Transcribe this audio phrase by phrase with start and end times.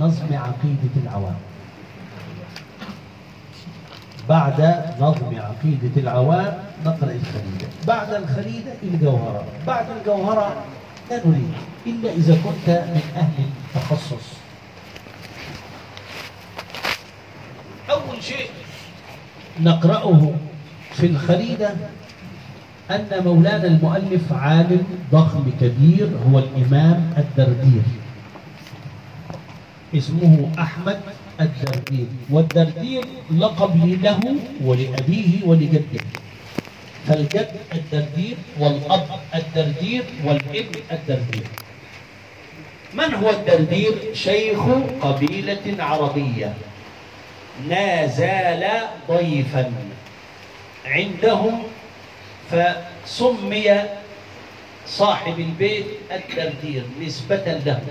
[0.00, 1.36] نظم عقيدة العوام.
[4.28, 9.44] بعد نظم عقيدة العوام نقرأ الخريدة بعد الخريدة الجوهرة.
[9.66, 10.64] بعد الجوهرة
[11.10, 11.52] لا نريد
[11.86, 13.44] إلا إذا كنت من أهل
[13.74, 14.26] التخصص.
[17.90, 18.50] أول شيء
[19.60, 20.32] نقرأه
[20.92, 21.70] في الخريدة
[22.90, 27.82] أن مولانا المؤلف عالم ضخم كبير هو الإمام الدردير.
[29.96, 31.00] اسمه أحمد
[31.40, 32.06] الدردير.
[32.30, 33.04] والدردير
[33.38, 34.20] لقب له
[34.64, 36.04] ولأبيه ولجده.
[37.08, 41.46] فالجد الدردير والأب الدردير والابن الدردير.
[42.94, 44.60] من هو الدردير؟ شيخ
[45.00, 46.54] قبيلة عربية.
[47.68, 48.64] نازال
[49.08, 49.72] ضيفا.
[50.86, 51.62] عندهم
[52.50, 53.82] فسمي
[54.86, 57.82] صاحب البيت الدردير نسبة له.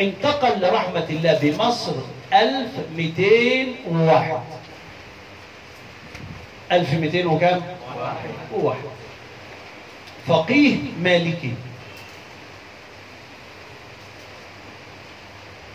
[0.00, 1.92] انتقل لرحمة الله بمصر
[2.32, 4.40] 1201
[6.72, 7.60] 1200 وكم؟
[8.54, 8.78] وواحد
[10.26, 11.52] فقيه مالكي.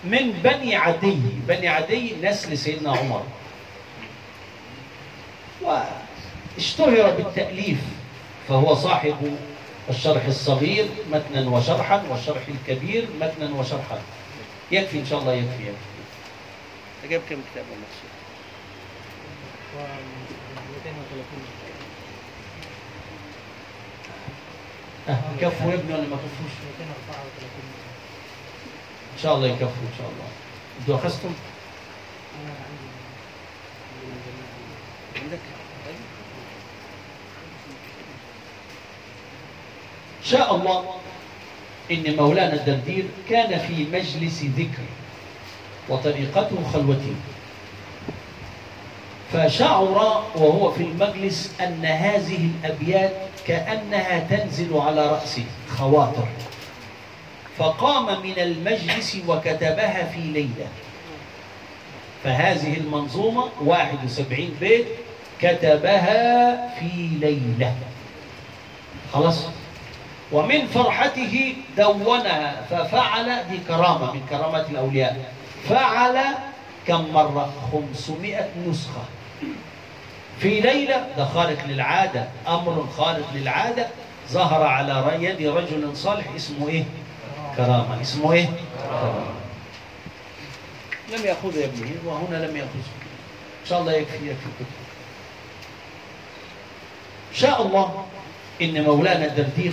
[0.03, 3.23] من بني عدي بني عدي نسل سيدنا عمر.
[5.61, 7.77] واشتهر بالتأليف
[8.47, 9.37] فهو صاحب
[9.89, 13.99] الشرح الصغير متنا وشرحا والشرح الكبير متنا وشرحا
[14.71, 15.91] يكفي إن شاء الله يكفي يكفي
[17.09, 18.11] جايب كم كتاب ولا شيء؟
[25.09, 26.51] أه كفوا يا ابني ولا ما كفوش؟
[29.13, 30.27] إن شاء الله يكفوا إن شاء الله
[30.79, 31.33] أنتوا اخذتم؟
[35.23, 35.39] عندك؟
[40.23, 40.83] شاء الله
[41.91, 44.83] إن مولانا الدردير كان في مجلس ذكر
[45.89, 47.15] وطريقته خلوته
[49.33, 53.13] فشعر وهو في المجلس أن هذه الأبيات
[53.47, 55.43] كأنها تنزل على رأسه
[55.77, 56.27] خواطر
[57.57, 60.67] فقام من المجلس وكتبها في ليلة.
[62.23, 64.85] فهذه المنظومة 71 بيت
[65.41, 67.75] كتبها في ليلة.
[69.13, 69.45] خلاص؟
[70.31, 75.33] ومن فرحته دونها ففعل دي كرامة من كرامات الأولياء.
[75.69, 76.17] فعل
[76.87, 79.03] كم مرة؟ 500 نسخة.
[80.39, 83.87] في ليلة ده خارق للعادة أمر خارق للعادة
[84.29, 86.83] ظهر على يد رجل صالح اسمه إيه؟
[87.57, 88.01] كرامة.
[88.01, 88.45] اسمه إيه؟
[88.89, 89.25] كرامة.
[91.13, 92.85] لم يأخذ يا ابنه وهنا لم يأخذ.
[93.63, 94.49] إن شاء الله يكفي يكفي.
[94.59, 94.65] كتب
[97.33, 98.05] شاء الله
[98.61, 99.71] إن مولانا الدردير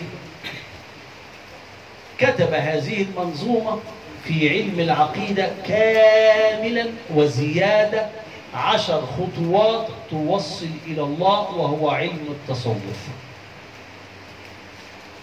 [2.19, 3.79] كتب هذه المنظومة
[4.25, 8.07] في علم العقيدة كاملا وزيادة
[8.55, 13.09] عشر خطوات توصل إلى الله وهو علم التصوف.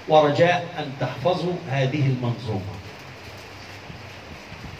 [0.07, 2.75] ورجاء أن تحفظوا هذه المنظومة.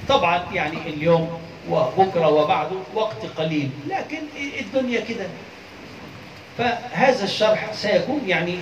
[0.09, 1.39] طبعا يعني اليوم
[1.69, 4.21] وبكرة وبعده وقت قليل لكن
[4.59, 5.27] الدنيا كده.
[6.57, 8.59] فهذا الشرح سيكون يعني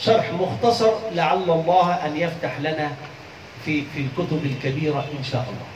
[0.00, 2.92] شرح مختصر لعل الله أن يفتح لنا
[3.64, 5.66] في في الكتب الكبيرة إن شاء الله.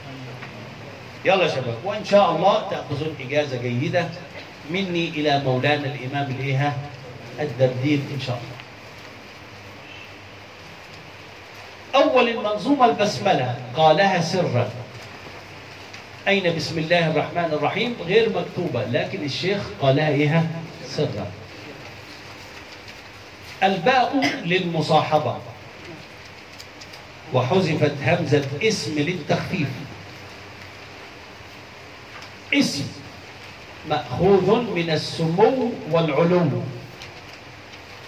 [1.25, 4.09] يلا يا شباب وإن شاء الله تأخذون إجازة جيدة
[4.71, 6.73] مني إلى مولانا الإمام الإيها
[7.39, 8.57] الدردير إن شاء الله.
[12.05, 14.69] أول المنظومة البسملة قالها سرا.
[16.27, 20.47] أين بسم الله الرحمن الرحيم؟ غير مكتوبة لكن الشيخ قالها إيها
[20.85, 21.27] سرا.
[23.63, 24.15] الباء
[24.45, 25.37] للمصاحبة.
[27.33, 29.67] وحذفت همزة اسم للتخفيف.
[32.53, 32.87] اسم
[33.89, 36.61] مأخوذ من السمو والعلو.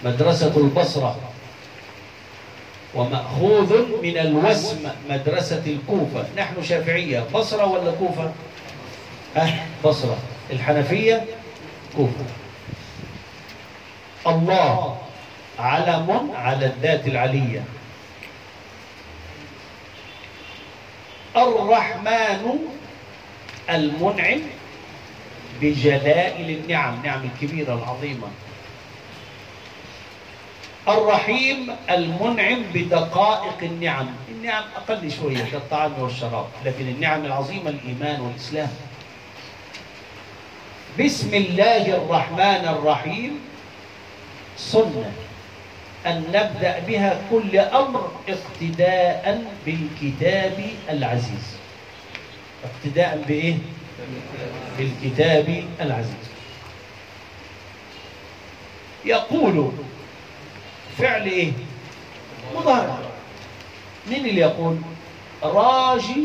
[0.03, 1.19] مدرسة البصرة.
[2.95, 6.25] ومأخوذ من الوسم مدرسة الكوفة.
[6.37, 7.25] نحن شافعية.
[7.33, 8.31] بصرة ولا كوفة؟
[9.37, 9.53] أه
[9.85, 10.17] بصرة.
[10.51, 11.25] الحنفية
[11.97, 12.25] كوفة.
[14.27, 14.97] الله.
[15.59, 17.63] علم على الذات العلية.
[21.37, 22.59] الرحمن
[23.69, 24.39] المنعم
[25.61, 28.27] بجلائل النعم نعم الكبيرة العظيمة.
[30.87, 34.07] الرحيم المنعم بدقائق النعم.
[34.29, 38.69] النعم أقل شوية كالطعام والشراب لكن النعم العظيمة الإيمان والإسلام.
[40.99, 43.39] بسم الله الرحمن الرحيم.
[44.57, 45.11] سنة.
[46.05, 51.55] أن نبدأ بها كل أمر اقتداء بالكتاب العزيز
[52.63, 53.55] اقتداء بإيه؟
[54.77, 56.29] بالكتاب العزيز
[59.05, 59.71] يقول
[60.97, 61.51] فعل إيه؟
[62.55, 62.97] مضارع
[64.09, 64.77] مين اللي يقول؟
[65.43, 66.23] راجي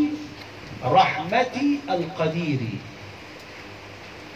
[0.84, 1.46] رحمة
[1.90, 2.58] القدير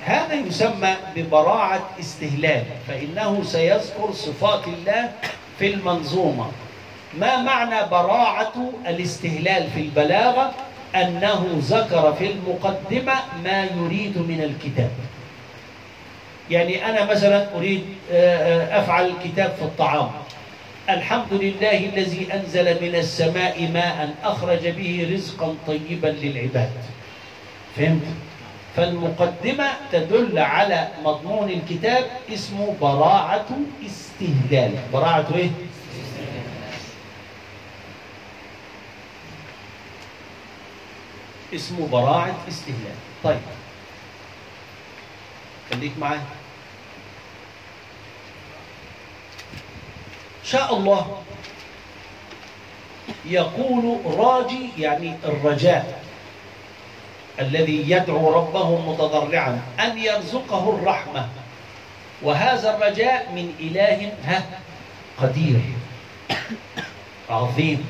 [0.05, 5.13] هذا يسمى ببراعة استهلال فإنه سيذكر صفات الله
[5.59, 6.51] في المنظومة.
[7.19, 8.53] ما معنى براعة
[8.87, 10.53] الاستهلال في البلاغة؟
[10.95, 13.15] أنه ذكر في المقدمة
[13.45, 14.91] ما يريد من الكتاب.
[16.51, 17.85] يعني أنا مثلا أريد
[18.71, 20.11] أفعل كتاب في الطعام.
[20.91, 26.71] الحمد لله الذي أنزل من السماء ماء أخرج به رزقا طيبا للعباد.
[27.77, 28.07] فهمت؟
[28.77, 33.47] فالمقدمة تدل على مضمون الكتاب اسمه براعة
[33.87, 34.73] استهلال.
[34.93, 35.51] براعة إيه؟
[41.55, 42.95] اسمه براعة استهلال.
[43.25, 43.41] طيب.
[45.73, 46.23] خليك معايا.
[50.45, 51.23] شاء الله
[53.25, 56.05] يقول راجي يعني الرجاء.
[57.41, 61.29] الذي يدعو ربه متضرعا أن يرزقه الرحمة.
[62.23, 64.43] وهذا الرجاء من إله ها
[65.19, 65.61] قدير
[67.31, 67.87] عظيم.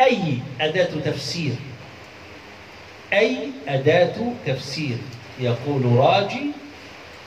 [0.00, 1.54] أي أداة تفسير؟
[3.12, 3.38] أي
[3.68, 4.96] أداة تفسير؟
[5.40, 6.46] يقول راجي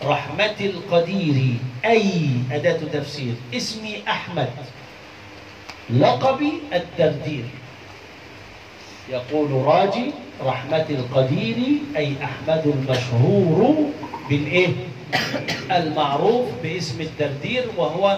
[0.04, 1.54] رحمة القدير.
[1.86, 4.50] أي أداة تفسير؟ اسمي أحمد.
[5.90, 7.46] لقبي الدردير
[9.10, 10.12] يقول راجي
[10.46, 11.56] رحمة القدير
[11.98, 13.90] أي أحمد المشهور
[14.30, 14.68] بالإيه؟
[15.72, 18.18] المعروف باسم الدردير وهو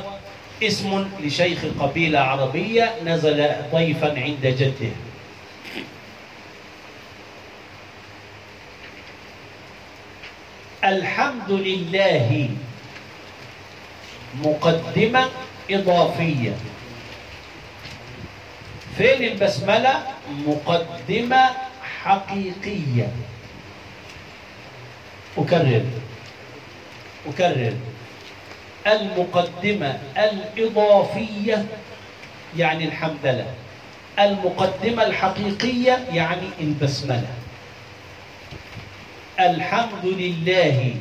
[0.63, 4.91] اسم لشيخ قبيلة عربية نزل ضيفا عند جده
[10.83, 12.49] الحمد لله
[14.43, 15.25] مقدمة
[15.71, 16.53] إضافية
[18.99, 20.03] فين البسملة
[20.47, 21.49] مقدمة
[22.03, 23.07] حقيقية.
[25.37, 25.85] أكرر.
[27.29, 27.73] أكرر.
[28.87, 31.65] المقدمة الإضافية
[32.57, 33.45] يعني الحمدلة
[34.19, 37.33] المقدمة الحقيقية يعني البسملة.
[39.39, 40.95] الحمد لله.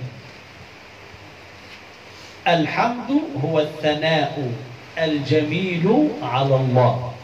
[2.49, 4.53] الحمد هو الثناء
[4.99, 7.18] الجميل على الله.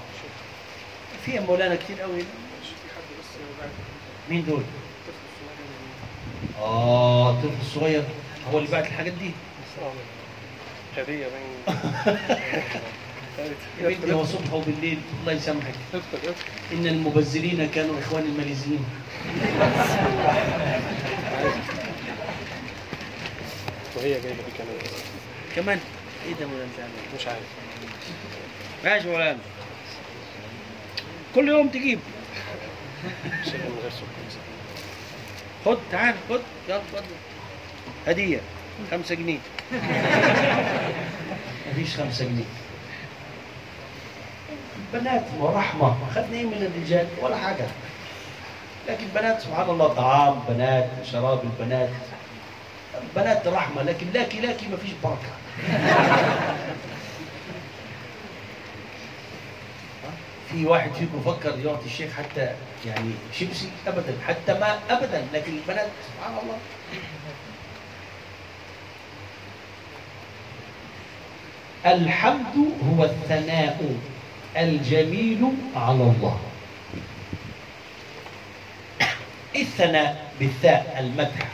[1.25, 2.23] في مولانا كتير قوي.
[4.31, 4.63] مين دول؟
[6.59, 8.03] آه طفل صغير
[8.53, 9.31] هو اللي بعت الحاجات دي؟
[10.97, 11.27] هدية
[13.83, 14.99] يا بنتي هو صبح وبالليل.
[15.21, 15.75] الله يسامحك.
[16.73, 18.85] إن المبذرين كانوا اخوان الماليزيين.
[23.97, 24.77] وهي جايبة دي كمان.
[25.57, 25.81] كمان؟
[26.27, 26.69] إيه ده مولانا
[27.19, 27.43] مش عارف.
[28.85, 29.39] ماشي مولانا.
[31.35, 31.99] كل يوم تجيب.
[35.65, 36.41] خد تعال خد.
[36.69, 37.03] يلا خد.
[38.07, 38.41] هدية
[38.91, 39.39] خمسة جنيه.
[41.73, 42.45] مفيش خمسة جنيه.
[44.93, 47.67] بنات ورحمة خدنا إيه من الرجال ولا حاجة.
[48.89, 51.91] لكن بنات سبحان الله طعام بنات شراب البنات.
[53.17, 55.33] بنات رحمة لكن لاكي لاكي مفيش بركة.
[60.55, 62.55] في واحد فيكم فكر يعطي الشيخ حتى
[62.87, 66.59] يعني شيبسي؟ ابدا حتى ما ابدا لكن البنات سبحان الله.
[71.87, 73.97] الحمد هو الثناء
[74.57, 75.43] الجميل
[75.77, 76.41] على الله.
[79.57, 81.49] الثناء بالثاء المدح؟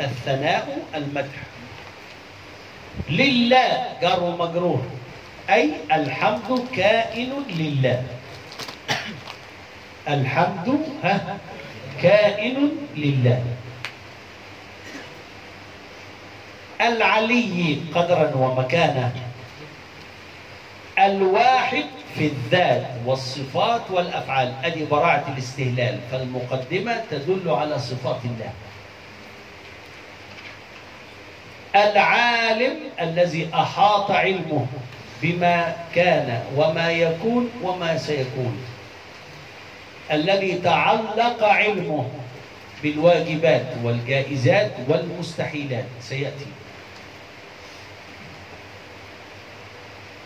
[0.00, 1.38] الثناء المدح.
[3.10, 4.86] لله جر ومجرور
[5.50, 8.02] أي الحمد كائن لله.
[10.08, 10.68] الحمد
[11.04, 11.38] ها
[12.02, 13.42] كائن لله.
[16.80, 19.12] العلي قدرا ومكانه
[20.98, 21.84] الواحد
[22.14, 24.54] في الذات والصفات والأفعال.
[24.64, 26.00] أدي براعة الاستهلال.
[26.10, 28.52] فالمقدمة تدل على صفات الله.
[31.74, 34.66] العالم الذي أحاط علمه.
[35.22, 38.64] بما كان وما يكون وما سيكون.
[40.12, 42.10] الذي تعلق علمه
[42.82, 45.84] بالواجبات والجائزات والمستحيلات.
[46.00, 46.46] سيأتي.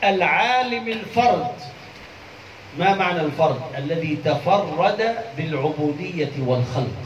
[0.04, 1.54] العالم الفرد.
[2.78, 7.02] ما معنى الفرد؟ الذي تفرد بالعبودية والخلق.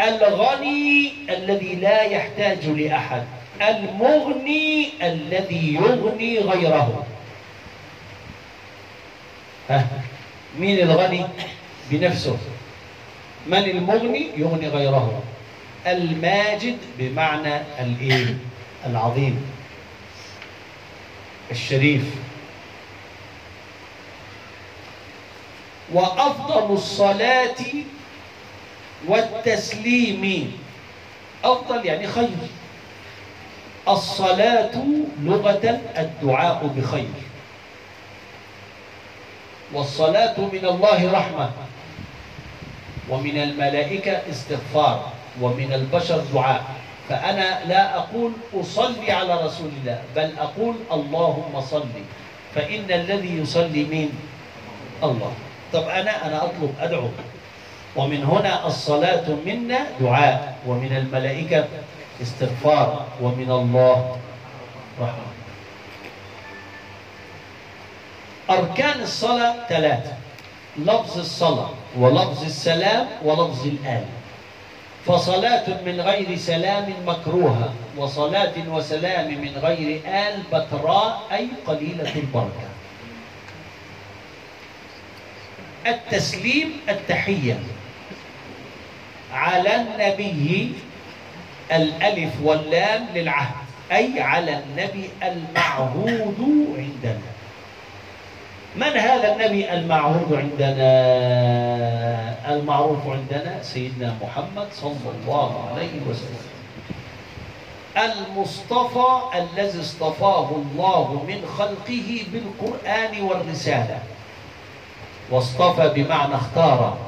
[0.00, 3.24] الغني الذي لا يحتاج لأحد.
[3.62, 7.06] المغني الذي يغني غيره.
[9.70, 9.86] ها
[10.58, 11.26] مين الغني؟
[11.90, 12.36] بنفسه.
[13.46, 15.22] من المغني يغني غيره؟
[15.86, 18.36] الماجد بمعنى الإيه؟
[18.86, 19.44] العظيم.
[21.50, 22.04] الشريف.
[25.92, 27.56] وأفضل الصلاة
[29.08, 30.52] والتسليم.
[31.44, 32.28] أفضل يعني خير.
[33.88, 34.70] الصلاة
[35.22, 37.16] لغة الدعاء بخير.
[39.72, 41.50] والصلاة من الله رحمة
[43.08, 46.64] ومن الملائكة استغفار ومن البشر دعاء.
[47.08, 51.88] فأنا لا أقول أصلي على رسول الله بل أقول اللهم صل.
[52.54, 54.10] فإن الذي يصلي مين؟
[55.02, 55.32] الله.
[55.72, 57.08] طب أنا أنا أطلب أدعو.
[57.96, 61.64] ومن هنا الصلاة منا دعاء ومن الملائكة
[62.22, 64.16] استغفار ومن الله
[65.00, 65.28] رحمة.
[68.50, 70.12] أركان الصلاة ثلاثة
[70.78, 74.04] لفظ الصلاة ولفظ السلام ولفظ الآل.
[75.06, 82.68] فصلاة من غير سلام مكروهة وصلاة وسلام من غير آل بتراء أي قليلة البركة.
[85.86, 87.58] التسليم التحية
[89.32, 90.72] على النبي
[91.72, 93.54] الألف واللام للعهد
[93.92, 97.20] أي على النبي المعهود عندنا.
[98.76, 100.94] من هذا النبي المعهود عندنا؟
[102.54, 106.48] المعروف عندنا سيدنا محمد صلى الله عليه وسلم.
[107.96, 113.98] المصطفى الذي اصطفاه الله من خلقه بالقرآن والرسالة.
[115.30, 116.98] واصطفى بمعنى اختار.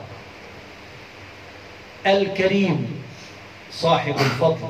[2.06, 2.99] الكريم.
[3.72, 4.68] صاحب الفضل.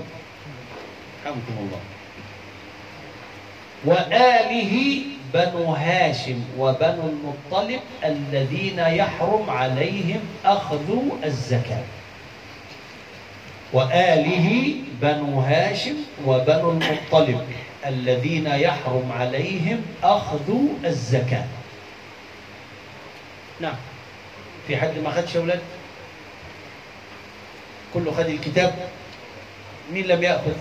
[1.25, 1.81] حمكم الله.
[3.85, 5.03] وآله
[5.35, 10.89] بنو هاشم وبنو المطلب الذين يحرم عليهم أخذ
[11.25, 11.83] الزكاة.
[13.73, 15.95] وآله بنو هاشم
[16.27, 17.47] وبنو المطلب
[17.87, 20.51] الذين يحرم عليهم أخذ
[20.85, 21.45] الزكاة.
[23.61, 23.77] نعم.
[24.67, 25.61] في حد ما خدش أولاد
[27.95, 28.89] كله خد الكتاب
[29.93, 30.55] مين لم يأخذ؟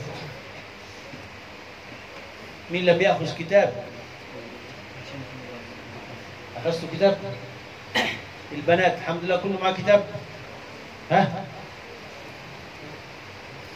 [2.72, 3.84] مين لم يأخذ كتاب؟
[6.58, 7.18] أخذتوا كتاب؟
[8.52, 10.06] البنات الحمد لله كله معاه كتاب.
[11.12, 11.46] ها؟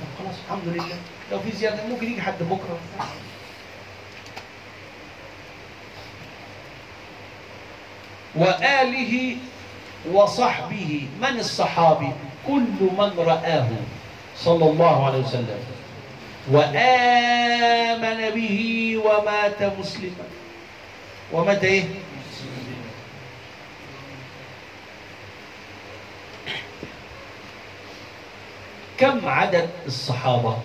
[0.01, 0.97] طب خلاص الحمد لله.
[1.31, 2.79] لو في زيادة ممكن يجي حد بكرة.
[8.35, 9.37] وآله
[10.11, 12.11] وصحبه من الصحابي؟
[12.47, 13.67] كل من رآه
[14.37, 15.59] صلى الله عليه وسلم
[16.51, 20.25] وآمن به ومات مسلما.
[21.33, 21.83] ومات إيه؟
[28.97, 30.57] كم عدد الصحابة؟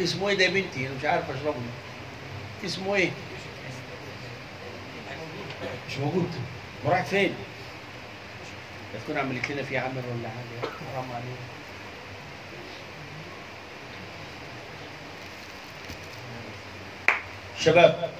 [0.00, 1.56] اسمه إيه ده يا بنتي؟ أنا مش عارف أشربه.
[2.64, 3.10] اسمه إيه؟
[5.88, 6.30] مش موجود.
[6.84, 7.34] ما راحت فين؟
[8.94, 10.70] لا تكون عملت لنا فيه عمل ولا حاجة.
[10.94, 11.38] حرام عليك.
[17.58, 18.10] شباب.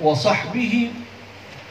[0.00, 0.90] وصحبه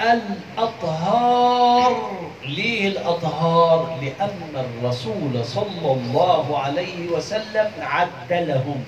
[0.02, 2.12] الأطهار.
[2.46, 8.84] ليه الأطهار؟ لأن الرسول صلى الله عليه وسلم عدلهم.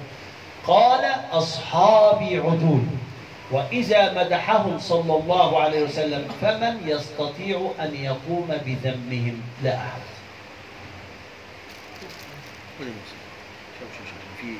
[0.68, 2.84] قال أصحابي عدول.
[3.54, 10.02] وإذا مدحهم صلى الله عليه وسلم فمن يستطيع أن يقوم بذمهم؟ لا أحد.
[14.42, 14.56] في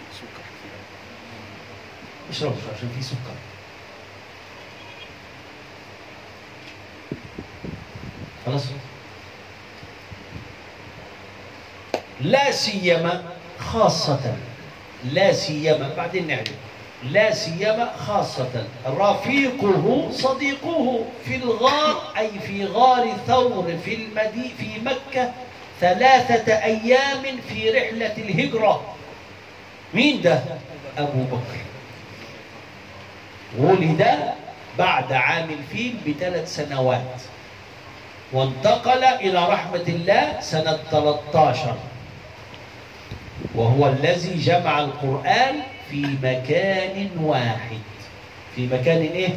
[2.34, 3.36] سكر عشان في سكر.
[8.46, 8.64] خلاص؟
[12.22, 13.24] لا سيما
[13.60, 14.36] خاصة
[15.12, 16.52] لا سيما بعدين نعرف
[17.12, 18.66] لا سيما خاصة.
[18.88, 25.32] رفيقه صديقه في الغار أي في غار ثور في المدي في مكة
[25.82, 28.82] ثلاثة أيام في رحلة الهجرة.
[29.94, 30.40] مين ده؟
[30.98, 31.58] أبو بكر.
[33.58, 34.18] ولد
[34.78, 37.22] بعد عام الفيل بثلاث سنوات.
[38.34, 41.76] وانتقل إلى رحمة الله سنة 13
[43.56, 45.56] وهو الذي جمع القرآن
[45.94, 47.80] في مكان واحد.
[48.56, 49.30] في مكان إيه؟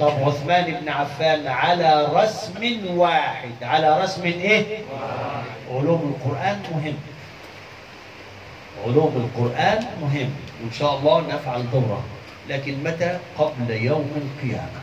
[0.00, 3.50] طب عثمان بن عفان على رسم واحد.
[3.62, 4.64] على رسم إيه؟
[5.70, 6.94] علوم القرآن مهم.
[8.86, 10.30] علوم القرآن مهم.
[10.62, 12.04] وإن شاء الله نفعل دورة.
[12.48, 14.80] لكن متى؟ قبل يوم القيامة.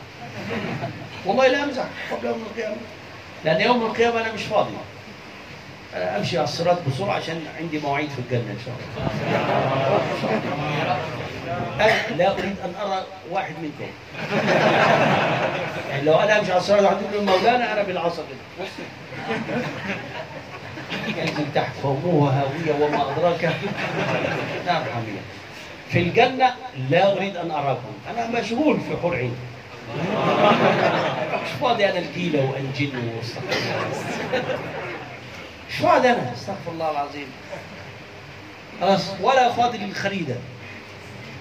[1.25, 1.86] والله لا أمزح.
[2.12, 2.75] قبل يوم القيامة.
[3.45, 4.73] لأن يوم القيامة أنا مش فاضي.
[5.95, 9.12] أنا أمشي على الصراط بسرعة عشان عندي مواعيد في الجنة إن شاء الله.
[11.80, 13.91] أنا لا أريد أن أرى واحد منكم.
[15.89, 18.67] يعني لو أنا أمشي على الصراط واحد يقول مولانا أنا بالعصر كده.
[21.17, 23.43] ينزل تحت فأمه هاوية وما أدراك.
[24.65, 25.21] نار حامية
[25.89, 26.54] في الجنة
[26.89, 27.93] لا أريد أن أراكم.
[28.17, 29.36] أنا مشغول في حور عين
[31.43, 34.58] مش فاضي أنا الكيلة وأنجن واستغفر
[35.71, 37.27] مش فاضي أنا؟ استغفر الله العظيم.
[38.81, 40.36] خلاص ولا فاضي للخريدة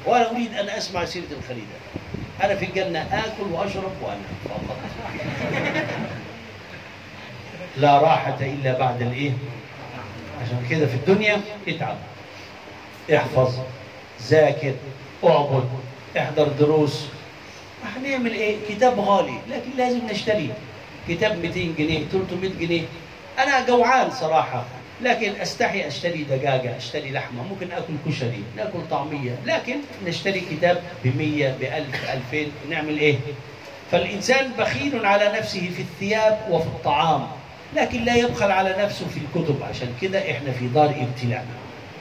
[0.06, 1.76] ولا أريد أن أسمع سيرة الخريدة
[2.44, 4.22] أنا في الجنة آكل وأشرب وأنام.
[4.44, 4.76] فقط
[7.76, 9.30] لا راحة إلا بعد الإيه؟
[10.42, 11.96] عشان كده في الدنيا اتعب.
[13.14, 13.54] احفظ
[14.22, 14.74] ذاكر
[15.24, 15.68] اعبد
[16.18, 17.04] احضر دروس.
[17.96, 20.52] هنعمل إيه؟ كتاب غالي لكن لازم نشتريه
[21.08, 22.82] كتاب 200 جنيه 300 جنيه.
[23.42, 24.64] أنا جوعان صراحة
[25.02, 29.76] لكن أستحي أشتري دجاجة أشتري لحمة ممكن آكل كشري ناكل طعمية لكن
[30.06, 33.16] نشتري كتاب ب 100 ب 1000 2000 نعمل إيه؟
[33.92, 37.26] فالإنسان بخيل على نفسه في الثياب وفي الطعام
[37.76, 41.46] لكن لا يبخل على نفسه في الكتب عشان كده إحنا في دار ابتلاء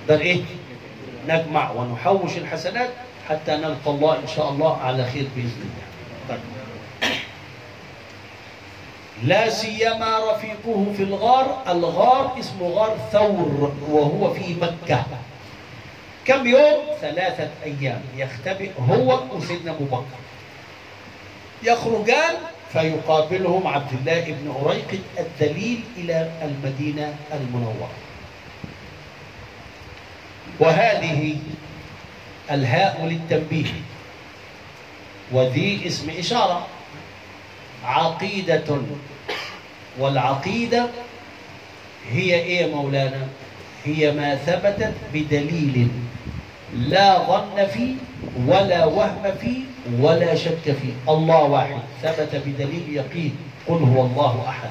[0.08, 0.42] دار إيه؟
[1.28, 2.90] نجمع ونحوش الحسنات
[3.30, 5.86] حتى نلقى الله إن شاء الله على خير بإذن الله.
[6.30, 6.59] طيب.
[9.24, 15.06] لا سيما رفيقه في الغار، الغار اسمه غار ثور وهو في مكة.
[16.26, 20.20] كم يوم؟ ثلاثة أيام يختبئ هو وسيدنا أبو بكر.
[21.64, 22.36] يخرجان
[22.74, 27.90] فيقابلهم عبد الله بن أريقط الدليل إلى المدينة المنورة.
[30.60, 31.38] وهذه
[32.52, 33.72] الهاء للتنبيه
[35.32, 36.68] وذي اسم إشارة
[37.84, 38.78] عقيدة.
[40.00, 40.88] والعقيدة
[42.12, 43.28] هي إيه مولانا؟
[43.86, 45.88] هي ما ثبتت بدليل
[46.74, 47.96] لا ظن فيه
[48.48, 49.62] ولا وهم فيه
[50.00, 50.94] ولا شك فيه.
[51.14, 51.80] الله واحد.
[52.04, 53.38] ثبت بدليل يقين.
[53.68, 54.70] قل هو الله أحد.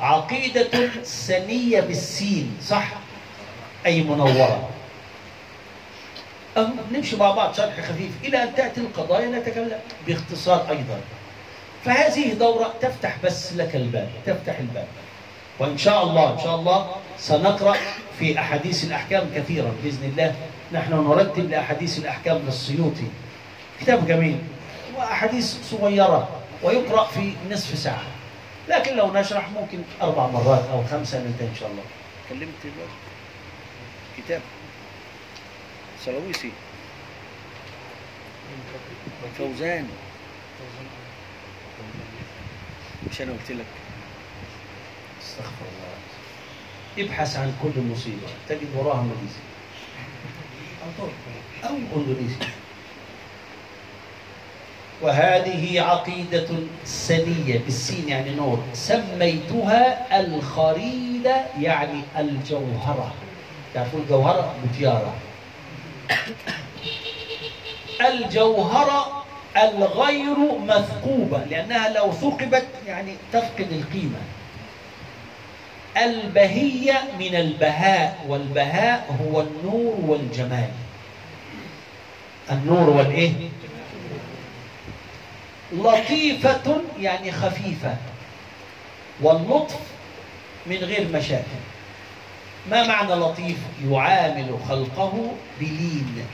[0.00, 2.92] عقيدة سنية بالسين صح؟
[3.86, 4.68] أي منورة.
[6.92, 8.10] نمشي مع بعض شرح خفيف.
[8.24, 11.00] إلى أن تأتي القضايا نتكلم باختصار أيضا.
[11.84, 14.86] فهذه دورة تفتح بس لك الباب تفتح الباب.
[15.58, 17.76] وإن شاء الله إن شاء الله سنقرأ
[18.18, 20.34] في أحاديث الأحكام كثيرا بإذن الله
[20.72, 23.08] نحن نرتب لأحاديث الأحكام للسيوطي.
[23.80, 24.38] كتاب جميل
[24.96, 26.28] وأحاديث صغيرة
[26.62, 28.04] ويقرأ في نصف ساعة.
[28.68, 31.82] لكن لو نشرح ممكن أربع مرات أو خمسة ننتهي إن شاء الله.
[32.28, 32.74] كلمت.
[34.18, 34.40] كتاب.
[36.04, 36.52] سلويسي
[39.38, 39.88] فوزان.
[43.10, 43.64] مش أنا قلت لك.
[45.22, 45.94] استغفر الله
[47.06, 49.44] ابحث عن كل مصيبة تجد وراها ماليزي
[50.84, 52.36] أو تركي أو إندونيسي
[55.02, 56.48] وهذه عقيدة
[56.84, 58.62] سنية بالسين يعني نور.
[58.74, 63.12] سميتها الخريدة يعني الجوهرة.
[63.74, 65.14] تعرفون الجوهرة؟ متيارة.
[68.00, 69.23] الجوهرة
[69.56, 74.18] الغير مثقوبة لأنها لو ثقبت يعني تفقد القيمة.
[75.96, 80.70] البهية من البهاء والبهاء هو النور والجمال.
[82.50, 83.32] النور والإيه؟
[85.72, 87.96] لطيفة يعني خفيفة.
[89.22, 89.80] واللطف
[90.66, 91.64] من غير مشاكل.
[92.70, 93.56] ما معنى لطيف؟
[93.90, 96.26] يعامل خلقه بلين.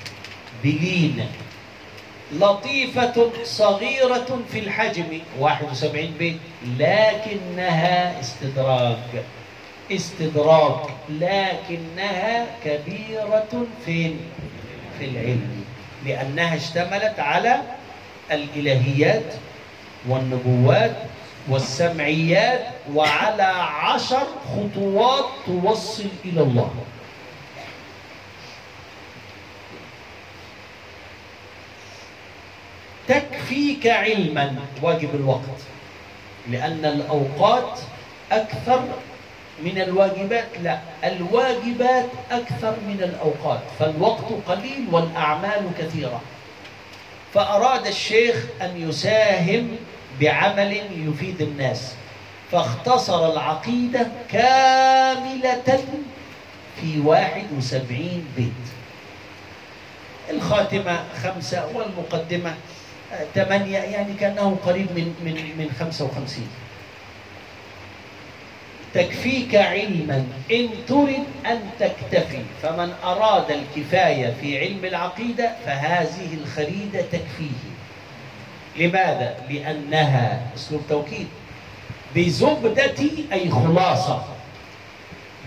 [0.65, 1.27] بلين.
[2.33, 5.21] لطيفة صغيرة في الحجم.
[5.39, 6.37] 71 بيت
[6.79, 8.97] لكنها استدراج.
[9.93, 10.77] استدراج
[11.09, 14.21] لكنها كبيرة فين
[14.99, 15.65] في العلم.
[16.07, 17.61] لأنها اشتملت على
[18.33, 19.35] الإلهيات
[20.09, 20.97] والنبوات
[21.49, 23.43] والسمعيات وعلى
[23.83, 26.71] عشر خطوات توصل إلى الله.
[33.11, 34.57] تكفيك علما.
[34.83, 35.61] واجب الوقت.
[36.51, 37.81] لأن الأوقات
[38.33, 38.85] أكثر
[39.65, 40.49] من الواجبات.
[40.63, 43.61] لا الواجبات أكثر من الأوقات.
[43.79, 46.21] فالوقت قليل والأعمال كثيرة.
[47.35, 49.77] فأراد الشيخ أن يساهم
[50.21, 50.73] بعمل
[51.09, 51.95] يفيد الناس.
[52.53, 55.85] فاختصر العقيدة كاملة
[56.81, 58.67] في واحد وسبعين بيت.
[60.31, 62.55] الخاتمة خمسة والمقدمة
[63.35, 66.49] ثمانية يعني كأنه قريب من من من خمسة وخمسين.
[68.95, 72.43] تكفيك علما إن ترد أن تكتفي.
[72.63, 77.61] فمن أراد الكفاية في علم العقيدة فهذه الخريدة تكفيه.
[78.77, 81.29] لماذا؟ لأنها أسلوب توكيد
[82.17, 83.01] بزبدة
[83.33, 84.25] أي خلاصة.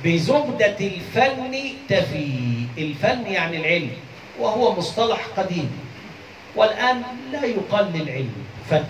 [0.05, 1.53] بزبدة الفن
[1.89, 2.65] تفي.
[2.77, 3.91] الفن يعني العلم
[4.39, 5.82] وهو مصطلح قديم.
[6.55, 8.85] والآن لا يقال للعلم فن.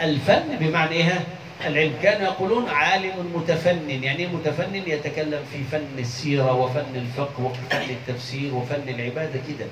[0.00, 1.24] الفن بمعنى إيه؟
[1.66, 1.92] العلم.
[2.02, 8.88] كانوا يقولون عالم متفنن يعني متفنن يتكلم في فن السيرة وفن الفقه وفن التفسير وفن
[8.88, 9.66] العبادة كده.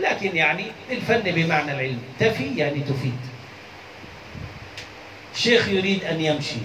[0.00, 2.02] لكن يعني الفن بمعنى العلم.
[2.18, 3.18] تفي يعني تفيد.
[5.34, 6.60] الشيخ يريد أن يمشي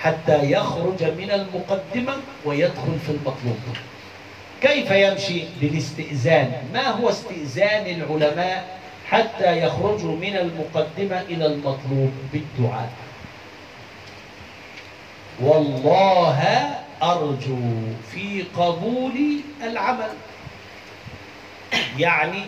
[0.00, 3.58] حتى يخرج من المقدمة ويدخل في المطلوب.
[4.60, 12.90] كيف يمشي بالاستئذان؟ ما هو استئذان العلماء حتى يخرجوا من المقدمة إلى المطلوب بالدعاء؟
[15.40, 16.70] والله
[17.02, 17.58] أرجو
[18.12, 19.12] في قبول
[19.62, 20.10] العمل.
[21.98, 22.42] يعني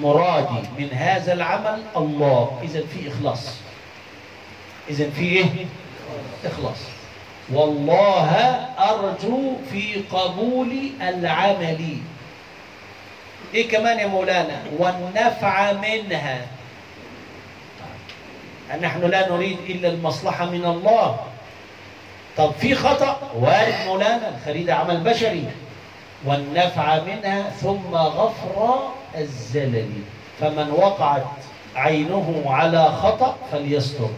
[0.00, 2.60] مرادي من هذا العمل الله.
[2.62, 3.54] إذا في إخلاص.
[4.90, 5.66] إذا في إيه؟
[6.44, 6.95] إخلاص.
[7.52, 8.30] والله
[8.78, 11.98] أرجو في قبول العمل.
[13.54, 16.46] إيه كمان يا مولانا؟ والنفع منها.
[18.80, 21.16] نحن لا نريد إلا المصلحة من الله.
[22.36, 25.44] طب في خطأ؟ وارد مولانا الخريدة عمل بشري.
[26.24, 28.78] والنفع منها ثم غفر
[29.18, 29.90] الزلل.
[30.40, 31.26] فمن وقعت
[31.76, 34.08] عينه على خطأ فليستر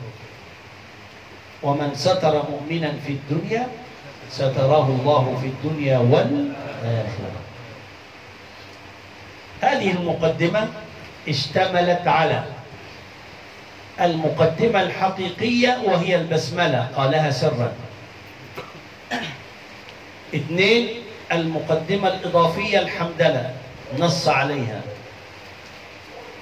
[1.63, 3.67] ومن ستر مؤمنا في الدنيا
[4.31, 7.41] ستراه الله في الدنيا والآخرة.
[9.61, 10.69] هذه المقدمة
[11.29, 12.45] اشتملت على
[14.01, 17.73] المقدمة الحقيقية وهي البسملة قالها سرا.
[20.35, 20.89] اثنين
[21.33, 23.55] المقدمة الإضافية الحمدلة
[23.99, 24.81] نص عليها.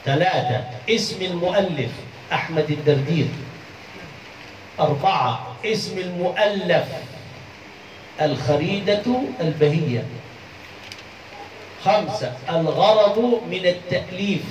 [0.05, 1.91] ثلاثة اسم المؤلف
[2.33, 3.29] أحمد الدردير.
[4.81, 5.57] أربعة.
[5.65, 6.85] اسم المؤلف.
[8.21, 9.03] الخريدة
[9.41, 10.05] البهية.
[11.85, 12.37] خمسة.
[12.51, 13.19] الغرض
[13.51, 14.43] من التأليف.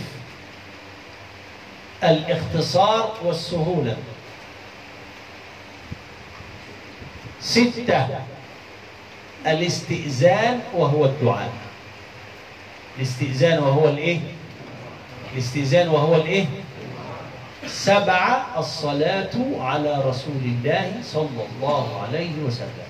[2.04, 3.98] الاختصار والسهولة.
[7.42, 8.08] ستة.
[9.48, 11.50] الاستئذان وهو الدعاء.
[12.98, 14.20] الاستئذان وهو الايه؟
[15.34, 16.46] الاستئذان وهو الايه؟
[17.68, 22.88] سبعة الصلاة على رسول الله صلى الله عليه وسلم.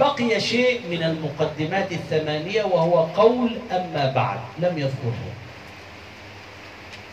[0.00, 5.32] بقي شيء من المقدمات الثمانية وهو قول أما بعد لم يذكره.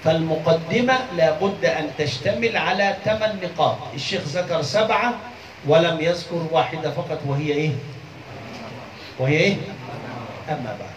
[0.04, 3.78] فالمقدمة لابد أن تشتمل على ثمان نقاط.
[3.94, 5.14] الشيخ ذكر سبعة
[5.68, 7.72] ولم يذكر واحدة فقط وهي إيه؟
[9.20, 9.56] وهي إيه؟
[10.50, 10.96] أما بعد.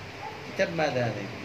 [0.55, 1.39] كتاب ماذا هذا يقول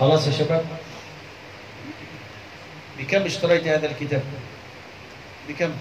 [0.00, 0.66] خلاص يا شباب.
[2.98, 4.22] بكم اشتريت هذا الكتاب؟
[5.48, 5.72] بكم؟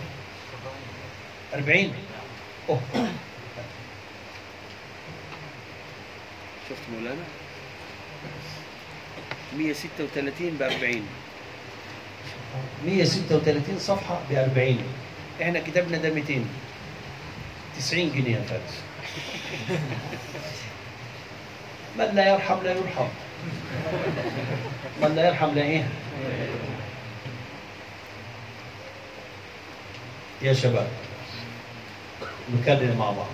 [1.54, 1.94] أربعين.
[2.70, 2.80] أوه.
[6.70, 7.22] شفت مولانا؟
[9.58, 11.02] 136 ب 40
[12.86, 14.78] 136 صفحة ب 40
[15.42, 16.46] إحنا كتابنا ده 200
[17.80, 18.82] 90 جنيه يا فارس
[21.98, 23.08] من لا يرحم لا يرحم.
[25.16, 25.88] لا يرحم لا إيه
[30.42, 30.88] يا شباب
[32.54, 33.28] نكرر مع بعض.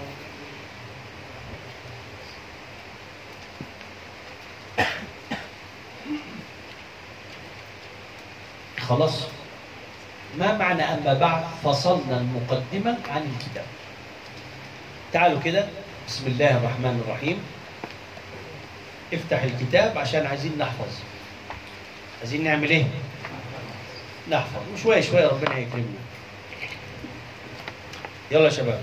[8.79, 9.23] خلاص؟
[10.39, 13.65] ما معنى أما بعد؟ فصلنا المقدمة عن الكتاب.
[15.13, 15.67] تعالوا كده.
[16.07, 17.43] بسم الله الرحمن الرحيم.
[19.13, 20.93] افتح الكتاب عشان عايزين نحفظ.
[22.19, 22.85] عايزين نعمل إيه؟
[24.31, 24.61] نحفظ.
[24.73, 25.99] وشوية شوية ربنا يكرمنا.
[28.31, 28.81] يلا يا شباب.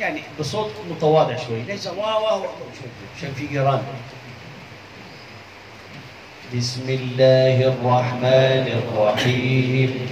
[0.00, 1.62] يعني بصوت متواضع شوي.
[1.62, 2.42] ليس واو واو.
[3.16, 3.82] عشان في جيران.
[6.56, 10.08] بسم الله الرحمن الرحيم.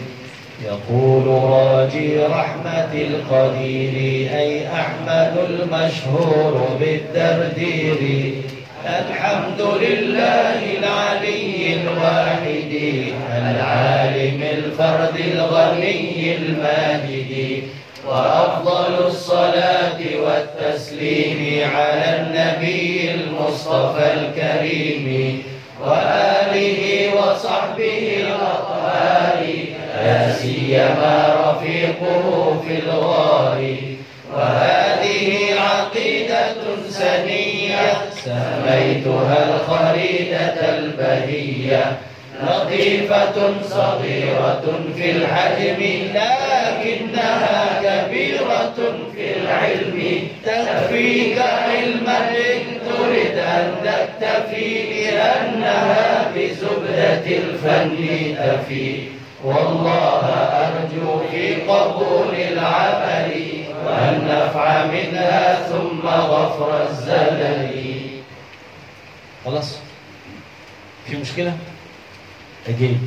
[0.65, 3.95] يقول راجي رحمة القدير
[4.39, 8.43] أي أحمد المشهور بالدردير.
[8.89, 12.73] الحمد لله العلي الواحد
[13.37, 17.63] العالم الفرد الغني الماجد
[18.09, 25.43] وأفضل الصلاة والتسليم على النبي المصطفى الكريم
[25.85, 29.47] وآله وصحبه الأطهار
[30.05, 32.25] لا سيما رفيقه
[32.67, 33.77] في الغار.
[34.39, 36.55] وهذه عقيدة
[36.89, 37.93] سنية
[38.25, 41.97] سميتها الخريدة البهية.
[42.43, 44.63] لطيفة صغيرة
[44.97, 45.81] في الحجم
[46.15, 48.75] لكنها كبيرة
[49.15, 50.29] في العلم.
[50.47, 57.97] تكفيك علما إن تريد أن تكتفي لأنها بزبدة الفن
[58.39, 59.19] تفي.
[59.45, 60.25] والله
[60.65, 63.58] أرجو في قبول العمل
[63.89, 68.01] والنفع منها ثم غفر الزلل.
[69.45, 69.79] خلاص.
[71.07, 71.53] في مشكلة؟
[72.69, 72.99] أجيب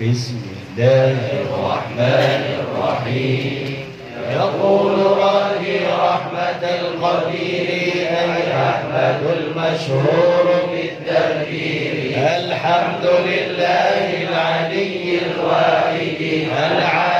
[0.00, 0.42] بسم
[0.78, 3.84] الله الرحمن الرحيم.
[4.30, 7.66] يقول راجي رحمة القدير
[8.08, 11.92] أي أحمد المشهور بالتدبير.
[12.16, 16.20] الحمد لله العلي الواحد
[16.58, 17.11] العالم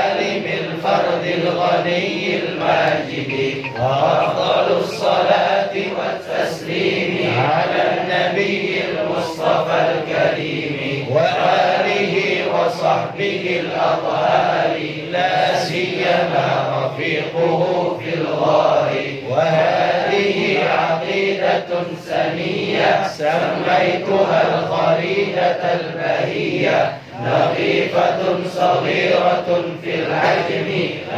[2.83, 12.14] الماجد وأفضل الصلاة والتسليم على النبي المصطفى الكريم وآله
[12.55, 14.79] وصحبه الأطهار.
[15.12, 18.92] لا سيما رفيقه في الغار.
[19.31, 21.66] وهذه عقيدة
[22.07, 26.99] سنية سميتها الخريدة البهية.
[27.27, 28.21] لطيفة
[28.55, 30.68] صغيرة في الحجم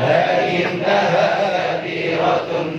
[0.03, 1.54] لكنها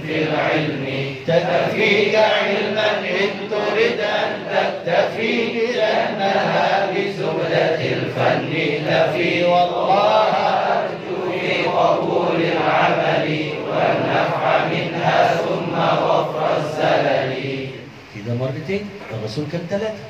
[0.07, 0.85] في العلم.
[1.27, 5.35] تكفيك علما إن تريد أن تكتفي
[5.75, 8.53] لأنها بزبدة الفن.
[8.87, 10.31] تفي والله
[10.73, 13.27] أرجو في قبول العمل
[13.69, 17.67] والنفع منها ثم غفر الزلل.
[18.15, 20.03] كده مرتين الرسول كان ثلاثة.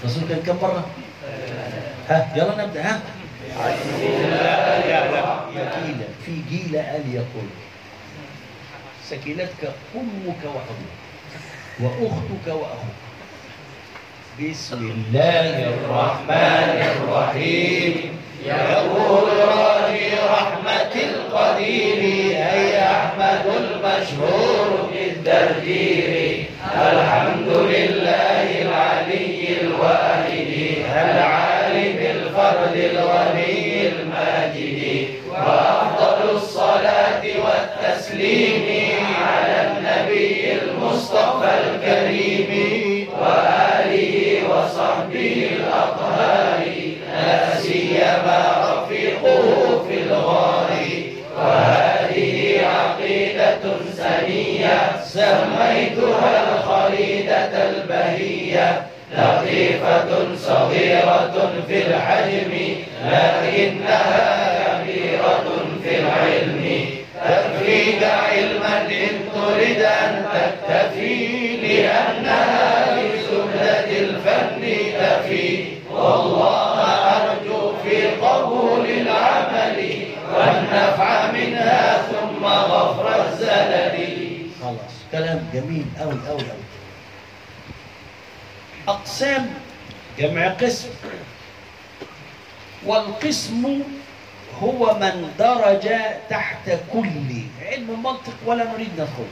[0.00, 0.84] الرسول كان كم مرة؟
[2.08, 3.00] ها يلا نبدأ ها.
[3.50, 7.48] بسم الله يكيلا في جيل قال يقول.
[9.10, 10.94] سكيلتك أمك وأبوك
[11.80, 13.00] وأختك وأخوك.
[14.40, 17.94] بسم الله الرحمن الرحيم.
[18.46, 21.98] يقول راجي رحمة القدير
[22.52, 26.44] أي أحمد المشهور بالدردير
[26.76, 30.50] الحمد لله العلي الواحد
[30.92, 38.89] العالم الفرد الغني الماجد وأفضل الصلاة والتسليم
[41.00, 42.50] المصطفى الكريم
[43.20, 44.14] وآله
[44.50, 46.60] وصحبه الأطهار
[47.12, 49.44] لا سيما رفيقه
[49.88, 50.70] في الغار.
[51.38, 53.64] وهذه عقيدة
[53.96, 58.82] سنية سميتها الخريدة البهية
[59.16, 62.52] لطيفة صغيرة في الحجم
[63.06, 64.20] لكنها
[64.68, 65.46] كبيرة
[65.82, 66.59] في العلم.
[67.30, 74.62] تكفيك علما إن تريد أن تكتفي لأنها بزبدة الفن
[75.00, 76.80] تفي والله
[77.16, 79.78] أرجو في قبول العمل
[80.34, 84.36] والنفع منها ثم غفر الزلل.
[84.62, 86.42] خلاص كلام جميل أوي أوي.
[88.88, 89.54] أقسام
[90.18, 90.88] جمع قسم.
[92.86, 93.82] والقسم
[94.62, 95.88] هو من درج
[96.30, 97.42] تحت كل.
[97.62, 99.26] علم المنطق ولا نريد ندخل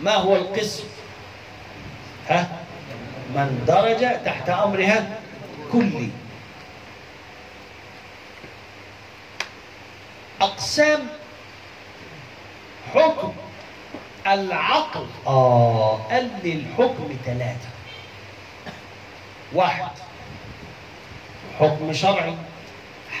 [0.00, 0.84] ما هو القسم؟
[2.28, 2.48] ها؟
[3.34, 5.18] من درج تحت أمرها
[5.72, 6.08] كل.
[10.40, 11.06] أقسام
[12.94, 13.32] حكم
[14.26, 15.06] العقل.
[15.26, 16.00] آه.
[16.10, 17.68] قال لي الحكم ثلاثة.
[19.52, 20.05] واحد.
[21.60, 22.34] حكم شرعي.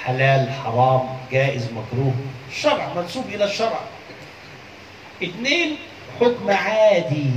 [0.04, 1.00] حلال حرام
[1.32, 2.14] جائز مكروه.
[2.50, 3.80] الشرع منسوب إلى الشرع.
[5.22, 5.76] اثنين
[6.20, 7.30] حكم عادي.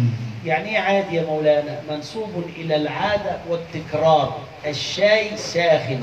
[0.46, 4.38] يعني إيه عادي يا مولانا؟ منسوب إلى العادة والتكرار.
[4.66, 6.02] الشاي ساخن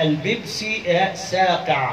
[0.00, 0.82] البيبسي
[1.14, 1.90] ساقع.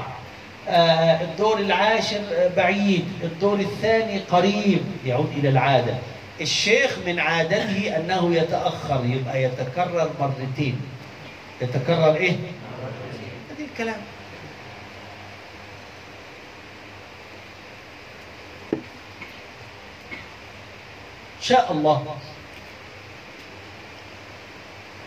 [0.69, 2.21] آه، الدور العاشر
[2.57, 5.93] بعيد الدور الثاني قريب يعود إلى العادة.
[6.41, 10.81] الشيخ من عادته أنه يتأخر يبقى يتكرر مرتين.
[11.61, 14.01] يتكرر إيه؟ هذه الكلام.
[21.41, 22.17] شاء الله.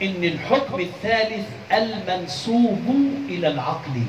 [0.03, 2.87] إن الحكم الثالث المنسوب
[3.29, 4.03] إلى العقل.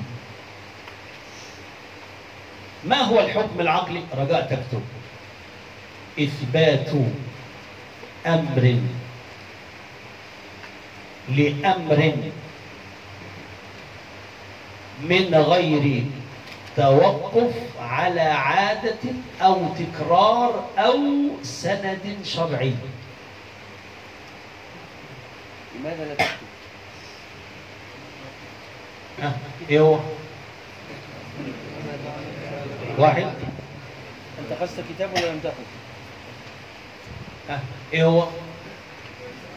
[2.83, 4.83] ما هو الحكم العقلي؟ رجاء تكتب.
[6.19, 6.89] إثبات
[8.27, 8.79] أمر.
[11.29, 12.13] لأمر
[15.01, 16.03] من غير
[16.77, 18.99] توقف على عادة
[19.41, 20.99] أو تكرار أو
[21.43, 22.73] سند شرعي
[25.79, 26.25] لماذا لا تكتب؟
[29.21, 29.37] ها،
[29.69, 29.99] إيه هو؟
[32.97, 33.23] واحد
[34.39, 35.55] أنت أخذت كتاب ولا لم تأخذ؟
[37.49, 37.59] ها،
[37.93, 38.27] إيه هو؟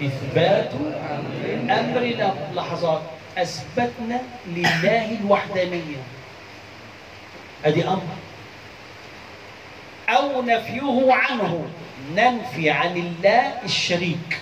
[0.02, 0.70] إثبات
[1.70, 2.00] أمر
[2.54, 3.02] لحظات
[3.38, 6.02] أثبتنا لله الوحدانية.
[7.64, 8.02] أدي أمر.
[10.08, 11.66] أو نفيه عنه
[12.16, 14.38] ننفي عن الله الشريك.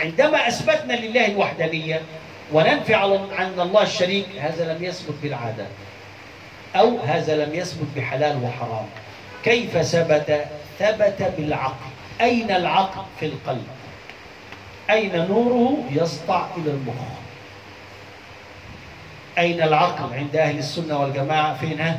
[0.00, 2.02] عندما أثبتنا لله الوحدانية
[2.52, 5.66] وننفي عن الله الشريك هذا لم يثبت بالعادة.
[6.76, 8.86] أو هذا لم يثبت بحلال وحرام.
[9.44, 10.44] كيف ثبت؟
[10.78, 11.97] ثبت بالعقل.
[12.20, 13.66] أين العقل؟ في القلب
[14.90, 16.94] أين نوره؟ يسطع إلى المخ
[19.38, 21.98] أين العقل عند أهل السنة والجماعة؟ فين ها؟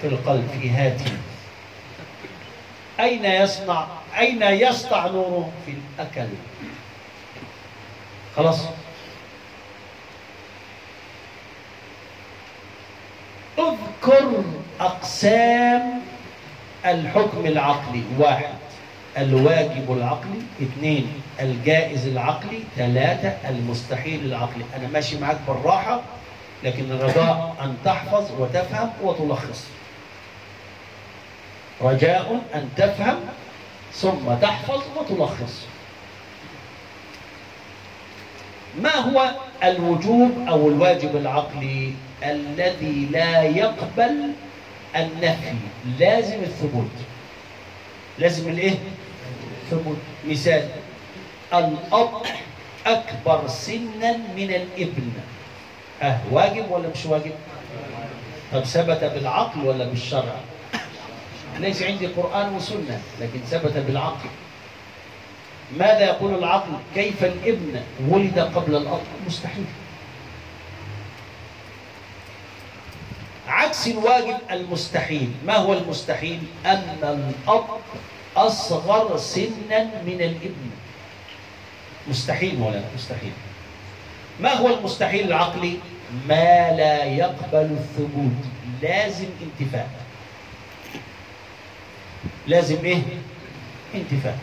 [0.00, 1.12] في القلب في هاتي
[3.00, 3.86] أين يصنع
[4.18, 6.28] أين يسطع نوره؟ في الأكل
[8.36, 8.64] خلاص
[13.58, 14.42] اذكر
[14.80, 16.02] أقسام
[16.86, 18.57] الحكم العقلي واحد
[19.18, 24.64] الواجب العقلي اثنين الجائز العقلي ثلاثة المستحيل العقلي.
[24.76, 26.00] أنا ماشي معاك بالراحة
[26.64, 29.66] لكن الرجاء أن تحفظ وتفهم وتلخص.
[31.80, 33.16] رجاء أن تفهم
[33.92, 35.66] ثم تحفظ وتلخص.
[38.82, 39.30] ما هو
[39.64, 41.92] الوجوب أو الواجب العقلي
[42.24, 44.32] الذي لا يقبل
[44.96, 45.54] النفي؟
[45.98, 46.90] لازم الثبوت.
[48.18, 48.74] لازم الإيه؟
[49.70, 49.96] ثبوت
[50.26, 50.68] مثال.
[51.52, 52.10] الأب
[52.86, 55.12] أكبر سنا من الابن.
[56.00, 57.32] ها واجب ولا مش واجب؟
[58.52, 60.34] طب ثبت بالعقل ولا بالشرع؟
[61.58, 64.28] ليس عندي قرآن وسنة لكن ثبت بالعقل.
[65.76, 69.64] ماذا يقول العقل؟ كيف الابن ولد قبل الأب؟ مستحيل.
[73.48, 75.32] عكس الواجب المستحيل.
[75.46, 77.64] ما هو المستحيل؟ أن الأب
[78.46, 80.70] أصغر سنا من الإبن.
[82.08, 83.32] مستحيل ولا لا؟ مستحيل.
[84.40, 85.78] ما هو المستحيل العقلي؟
[86.28, 88.44] ما لا يقبل الثبوت.
[88.82, 89.90] لازم انتفاء.
[92.46, 93.02] لازم إيه؟
[93.94, 94.38] انتفاء.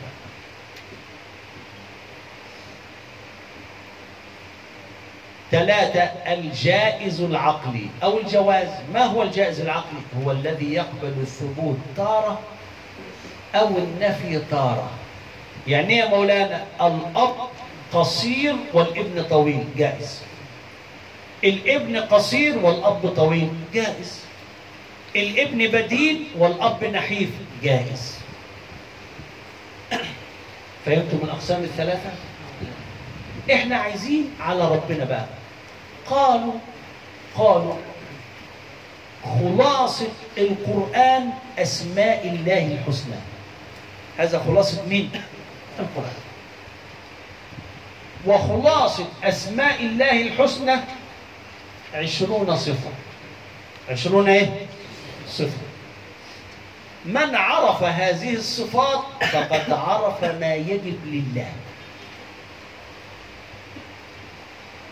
[5.51, 6.01] ثلاثة
[6.33, 7.87] الجائز العقلي.
[8.03, 8.67] أو الجواز.
[8.93, 11.77] ما هو الجائز العقلي؟ هو الذي يقبل الثبوت.
[11.97, 12.39] تارة
[13.55, 14.89] أو النفي تارة
[15.67, 17.35] يعني إيه يا مولانا؟ الأب
[17.93, 20.21] قصير والابن طويل جائز.
[21.43, 24.19] الابن قصير والأب طويل جائز.
[25.15, 27.29] الابن بدين والأب نحيف
[27.63, 28.19] جائز.
[30.85, 32.09] فهمتم الأقسام الثلاثة؟
[33.53, 35.25] إحنا عايزين على ربنا بقى.
[36.09, 36.53] قالوا
[37.37, 37.75] قالوا
[39.23, 41.29] خلاصة القرآن
[41.59, 43.34] أسماء الله الحسنى.
[44.17, 45.09] هذا خلاصة مين؟
[45.79, 46.13] القرآن
[48.25, 50.75] وخلاصة أسماء الله الحسنى
[51.93, 52.89] عشرون صفة
[53.89, 54.49] عشرون إيه؟
[55.29, 55.57] صفة
[57.05, 58.99] من عرف هذه الصفات
[59.31, 61.51] فقد عرف ما يجب لله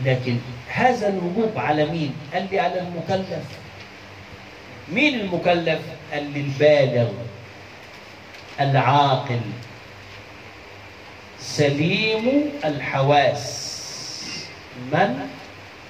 [0.06, 3.46] لكن هذا الوجوب على مين؟ قال لي على المكلف
[4.90, 5.80] مين المكلف؟
[6.14, 7.10] قال لي البالغ
[8.60, 9.42] العاقل.
[11.40, 13.64] سليم الحواس.
[14.94, 15.30] من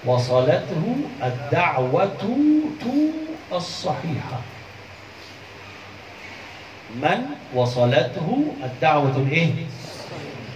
[0.06, 2.38] وصلته الدعوة
[3.52, 4.40] الصحيحة.
[6.96, 9.54] من وصلته الدعوة الايه؟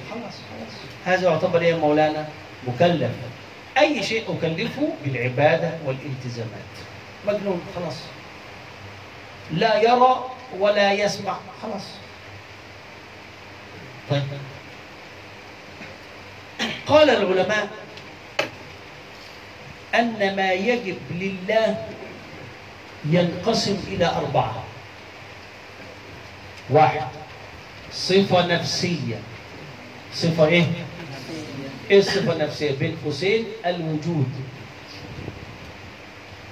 [0.10, 0.74] خلاص خلاص
[1.06, 2.28] هذا يعتبر إيه مولانا؟
[2.68, 3.12] مكلف.
[3.78, 6.74] أي شيء أكلفه بالعبادة والالتزامات.
[7.28, 7.96] مجنون خلاص.
[9.52, 11.38] لا يرى ولا يسمع.
[11.62, 11.84] خلاص.
[14.10, 14.24] طيب.
[16.88, 17.70] قال العلماء
[19.96, 21.86] أن ما يجب لله
[23.06, 24.64] ينقسم إلى أربعة.
[26.70, 27.08] واحد
[27.94, 29.20] صفة نفسية.
[30.14, 30.66] صفة إيه؟
[31.92, 34.32] إيه الصفة النفسية؟ بين قوسين الوجود.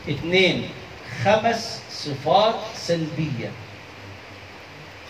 [0.10, 0.70] اثنين
[1.24, 3.52] خمس صفات سلبية.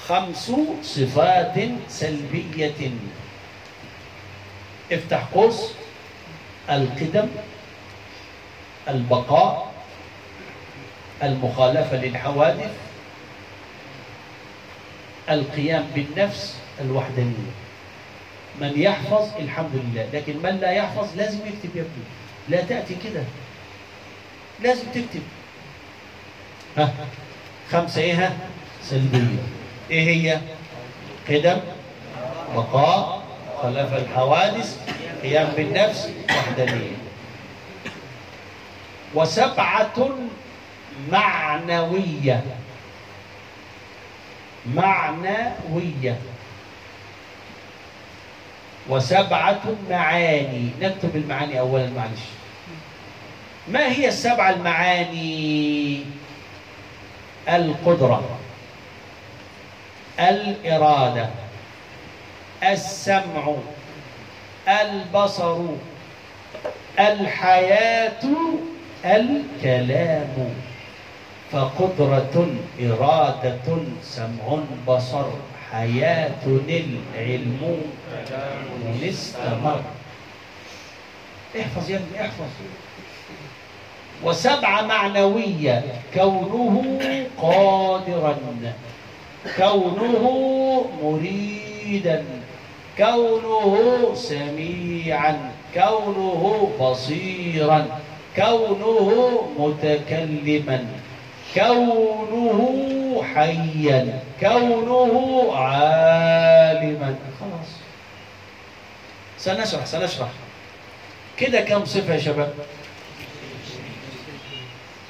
[0.07, 0.51] خمس
[0.83, 1.55] صفات
[1.89, 2.91] سلبية.
[4.91, 5.71] افتح قوس.
[6.69, 7.27] القدم.
[8.87, 9.73] البقاء.
[11.23, 12.71] المخالفة للحوادث.
[15.29, 17.51] القيام بالنفس الوحدانية.
[18.61, 20.09] من يحفظ الحمد لله.
[20.13, 22.05] لكن من لا يحفظ لازم يكتب يا ابني.
[22.49, 23.23] لا تأتي كده.
[24.61, 25.23] لازم تكتب.
[26.77, 26.93] ها؟
[27.71, 28.37] خمسة إيه ها؟
[28.83, 29.54] سلبية.
[29.91, 30.39] إيه هي؟
[31.29, 31.59] قدم
[32.55, 33.23] بقاء
[33.61, 34.77] خلاف الحوادث
[35.23, 36.97] قيام بالنفس وحدانية.
[39.15, 40.09] وسبعة
[41.11, 42.43] معنوية.
[44.73, 46.19] معنوية.
[48.89, 50.69] وسبعة معاني.
[50.81, 52.21] نكتب المعاني أولا معلش.
[53.67, 55.99] ما هي السبع المعاني؟
[57.49, 58.23] القدرة.
[60.19, 61.29] الإرادة
[62.63, 63.53] السمع
[64.67, 65.57] البصر
[66.99, 68.23] الحياة
[69.05, 70.55] الكلام.
[71.51, 72.47] فقدرة
[72.81, 75.25] إرادة سمع بصر
[75.71, 77.81] حياة العلم.
[79.03, 79.81] استمر
[81.59, 82.49] احفظ يا ابني احفظ.
[84.23, 86.99] وسبعة معنوية كونه
[87.41, 88.37] قادرا.
[89.57, 92.25] كونه مريدا
[92.97, 97.99] كونه سميعا كونه بصيرا
[98.35, 100.85] كونه متكلما
[101.55, 107.15] كونه حيا كونه عالما.
[107.39, 107.69] خلاص.
[109.37, 110.29] سنشرح سنشرح.
[111.37, 112.53] كده كم صفة يا شباب؟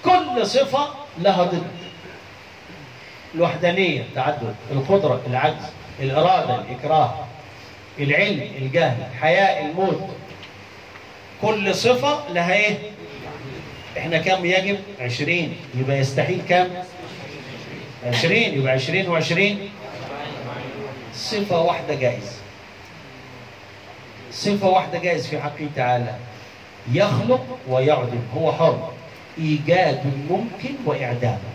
[0.06, 0.88] كل صفة
[1.22, 1.75] لها ضد.
[3.36, 5.66] الوحدانية التعدد القدرة العجز
[6.00, 7.14] الإرادة الإكراه
[8.00, 10.10] العلم الجهل الحياء الموت.
[11.42, 12.78] كل صفة لها إيه؟
[13.98, 15.54] إحنا كم يجب؟ عشرين.
[15.76, 16.68] يبقى يستحيل كم؟
[18.06, 18.60] عشرين.
[18.60, 19.70] يبقى عشرين وعشرين.
[21.14, 22.36] صفة واحدة جائز
[24.32, 26.16] صفة واحدة جائز في حقه تعالى.
[26.92, 28.22] يخلق ويعدم.
[28.38, 28.92] هو حر.
[29.38, 31.55] إيجاد الممكن وإعدامه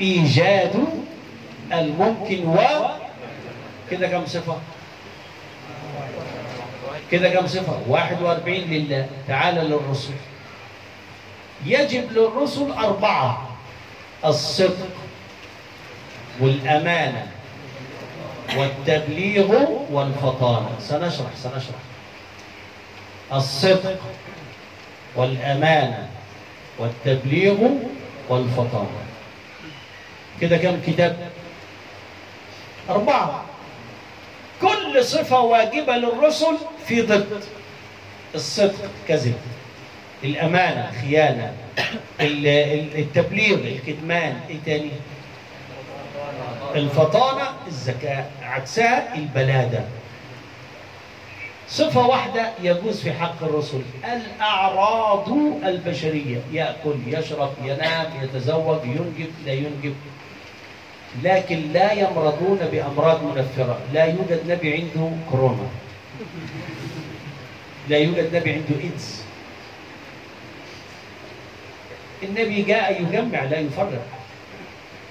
[0.00, 0.72] إيجاد
[1.72, 2.56] الممكن و
[3.90, 4.56] كده كم صفة؟
[7.10, 10.14] كده كم صفة؟ 41 لله تعالى للرسل
[11.66, 13.48] يجب للرسل أربعة
[14.24, 14.88] الصدق
[16.40, 17.26] والأمانة
[18.56, 21.78] والتبليغ والفطانة سنشرح سنشرح
[23.32, 23.98] الصدق
[25.16, 26.08] والأمانة
[26.78, 27.56] والتبليغ
[28.28, 29.03] والفطانة
[30.40, 31.30] كده كم كتاب؟
[32.90, 33.44] أربعة.
[34.62, 36.56] كل صفة واجبة للرسل
[36.86, 37.44] في ضد.
[38.34, 39.34] الصدق كذب.
[40.24, 41.52] الأمانة خيانة.
[42.20, 44.90] ال- ال- التبليغ الكتمان إيه تاني
[46.74, 49.84] الفطانة الذكاء عكسها البلادة.
[51.68, 53.82] صفة واحدة يجوز في حق الرسل.
[54.04, 55.28] الأعراض
[55.64, 56.38] البشرية.
[56.52, 59.94] يأكل يشرب ينام يتزوج ينجب لا ينجب.
[61.22, 63.78] لكن لا يمرضون بأمراض منفرة.
[63.92, 65.68] لا يوجد نبي عنده كورونا.
[67.88, 69.22] لا يوجد نبي عنده إيدز.
[72.22, 74.06] النبي جاء يجمع لا يفرق.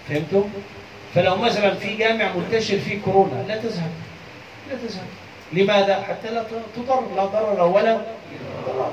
[0.09, 0.49] فهمتم؟
[1.15, 3.91] فلو مثلا في جامع منتشر فيه كورونا لا تذهب.
[4.69, 5.07] لا تذهب.
[5.53, 6.43] لماذا؟ حتى لا
[6.75, 8.01] تضر لا ضرر ولا
[8.67, 8.91] ضرر.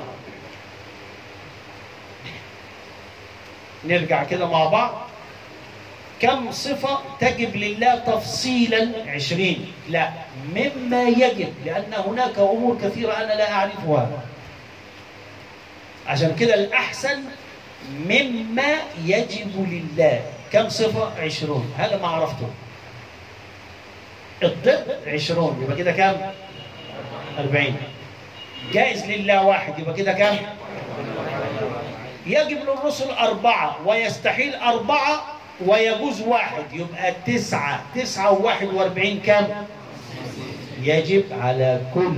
[3.85, 5.10] نرجع كده مع بعض.
[6.21, 10.09] كم صفة تجب لله تفصيلا عشرين لا
[10.55, 14.09] مما يجب لأن هناك أمور كثيرة أنا لا أعرفها.
[16.07, 17.23] عشان كده الأحسن
[18.05, 18.73] مما
[19.05, 20.21] يجب لله.
[20.51, 21.73] كم صفة؟ عشرون.
[21.77, 22.49] هذا ما عرفته.
[24.43, 26.15] الضد عشرون يبقى كده كم؟
[27.39, 27.75] أربعين.
[28.73, 30.35] جائز لله واحد يبقى كده كم؟
[32.25, 35.23] يجب للرسل أربعة ويستحيل أربعة
[35.67, 39.47] ويجوز واحد يبقى تسعة تسعة وواحد واربعين كم
[40.81, 42.13] يجب على كل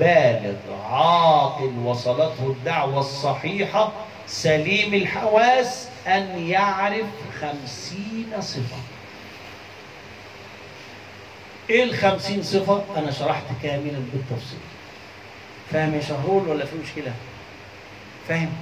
[0.00, 0.54] بالغ
[0.90, 3.92] عاقل وصلته الدعوة الصحيحة
[4.26, 7.06] سليم الحواس أن يعرف
[7.40, 8.76] خمسين صفة
[11.70, 14.58] إيه الخمسين صفة؟ أنا شرحت كاملا بالتفصيل
[15.72, 17.12] فاهم يا شهرول ولا في مشكلة؟
[18.28, 18.52] فاهم؟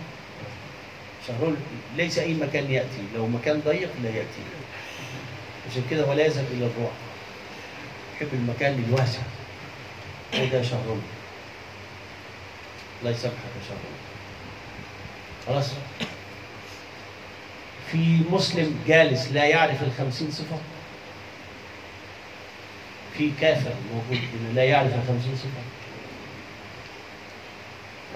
[1.29, 1.57] شهرول
[1.97, 3.03] ليس أي مكان يأتي.
[3.15, 4.43] لو مكان ضيق لا يأتي.
[5.71, 6.93] عشان كده ولا يذهب إلى الروح.
[8.17, 9.23] يحب المكان الواسع.
[10.35, 10.99] وده شهرول
[13.01, 13.99] الله يسامحك يا شهرول
[15.47, 15.71] خلاص.
[17.93, 20.59] في مسلم جالس لا يعرف الخمسين صفة.
[23.19, 24.23] في كافر موجود
[24.55, 25.63] لا يعرف الخمسين صفة.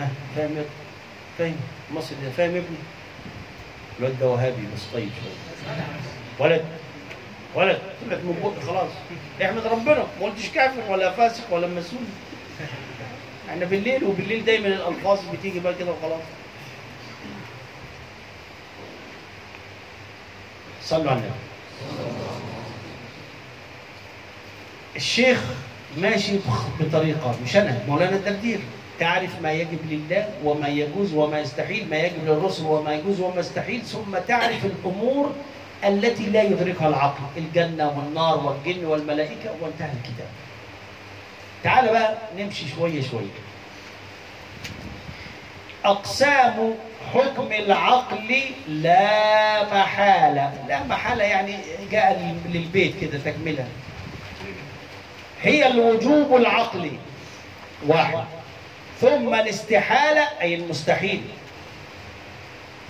[0.00, 0.64] ها فاهم
[1.38, 1.56] فاهم.
[1.94, 2.78] مصر فاهم ابني؟
[3.98, 5.80] الواد ده وهابي بس طيب شوية
[6.38, 6.64] ولد
[7.54, 7.78] ولد.
[8.06, 8.90] طلعت من بق خلاص.
[9.42, 10.04] أحمد ربنا.
[10.20, 12.02] ما قلتش كافر ولا فاسق ولا مسؤول.
[13.50, 16.22] إحنا بالليل وبالليل دايما الألفاظ بتيجي بقى كده وخلاص.
[20.82, 21.32] صلوا على النبي.
[24.96, 25.40] الشيخ
[25.98, 26.32] ماشي
[26.80, 28.60] بطريقة مش أنا مولانا الدردير
[29.00, 33.82] تعرف ما يجب لله وما يجوز وما يستحيل ما يجب للرسل وما يجوز وما يستحيل
[33.82, 35.32] ثم تعرف الأمور
[35.84, 40.28] التي لا يدركها العقل الجنة والنار والجن والملائكة وانتهى الكتاب.
[41.64, 43.38] تعال بقى نمشي شوية شوية.
[45.84, 46.74] أقسام
[47.14, 50.52] حكم العقل لا محالة.
[50.68, 51.56] لا محالة يعني
[51.92, 53.64] جاء للبيت كده تكملة.
[55.42, 56.92] هي الوجوب العقلي.
[57.86, 58.24] واحد.
[59.00, 61.22] ثم الاستحالة أي المستحيل.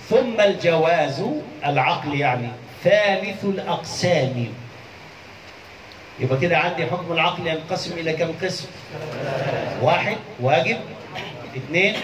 [0.09, 1.23] ثم الجواز
[1.65, 2.47] العقل يعني
[2.83, 4.47] ثالث الأقسام.
[6.19, 8.67] يبقى كده عندي حكم العقل ينقسم إلى كم قسم؟
[9.81, 10.77] واحد واجب.
[11.57, 11.95] اثنين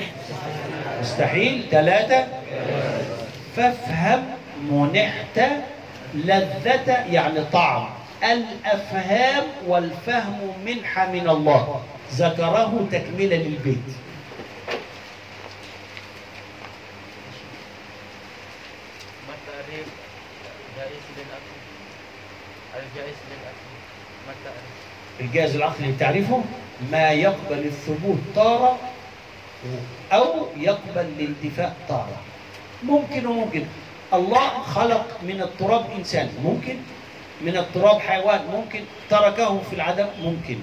[1.01, 1.63] مستحيل.
[1.71, 2.27] ثلاثة
[3.55, 4.23] فافهم
[4.71, 5.39] منحت
[6.13, 7.89] لذة يعني طعم.
[8.23, 11.81] الأفهام والفهم منحة من الله.
[12.11, 13.77] ذكره تكملة للبيت.
[22.79, 23.15] الجائز
[25.19, 26.43] الجهاز العقلي تعرفه؟
[26.91, 28.79] ما يقبل الثبوت تارة
[30.11, 32.21] أو يقبل الانتفاء طارة.
[32.83, 33.65] ممكن وممكن.
[34.13, 36.29] الله خلق من التراب إنسان.
[36.43, 36.77] ممكن.
[37.41, 38.47] من التراب حيوان.
[38.51, 38.83] ممكن.
[39.09, 40.07] تركه في العدم.
[40.21, 40.59] ممكن.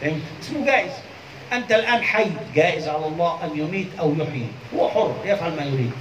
[0.00, 0.90] فهمت؟ اسمه جائز.
[1.52, 4.46] أنت الآن حي جائز على الله أن يميت أو يحيي.
[4.76, 5.92] هو حر يفعل ما يريد.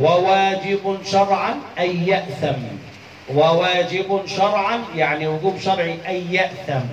[0.00, 2.62] وواجب شرعا أن يأثم.
[3.34, 6.86] وواجب شرعا يعني وجوب شرعي أن يأثم.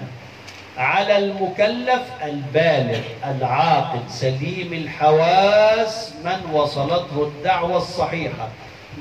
[0.77, 8.49] على المكلف البالغ العاقل سليم الحواس من وصلته الدعوة الصحيحة.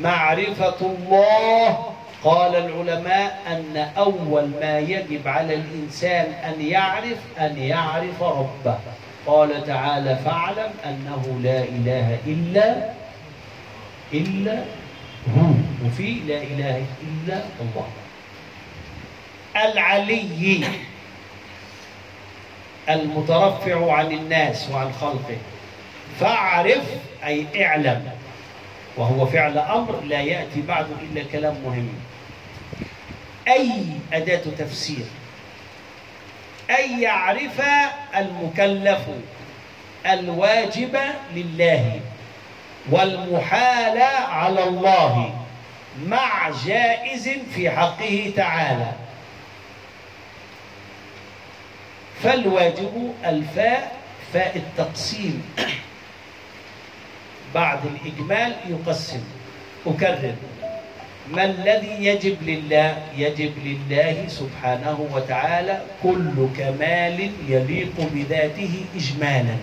[0.01, 1.94] معرفة الله
[2.25, 8.79] قال العلماء أن أول ما يجب على الإنسان أن يعرف أن يعرف ربه.
[9.27, 12.91] قال تعالى فاعلم أنه لا إله إلا
[14.13, 14.65] إلا
[15.37, 15.51] هو.
[15.87, 17.89] وفي لا إله إلا الله.
[19.57, 20.65] العلي
[22.89, 25.39] المترفع عن الناس وعن خلقه.
[26.21, 26.85] فاعرف
[27.25, 28.11] أي اعلم.
[28.97, 31.89] وهو فعل أمر لا يأتي بعده إلا كلام مهم.
[33.49, 33.71] أي
[34.13, 35.05] أداة تفسير
[36.71, 37.63] أن يعرف
[38.17, 39.01] المكلف
[40.07, 40.99] الواجب
[41.35, 42.01] لله
[42.91, 45.45] والمحال على الله
[46.07, 48.93] مع جائز في حقه تعالى.
[52.23, 53.97] فالواجب الفاء
[54.33, 55.43] فاء التقسيم.
[57.55, 59.25] بعد الإجمال يقسم
[59.87, 60.35] أكرر.
[61.31, 69.57] ما الذي يجب لله؟ يجب لله سبحانه وتعالى كل كمال يليق بذاته إجمالا.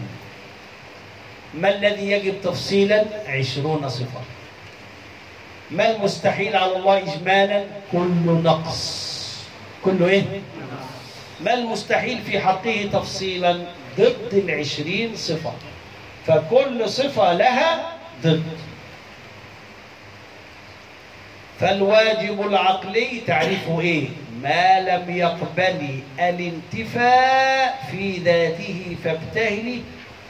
[1.53, 4.22] ما الذي يجب تفصيلا؟ عشرون صفة.
[5.72, 9.12] ما المستحيل على الله إجمالا؟ كل نقص.
[9.86, 10.24] كله إيه؟
[11.41, 13.59] ما المستحيل في حقه تفصيلا؟
[13.97, 15.53] ضد العشرين صفة.
[16.28, 18.43] فكل صفة لها ضد.
[21.62, 24.07] فالواجب العقلي تعرفه إيه؟
[24.43, 29.82] ما لم يقبل الانتفاء في ذاته فابتهل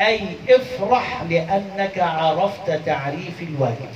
[0.02, 0.20] أي
[0.50, 3.90] افرح لأنك عرفت تعريف الواجب.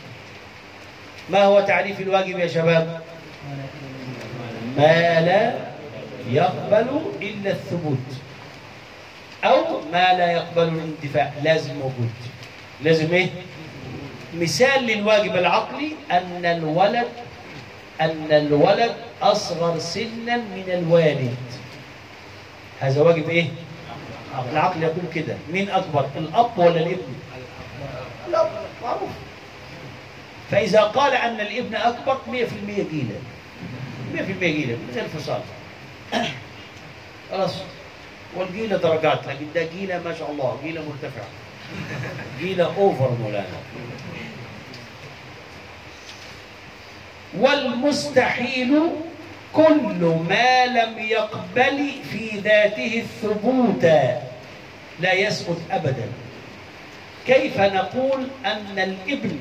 [1.29, 2.99] ما هو تعريف الواجب يا شباب؟
[4.77, 5.53] ما لا
[6.29, 6.87] يقبل
[7.21, 8.15] إلا الثبوت
[9.43, 12.11] أو ما لا يقبل الانتفاع لازم موجود
[12.83, 13.27] لازم إيه؟
[14.39, 17.07] مثال للواجب العقلي أن الولد
[18.01, 21.35] أن الولد أصغر سنا من الوالد.
[22.79, 23.47] هذا واجب إيه؟
[24.51, 25.35] العقل يقول كده.
[25.51, 27.13] مين أكبر؟ الأب ولا الابن؟
[28.27, 28.49] الأب
[28.83, 29.09] معروف.
[30.51, 32.31] فإذا قال أن الابن أكبر 100%
[32.67, 33.19] جيلا
[34.13, 35.41] 100% جيلا من غير فصال
[37.31, 37.55] خلاص.
[38.35, 41.27] والجيلة درجات لكن ده جيلة ما شاء الله جيلة مرتفعة.
[42.39, 43.57] جيلة أوفر مولانا.
[47.39, 48.81] والمستحيل
[49.53, 53.83] كل ما لم يقبل في ذاته الثبوت
[54.99, 56.07] لا يثبت ابدا.
[57.27, 59.39] كيف نقول أن الابن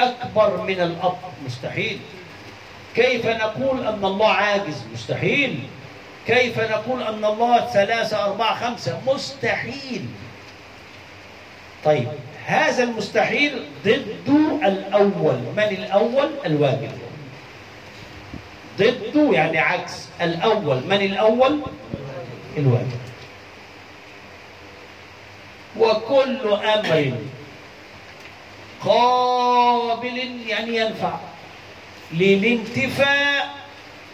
[0.00, 1.98] أكبر من الأب؟ مستحيل.
[2.94, 5.58] كيف نقول أن الله عاجز؟ مستحيل.
[6.26, 10.06] كيف نقول أن الله ثلاثة أربعة خمسة؟ مستحيل.
[11.84, 12.08] طيب
[12.48, 14.28] هذا المستحيل ضد
[14.64, 15.38] الأول.
[15.56, 16.90] من الأول؟ الواجب.
[18.78, 20.08] ضده يعني عكس.
[20.20, 20.76] الأول.
[20.76, 21.60] من الأول؟
[22.56, 23.00] الواجب.
[25.78, 27.12] وكل أمر
[28.84, 30.18] قابل
[30.48, 31.14] يعني ينفع.
[32.12, 33.54] للانتفاء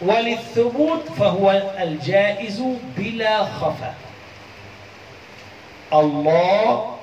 [0.01, 2.63] وللثبوت فهو الجائز
[2.97, 3.93] بلا خفا
[5.93, 6.94] الله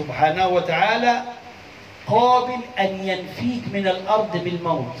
[0.00, 1.22] سبحانه وتعالى
[2.06, 4.96] قابل أن ينفيك من الأرض بالموت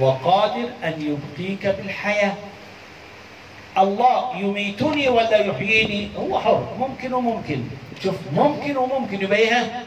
[0.00, 0.94] وقادر أن
[1.38, 2.34] يبقيك بالحياة.
[3.78, 7.60] الله يميتني ولا يحييني؟ هو حر ممكن وممكن.
[8.02, 9.84] شوف ممكن وممكن يبقى إيه؟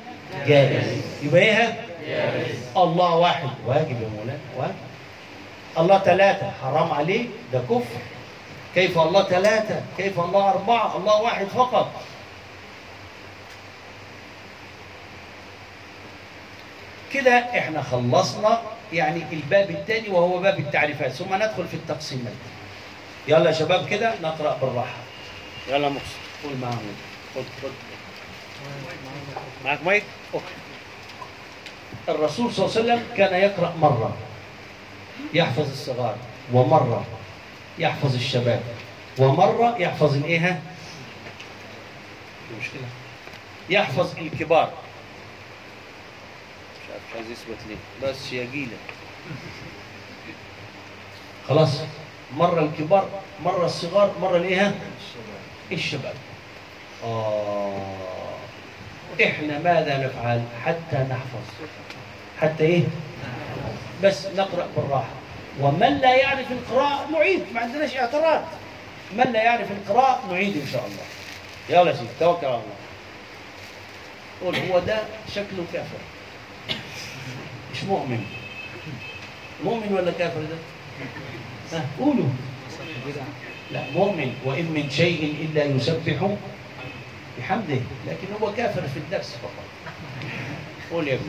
[0.48, 1.78] جائز يبقى إيه؟
[2.78, 3.50] الله واحد.
[3.68, 4.76] واجب يا مولانا واجب.
[5.78, 8.02] الله ثلاثة حرام عليه ده كفر.
[8.76, 11.92] كيف الله ثلاثة؟ كيف الله أربعة؟ الله واحد فقط.
[17.14, 18.62] كده إحنا خلصنا
[18.94, 21.12] يعني الباب الثاني وهو باب التعريفات.
[21.12, 22.34] ثم ندخل في التقسيمات
[23.28, 24.98] يلا يا شباب كده نقرأ بالراحة.
[25.70, 26.96] يلا محسن قول معهم
[27.36, 27.72] خد خد.
[29.66, 30.04] معاك مايك؟
[30.34, 30.46] أوكي.
[32.10, 34.18] الرسول صلى الله عليه وسلم كان يقرأ مرة.
[35.34, 36.16] يحفظ الصغار.
[36.54, 37.06] ومرة
[37.80, 38.62] يحفظ الشباب.
[39.18, 40.62] ومرة يحفظ الإيه؟
[42.62, 42.88] مشكلة.
[43.70, 44.74] يحفظ الكبار.
[47.16, 48.78] عايز يثبت ليه بس يا جيلة.
[51.48, 51.82] خلاص.
[52.38, 53.10] مرة الكبار
[53.44, 54.76] مرة الصغار مرة الايه
[55.72, 56.14] الشباب.
[57.04, 57.78] آه.
[59.24, 61.68] إحنا ماذا نفعل؟ حتى نحفظ.
[62.42, 62.84] حتى إيه؟
[64.04, 65.14] بس نقرأ بالراحة.
[65.60, 67.44] ومن لا يعرف القراءة نعيد.
[67.54, 68.44] ما عندناش اعتراض.
[69.12, 71.04] من لا يعرف القراءة نعيد إن شاء الله.
[71.70, 72.76] يلا يا سيدي توكل على الله.
[74.42, 75.00] قول هو ده
[75.36, 75.98] شكله كافر.
[77.90, 78.26] مؤمن.
[79.64, 80.58] مؤمن ولا كافر ده؟
[81.78, 82.30] ها، قولوا.
[83.72, 86.30] لا مؤمن وإن من شيء إلا يسبح
[87.40, 87.80] بحمده.
[88.08, 89.66] لكن هو كافر في الدرس فقط.
[90.92, 91.28] قول يا ابني.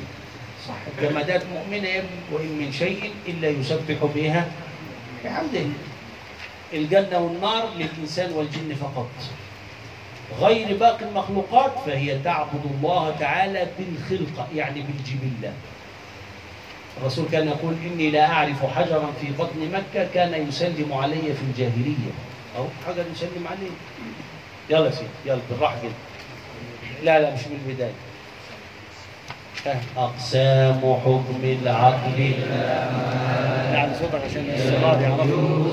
[0.68, 0.74] صح.
[0.98, 4.48] الجمادات مؤمنة يا ابني وإن من شيء إلا يسبح بها
[5.24, 5.60] بحمده.
[6.72, 9.10] الجنة والنار للإنسان والجن فقط.
[10.40, 15.52] غير باقي المخلوقات فهي تعبد الله تعالى بالخلقة يعني بالجبلة.
[17.00, 22.12] الرسول كان يقول إني لا أعرف حجرا في بطن مكة كان يسلم علي في الجاهلية.
[22.58, 23.70] أو حجر يسلم عليه
[24.70, 25.92] يلا سيدي يلا بالراحة كده.
[27.04, 27.92] لا لا مش من البداية
[29.96, 32.20] أقسام حكم العقل.
[33.72, 35.72] يعني صوتك عشان الصلاة يعرفوا.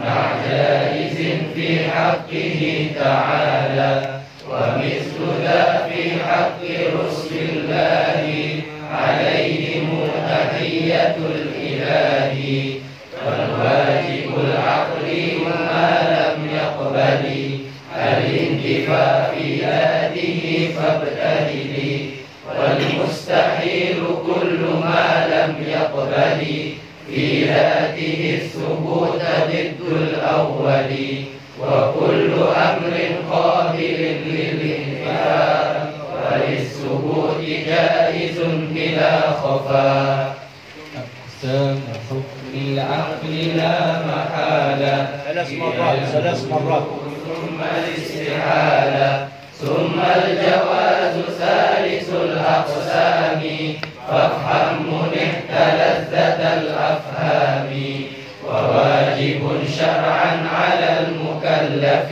[0.00, 1.16] مع جائز
[1.54, 4.20] في حقه تعالى
[4.50, 6.60] ومثل ذا في حق
[6.96, 8.62] رسل الله
[8.92, 12.72] عليهم تحية الإله.
[13.26, 17.24] والواجب العقلي ما لم يقبل
[17.96, 22.10] الانتفاء في ذاته فابتهلي
[22.58, 26.72] والمستحيل كل ما لم يقبل
[27.14, 30.92] في ذاته الثبوت ضد الأول
[31.60, 32.94] وكل أمر
[33.30, 38.38] قابل للانتفاء وللثبوت جائز
[38.74, 40.34] بلا خفاء.
[40.96, 45.20] أقسام حكم العقل لا محالة.
[45.26, 46.86] ثلاث مرات ثلاث مرات.
[47.26, 49.28] ثم الاستحالة.
[49.62, 53.42] ثم الجواز ثالث الأقسام.
[54.08, 57.70] فافهم منحت لذة الأفهام.
[58.46, 62.10] وواجب شرعا على المكلف.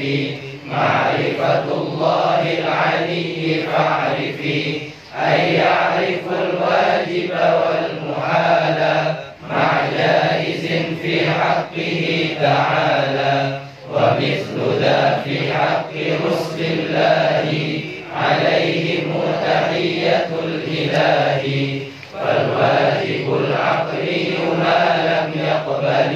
[0.66, 4.80] معرفة الله العلي فاعرفي
[5.26, 9.14] أن يعرف الواجب والمحال.
[9.50, 10.66] مع جائز
[11.02, 13.69] في حقه تعالى.
[14.00, 15.92] ومثل ذا في حق
[16.26, 17.80] رسل الله
[18.16, 21.80] عليهم تحية الإله.
[22.20, 24.28] والواجب العقلي
[24.58, 26.14] ما لم يقبل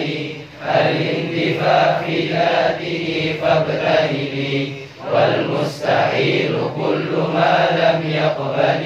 [0.64, 4.68] الانتفاع في ذاته فابتهلي
[5.12, 8.84] والمستحيل كل ما لم يقبل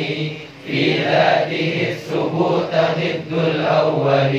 [0.67, 4.35] في ذاته الثبوت ضد الأول.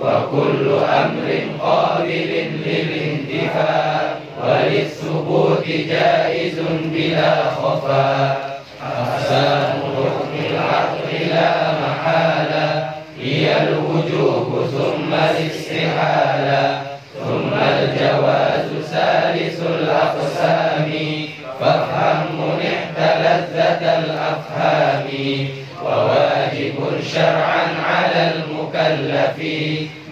[0.00, 1.26] وكل أمر
[1.60, 2.30] قابل
[2.66, 4.00] للانتفاع
[4.44, 6.58] وللثبوت جائز
[6.92, 8.56] بلا خفاء.
[8.82, 12.90] أقسام حكم العقل لا محالة
[13.20, 16.82] هي الوجوب ثم الاستحالة
[17.24, 20.92] ثم الجواز ثالث الأقسام
[21.60, 25.08] فافهم منحت لذة الأفهام.
[25.86, 26.76] وواجب
[27.14, 29.38] شرعا على المكلف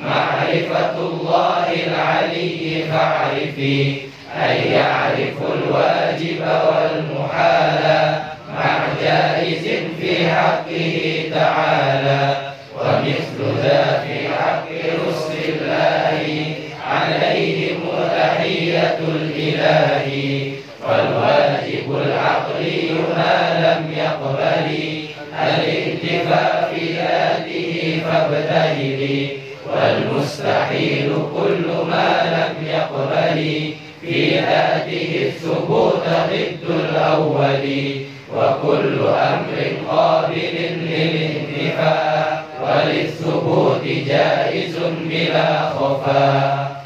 [0.04, 3.96] معرفة الله العلي فاعرفي
[4.36, 8.14] أن يعرف الواجب والمحال
[8.54, 9.64] مع جائز
[10.00, 12.36] في حقه تعالى
[12.80, 14.68] ومثل ذا في حق
[15.06, 16.44] رسل الله
[16.90, 17.80] عليهم
[18.18, 20.52] تحية الإله
[20.88, 24.93] والواجب العقلي ما لم يقبل.
[25.34, 29.28] الانتفاع في ذاته فابتهلي
[29.72, 33.74] والمستحيل كل ما لم يقبل.
[34.00, 37.66] في ذاته الثبوت ضد الأول
[38.36, 39.56] وكل أمر
[39.88, 40.54] قابل
[40.88, 42.44] للانتفاع.
[42.62, 46.84] وللثبوت جائز بلا خفاء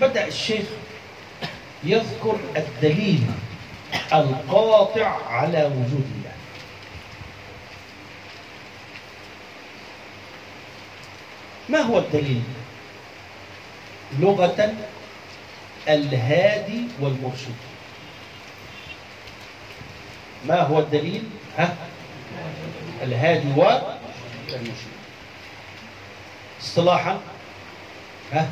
[0.00, 0.64] بدأ الشيخ
[1.84, 3.26] يذكر الدليل
[4.12, 6.32] القاطع على وجود الله.
[11.68, 12.42] ما هو الدليل؟
[14.18, 14.74] لغة
[15.88, 17.54] الهادي والمرشد.
[20.46, 21.22] ما هو الدليل؟
[21.58, 21.76] ها؟
[23.02, 24.92] الهادي والمرشد
[26.60, 27.20] اصطلاحا
[28.32, 28.48] ها؟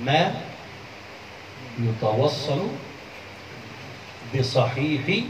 [0.00, 0.34] ما
[1.80, 2.68] يتوصل
[4.38, 5.24] بصحيح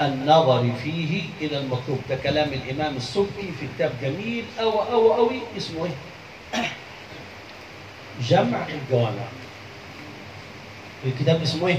[0.00, 5.84] النظر فيه إلى المطلوب ده كلام الإمام السبكي في كتاب جميل أو أو أوي اسمه
[5.84, 6.62] إيه؟
[8.28, 9.24] جمع الجوامع
[11.06, 11.78] الكتاب اسمه إيه؟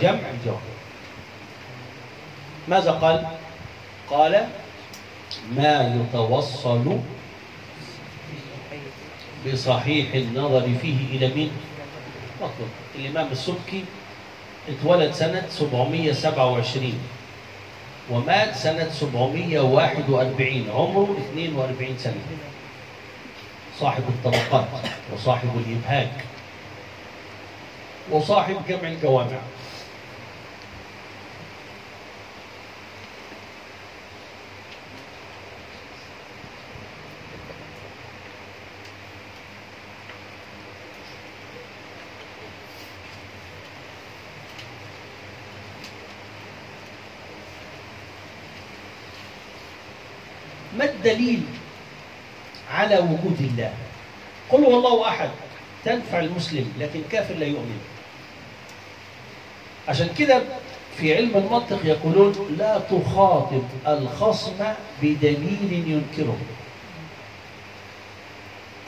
[0.00, 0.60] جمع الجوامع
[2.68, 3.26] ماذا قال؟
[4.10, 4.48] قال
[5.56, 6.98] ما يتوصل
[9.46, 11.50] بصحيح النظر فيه إلى مين؟
[12.42, 13.84] مطلوب الإمام السبكي
[14.68, 16.92] اتولد سنة 727
[18.10, 22.14] ومات سنة 741 عمره 42 سنة.
[23.80, 24.66] صاحب الطبقات
[25.14, 26.08] وصاحب الإبهاج
[28.10, 29.38] وصاحب جمع الجوامع
[50.78, 51.42] ما الدليل
[52.70, 53.72] على وجود الله.
[54.50, 55.30] قل هو الله أحد.
[55.84, 57.80] تنفع المسلم لكن كافر لا يؤمن.
[59.88, 60.42] عشان كده
[60.98, 64.58] في علم المنطق يقولون لا تخاطب الخصم
[65.02, 66.38] بدليل ينكره.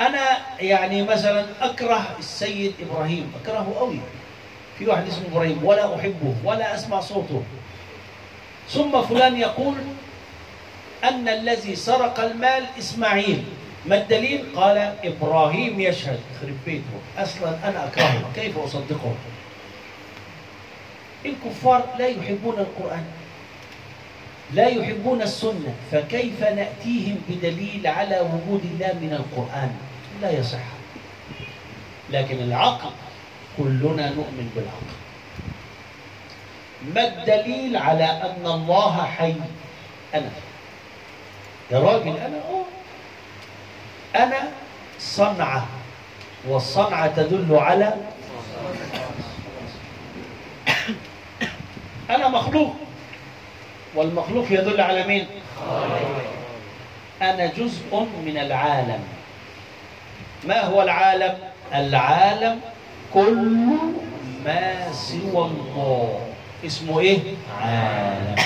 [0.01, 3.99] أنا يعني مثلا أكره السيد إبراهيم أكرهه قوي
[4.79, 7.43] في واحد اسمه إبراهيم ولا أحبه ولا أسمع صوته.
[8.71, 9.75] ثم فلان يقول
[11.05, 13.45] أن الذي سرق المال إسماعيل.
[13.87, 16.21] ما الدليل؟ قال إبراهيم يشهد.
[16.41, 16.97] خرب بيته.
[17.19, 18.31] أصلا أنا أكرهه.
[18.35, 19.15] كيف أصدقه؟
[21.27, 23.05] الكفار لا يحبون القرآن.
[24.53, 25.75] لا يحبون السنة.
[25.93, 29.73] فكيف نأتيهم بدليل على وجود الله من القرآن؟
[30.23, 30.65] لا يصح.
[32.11, 32.91] لكن العقل
[33.59, 34.95] كلنا نؤمن بالعقل.
[36.95, 39.35] ما الدليل على أن الله حي؟
[40.15, 40.31] أنا
[41.71, 42.65] يا راجل أنا أه
[44.23, 44.49] أنا
[44.99, 45.67] صنعة
[46.49, 47.95] والصنعة تدل على
[52.11, 52.75] أنا مخلوق
[53.95, 55.27] والمخلوق يدل على مين؟
[57.23, 59.01] أنا جزء من العالم
[60.45, 61.39] ما هو العالم؟
[61.75, 62.61] العالم
[63.15, 63.69] كل
[64.45, 66.21] ما سوى الله
[66.67, 67.19] اسمه إيه؟
[67.61, 68.37] عالم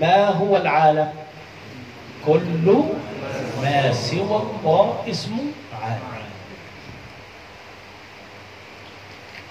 [0.00, 1.12] ما هو العالم؟
[2.26, 2.82] كل
[3.62, 5.44] ما سوى الله اسمه
[5.82, 6.00] عالم.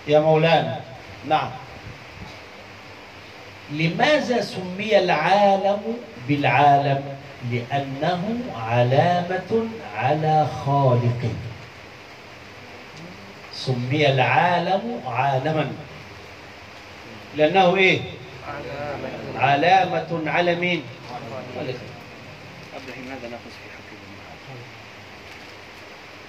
[0.07, 0.79] يا مولانا
[1.27, 1.49] نعم.
[3.71, 5.81] لماذا سمي العالم
[6.27, 7.03] بالعالم؟
[7.51, 8.39] لأنه
[8.69, 11.33] علامة على خالقه.
[13.53, 15.71] سمي العالم عالما.
[17.37, 17.99] لأنه إيه؟
[19.35, 20.83] علامة على مين؟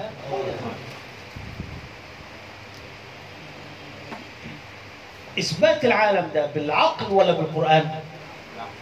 [5.39, 7.89] إثبات العالم ده بالعقل ولا بالقرآن؟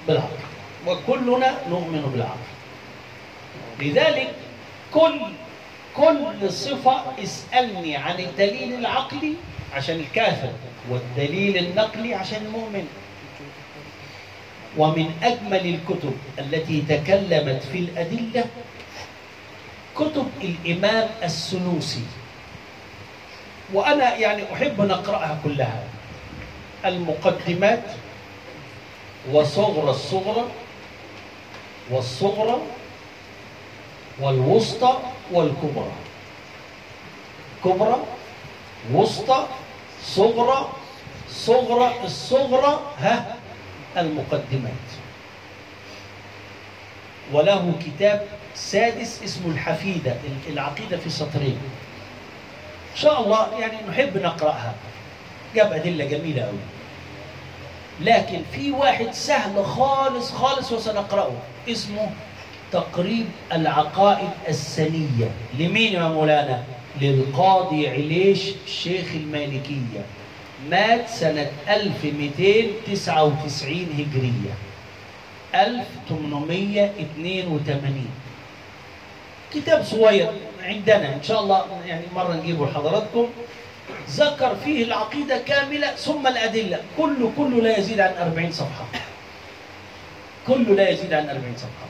[0.07, 0.37] بالعقل.
[0.87, 2.49] وكلنا نؤمن بالعقل.
[3.79, 4.33] لذلك
[4.93, 5.21] كل
[5.97, 9.33] كل صفة اسألني عن الدليل العقلي
[9.73, 10.51] عشان الكافر
[10.89, 12.87] والدليل النقلي عشان المؤمن.
[14.77, 18.45] ومن أجمل الكتب التي تكلمت في الأدلة
[19.97, 22.03] كتب الإمام السنوسي
[23.73, 25.83] وأنا يعني أحب أن أقرأها كلها.
[26.85, 27.83] المقدمات
[29.31, 30.45] وصغرى الصغرى
[31.91, 32.61] والصغرى
[34.21, 34.99] والوسطى
[35.31, 35.91] والكبرى.
[37.65, 37.99] كبرى
[38.93, 39.47] وسطى
[40.03, 40.69] صغرى
[41.29, 43.35] صغرى الصغرى ها
[43.97, 44.87] المقدمات.
[47.33, 50.15] وله كتاب سادس اسمه الحفيدة
[50.49, 51.59] العقيدة في سطرين.
[52.91, 54.73] إن شاء الله يعني نحب نقرأها.
[55.55, 56.59] جاب أدلة جميلة أوي.
[58.01, 61.33] لكن في واحد سهل خالص خالص وسنقرأه
[61.69, 62.11] اسمه
[62.71, 65.31] تقريب العقائد السنية.
[65.59, 66.63] لمين يا مولانا؟
[67.01, 70.05] للقاضي عليش شيخ المالكية
[70.69, 74.53] مات سنة 1299 هجرية.
[75.55, 78.09] 1882
[79.53, 80.31] كتاب صغير
[80.63, 83.27] عندنا إن شاء الله يعني مرة نجيبه لحضراتكم.
[84.09, 86.79] ذكر فيه العقيدة كاملة ثم الأدلة.
[86.97, 88.85] كله كله لا يزيد عن 40 صفحة.
[90.47, 91.88] كله لا يزيد عن 40 صفحة.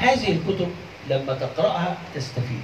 [0.00, 0.70] هذه الكتب
[1.10, 2.62] لما تقرأها تستفيد.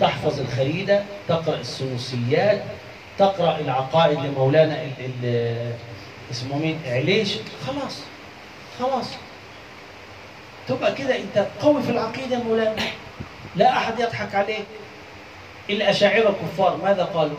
[0.00, 2.62] تحفظ الخريدة تقرأ السنوسيات
[3.18, 4.86] تقرأ العقائد لمولانا
[6.30, 7.34] اسمه مين؟ عليش.
[7.66, 8.00] خلاص
[8.80, 9.06] خلاص.
[10.68, 12.82] تبقى كده أنت قوي في العقيدة مولانا.
[13.56, 14.64] لا أحد يضحك عليك.
[15.70, 17.38] الأشاعرة كفار ماذا قالوا؟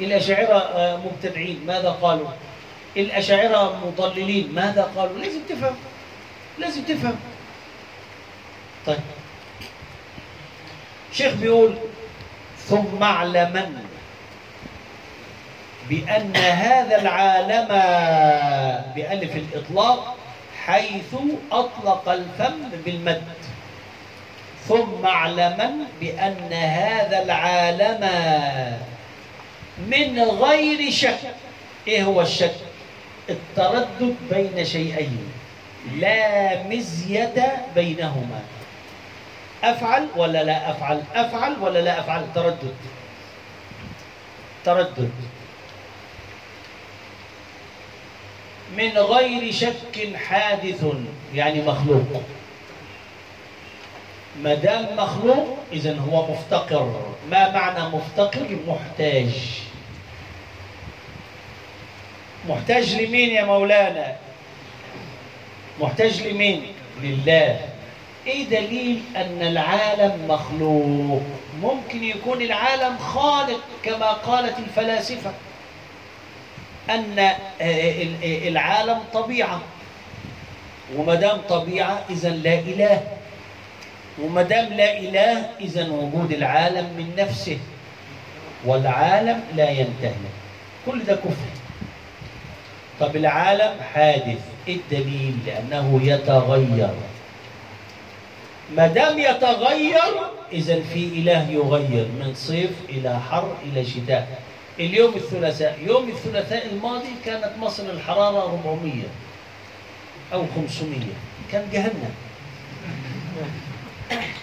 [0.00, 2.28] الأشاعرة آه، مبتدعين ماذا قالوا؟
[2.96, 5.74] الأشاعرة مضللين ماذا قالوا؟ لازم تفهم.
[6.58, 7.16] لازم تفهم.
[8.88, 8.98] طيب.
[11.12, 11.74] شيخ بيقول
[12.58, 13.84] ثم اعلمن
[15.88, 17.68] بأن هذا العالم
[18.94, 20.16] بألف الإطلاق
[20.66, 21.14] حيث
[21.52, 23.22] أطلق الفم بالمد.
[24.68, 28.08] ثم اعلمن بأن هذا العالم
[29.78, 31.34] من غير شك.
[31.88, 32.54] إيه هو الشك؟
[33.30, 35.32] التردد بين شيئين
[35.96, 38.40] لا مزية بينهما.
[39.64, 42.74] أفعل ولا لا أفعل؟ أفعل ولا لا أفعل؟ تردد.
[44.64, 45.10] تردد.
[48.76, 50.84] من غير شك حادث
[51.34, 52.22] يعني مخلوق.
[54.42, 57.14] ما دام مخلوق إذا هو مفتقر.
[57.30, 59.60] ما معنى مفتقر؟ محتاج.
[62.48, 64.16] محتاج لمين يا مولانا؟
[65.80, 66.62] محتاج لمين؟
[67.02, 67.77] لله.
[68.28, 71.22] إيه دليل ان العالم مخلوق؟
[71.62, 75.30] ممكن يكون العالم خالق كما قالت الفلاسفة
[76.90, 77.18] ان
[77.60, 79.60] ال- العالم طبيعة.
[80.96, 83.00] وما دام طبيعة اذا لا إله.
[84.22, 87.58] وما دام لا إله اذا وجود العالم من نفسه.
[88.64, 90.12] والعالم لا ينتهي.
[90.86, 91.50] كل ده كفر.
[93.00, 94.38] طب العالم حادث.
[94.68, 96.90] إيه الدليل؟ لأنه يتغير.
[98.76, 100.14] ما دام يتغير
[100.52, 104.42] إذا في إله يغير من صيف إلى حر إلى شتاء.
[104.80, 109.02] اليوم الثلاثاء يوم الثلاثاء الماضي كانت مصر الحرارة 400
[110.32, 111.00] أو 500
[111.52, 112.14] كان جهنم.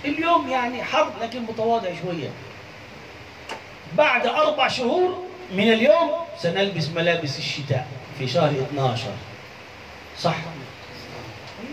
[0.05, 2.29] اليوم يعني حر لكن متواضع شوية.
[3.97, 5.23] بعد أربع شهور
[5.53, 6.11] من اليوم
[6.41, 7.87] سنلبس ملابس الشتاء
[8.19, 9.03] في شهر 12
[10.19, 10.35] صح؟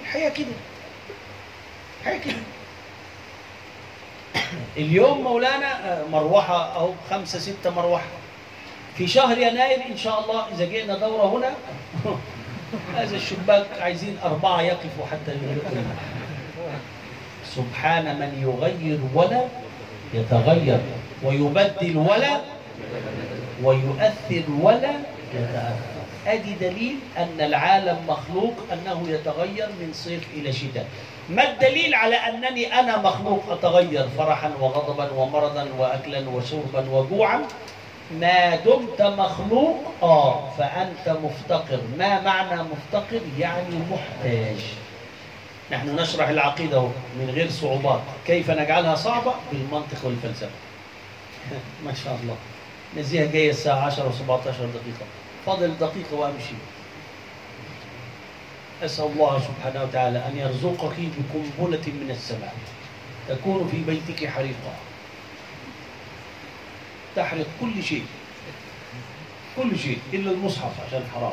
[0.02, 0.46] الحياة كده.
[2.04, 2.34] كده
[4.76, 8.06] اليوم مولانا آه، مروحة أو خمسة ستة مروحة.
[8.96, 11.50] في شهر يناير إن شاء الله إذا جئنا دورة هنا
[12.96, 15.32] هذا الشباك عايزين أربعة يقفوا حتى
[17.56, 19.44] سبحان من يغير ولا
[20.14, 20.80] يتغير
[21.22, 22.40] ويبدل ولا
[23.62, 24.92] ويؤثر ولا
[25.34, 25.92] يتأثر.
[26.26, 30.86] أدي دليل أن العالم مخلوق أنه يتغير من صيف إلى شتاء.
[31.28, 37.42] ما الدليل على أنني أنا مخلوق أتغير فرحا وغضبا ومرضا وأكلا وشربا وجوعا؟
[38.10, 41.80] ما دمت مخلوق آه فأنت مفتقر.
[41.98, 44.56] ما معنى مفتقر؟ يعني محتاج.
[45.70, 46.82] نحن نشرح العقيدة
[47.18, 48.00] من غير صعوبات.
[48.26, 50.50] كيف نجعلها صعبة؟ بالمنطق والفلسفة.
[51.86, 52.36] ما شاء الله.
[52.96, 55.06] نزيها جاية الساعة 10 و 17 دقيقة.
[55.46, 56.54] فاضل دقيقة وأمشي.
[58.82, 62.54] أسأل الله سبحانه وتعالى أن يرزقك بقنبلة من السماء
[63.28, 64.74] تكون في بيتك حريقا.
[67.16, 68.06] تحرق كل شيء
[69.56, 71.32] كل شيء إلا المصحف عشان حرام.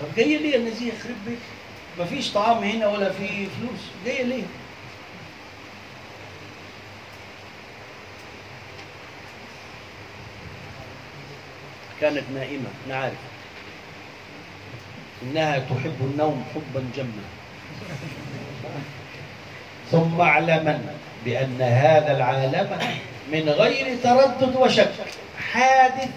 [0.00, 1.38] طب جاية ليه النزيه يخرب بيت
[1.98, 3.80] مفيش طعام هنا ولا في فلوس.
[4.06, 4.42] جاية ليه؟
[12.00, 13.12] كانت نائمة نعرف.
[15.22, 17.24] إنها تحب النوم حبا جما.
[19.90, 22.78] ثم اعلمن بأن هذا العالم
[23.32, 24.92] من غير تردد وشك
[25.52, 26.08] حادث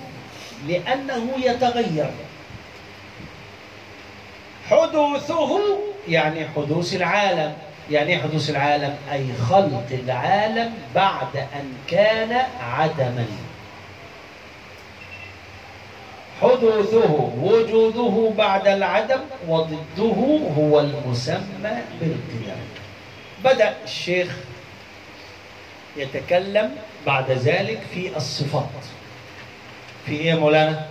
[0.68, 2.12] لأنه يتغير.
[4.70, 7.54] حدوثه يعني حدوث العالم
[7.92, 13.28] يعني حدوث العالم أي خلق العالم بعد أن كان عدما.
[16.42, 22.64] حدوثه وجوده بعد العدم وضده هو المسمى بالقيام.
[23.44, 24.38] بدأ الشيخ
[25.98, 26.76] يتكلم
[27.06, 28.70] بعد ذلك في الصفات.
[30.06, 30.86] في إيه يا مولانا؟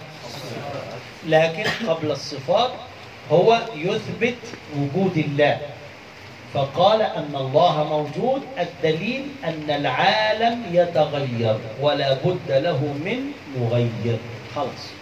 [1.26, 2.70] لكن قبل الصفات
[3.30, 4.38] هو يثبت
[4.76, 5.58] وجود الله.
[6.54, 14.18] فقال أن الله موجود الدليل أن العالم يتغير ولا بد له من مغير.
[14.54, 15.01] خلاص.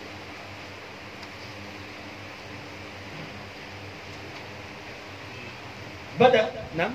[6.21, 6.91] بدأ نعم.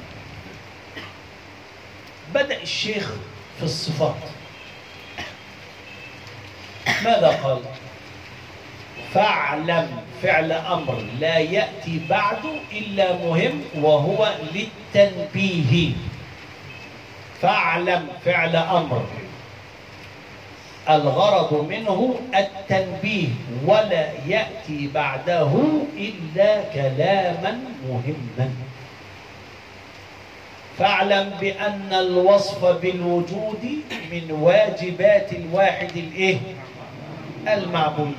[2.34, 3.12] بدأ الشيخ
[3.58, 4.16] في الصفات.
[7.04, 7.60] ماذا قال؟
[9.14, 12.40] فاعلم فعل أمر لا يأتي بعد
[12.72, 15.92] إلا مهم وهو للتنبيه.
[17.42, 19.06] فاعلم فعل أمر.
[20.90, 23.28] الغرض منه التنبيه
[23.66, 25.52] ولا يأتي بعده
[25.98, 27.60] إلا كلاما
[27.90, 28.52] مهما.
[30.80, 33.66] فاعلم بأن الوصف بالوجود
[34.12, 36.38] من واجبات الواحد الإيه؟
[37.48, 38.14] المعبود.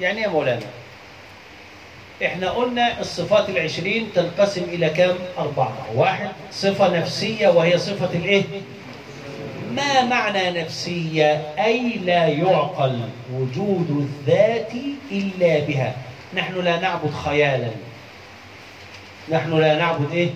[0.00, 0.66] يعني يا مولانا؟
[2.24, 5.86] إحنا قلنا الصفات العشرين تنقسم إلى كم أربعة.
[5.94, 8.42] واحد صفة نفسية وهي صفة الإيه؟
[9.76, 13.00] ما معنى نفسية؟ أي لا يعقل.
[13.34, 14.72] وجود الذات
[15.12, 15.94] إلا بها.
[16.34, 17.70] نحن لا نعبد خيالا.
[19.28, 20.30] نحن لا نعبد إيه؟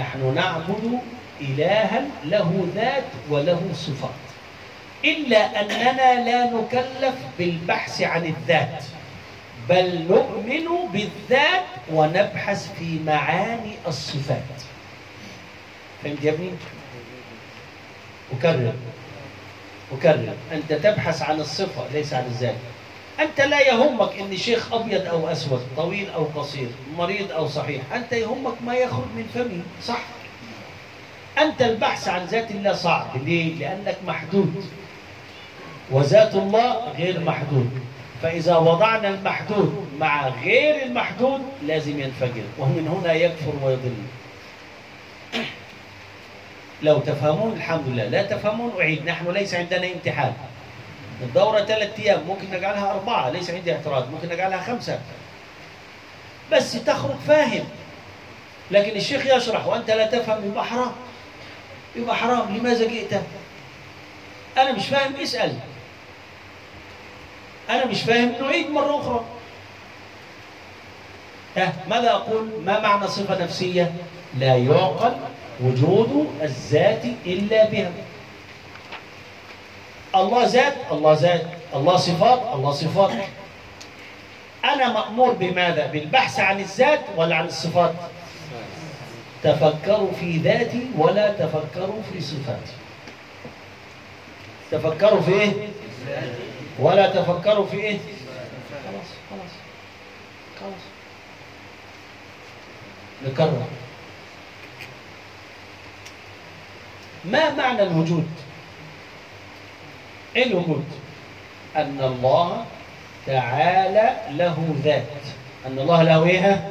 [0.00, 0.98] نحن نعبد
[1.40, 4.20] إلها له ذات وله صفات.
[5.04, 8.84] إلا أننا لا نكلف بالبحث عن الذات
[9.68, 14.58] بل نؤمن بالذات ونبحث في معاني الصفات.
[16.04, 16.50] فهمت يا ابني؟
[18.38, 18.72] أكرر
[19.92, 20.34] أكرر.
[20.52, 22.54] أنت تبحث عن الصفة ليس عن الذات.
[23.20, 26.68] أنت لا يهمك إن شيخ أبيض أو أسود طويل أو قصير
[26.98, 30.00] مريض أو صحيح أنت يهمك ما يخرج من فمه صح؟
[31.38, 34.64] أنت البحث عن ذات الله صعب ليه؟ لأنك محدود
[35.90, 37.70] وذات الله غير محدود
[38.22, 43.94] فإذا وضعنا المحدود مع غير المحدود لازم ينفجر ومن هنا يكفر ويضل.
[46.82, 50.32] لو تفهمون الحمد لله لا تفهمون أعيد نحن ليس عندنا امتحان
[51.22, 55.00] الدورة ثلاثة أيام ممكن نجعلها أربعة ليس عندي اعتراض ممكن نجعلها خمسة.
[56.52, 57.64] بس تخرج فاهم.
[58.70, 60.92] لكن الشيخ يشرح وأنت لا تفهم يبقى حرام.
[61.96, 63.20] يبقى حرام لماذا جئت؟
[64.58, 65.54] أنا مش فاهم اسأل.
[67.70, 69.24] أنا مش فاهم نعيد مرة أخرى.
[71.56, 73.92] ها ماذا أقول؟ ما معنى صفة نفسية؟
[74.38, 75.12] لا يعقل
[75.60, 77.90] وجود الذات إلا بها.
[80.14, 83.10] الله ذات الله ذات الله صفات الله صفات.
[84.64, 87.94] أنا مأمور بماذا؟ بالبحث عن الذات ولا عن الصفات.
[89.42, 92.72] تفكروا في ذاتي ولا تفكروا في صفاتي.
[94.70, 95.52] تفكروا في إيه؟
[96.78, 97.98] ولا تفكروا في إيه؟
[98.84, 99.52] خلاص خلاص
[100.60, 100.82] خلاص.
[103.26, 103.62] نكرر.
[107.24, 108.28] ما معنى الوجود؟
[110.36, 110.84] الوجود
[111.76, 112.64] أن الله
[113.26, 115.22] تعالى له ذات.
[115.66, 116.68] أن الله له إيه؟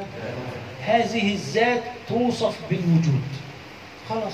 [0.84, 3.22] هذه الذات توصف بالوجود.
[4.08, 4.32] خلاص.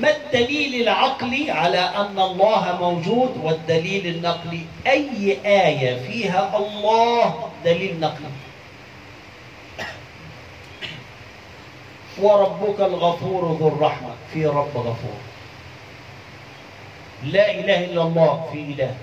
[0.00, 8.32] ما الدليل العقلي على أن الله موجود؟ والدليل النقلي أي آية فيها الله دليل نقلي؟
[12.22, 15.31] وربك الغفور ذو الرحمة في رب غفور.
[17.24, 18.94] لا إله إلا الله في إله.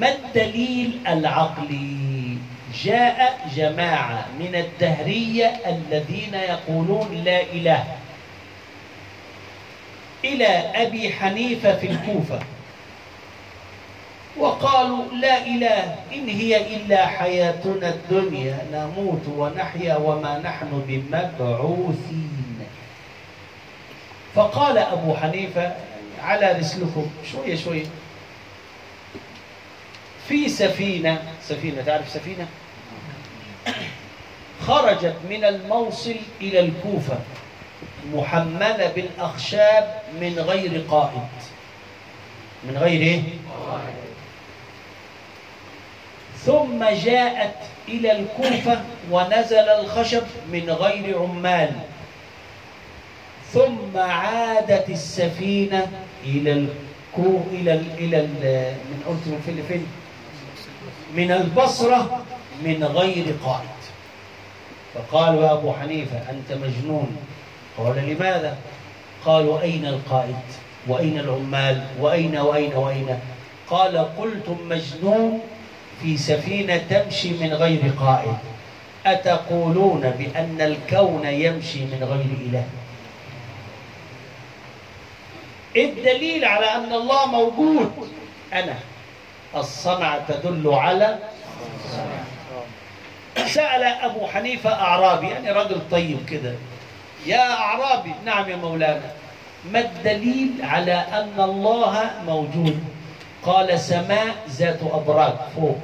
[0.00, 2.36] ما الدليل العقلي؟
[2.84, 7.84] جاء جماعة من الدهرية الذين يقولون لا إله.
[10.24, 12.40] إلى أبي حنيفة في الكوفة.
[14.36, 22.39] وقالوا لا إله إن هي إلا حياتنا الدنيا نموت ونحيا وما نحن بمبعوثين.
[24.34, 25.74] فقال أبو حنيفة
[26.22, 27.84] على رسلكم شوية شوية.
[30.28, 32.46] في سفينة سفينة تعرف سفينة؟
[34.66, 37.18] خرجت من الموصل إلى الكوفة
[38.14, 41.28] محملة بالأخشاب من غير قائد.
[42.64, 43.22] من غير إيه؟
[46.44, 47.54] ثم جاءت
[47.88, 51.72] إلى الكوفة ونزل الخشب من غير عمال.
[53.52, 55.86] ثم عادت السفينة
[56.24, 57.84] إلى الكو إلى ال...
[57.98, 58.72] إلى ال...
[58.90, 59.86] من قلت من فين لفين؟
[61.16, 62.22] من البصرة
[62.64, 63.80] من غير قائد
[64.94, 67.16] فقالوا أبو حنيفة أنت مجنون
[67.78, 68.56] قال لماذا؟
[69.24, 70.36] قالوا أين القائد؟
[70.88, 73.18] وأين العمال؟ وأين وأين وأين؟
[73.70, 75.40] قال قلتم مجنون
[76.02, 78.36] في سفينة تمشي من غير قائد
[79.06, 82.64] أتقولون بأن الكون يمشي من غير إله
[85.76, 88.08] الدليل على أن الله موجود.
[88.52, 88.74] أنا.
[89.56, 91.18] الصنعة تدل على
[93.46, 95.26] سأل أبو حنيفة أعرابي.
[95.28, 96.54] يعني رجل طيب كده.
[97.26, 98.14] يا أعرابي.
[98.24, 99.12] نعم يا مولانا.
[99.72, 102.84] ما الدليل على أن الله موجود؟
[103.42, 105.78] قال سماء ذات أبراج فوق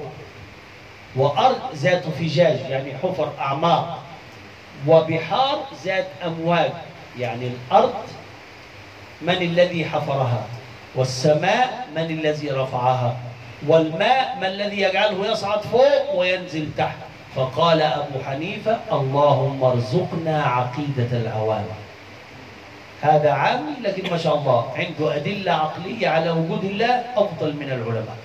[1.17, 4.03] وأرض ذات فجاج يعني حفر أعماق
[4.87, 6.71] وبحار ذات أمواج
[7.19, 7.95] يعني الأرض
[9.23, 10.47] من الذي حفرها؟
[10.95, 13.17] والسماء من الذي رفعها؟
[13.67, 16.97] والماء ما الذي يجعله يصعد فوق وينزل تحت؟
[17.37, 21.65] فقال أبو حنيفة اللهم ارزقنا عقيدة العوام
[23.03, 28.17] هذا عامي لكن ما شاء الله عنده أدلة عقلية على وجود الله أفضل من العلماء.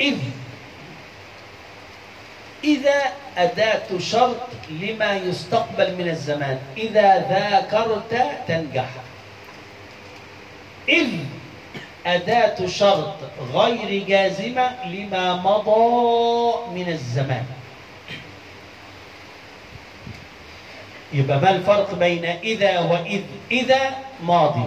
[0.00, 0.16] إذ
[2.64, 3.02] إذا
[3.36, 6.58] أداة شرط لما يستقبل من الزمان.
[6.76, 8.88] إذا ذاكرت تنجح.
[10.88, 11.08] إذ
[12.06, 13.14] أداة شرط
[13.54, 17.44] غير جازمة لما مضى من الزمان.
[21.12, 24.66] يبقى ما الفرق بين إذا وإذ؟ إذا ماضي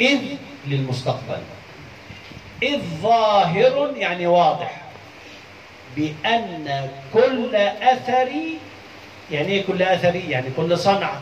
[0.00, 0.20] إذ
[0.66, 1.42] للمستقبل.
[2.62, 4.83] إذ ظاهر يعني واضح.
[5.96, 8.28] بأن كل أثر
[9.30, 11.20] يعني إيه كل أثري يعني كل صنعة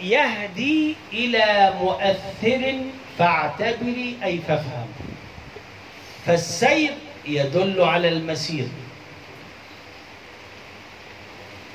[0.00, 2.80] يهدي إلى مؤثر
[3.18, 4.88] فاعتبري أي فافهم.
[6.26, 6.90] فالسير
[7.26, 8.68] يدل على المسير.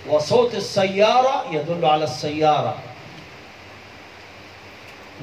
[0.08, 2.76] وصوت السيارة يدل على السيارة.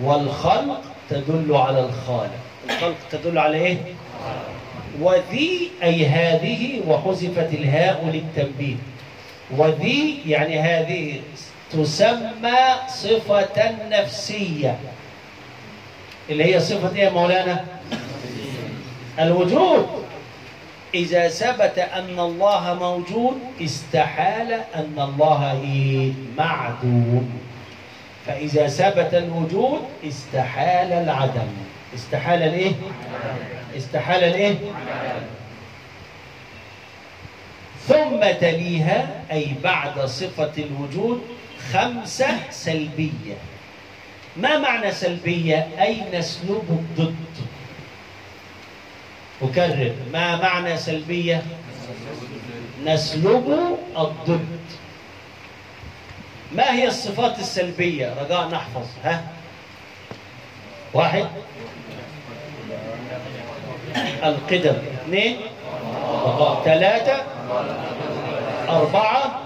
[0.02, 2.40] والخلق تدل على الخالق.
[2.70, 3.76] الخلق تدل على إيه؟
[5.00, 8.76] وذي أي هذه وحذفت الهاء للتنبيه.
[9.50, 11.20] وذي يعني هذه
[11.72, 12.58] تسمى
[12.88, 14.78] صفة نفسية.
[16.30, 17.64] اللي هي صفة إيه يا مولانا؟
[19.18, 19.86] الوجود.
[20.94, 27.40] إذا ثبت أن الله موجود استحال أن الله؟ معدوم.
[28.26, 31.48] فإذا ثبت الوجود استحال العدم.
[31.94, 32.72] استحال الايه
[33.76, 34.58] استحال الايه
[37.88, 41.22] ثم تليها أي بعد صفة الوجود
[41.72, 43.36] خمسة سلبية.
[44.36, 47.14] ما معنى سلبية؟ أي نسلب الضد.
[49.42, 51.42] أكرر ما معنى سلبية؟
[52.84, 54.60] نسلب الضد.
[56.52, 59.24] ما هي الصفات السلبية؟ رجاء نحفظ ها؟
[60.94, 61.26] واحد.
[64.24, 64.76] القدم.
[65.02, 65.36] اثنين.
[66.64, 67.22] ثلاثة.
[68.68, 69.40] أربعة.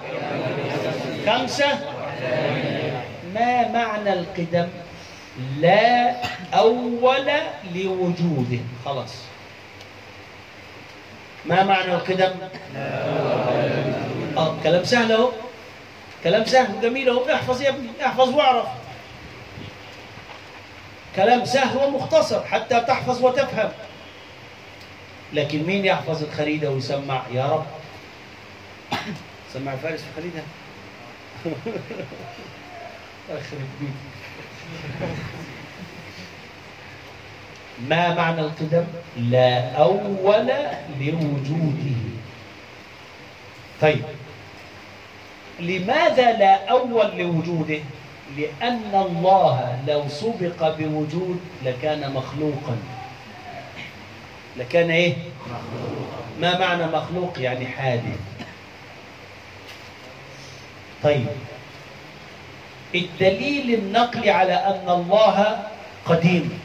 [1.26, 1.78] خمسة.
[3.34, 4.68] ما معنى القدم؟
[5.58, 6.14] لا
[6.54, 7.30] أول
[7.74, 8.58] لوجوده.
[8.84, 9.14] خلاص.
[11.44, 12.32] ما معنى القدم؟
[14.36, 15.30] آه كلام سهل أهو.
[16.24, 17.24] كلام سهل وجميل أهو.
[17.34, 18.66] احفظ يا ابني احفظ واعرف.
[21.16, 23.70] كلام سهل ومختصر حتى تحفظ وتفهم.
[25.34, 27.66] لكن مين يحفظ الخريدة ويسمع؟ يا رب.
[29.52, 30.42] سمع فارس في الخريدة
[33.30, 33.94] أخرب بيتك
[37.88, 38.84] ما معنى القدم؟
[39.16, 40.46] لا أول
[41.00, 41.96] لوجوده.
[43.80, 44.02] طيب.
[45.60, 47.78] لماذا لا أول لوجوده؟
[48.36, 52.76] لأن الله لو سبق بوجود لكان مخلوقا.
[54.56, 55.14] لكان إيه؟
[56.40, 58.18] ما معنى مخلوق يعني حادث
[61.02, 61.26] طيب.
[62.94, 65.58] الدليل النقلي على أن الله
[66.06, 66.60] قديم.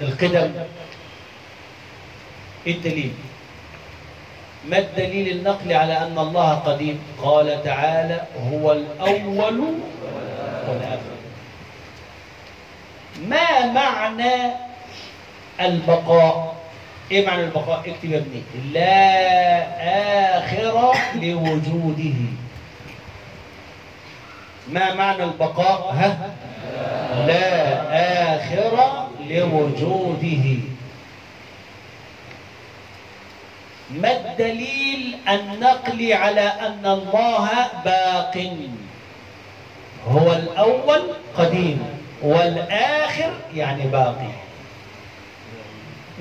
[0.00, 0.52] القدم.
[2.66, 3.12] إيه الدليل؟
[4.68, 9.60] ما الدليل النقلي على أن الله قديم؟ قال تعالى هو الأول
[10.68, 11.00] والآخر.
[13.28, 14.52] ما معنى
[15.60, 16.59] البقاء
[17.10, 18.42] إيه معنى البقاء اكتب يا ابني.
[18.72, 22.14] لا آخر لوجوده.
[24.68, 26.30] ما معنى البقاء؟ ها؟
[27.26, 28.80] لا آخر
[29.28, 30.58] لوجوده.
[33.90, 37.48] ما الدليل النقلي على أن الله
[37.84, 38.52] باق؟
[40.08, 41.02] هو الأول
[41.38, 41.84] قديم
[42.22, 44.30] والآخر يعني باقي.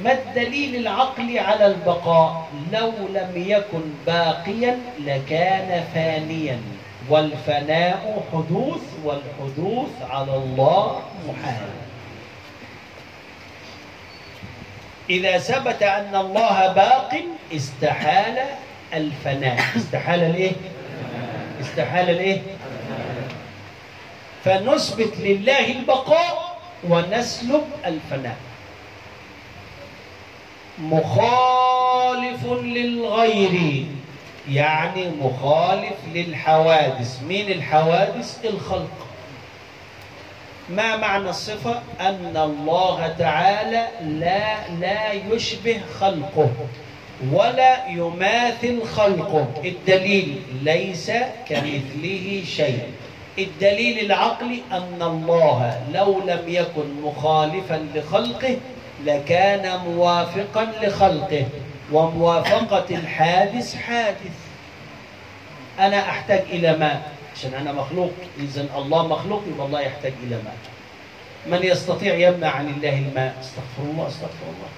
[0.04, 6.62] ما الدليل العقلي على البقاء؟ لو لم يكن باقيا لكان فانيا.
[7.10, 11.70] والفناء حدوث والحدوث على الله محال.
[15.10, 17.22] إذا ثبت أن الله باق
[17.54, 18.40] استحال
[18.94, 19.60] الفناء.
[19.76, 20.52] استحال الإيه؟
[21.62, 22.42] استحال الإيه؟
[24.44, 26.60] فنثبت لله البقاء
[26.90, 28.38] ونسلب الفناء.
[30.80, 33.86] مخالف للغير.
[34.50, 37.24] يعني مخالف للحوادث.
[37.28, 39.08] مين الحوادث؟ الخلق.
[40.70, 46.50] ما معنى الصفة؟ أن الله تعالى لا لا يشبه خلقه
[47.32, 49.48] ولا يماثل خلقه.
[49.66, 51.12] الدليل ليس
[51.50, 52.84] كمثله شيء.
[53.40, 58.58] الدليل العقلي أن الله لو لم يكن مخالفا لخلقه
[59.06, 61.46] لكان موافقا لخلقه
[61.92, 64.38] وموافقة الحادث حادث.
[65.80, 70.58] أنا أحتاج إلى ماء عشان أنا مخلوق إذا الله مخلوق يبقى الله يحتاج إلى ماء
[71.48, 74.70] من يستطيع يمنع عن الله الماء؟ استغفر الله استغفر الله.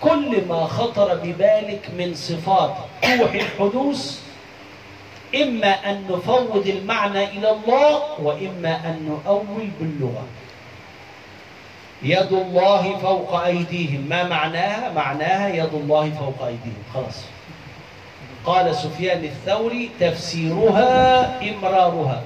[0.00, 4.20] كل ما خطر ببالك من صفات توحي الحدوث
[5.34, 10.24] إما أن نفوض المعنى إلى الله وإما أن نؤول باللغة.
[12.02, 14.06] يد الله فوق أيديهم.
[14.08, 16.82] ما معناها؟ معناها يد الله فوق أيديهم.
[16.94, 17.24] خلاص.
[18.46, 22.22] قال سفيان الثوري تفسيرها إمرارها.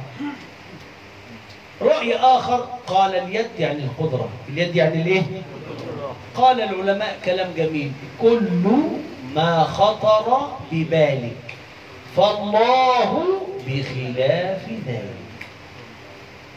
[1.83, 4.29] رأي آخر قال اليد يعني القدرة.
[4.49, 5.23] اليد يعني الإيه؟
[6.35, 7.93] قال العلماء كلام جميل.
[8.21, 8.41] كل
[9.35, 11.57] ما خطر ببالك.
[12.17, 13.25] فالله
[13.67, 15.22] بخلاف ذلك.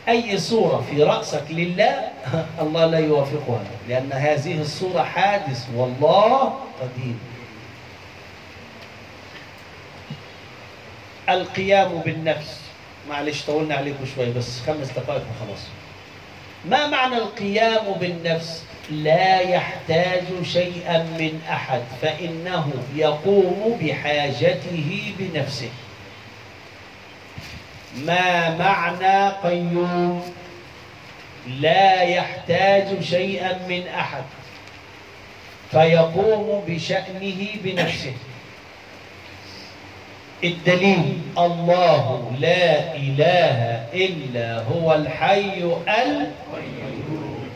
[0.09, 2.11] أي صورة في رأسك لله
[2.61, 7.19] الله لا يوافقها لأن هذه الصورة حادث والله قديم.
[11.29, 12.59] القيام بالنفس
[13.09, 15.61] معلش طولنا عليكم شوي بس خمس دقائق وخلاص.
[16.65, 25.69] ما معنى القيام بالنفس؟ لا يحتاج شيئا من أحد فإنه يقوم بحاجته بنفسه.
[27.95, 30.33] ما معنى قيوم؟
[31.47, 34.23] لا يحتاج شيئا من أحد
[35.71, 38.13] فيقوم بشأنه بنفسه.
[40.43, 43.59] الدليل الله لا إله
[43.93, 47.49] إلا هو الحي القيوم.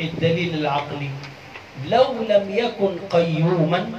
[0.00, 1.10] الدليل العقلي
[1.86, 3.90] لو لم يكن قيوما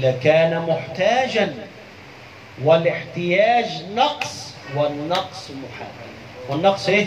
[0.00, 1.54] لكان محتاجا
[2.62, 5.88] والاحتياج نقص والنقص محال
[6.48, 7.06] والنقص إيه؟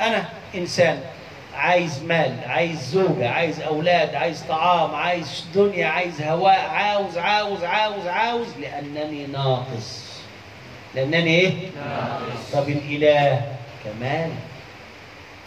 [0.00, 1.00] أنا إنسان
[1.56, 8.06] عايز مال عايز زوجة عايز أولاد عايز طعام عايز دنيا عايز هواء عاوز عاوز عاوز
[8.06, 10.02] عاوز لأنني ناقص.
[10.94, 12.52] لأنني إيه؟ ناقص.
[12.52, 13.42] طب الإله
[13.84, 14.30] كمال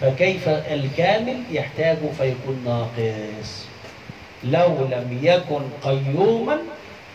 [0.01, 3.65] فكيف الكامل يحتاج فيكون ناقص؟
[4.51, 6.57] لو لم يكن قيوما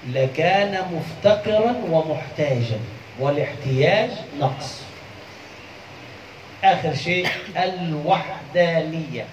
[0.08, 2.78] لكان مفتقرا ومحتاجا
[3.20, 4.80] والاحتياج نقص
[6.64, 7.26] آخر شيء
[7.56, 9.24] الوحدانية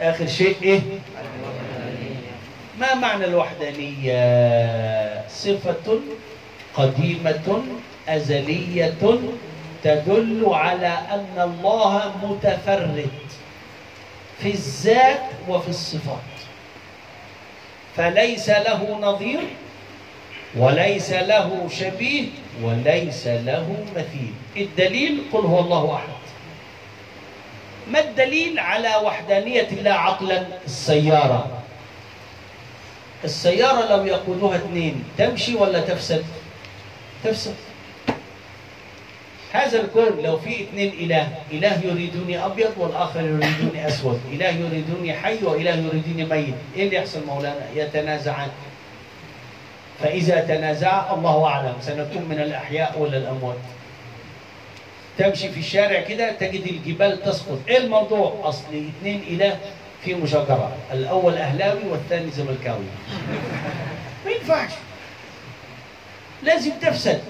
[0.00, 0.80] آخر شيء إيه؟
[2.78, 6.00] ما معنى الوحدانية؟ صفة
[6.74, 7.62] قديمة
[8.08, 8.94] أزلية
[9.84, 13.06] تدل على أن الله متفرد
[14.42, 16.30] في الذات وفي الصفات.
[17.96, 19.40] فليس له نظير
[20.56, 22.28] وليس له شبيه
[22.62, 24.32] وليس له مثيل.
[24.56, 26.20] الدليل قل هو الله أحد.
[27.90, 31.62] ما الدليل على وحدانية الله عقلا؟ السيارة.
[33.24, 36.24] السيارة لو يقودها اثنين تمشي ولا تفسد؟
[37.24, 37.54] تفسد.
[39.52, 44.20] هذا الكون لو في اثنين إله إله يريدني أبيض والآخر يريدني أسود.
[44.32, 46.54] إله يريدني حي وإله يريدني ميت.
[46.76, 48.48] إيه اللي يحصل مولانا؟ يتنازعان.
[50.02, 53.56] فإذا تنازع الله أعلم سنكون من الأحياء ولا الأموات.
[55.18, 57.58] تمشي في الشارع كده تجد الجبال تسقط.
[57.68, 58.64] إيه الموضوع؟ أصل
[58.98, 59.58] اثنين إله
[60.04, 60.72] في مشاجرة.
[60.92, 62.84] الأول أهلاوي والثاني زملكاوي.
[64.24, 64.70] ما ينفعش.
[66.42, 67.20] لازم تفسد.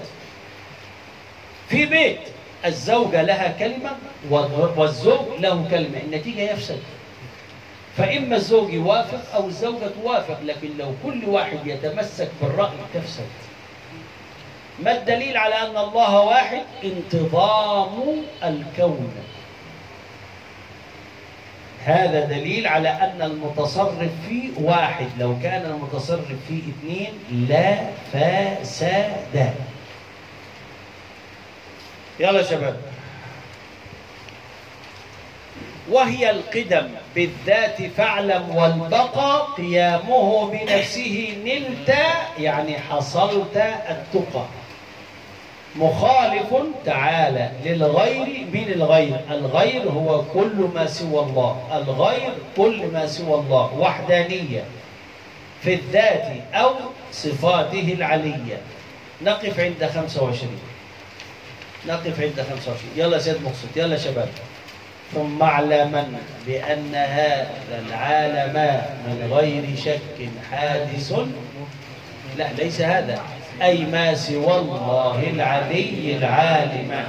[1.71, 2.19] في بيت.
[2.65, 3.89] الزوجة لها كلمة
[4.77, 5.97] والزوج له كلمة.
[6.03, 6.79] النتيجة يفسد
[7.97, 13.25] فإما الزوج يوافق أو الزوجة توافق لكن لو كل واحد يتمسك بالرأي تفسد.
[14.83, 19.13] ما الدليل على أن الله واحد؟ انتظام الكون.
[21.83, 25.07] هذا دليل على أن المتصرف فيه واحد.
[25.19, 27.13] لو كان المتصرف فيه اثنين
[27.49, 27.77] لا
[28.13, 29.53] فساد.
[32.21, 32.75] يلا شباب.
[35.89, 41.95] وهي القدم بالذات فاعلم والبقى قيامه بنفسه نلت
[42.39, 43.57] يعني حصلت
[43.89, 44.45] التقى.
[45.75, 46.53] مخالف
[46.85, 49.19] تعالى للغير من الغير.
[49.31, 51.67] الغير هو كل ما سوى الله.
[51.73, 53.73] الغير كل ما سوى الله.
[53.79, 54.63] وحدانية
[55.61, 56.73] في الذات أو
[57.11, 58.57] صفاته العلية.
[59.21, 60.70] نقف عند 25
[61.87, 64.29] نقف عند 25 يلا سيد مقصود يلا شباب.
[65.13, 66.05] ثم اعلما
[66.47, 71.13] بأن هذا العالم من غير شك حادث.
[72.37, 73.21] لا ليس هذا.
[73.61, 77.03] أي ما سوى الله العلي العالم؟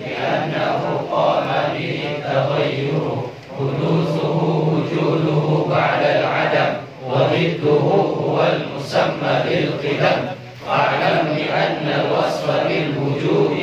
[0.00, 3.00] لأنه قام به التغير
[3.58, 4.38] حدوثه
[4.72, 6.74] وجوده بعد العدم
[7.06, 10.39] وضده هو المسمى بالقدم.
[10.66, 13.58] فاعلم بأن الوصف بالوجود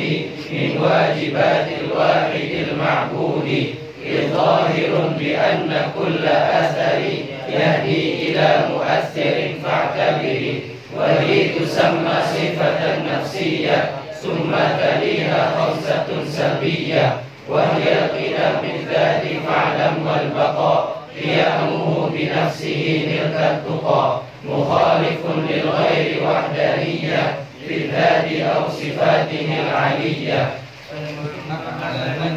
[0.52, 3.74] من واجبات الواحد المعبود
[4.06, 7.00] إذ ظاهر بأن كل أثر
[7.48, 10.54] يهدي إلى مؤثر فاعتبر
[10.96, 12.80] وهي تسمى صفة
[13.12, 13.90] نفسية
[14.22, 17.16] ثم تليها خمسة سلبية
[17.48, 24.20] وهي القدم بالذات فاعلم والبقاء قيامه بنفسه ملك التقى.
[24.44, 27.34] مخالف للغير وحدانية
[27.66, 30.50] في الذات أو صفاته العلية.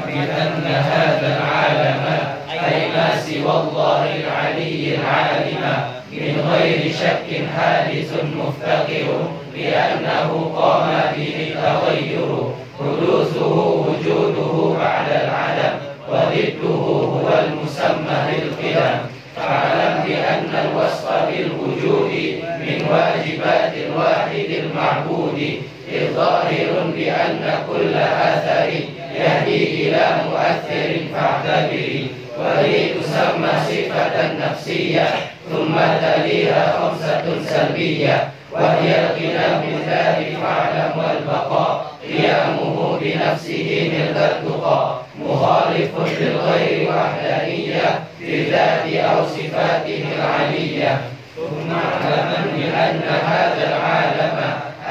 [0.08, 2.04] بأن هذا العالم
[2.52, 5.64] أي ما سوى الله العلي العالم
[6.12, 9.08] من غير شك حادث مفتقر
[9.56, 12.52] لأنه قام به التغير.
[12.80, 13.56] حدوثه
[13.88, 15.74] وجوده بعد العدم
[16.10, 16.76] وضده
[17.14, 19.11] هو المسمى بالقدم.
[19.42, 22.12] فاعلم بأن الوصف بالوجود
[22.60, 25.62] من واجبات الواحد المعبود
[25.92, 28.70] إذ ظاهر بأن كل أثر
[29.16, 32.08] يهدي إلى مؤثر فاعتبري
[32.40, 34.16] وهي تسمى صفة
[34.46, 35.08] نفسية
[35.52, 41.91] ثم تليها خمسة سلبية وهي القدم بالذات فاعلم والبقاء.
[42.12, 51.02] قيامه بنفسه من التقى مخالف للغير وحدانية في الذات أو صفاته العلية.
[51.36, 54.38] ثم أعلم بأن هذا العالم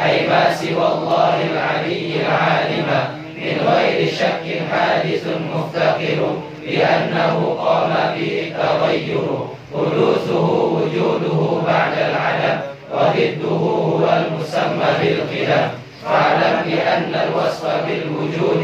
[0.04, 2.88] أي ما سوى الله العلي العالم
[3.36, 6.36] من غير شك حادث مفتقر
[6.66, 9.50] لأنه قام به التغير.
[9.74, 12.58] حدوثه وجوده بعد العدم
[12.94, 15.68] وضده هو المسمى بالقدم
[16.04, 18.62] فاعلم بأن الوصف بالوجود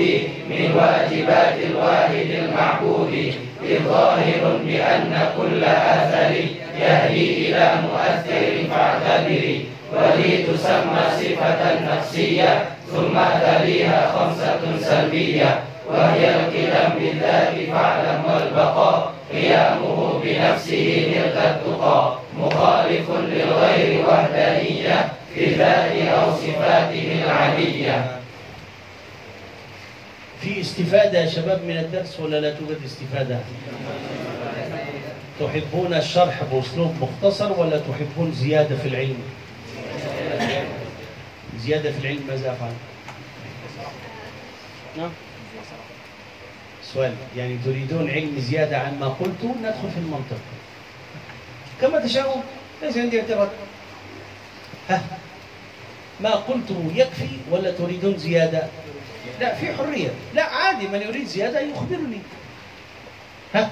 [0.51, 6.35] من واجبات الواحد المعبود إذ ظاهر بأن كل أثر
[6.81, 11.61] يهدي إلى مؤثر فاعتبري ولي تسمى صفة
[11.91, 15.61] نفسية ثم تليها خمسة سلبية.
[15.91, 22.13] وهي القدم بالذات فاعلم والبقاء قيامه بنفسه ملك التقى.
[22.39, 25.09] مخالف للغير وحدانية.
[25.37, 28.21] الذات أو صفاته العلية
[30.41, 33.39] في استفادة يا شباب من الدرس ولا لا توجد استفادة؟
[35.41, 39.19] تحبون الشرح بأسلوب مختصر ولا تحبون زيادة في العلم؟
[41.59, 42.73] زيادة في العلم ماذا أفعل؟
[44.97, 45.11] نعم
[46.95, 50.39] سؤال يعني تريدون علم زيادة عن ما قلت ندخل في المنطق
[51.81, 52.43] كما تشاءون
[52.83, 53.49] ليس عندي اعتراض
[54.89, 55.03] ها
[56.21, 58.63] ما قلته يكفي ولا تريدون زيادة؟
[59.41, 60.11] لا في حرية.
[60.35, 62.19] لا عادي من يريد زيادة يخبرني.
[63.55, 63.71] ها؟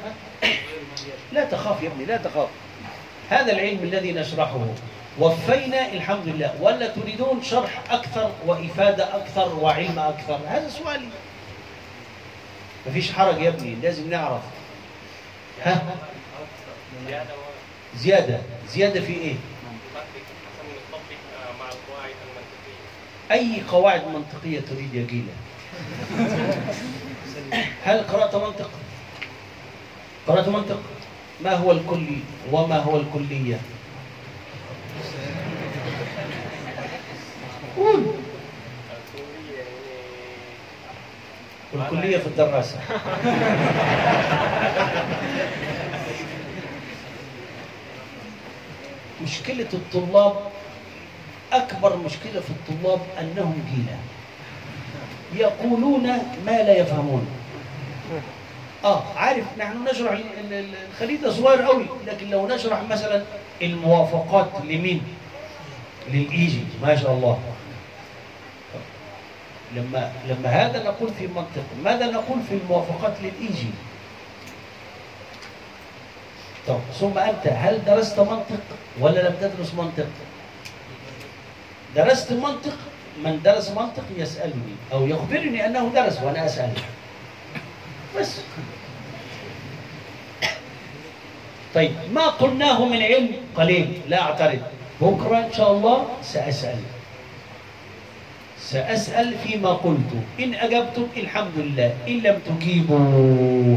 [1.33, 2.49] لا تخاف يا ابني لا تخاف.
[3.31, 4.67] هذا العلم الذي نشرحه.
[5.19, 6.55] وفينا الحمد لله.
[6.61, 11.09] ولا تريدون شرح أكثر وإفادة أكثر وعلم أكثر؟ هذا سؤالي.
[12.87, 14.43] مفيش حرج يا ابني لازم نعرف.
[15.65, 15.83] ها؟
[17.97, 18.41] زيادة.
[18.69, 19.35] زيادة في إيه
[19.65, 21.01] ومنطق حسن نطبق
[21.35, 22.85] آه، مع القواعد المنطقية
[23.35, 25.33] أي قواعد منطقية تريد يا جيلة
[27.85, 28.71] هل قرأت منطق؟
[30.27, 30.81] قرأت منطق؟
[31.45, 32.19] ما هو الكلي؟
[32.53, 33.59] وما هو الكلية؟
[37.79, 38.15] الكلية
[41.73, 42.79] والكلية في الدراسة.
[49.23, 50.54] مشكلة الطلاب
[51.53, 53.97] أكبر مشكلة في الطلاب أنهم جيلة.
[55.35, 56.03] يقولون
[56.47, 57.27] ما لا يفهمون.
[58.85, 63.23] آه عارف نحن نشرح ال- ال- ال- الخليط صغير قوي لكن لو نشرح مثلا
[63.63, 65.03] الموافقات لمين؟
[66.09, 67.39] للإيجي ما شاء الله.
[69.77, 73.69] لما لما هذا نقول في منطق ماذا نقول في الموافقات للإيجي؟
[76.69, 78.61] طب ثم أنت هل درست منطق
[79.01, 80.07] ولا لم تدرس منطق؟
[81.97, 82.77] درست منطق
[83.25, 86.75] من درس منطق يسألني أو يخبرني أنه درس وأنا أسأله.
[88.19, 88.41] بس.
[91.75, 94.63] طيب ما قلناه من علم؟ قليل لا أعترض.
[95.01, 96.79] بكرة إن شاء الله سأسأل.
[98.61, 100.11] سأسأل فيما قلت.
[100.41, 101.95] إن اجبتم الحمد لله.
[102.09, 103.77] إن لم تجيبوا.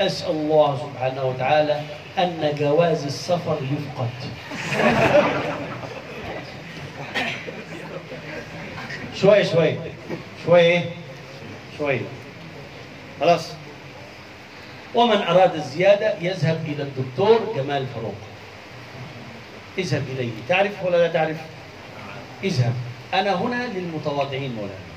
[0.00, 1.80] أسأل الله سبحانه وتعالى
[2.18, 4.10] أن جواز السفر يفقد.
[9.22, 9.74] شوي شوي.
[10.46, 10.80] شوي.
[11.78, 12.00] شوي.
[13.20, 13.48] خلاص.
[14.94, 18.14] ومن أراد الزيادة يذهب إلى الدكتور جمال فاروق.
[19.78, 20.30] اذهب إليه.
[20.48, 21.36] تعرف ولا لا تعرف؟
[22.44, 22.72] اذهب.
[23.14, 24.92] أنا هنا للمتواضعين مولانا.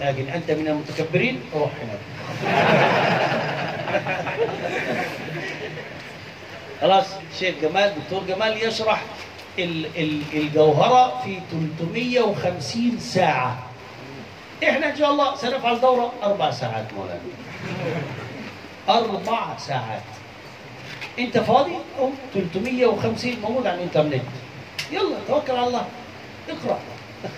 [0.00, 2.00] لكن أنت من المتكبرين روح هناك
[6.80, 7.06] خلاص.
[7.38, 9.02] شيخ جمال دكتور جمال يشرح.
[9.58, 13.58] الجوهرة في 350 ساعة.
[14.64, 17.20] إحنا إن شاء الله سنفعل دورة أربع ساعات مولانا.
[18.88, 20.02] أربع ساعات.
[21.18, 24.22] أنت فاضي؟ قم 350 موجود على الإنترنت.
[24.92, 25.86] يلا توكل على الله.
[26.48, 26.78] اقرأ.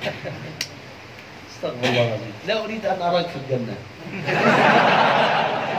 [1.54, 2.32] استغفر الله العظيم.
[2.46, 3.76] لا أريد أن أراك في الجنة.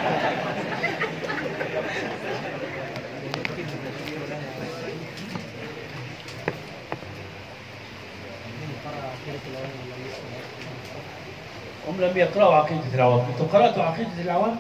[11.94, 13.26] هم لم يقرأوا عقيدة العوام.
[13.30, 14.56] أنتم قرأتوا عقيدة العوام؟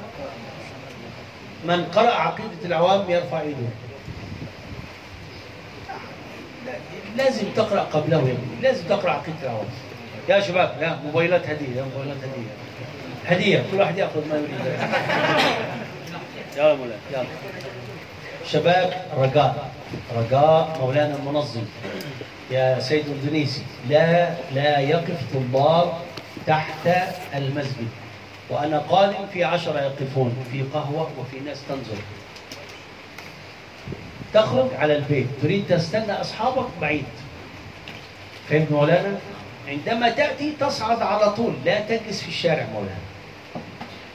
[1.65, 3.69] من قرأ عقيدة العوام يرفع يده.
[7.17, 8.27] لازم تقرأ قبله.
[8.29, 9.65] يا لازم تقرأ عقيدة العوام.
[10.29, 12.51] يا شباب لا موبايلات هدية يا موبايلات هدية.
[13.25, 14.49] هدية كل واحد يأخذ ما يريد.
[16.57, 16.97] يلا مولانا.
[17.11, 17.25] يلا.
[18.45, 19.71] شباب رجاء.
[20.17, 21.63] رجاء مولانا المنظم.
[22.51, 25.93] يا سيد الدنيسي لا لا يقف طلاب
[26.47, 26.87] تحت
[27.35, 27.87] المسجد.
[28.49, 32.01] وأنا قادم في عشرة يقفون في قهوة وفي ناس تنظر.
[34.33, 35.27] تخرج على البيت.
[35.41, 37.05] تريد تستنى أصحابك بعيد.
[38.49, 39.17] فهمت مولانا؟
[39.67, 41.53] عندما تأتي تصعد على طول.
[41.65, 42.97] لا تجلس في الشارع مولانا.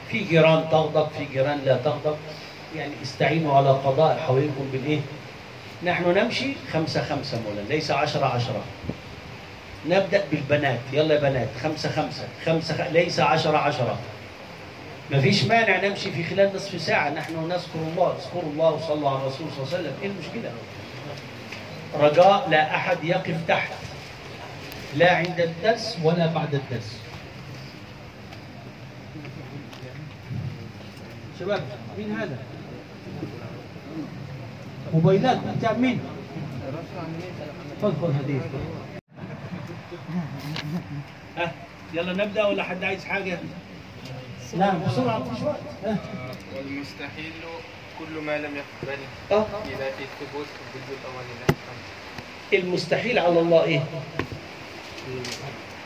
[0.09, 2.15] في جيران تغضب في جيران لا تغضب.
[2.75, 4.99] يعني استعينوا على قضاء حواليكم بالإيه؟
[5.83, 7.67] نحن نمشي خمسة خمسة مولانا.
[7.69, 8.63] ليس عشرة عشرة.
[9.85, 10.79] نبدأ بالبنات.
[10.93, 11.47] يلا يا بنات.
[11.63, 12.27] خمسة خمسة.
[12.45, 12.91] خمسة خ...
[12.91, 13.99] ليس عشرة عشرة.
[15.11, 17.09] ما فيش مانع نمشي في خلال نصف ساعة.
[17.09, 18.17] نحن نذكر الله.
[18.17, 19.93] اذكروا الله وصلى على الرسول صلى الله عليه وسلم.
[20.01, 20.51] إيه المشكلة؟
[21.99, 23.71] رجاء لا أحد يقف تحت.
[24.95, 26.97] لا عند الدرس ولا بعد الدرس.
[31.39, 31.61] شباب
[31.97, 32.37] مين هذا؟
[34.93, 35.99] موبايلات بتاع مين؟
[37.81, 37.93] خذ
[38.23, 38.41] هدية.
[41.37, 41.51] ها
[41.93, 43.37] يلا نبدأ ولا حد عايز حاجة؟
[44.57, 45.59] نعم بسرعة مفيش وقت
[46.57, 47.31] والمستحيل
[47.99, 48.97] كل ما لم يقبل
[49.31, 50.45] آه في الثبوت
[50.75, 52.63] الجزء الأول لا يفهم.
[52.67, 53.83] المستحيل على الله إيه؟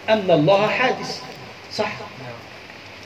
[0.10, 1.22] أن الله حادث
[1.74, 1.92] صح؟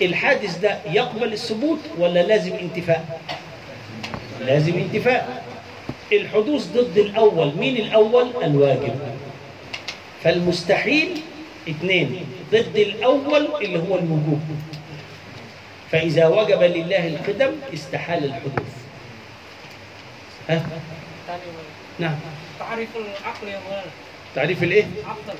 [0.02, 3.22] الحادث ده يقبل الثبوت ولا لازم انتفاء؟
[4.42, 5.44] لازم انتفاء
[6.12, 8.96] الحدوث ضد الأول مين الأول؟ الواجب
[10.24, 11.22] فالمستحيل
[11.70, 14.42] اثنين ضد الأول اللي هو الوجوب
[15.92, 18.76] فإذا وجب لله القدم استحال الحدوث.
[20.50, 20.66] ها؟
[22.00, 22.16] نعم.
[22.60, 23.92] تعريف العقل يا مولانا.
[24.36, 25.38] تعريف الإيه؟ عقل.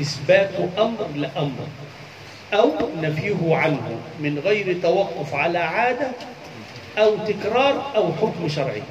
[0.00, 1.66] إثبات أمر لأمر.
[2.54, 2.72] أو
[3.02, 6.10] نفيه عنه من غير توقف على عادة
[6.98, 8.82] أو تكرار أو حكم شرعي.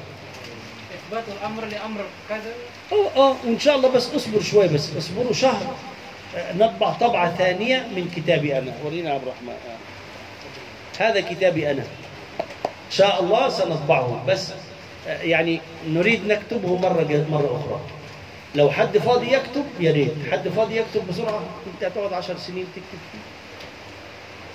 [0.94, 2.52] إثبات الأمر لأمر كذا.
[2.92, 5.74] آه آه وان شاء الله بس اصبر شوية بس اصبروا شهر.
[6.36, 8.72] آه، نطبع طبعة ثانية من كتابي أنا.
[8.84, 9.48] ورينا عبد الرحمن.
[9.48, 11.02] آه.
[11.02, 11.82] هذا كتابي أنا.
[12.66, 14.24] إن شاء الله سنطبعه.
[14.28, 14.52] بس
[15.08, 17.80] آه، يعني نريد نكتبه مرة مرة أخرى.
[18.54, 20.12] لو حد فاضي يكتب يا ريت.
[20.32, 21.40] حد فاضي يكتب بسرعة.
[21.74, 23.18] أنت هتقعد عشر سنين تكتب فيه.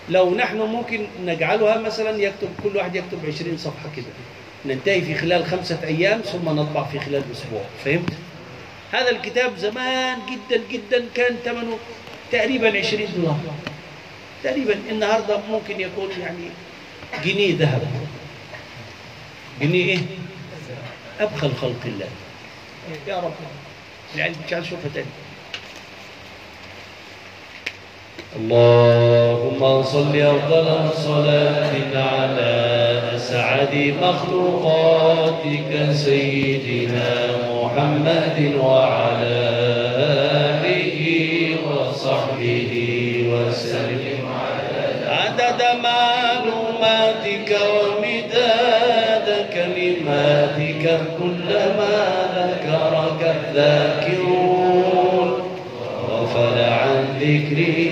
[0.10, 4.06] لو نحن ممكن نجعلها مثلا يكتب كل واحد يكتب 20 صفحة كده.
[4.66, 7.62] ننتهي في خلال خمسة أيام ثم نطبع في خلال أسبوع.
[7.86, 8.14] فهمت؟
[8.94, 11.78] هذا الكتاب زمان جدا جدا كان ثمنه
[12.32, 13.40] تقريبا 20 دولار.
[14.44, 16.50] تقريبا النهاردة ممكن يكون يعني
[17.26, 17.82] جنيه ذهب.
[19.62, 20.00] جنيه إيه؟
[21.20, 22.08] أبخل خلق الله.
[23.08, 23.34] يا رب.
[24.16, 25.08] العلم مش أشوفها تاني
[28.36, 32.54] اللهم صل أفضل صلاة على
[33.16, 37.14] أسعد مخلوقاتك سيدنا
[37.54, 39.40] محمد وعلى
[40.50, 41.00] آله
[41.70, 42.74] وصحبه
[43.30, 44.26] وسلم
[45.08, 50.84] عدد معلوماتك ومداد كلماتك
[51.20, 51.96] كلما
[52.38, 54.74] ذكرك الذاكرون
[56.10, 57.83] غفل عن ذكري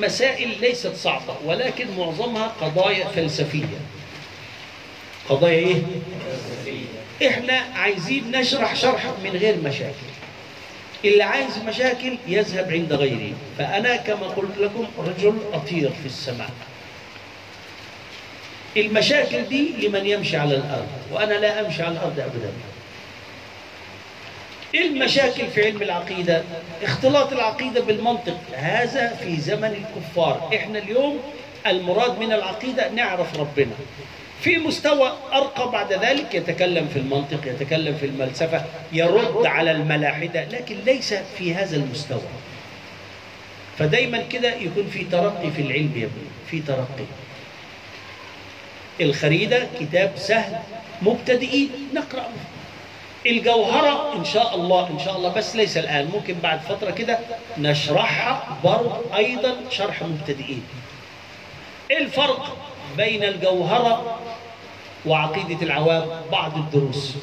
[0.00, 3.76] مسائل ليست صعبة ولكن معظمها قضايا فلسفية.
[5.28, 5.82] قضايا إيه؟
[7.28, 10.06] إحنا عايزين نشرح شرح من غير مشاكل.
[11.04, 16.50] اللي عايز مشاكل يذهب عند غيري فأنا كما قلت لكم رجل أطير في السماء.
[18.76, 22.52] المشاكل دي لمن يمشي على الأرض وأنا لا أمشي على الأرض أبدا.
[24.74, 26.42] المشاكل في علم العقيدة؟
[26.82, 28.40] اختلاط العقيدة بالمنطق.
[28.54, 30.50] هذا في زمن الكفار.
[30.54, 31.20] إحنا اليوم
[31.66, 33.72] المراد من العقيدة نعرف ربنا.
[34.40, 40.76] في مستوى أرقى بعد ذلك يتكلم في المنطق يتكلم في الفلسفة يرد على الملاحدة لكن
[40.86, 42.20] ليس في هذا المستوى.
[43.78, 47.06] فدايما كده يكون في ترقي في العلم يا ابني في ترقي.
[49.00, 50.58] الخريدة كتاب سهل
[51.02, 52.28] مبتدئين نقرأ
[53.30, 55.28] الجوهرة إن شاء الله إن شاء الله.
[55.32, 57.18] بس ليس الآن ممكن بعد فترة كده
[57.58, 60.62] نشرحها برضه أيضا شرح مبتدئين.
[61.90, 62.56] إيه الفرق
[62.96, 64.18] بين الجوهرة
[65.06, 67.14] وعقيدة العوام؟ بعض الدروس.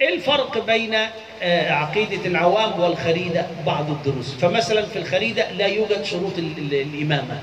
[0.00, 0.94] إيه الفرق بين
[1.42, 4.34] آه، عقيدة العوام والخريدة؟ بعض الدروس.
[4.34, 7.42] فمثلا في الخريدة لا يوجد شروط ال- ال- الإمامة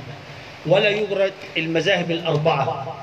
[0.65, 2.95] ولا يوجد المذاهب الأربعة.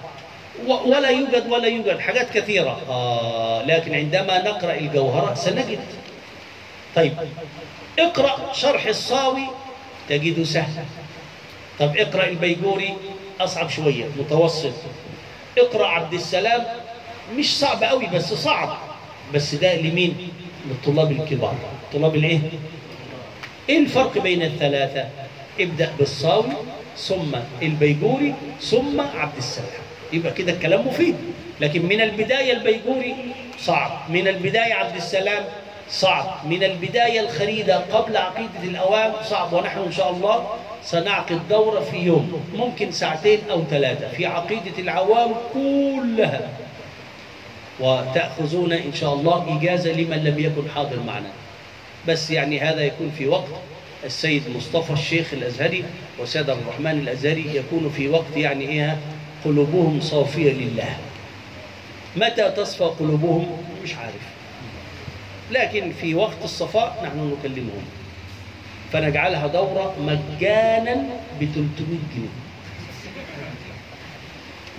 [0.67, 1.99] ولا يوجد ولا يوجد.
[1.99, 2.81] حاجات كثيرة.
[2.89, 5.81] آه لكن عندما نقرأ الجوهرة سنجد.
[6.97, 7.13] طيب.
[7.99, 9.47] اقرأ شرح الصاوي
[10.09, 10.85] تجده سهل.
[11.79, 12.95] طب اقرأ البيجوري
[13.41, 14.75] أصعب شوية متوسط.
[15.59, 16.65] اقرأ عبد السلام
[17.37, 18.77] مش صعب قوي بس صعب.
[19.35, 20.29] بس ده لمين؟
[20.69, 21.55] للطلاب الكبار.
[21.93, 22.41] طلاب الإيه؟
[23.69, 25.09] إيه الفرق بين الثلاثة؟
[25.61, 26.53] ابدأ بالصاوي
[26.97, 29.83] ثم البيجوري ثم عبد السلام.
[30.13, 31.17] يبقى كده الكلام مفيد.
[31.61, 33.15] لكن من البداية البيجوري
[33.59, 34.11] صعب.
[34.11, 35.45] من البداية عبد السلام
[35.91, 36.47] صعب.
[36.47, 39.53] من البداية الخريدة قبل عقيدة الأوام صعب.
[39.53, 40.47] ونحن إن شاء الله
[40.85, 42.45] سنعقد دورة في يوم.
[42.55, 46.49] ممكن ساعتين أو ثلاثة في عقيدة العوام كلها.
[47.81, 51.31] وتأخذون إن شاء الله إجازة لمن لم يكن حاضر معنا.
[52.09, 53.49] بس يعني هذا يكون في وقت.
[54.05, 55.85] السيد مصطفى الشيخ الأزهري
[56.21, 58.99] وسيد الرحمن الأزهري يكون في وقت يعني إيه؟
[59.45, 60.97] قلوبهم صافية لله.
[62.17, 64.23] متى تصفى قلوبهم؟ مش عارف.
[65.51, 67.85] لكن في وقت الصفاء نحن نكلمهم.
[68.93, 70.95] فنجعلها دورة مجانا
[71.41, 72.29] ب 300 جنيه.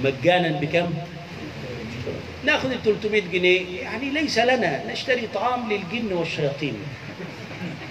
[0.04, 0.94] مجانا بكم؟
[2.46, 3.82] ناخذ ال 300 جنيه.
[3.82, 4.92] يعني ليس لنا.
[4.92, 6.76] نشتري طعام للجن والشياطين.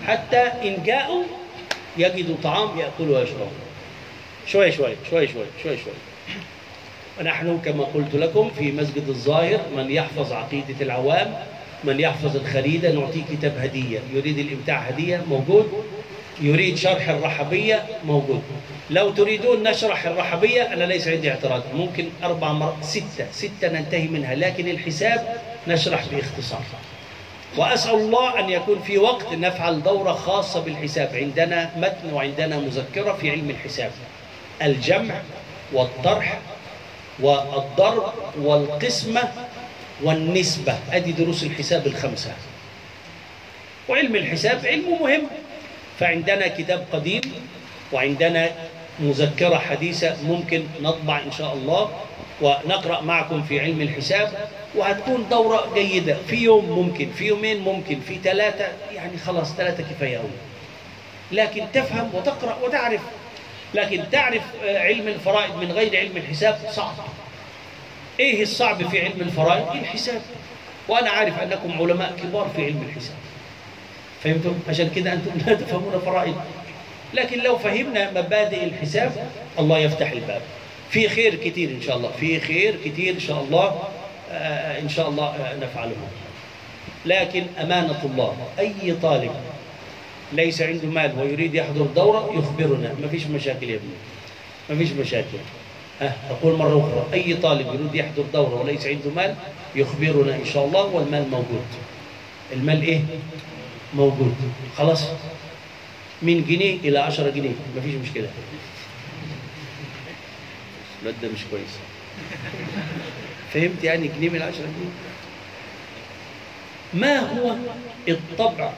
[0.07, 1.25] حتى إن جاءوا
[1.99, 3.47] يجدوا طعام يأكلوا ويشربوا.
[4.47, 6.12] شوية شوية شوية شوية شوية شوية
[7.23, 11.35] ونحن كما قلت لكم في مسجد الظاهر من يحفظ عقيدة العوام
[11.85, 13.99] من يحفظ الخريدة نعطيه كتاب هدية.
[14.15, 15.85] يريد الإمتاع هدية؟ موجود.
[16.41, 18.43] يريد شرح الرحبية؟ موجود.
[18.91, 21.63] لو تريدون نشرح الرحبية أنا ليس عندي اعتراض.
[21.75, 23.27] ممكن أربع مرات ستة.
[23.33, 25.37] ستة ننتهي منها لكن الحساب
[25.69, 26.63] نشرح باختصار.
[27.57, 31.11] وأسأل الله أن يكون في وقت نفعل دورة خاصة بالحساب.
[31.15, 33.91] عندنا متن وعندنا مذكرة في علم الحساب.
[34.63, 35.15] الجمع
[35.73, 36.39] والطرح
[37.21, 39.23] والضرب والقسمة
[40.03, 40.75] والنسبة.
[40.93, 42.33] أدي دروس الحساب الخمسة.
[43.89, 45.23] وعلم الحساب علم مهم.
[45.99, 47.21] فعندنا كتاب قديم
[47.93, 48.51] وعندنا
[49.01, 51.91] مذكرة حديثة ممكن نطبع إن شاء الله
[52.43, 54.49] ونقرأ معكم في علم الحساب.
[54.75, 56.17] وهتكون دورة جيدة.
[56.29, 60.21] في يوم ممكن في يومين ممكن في ثلاثة يعني خلاص ثلاثة كفاية
[61.33, 63.01] لكن تفهم وتقرأ وتعرف
[63.75, 66.95] لكن تعرف آه، علم الفرائض من غير علم الحساب صعب.
[68.21, 70.21] إيه الصعب في علم الفرائض؟ الحساب.
[70.89, 73.17] وأنا عارف أنكم علماء كبار في علم الحساب.
[74.25, 76.37] فهمتم؟ عشان كده أنتم لا تفهمون فرائض.
[77.15, 79.29] لكن لو فهمنا مبادئ الحساب
[79.59, 80.43] الله يفتح الباب.
[80.91, 82.11] في خير كتير إن شاء الله.
[82.21, 83.83] في خير كتير إن شاء الله
[84.33, 85.97] آه، إن شاء الله آه، نفعله.
[87.07, 89.31] لكن أمانة الله أي طالب
[90.33, 92.95] ليس عنده مال ويريد يحضر دورة يخبرنا.
[93.03, 93.95] ما فيش مشاكل يا ابني.
[94.71, 95.39] ما فيش مشاكل.
[96.01, 97.07] ها أقول مرة أخرى.
[97.21, 99.35] أي طالب يريد يحضر دورة وليس عنده مال
[99.77, 101.65] يخبرنا إن شاء الله والمال موجود.
[102.53, 103.01] المال إيه؟
[103.95, 104.35] موجود.
[104.77, 105.05] خلاص؟
[106.23, 107.55] من جنيه إلى عشرة جنيه.
[107.77, 108.29] ما فيش مشكلة.
[111.03, 111.71] الواد ده مش كويس
[113.53, 114.93] فهمت يعني جنيه من عشرة جنيه؟
[116.95, 117.55] ما هو
[118.09, 118.71] الطبع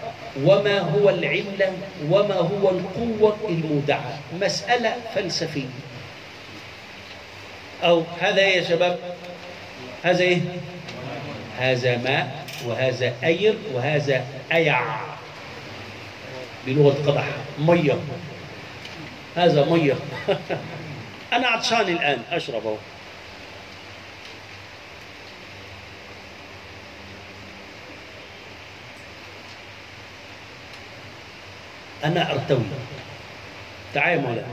[0.44, 1.72] وما هو العلة
[2.10, 5.68] وما هو القوة المودعة؟ مسألة فلسفية.
[7.84, 8.98] أو هذا إيه يا شباب؟
[10.02, 10.40] هذا إيه؟
[11.58, 14.80] هذا ماء وهذا أير وهذا أيع.
[16.66, 17.26] بلغة قدح
[17.58, 17.98] مية.
[19.36, 19.94] هذا مية.
[21.32, 22.76] أنا عطشان الآن أشرب أهو.
[32.04, 32.64] أنا أرتوي.
[33.94, 34.46] تعال يا مولانا.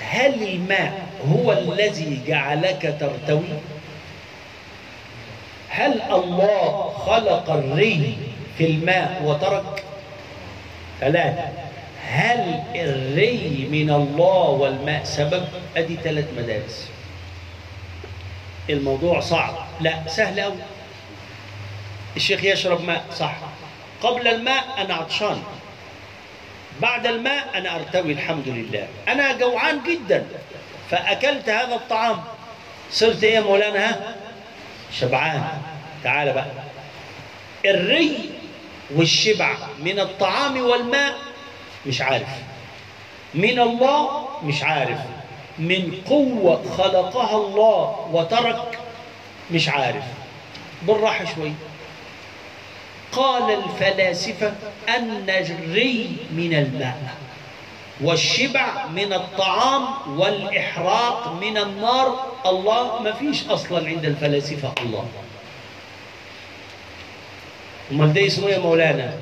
[0.00, 3.58] هل الماء هو الذي جعلك ترتوي؟
[5.68, 8.16] هل الله خلق الري
[8.58, 9.84] في الماء وترك؟
[11.00, 11.48] ثلاثة.
[12.02, 15.44] هل الري من الله والماء سبب؟
[15.76, 16.88] أدي ثلاث مدارس.
[18.70, 19.54] الموضوع صعب.
[19.80, 20.56] لا سهل أوي.
[22.16, 23.36] الشيخ يشرب ماء صح.
[24.02, 25.42] قبل الماء أنا عطشان.
[26.82, 28.88] بعد الماء أنا أرتوي الحمد لله.
[29.08, 30.26] أنا جوعان جدا.
[30.90, 32.24] فأكلت هذا الطعام.
[32.90, 34.14] صرت إيه يا مولانا؟ ها؟
[34.92, 35.44] شبعان.
[36.04, 36.46] تعال بقى.
[37.64, 38.30] الري
[38.94, 41.14] والشبع من الطعام والماء
[41.86, 42.28] مش عارف.
[43.34, 44.98] من الله مش عارف.
[45.58, 48.78] من قوة خلقها الله وترك
[49.50, 50.04] مش عارف.
[50.82, 51.52] بالراحة شوي.
[53.12, 54.52] قال الفلاسفة
[55.50, 57.14] الري من الماء
[58.00, 59.82] والشبع من الطعام
[60.18, 62.36] والإحراق من النار.
[62.46, 65.04] الله ما فيش أصلا عند الفلاسفة الله.
[67.92, 69.14] أمال ده اسمه يا مولانا؟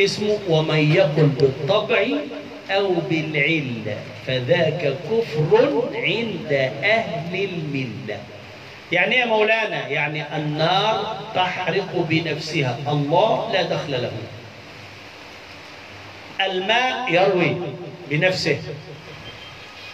[0.00, 2.06] اسمه ومن يقل بالطبع
[2.70, 6.52] أو بالعلة فذاك كفر عند
[6.84, 8.18] أهل الملة.
[8.92, 12.78] يعني يا مولانا يعني النار تحرق بنفسها.
[12.88, 14.12] الله لا دخل له.
[16.46, 17.56] الماء يروي
[18.10, 18.58] بنفسه.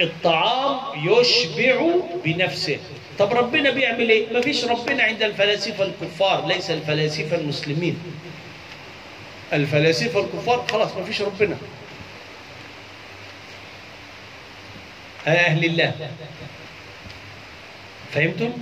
[0.00, 1.86] الطعام يشبع
[2.24, 2.78] بنفسه.
[3.18, 7.98] طب ربنا بيعمل إيه؟ ما فيش ربنا عند الفلاسفة الكفار ليس الفلاسفة المسلمين.
[9.52, 11.56] الفلاسفة الكفار خلاص ما فيش ربنا.
[15.26, 15.94] أهل الله.
[18.12, 18.52] فهمتم؟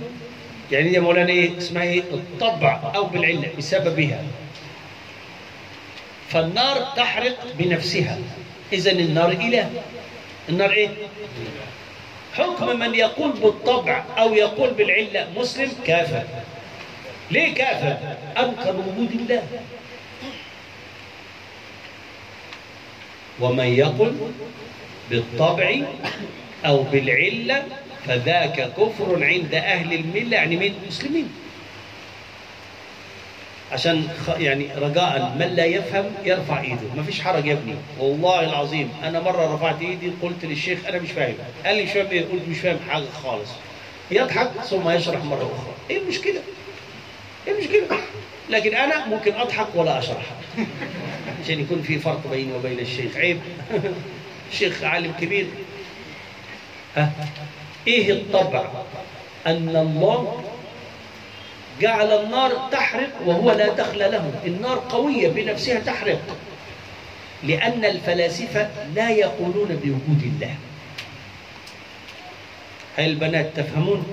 [0.71, 4.23] يعني يا مولانا إيه؟ اسمها إيه؟ الطبع أو بالعلة بسببها.
[6.29, 8.17] فالنار تحرق بنفسها.
[8.73, 9.71] اذا النار إله.
[10.49, 10.89] النار إيه؟
[12.33, 16.23] حكم من يقول بالطبع أو يقول بالعلة مسلم كافر.
[17.31, 17.97] ليه كافر؟
[18.37, 19.43] انكر وجود الله.
[23.39, 24.15] ومن يقل
[25.09, 25.75] بالطبع
[26.65, 27.65] أو بالعلة
[28.07, 31.29] فذاك كفر عند أهل الملة يعني من المسلمين.
[33.71, 34.07] عشان
[34.39, 36.87] يعني رجاء من لا يفهم يرفع إيده.
[36.97, 37.75] ما فيش حرج يا ابني.
[37.99, 41.35] والله العظيم أنا مرة رفعت إيدي قلت للشيخ أنا مش فاهم.
[41.65, 43.49] قال لي فاهم إيه قلت مش فاهم حاجة خالص.
[44.11, 45.73] يضحك ثم يشرح مرة أخرى.
[45.89, 46.41] إيه المشكلة؟
[47.47, 47.99] إيه المشكلة؟
[48.49, 50.25] لكن أنا ممكن أضحك ولا أشرح.
[51.43, 53.17] عشان يكون في فرق بيني وبين الشيخ.
[53.17, 53.39] عيب.
[54.51, 55.47] الشيخ عالم كبير.
[56.95, 57.11] ها؟
[57.87, 58.65] إيه الطبع
[59.47, 60.43] أن الله
[61.81, 64.31] جعل النار تحرق وهو لا دخل له.
[64.45, 66.37] النار قوية بنفسها تحرق.
[67.43, 70.55] لأن الفلاسفة لا يقولون بوجود الله.
[72.97, 74.07] هاي البنات تفهمون؟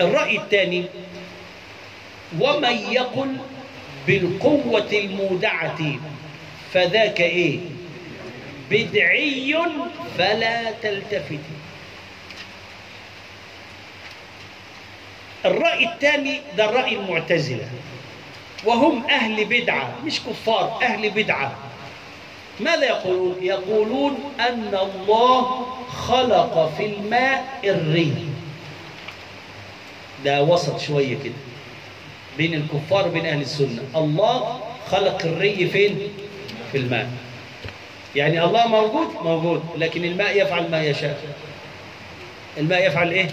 [0.00, 0.84] الرأي الثاني
[2.40, 3.36] ومن يقل
[4.06, 5.78] بالقوة المودعة
[6.72, 7.58] فذاك إيه؟
[8.70, 9.56] بدعي
[10.18, 11.38] فلا تلتفت.
[15.44, 17.68] الرأي الثاني ده الرأي المعتزلة.
[18.64, 21.52] وهم أهل بدعة مش كفار أهل بدعة.
[22.60, 28.14] ماذا يقولون؟ يقولون أن الله خلق في الماء الري.
[30.24, 31.34] ده وسط شوية كده
[32.38, 33.82] بين الكفار وبين أهل السنة.
[33.96, 34.60] الله
[34.90, 35.98] خلق الري فين؟
[36.72, 37.10] في الماء.
[38.16, 41.20] يعني الله موجود؟ موجود لكن الماء يفعل ما يشاء.
[42.58, 43.28] الماء يفعل إيه؟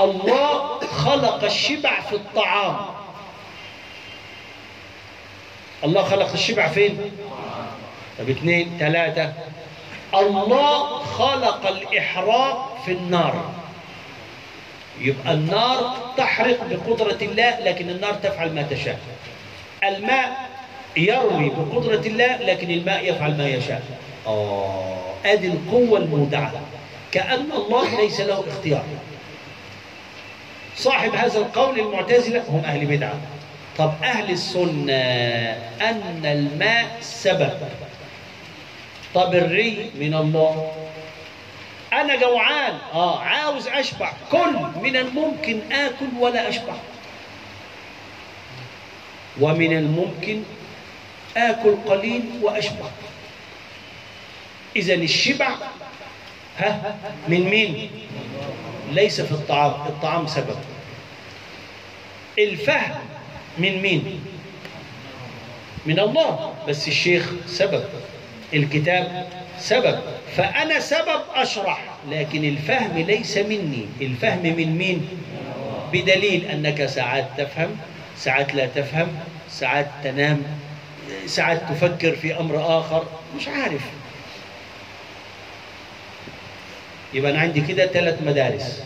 [0.00, 2.76] الله خلق الشبع في الطعام.
[5.84, 7.12] الله خلق الشبع فين؟
[8.18, 9.32] طب اثنين ثلاثة
[10.14, 13.50] الله خلق الإحراق في النار.
[15.00, 18.98] يبقى النار تحرق بقدرة الله لكن النار تفعل ما تشاء.
[19.84, 20.50] الماء
[20.96, 23.82] يروي بقدرة الله لكن الماء يفعل ما يشاء.
[24.26, 26.52] آه ادي القوة المودعة.
[27.12, 28.84] كأن الله ليس له اختيار.
[30.80, 33.20] صاحب هذا القول المعتزلة هم أهل بدعة.
[33.78, 34.92] طب أهل السنة
[35.80, 37.58] أن الماء سبب.
[39.14, 40.72] طب الري من الله.
[41.92, 42.78] أنا جوعان.
[42.92, 44.12] آه عاوز أشبع.
[44.32, 46.74] كل من الممكن آكل ولا أشبع.
[49.40, 50.42] ومن الممكن
[51.36, 52.86] آكل قليل وأشبع.
[54.76, 55.50] إذا الشبع
[56.58, 56.96] ها
[57.28, 57.90] من مين؟
[58.92, 59.72] ليس في الطعام.
[59.86, 60.69] الطعام سبب.
[62.38, 62.94] الفهم
[63.58, 64.20] من مين؟
[65.86, 66.54] من الله.
[66.68, 67.84] بس الشيخ سبب
[68.54, 69.26] الكتاب
[69.58, 70.00] سبب.
[70.36, 73.86] فأنا سبب أشرح لكن الفهم ليس مني.
[74.00, 75.08] الفهم من مين؟
[75.92, 77.76] بدليل أنك ساعات تفهم
[78.16, 79.08] ساعات لا تفهم
[79.50, 80.42] ساعات تنام
[81.26, 83.04] ساعات تفكر في أمر آخر.
[83.36, 83.82] مش عارف.
[87.14, 88.82] يبقى أنا عندي كده ثلاث مدارس.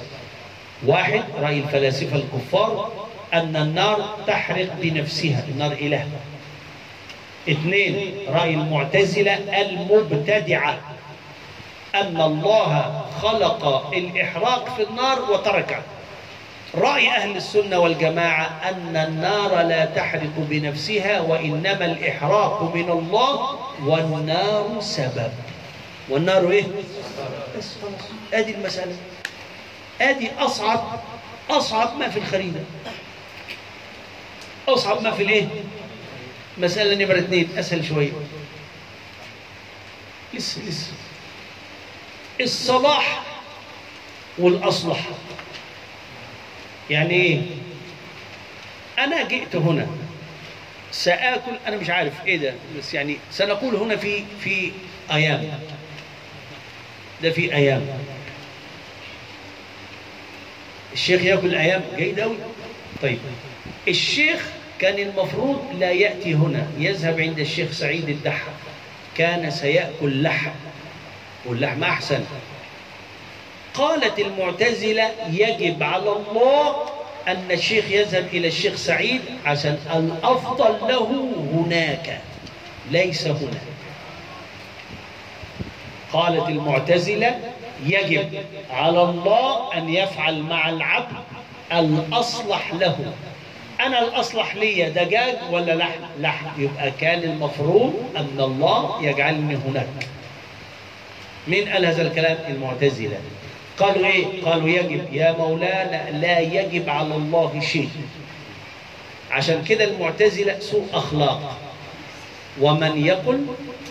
[0.87, 3.04] واحد رأي الفلاسفة الكفار.
[3.35, 6.09] أن النار تحرق بنفسها النار إله.
[7.49, 10.79] اثنين رأي المعتزلة المبتدعة
[11.95, 15.83] أن الله خلق الإحراق في النار وتركه.
[16.75, 25.33] رأي أهل السنة والجماعة أن النار لا تحرق بنفسها وإنما الإحراق من الله والنار سبب.
[26.09, 26.65] والنار إيه؟
[27.59, 28.97] بس خلاص أدي المسألة.
[30.01, 30.85] أدي أصعب
[31.51, 32.61] أصعب ما في الخريدة
[34.69, 35.47] أصعب ما في الإيه؟
[36.59, 38.13] مسألة نمرة اثنين أسهل شوية
[40.35, 40.93] لسه لسه
[42.41, 43.23] الصلاح
[44.39, 45.09] والأصلح.
[46.91, 47.41] يعني إيه؟
[48.99, 49.87] أنا جئت هنا
[50.93, 54.73] سآكل أنا مش عارف إيه ده بس يعني سنقول هنا في في
[55.11, 55.61] أيام.
[57.23, 57.89] ده في أيام.
[60.93, 62.37] الشيخ يأكل أيام جيد قوي
[63.03, 63.19] طيب.
[63.89, 64.47] الشيخ
[64.79, 66.67] كان المفروض لا يأتي هنا.
[66.79, 68.51] يذهب عند الشيخ سعيد الدحى
[69.17, 70.51] كان سيأكل لحم.
[71.47, 72.25] واللحم أحسن.
[73.75, 76.77] قالت المعتزلة يجب على الله
[77.29, 82.21] أن الشيخ يذهب إلى الشيخ سعيد عشان الأفضل له هناك.
[82.91, 83.61] ليس هنا.
[86.13, 87.41] قالت المعتزلة
[87.87, 91.17] يجب على الله أن يفعل مع العبد
[91.73, 93.13] الأصلح له.
[93.81, 96.47] أنا الأصلح لي دجاج ولا لحم؟ لحم.
[96.59, 100.09] يبقى كان المفروض أن الله يجعلني هناك.
[101.49, 103.17] مين قال هذا الكلام؟ المعتزلة.
[103.79, 105.13] قالوا إيه؟ قالوا يجب.
[105.13, 107.91] يا مولانا لا يجب على الله شيء.
[109.31, 111.59] عشان كده المعتزلة سوء أخلاق.
[112.61, 113.47] ومن يقل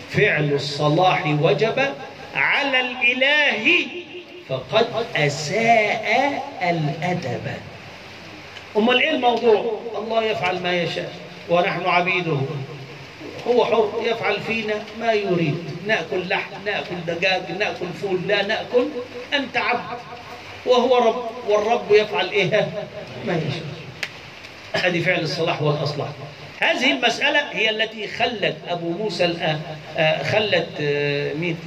[0.09, 1.93] فعل الصلاح وجب
[2.35, 3.85] على الإله
[4.49, 7.51] فقد أساء الأدب.
[8.77, 11.13] أمال إيه الموضوع الله يفعل ما يشاء
[11.49, 12.37] ونحن عبيده.
[13.47, 15.57] هو حر يفعل فينا ما يريد.
[15.87, 18.87] نأكل لحم نأكل دجاج نأكل فول لا نأكل.
[19.33, 19.97] أنت عبد
[20.65, 22.69] وهو رب والرب يفعل إيه؟
[23.27, 23.73] ما يشاء.
[24.73, 26.07] هذه فعل الصلاح والأصلاح
[26.59, 29.57] هذه المسألة هي التي خلت أبو موسى
[30.31, 30.81] خلت
[31.39, 31.57] مين؟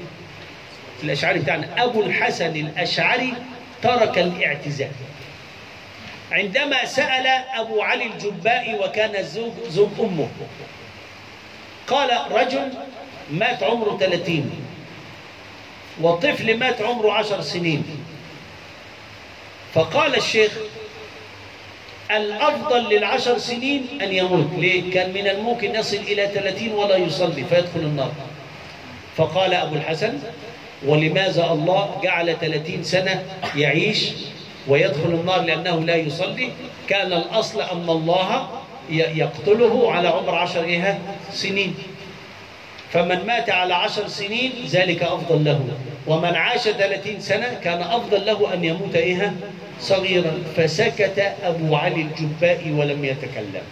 [1.04, 1.84] الأشعري بتاعنا.
[1.84, 3.32] أبو الحسن الأشعري
[3.82, 4.90] ترك الاعتزال.
[6.32, 10.28] عندما سأل أبو علي الجبائي وكان الزوج زوج أمه.
[11.86, 12.68] قال رجل
[13.30, 14.50] مات عمره 30
[16.00, 17.84] وطفل مات عمره عشر سنين.
[19.74, 20.52] فقال الشيخ
[22.10, 24.58] الأفضل للعشر سنين أن يموت.
[24.58, 28.12] ليه؟ كان من الممكن يصل إلى ثلاثين ولا يصلي فيدخل النار.
[29.16, 30.18] فقال أبو الحسن
[30.86, 33.24] ولماذا الله جعل ثلاثين سنة
[33.56, 34.12] يعيش
[34.68, 36.50] ويدخل النار لأنه لا يصلي.
[36.88, 38.46] كان الأصل أن الله
[38.90, 40.98] يقتله على عمر عشر إيه؟
[41.32, 41.74] سنين.
[42.92, 45.60] فمن مات على عشر سنين ذلك أفضل له.
[46.06, 49.32] ومن عاش ثلاثين سنة كان أفضل له أن يموت إيه؟
[49.80, 50.38] صغيرا.
[50.56, 53.62] فسكت أبو علي الجبائي ولم يتكلم.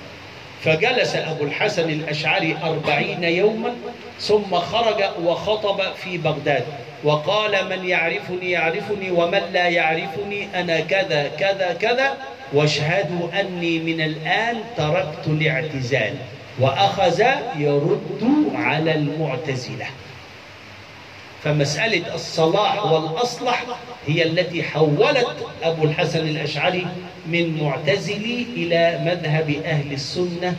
[0.63, 3.75] فجلس أبو الحسن الأشعري أربعين يوما
[4.21, 6.65] ثم خرج وخطب في بغداد.
[7.05, 12.17] وقال من يعرفني يعرفني ومن لا يعرفني أنا كذا كذا كذا
[12.53, 16.15] واشهدوا أني من الآن تركت الاعتزال
[16.61, 17.21] وأخذ
[17.59, 19.87] يرد على المعتزلة.
[21.45, 23.65] فمسألة الصلاح والأصلح
[24.07, 26.87] هي التي حولت أبو الحسن الأشعري
[27.27, 30.57] من معتزلي إلى مذهب أهل السنة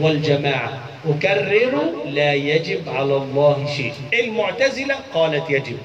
[0.00, 0.91] والجماعة.
[1.06, 3.94] أكرر لا يجب على الله شيء.
[4.12, 5.78] المعتزلة قالت يجب.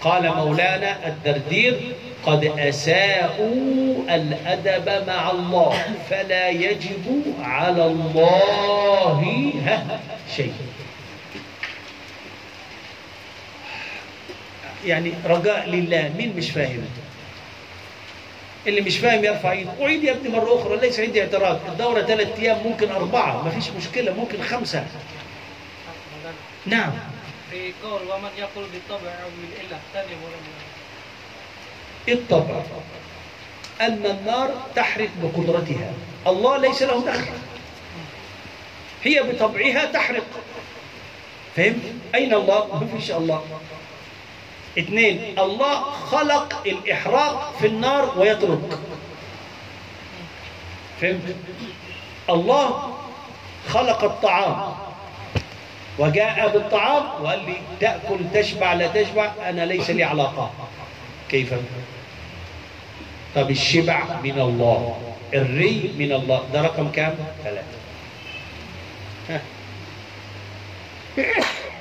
[0.00, 1.80] قال مولانا الدردير
[2.26, 9.52] قد أساءوا الأدب مع الله فلا يجب على الله
[10.36, 10.52] شيء.
[14.86, 16.84] يعني رجاء لله مين مش فاهم؟
[18.68, 19.70] اللي مش فاهم يرفع ايده.
[19.82, 21.60] أعيد يا ابني مرة أخرى ليس عندي اعتراض.
[21.68, 24.86] الدورة ثلاث أيام ممكن أربعة ما فيش مشكلة ممكن خمسة.
[26.66, 26.92] نعم.
[27.50, 30.08] في قول ومن يقول بالطبع أو بالإله ثاني
[32.08, 32.62] الطبع.
[33.80, 35.92] ان النار تحرق بقدرتها.
[36.26, 37.32] الله ليس له دخل.
[39.04, 40.26] هي بطبعها تحرق.
[41.56, 41.82] فهمت؟
[42.14, 43.44] أين الله؟ ما فيش الله.
[44.78, 48.78] اثنين الله خلق الإحراق في النار ويترك.
[51.00, 51.36] فهمت؟
[52.30, 52.94] الله
[53.68, 54.74] خلق الطعام.
[55.98, 60.50] وجاء بالطعام وقال لي تأكل تشبع لا تشبع أنا ليس لي علاقة.
[61.28, 61.54] كيف؟
[63.34, 64.98] طب الشبع من الله.
[65.34, 66.42] الري من الله.
[66.52, 67.14] ده رقم كام؟
[67.44, 67.78] ثلاثة.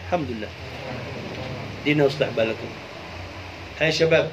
[0.08, 0.48] الحمد لله.
[1.86, 2.87] دينا يصلح بالكم.
[3.82, 4.32] ها يا شباب؟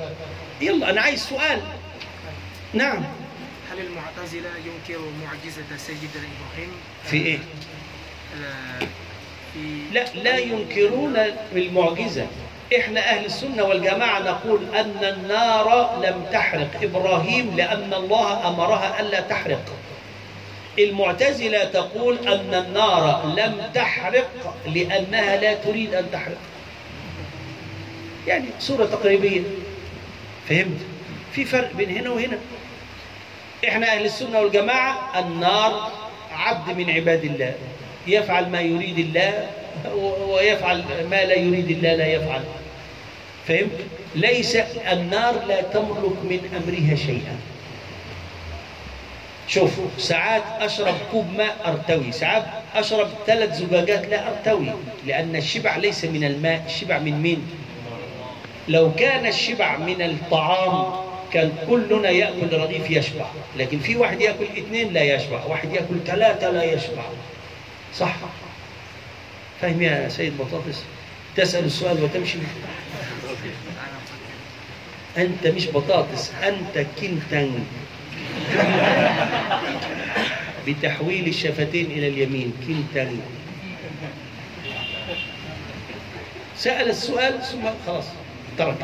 [0.60, 1.60] يلا أنا عايز سؤال.
[2.74, 3.04] نعم.
[3.72, 6.72] هل المعتزلة ينكر معجزة سيدنا إبراهيم؟
[7.04, 8.86] في إيه؟ آه،
[9.54, 11.16] في لا لا ينكرون
[11.52, 12.26] المعجزة.
[12.78, 16.70] إحنا أهل السنة والجماعة نقول أن النار لم تحرق.
[16.82, 19.64] إبراهيم لأن الله أمرها ألا تحرق.
[20.78, 26.38] المعتزلة تقول أن النار لم تحرق لأنها لا تريد أن تحرق.
[28.26, 29.40] يعني صورة تقريبية.
[30.48, 30.78] فهمت؟
[31.32, 32.38] في فرق بين هنا وهنا.
[33.68, 35.92] إحنا أهل السنة والجماعة النار
[36.32, 37.54] عبد من عباد الله.
[38.06, 39.50] يفعل ما يريد الله
[40.28, 42.40] ويفعل ما لا يريد الله لا يفعل.
[43.48, 43.80] فهمت؟
[44.14, 44.56] ليس
[44.92, 47.36] النار لا تملك من أمرها شيئا.
[49.48, 52.44] شوف ساعات أشرب كوب ماء أرتوي ساعات
[52.74, 54.72] أشرب ثلاث زجاجات لا أرتوي
[55.06, 57.46] لأن الشبع ليس من الماء الشبع من مين؟
[58.68, 63.26] لو كان الشبع من الطعام كان كلنا يأكل رغيف يشبع
[63.56, 67.02] لكن في واحد يأكل اثنين لا يشبع واحد يأكل ثلاثة لا يشبع.
[67.94, 68.14] صح؟
[69.60, 70.82] فاهم يا سيد بطاطس؟
[71.36, 72.38] تسأل السؤال وتمشي.
[75.18, 77.64] أنت مش بطاطس أنت كنتن
[80.66, 83.18] بتحويل الشفتين إلى اليمين كنتن
[86.56, 88.04] سأل السؤال ثم خلاص.
[88.58, 88.76] ترك.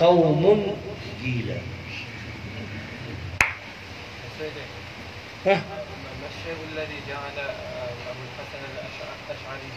[0.00, 0.76] قوم
[1.24, 1.54] جيلا
[5.46, 7.44] ها؟ ما الشيء الذي جعل
[8.10, 9.70] أبو الحسن الأشعري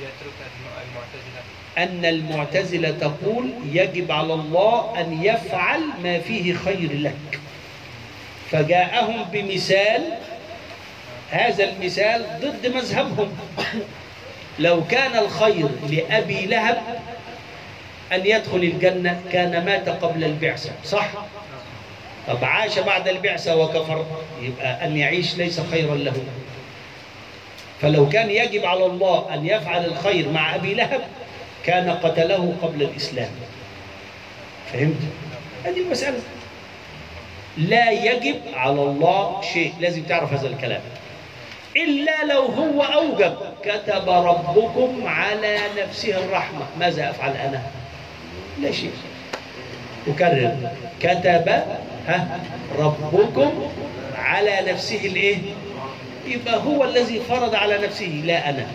[0.00, 1.42] يترك الم- المعتزلة؟
[1.78, 7.40] أن المعتزلة تقول يجب على الله أن يفعل ما فيه خير لك.
[8.50, 10.18] فجاءهم بمثال
[11.30, 13.36] هذا المثال ضد مذهبهم.
[14.58, 16.82] لو كان الخير لأبي لهب
[18.12, 21.08] أن يدخل الجنة كان مات قبل البعثة صح؟
[22.28, 24.06] طب عاش بعد البعثة وكفر
[24.42, 26.12] يبقى أن يعيش ليس خيرا له.
[27.82, 31.00] فلو كان يجب على الله أن يفعل الخير مع أبي لهب
[31.64, 33.30] كان قتله قبل الإسلام.
[34.72, 35.00] فهمت؟
[35.64, 36.18] هذه المسألة.
[37.58, 39.74] لا يجب على الله شيء.
[39.80, 40.80] لازم تعرف هذا الكلام.
[41.76, 43.36] إلا لو هو أوجب.
[43.64, 46.66] كتب ربكم على نفسه الرحمة.
[46.80, 47.62] ماذا أفعل أنا؟
[48.60, 48.92] لا شيء.
[50.08, 50.70] أكرر.
[51.00, 51.48] كتب
[52.08, 52.40] ها
[52.78, 53.70] ربكم
[54.18, 55.36] على نفسه الإيه؟
[56.26, 58.66] يبقى هو الذي فرض على نفسه لا أنا.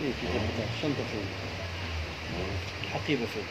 [0.00, 1.26] الشنطة فين
[2.84, 3.42] الحقيبة فين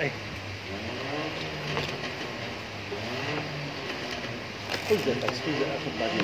[0.00, 0.10] أي
[4.88, 6.20] خذ بس خذ أخذ بعدين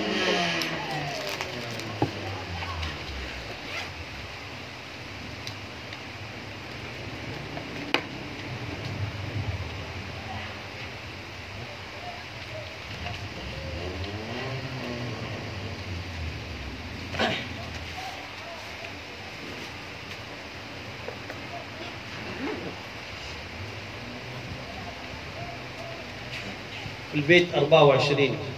[27.12, 28.53] في البيت 24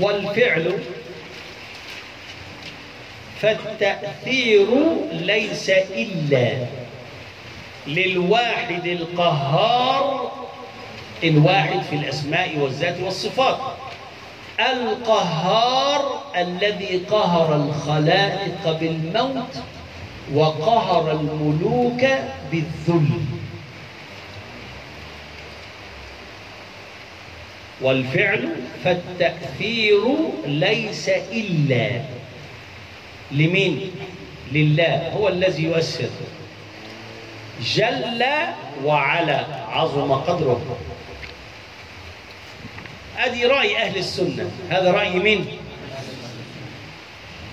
[0.00, 0.78] والفعل
[3.40, 4.66] فالتأثير
[5.12, 6.66] ليس إلا
[7.86, 10.30] للواحد القهار
[11.24, 13.58] الواحد في الأسماء والذات والصفات.
[14.60, 19.54] القهار الذي قهر الخلائق بالموت
[20.34, 22.04] وقهر الملوك
[22.52, 23.10] بالذل.
[27.82, 28.48] والفعل
[28.84, 30.02] فالتأثير
[30.46, 31.90] ليس إلا
[33.32, 33.90] لمين؟
[34.52, 36.08] لله هو الذي يؤثر.
[37.62, 38.24] جل
[38.84, 40.76] وعلا عظم قدره.
[43.18, 44.50] ادي رأي أهل السنة.
[44.70, 45.46] هذا رأي مين؟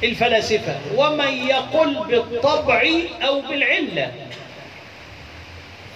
[0.03, 0.75] الفلاسفة.
[0.95, 2.89] ومن يقل بالطبع
[3.27, 4.11] أو بالعلة.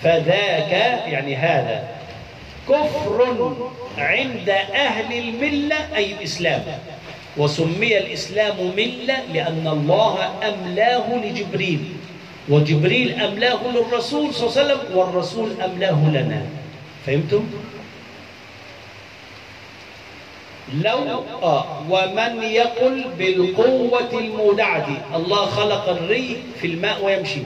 [0.04, 0.72] فذاك
[1.08, 1.88] يعني هذا
[2.70, 3.34] كفر
[3.98, 6.64] عند أهل الملة أي الإسلام.
[7.38, 11.80] وسمي الإسلام ملة لأن الله أملاه لجبريل.
[12.50, 16.46] وجبريل أملاه للرسول صلى الله عليه وسلم والرسول أملاه لنا.
[17.06, 17.50] فهمتم؟
[20.74, 24.88] لو آه ومن يقل بالقوة المودعة.
[25.16, 27.42] الله خلق الري في الماء ويمشي.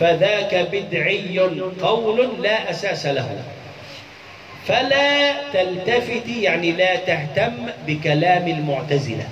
[0.00, 1.38] فذاك بدعي
[1.82, 3.42] قول لا أساس له.
[4.66, 7.52] فلا تلتفت يعني لا تهتم
[7.86, 9.28] بكلام المعتزلة.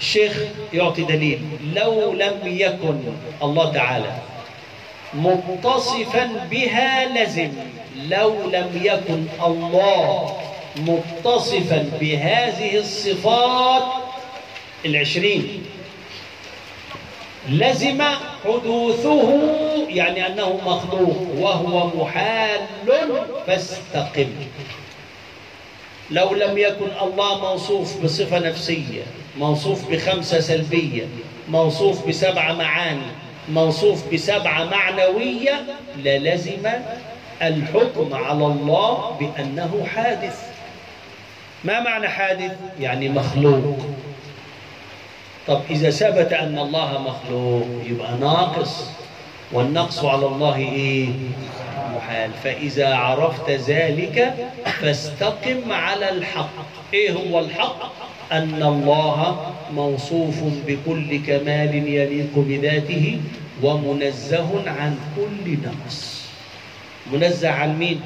[0.00, 0.42] الشيخ
[0.72, 1.40] يعطي دليل
[1.74, 3.00] لو لم يكن
[3.42, 4.12] الله تعالى
[5.14, 7.52] متصفا بها لزم
[8.08, 10.36] لو لم يكن الله
[10.76, 13.82] متصفا بهذه الصفات
[14.84, 15.64] العشرين.
[17.48, 18.02] لزم
[18.44, 19.42] حدوثه
[19.88, 22.60] يعني أنه مخلوق وهو محال
[23.46, 24.30] فاستقم.
[26.10, 29.02] لو لم يكن الله موصوف بصفة نفسية
[29.38, 31.06] موصوف بخمسة سلبية
[31.48, 33.06] موصوف بسبعة معاني
[33.48, 35.64] موصوف بسبعة معنوية
[35.96, 36.70] للزم
[37.42, 40.42] الحكم على الله بأنه حادث.
[41.64, 43.78] ما معنى حادث؟ يعني مخلوق.
[45.48, 48.84] طب إذا ثبت أن الله مخلوق يبقى ناقص
[49.52, 51.08] والنقص على الله إيه؟
[51.96, 54.34] محال فإذا عرفت ذلك
[54.80, 56.50] فاستقم على الحق
[56.94, 57.92] إيه هو الحق؟
[58.32, 60.34] أن الله موصوف
[60.66, 63.20] بكل كمال يليق بذاته
[63.62, 66.22] ومنزه عن كل نقص
[67.12, 68.00] منزه عن مين؟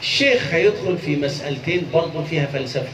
[0.00, 2.88] الشيخ هيدخل في مسألتين برضه فيها فلسفة.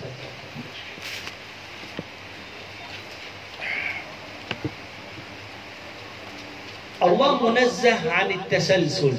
[7.02, 9.12] الله منزه عن التسلسل.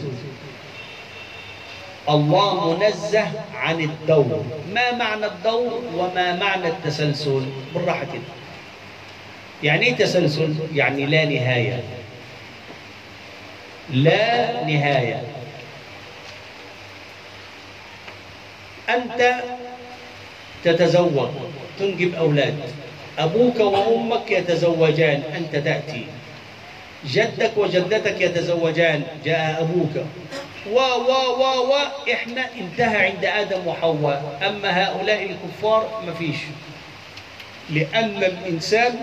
[2.10, 4.46] الله منزه عن الدور.
[4.74, 8.22] ما معنى الدور وما معنى التسلسل؟ بالراحة كده.
[9.64, 11.84] يعني إيه تسلسل؟ يعني لا نهاية.
[13.90, 15.24] لا نهاية.
[18.90, 19.36] أنت
[20.64, 21.30] تتزوج
[21.80, 22.56] تنجب أولاد.
[23.20, 26.06] أبوك وأمك يتزوجان أنت تأتي.
[27.06, 30.06] جدك وجدتك يتزوجان جاء أبوك.
[30.72, 31.74] و و و و
[32.14, 34.40] إحنا انتهى عند آدم وحواء.
[34.48, 36.38] أما هؤلاء الكفار ما فيش.
[37.70, 38.94] لأن الإنسان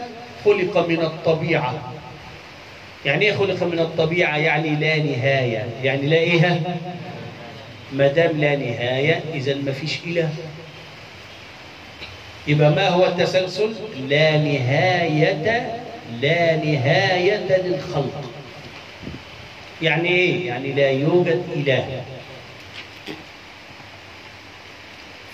[0.45, 1.93] خلق من الطبيعة.
[3.05, 5.67] يعني إيه خلق من الطبيعة؟ يعني لا نهاية.
[5.83, 6.61] يعني لا إيه؟
[7.93, 10.31] ما دام لا نهاية إذا ما فيش إله.
[12.47, 13.75] يبقى ما هو التسلسل؟
[14.09, 15.83] لا نهاية
[16.21, 18.31] لا نهاية للخلق.
[19.83, 22.03] يعني إيه؟ يعني لا يوجد إله.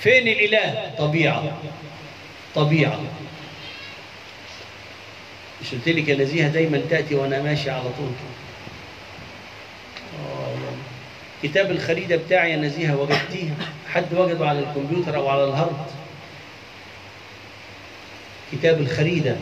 [0.01, 1.59] فين الإله؟ طبيعة.
[2.55, 3.01] طبيعة.
[5.62, 8.12] مش قلت لك الذيها دايما تأتي وأنا ماشي على طول.
[10.26, 10.77] آه.
[11.43, 13.55] كتاب الخريده بتاعي يا نزيهه وجدتيها.
[13.93, 15.86] حد وجده على الكمبيوتر أو على الهارد؟
[18.52, 19.36] كتاب الخريده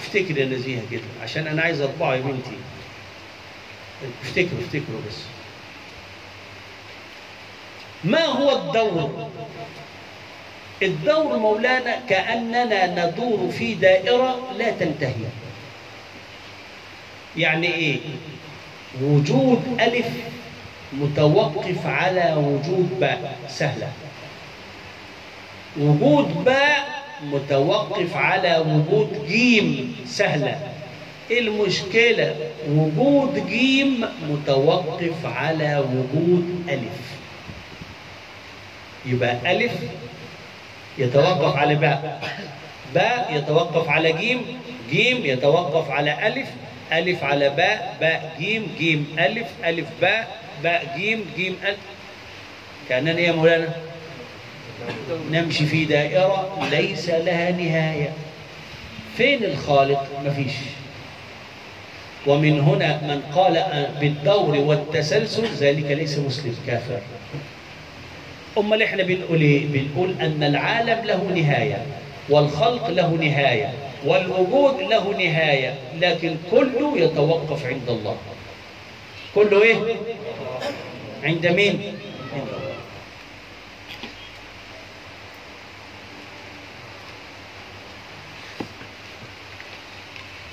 [0.00, 2.56] افتكر يا نزيهه كده عشان أنا عايز أطبعه يا بنتي.
[4.22, 5.16] افتكروا افتكروا بس.
[8.04, 9.30] ما هو الدور؟
[10.82, 15.14] الدور مولانا كأننا ندور في دائرة لا تنتهي.
[17.36, 17.98] يعني إيه؟
[19.02, 20.06] وجود ألف
[20.92, 23.88] متوقف على وجود باء سهلة.
[25.80, 30.60] وجود باء متوقف على وجود جيم سهلة.
[31.30, 32.36] المشكلة؟
[32.68, 37.14] وجود جيم متوقف على وجود ألف.
[39.06, 39.72] يبقى ألف
[40.98, 42.20] يتوقف على باء.
[42.94, 44.40] باء يتوقف على جيم
[44.90, 46.48] جيم يتوقف على ألف
[46.92, 51.78] ألف على باء باء جيم جيم ألف ألف باء باء جيم جيم ألف.
[52.88, 53.68] كأننا يا مولانا
[55.30, 58.12] نمشي في دائرة ليس لها نهاية.
[59.16, 60.52] فين الخالق؟ مفيش
[62.26, 67.00] ومن هنا من قال بالدور والتسلسل ذلك ليس مسلم كافر.
[68.58, 71.86] أمال إحنا بنقول إيه؟ بنقول أن العالم له نهاية
[72.28, 73.72] والخلق له نهاية.
[74.04, 78.16] والوجود له نهاية لكن كله يتوقف عند الله.
[79.34, 79.76] كله إيه؟
[81.24, 81.98] عند مين؟
[82.34, 82.74] عند الله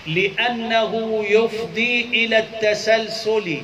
[0.08, 3.58] لأنه يفضي إلى التسلسل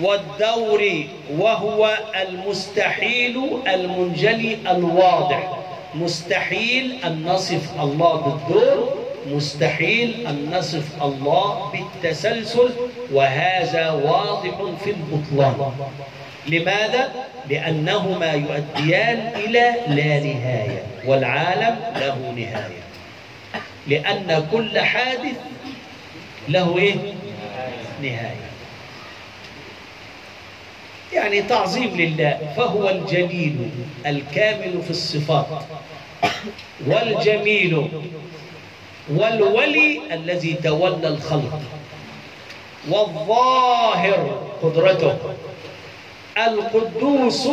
[0.00, 1.04] والدور
[1.38, 5.57] وهو المستحيل المنجلي الواضح.
[5.94, 12.70] مستحيل أن نصف الله بالدور مستحيل أن نصف الله بالتسلسل
[13.12, 14.54] وهذا واضح
[14.84, 15.72] في البطلان
[16.46, 17.12] لماذا؟
[17.50, 22.82] لأنهما يؤديان إلى لا نهاية والعالم له نهاية
[23.86, 25.36] لأن كل حادث
[26.48, 26.94] له إيه؟
[28.02, 28.47] نهاية
[31.12, 33.56] يعني تعظيم لله فهو الجليل
[34.06, 35.46] الكامل في الصفات.
[36.86, 37.88] والجميل
[39.08, 41.60] والولي الذي تولى الخلق.
[42.88, 45.16] والظاهر قدرته.
[46.38, 47.48] القدوس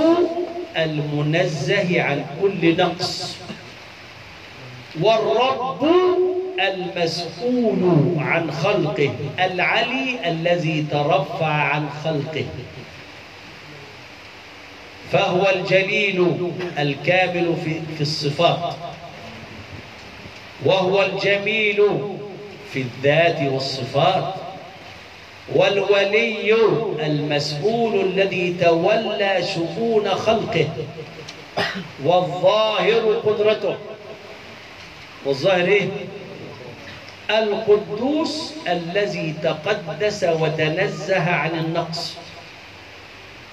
[0.78, 3.38] المنزه عن كل نقص.
[5.02, 5.90] والرب
[6.60, 9.16] المسؤول عن خلقه.
[9.40, 12.46] العلي الذي ترفع عن خلقه.
[15.12, 18.74] فهو الجليل الكامل في, في الصفات.
[20.66, 21.84] وهو الجميل
[22.74, 24.34] في الذات والصفات.
[25.56, 26.56] والولي
[27.06, 30.68] المسؤول الذي تولى شؤون خلقه.
[32.04, 33.76] والظاهر قدرته.
[35.26, 35.88] والظاهر إيه؟
[37.30, 42.18] القدوس الذي تقدس وتنزه عن النقص.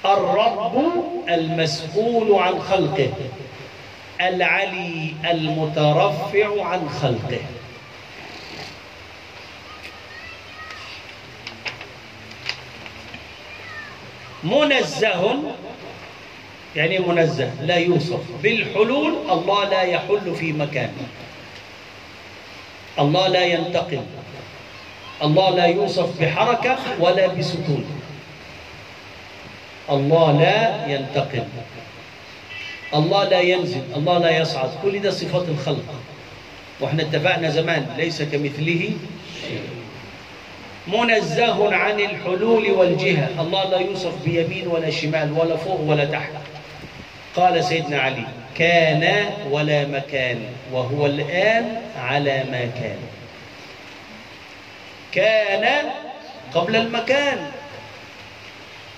[0.05, 0.85] الرب
[1.29, 3.13] المسؤول عن خلقه
[4.21, 7.41] العلي المترفع عن خلقه.
[14.45, 15.43] منزه
[16.77, 18.21] يعني منزه لا يوصف.
[18.43, 20.93] بالحلول الله لا يحل في مكان.
[22.99, 24.03] الله لا ينتقل
[25.23, 28.02] الله لا يوصف بحركة ولا بسكون.
[29.91, 31.45] الله لا ينتقل
[32.95, 34.71] الله لا ينزل الله لا يصعد.
[34.83, 35.85] كل ده صفات الخلق.
[36.81, 38.91] وإحنا اتفقنا زمان ليس كمثله
[40.89, 43.29] منزه عن الحلول والجهة.
[43.41, 46.33] الله لا يوصف بيمين ولا شمال ولا فوق ولا تحت.
[47.37, 48.25] قال سيدنا علي
[48.59, 50.39] كان ولا مكان
[50.73, 52.99] وهو الآن على ما كان.
[55.13, 55.91] كان
[56.55, 57.39] قبل المكان.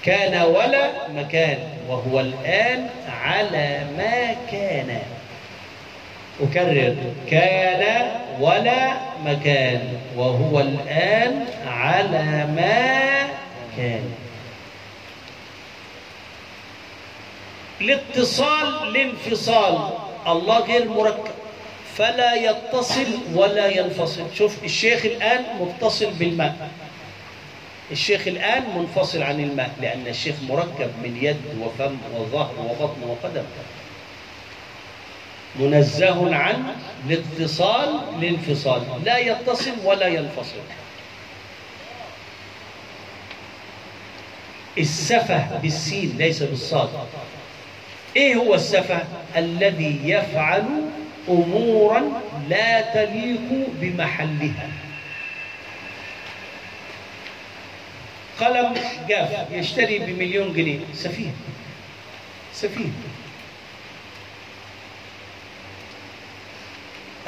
[0.05, 1.59] كان ولا مكان
[1.89, 4.99] وهو الآن على ما كان.
[6.43, 6.97] أكرر
[7.31, 8.11] كان
[8.41, 8.93] ولا
[9.25, 13.29] مكان وهو الآن على ما
[13.77, 14.13] كان.
[17.81, 19.89] الاتصال الانفصال.
[20.27, 21.35] الله غير مركب.
[21.95, 24.23] فلا يتصل ولا ينفصل.
[24.35, 26.69] شوف الشيخ الآن متصل بالماء.
[27.91, 33.45] الشيخ الآن منفصل عن الماء لأن الشيخ مركب من يد وفم وظهر وبطن وقدم.
[35.57, 36.65] منزه عن
[37.11, 40.61] الاتصال الانفصال لا يتصل ولا ينفصل.
[44.79, 46.89] السفه بالسين ليس بالصاد.
[48.17, 49.03] إيه هو السفه؟
[49.37, 50.65] الذي يفعل
[51.29, 52.03] امورا
[52.49, 54.69] لا تليق بمحلها.
[58.41, 58.75] قلم
[59.09, 60.79] جاف يشتري بمليون جنيه.
[60.95, 61.31] سفيه.
[62.53, 62.89] سفيه.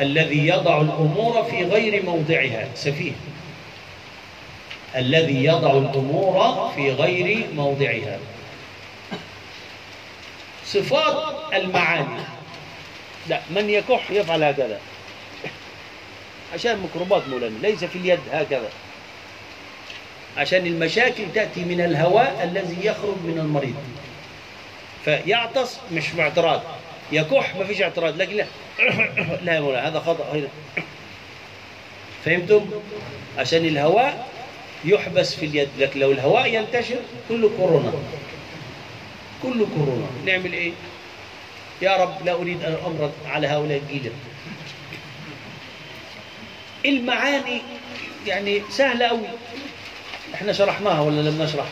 [0.00, 2.68] الذي يضع الأمور في غير موضعها.
[2.74, 3.12] سفيه.
[4.96, 8.18] الذي يضع الأمور في غير موضعها.
[10.64, 12.20] صفات المعاني.
[13.28, 14.80] لا من يكح يفعل هكذا.
[16.54, 18.68] عشان ميكروبات مولانا ليس في اليد هكذا.
[20.36, 23.76] عشان المشاكل تأتي من الهواء الذي يخرج من المريض.
[25.04, 26.62] فيعطس مش باعتراض.
[27.12, 28.46] يكح ما فيش اعتراض لكن لا.
[29.44, 30.32] لا يا مولانا هذا خطأ.
[30.32, 30.48] هنا
[32.24, 32.70] فهمتم؟
[33.38, 34.28] عشان الهواء
[34.84, 36.96] يحبس في اليد لكن لو الهواء ينتشر
[37.28, 37.92] كله كورونا.
[39.42, 40.06] كله كورونا.
[40.26, 40.72] نعمل إيه؟
[41.82, 44.12] يا رب لا أريد أن أمرض على هؤلاء الجيل
[46.86, 47.62] المعاني
[48.26, 49.26] يعني سهلة قوي
[50.34, 51.66] إحنا شرحناها ولا لم نشرح؟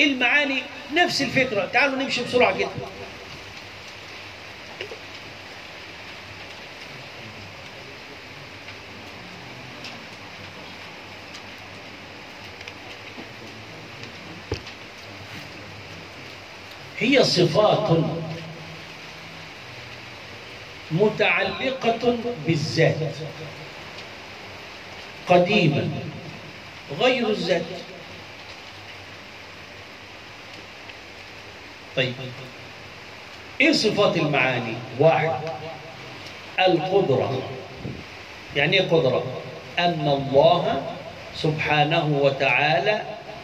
[0.00, 0.62] المعاني
[0.94, 1.68] نفس الفكرة.
[1.72, 2.68] تعالوا نمشي بسرعة كده.
[16.98, 17.98] هي صفات
[20.90, 22.96] متعلقة بالذات.
[25.28, 25.90] قديما.
[27.00, 27.62] غير الذات.
[31.96, 32.14] طيب.
[33.60, 35.30] إيه صفات المعاني؟ واحد.
[36.58, 37.42] القدرة.
[38.56, 39.24] يعني إيه قدرة؟
[39.78, 40.82] أن الله
[41.36, 43.02] سبحانه وتعالى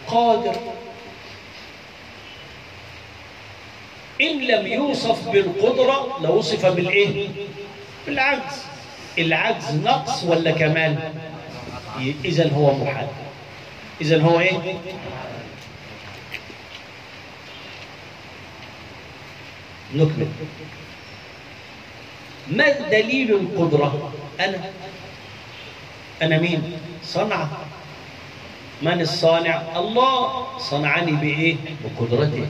[0.09, 0.57] قادر.
[4.21, 7.29] إن لم يوصف بالقدرة لوصف بالإيه؟
[8.07, 8.65] بالعجز.
[9.19, 11.13] العجز نقص ولا كمال؟
[12.25, 13.09] إذا هو محال.
[14.01, 14.79] إذا هو إيه؟
[19.95, 20.27] نكمل
[22.51, 24.71] ما دليل القدرة؟ أنا
[26.23, 26.73] أنا مين؟
[27.03, 27.51] صنعة
[28.83, 32.47] من الصانع؟ الله صنعني بإيه؟ بقدرته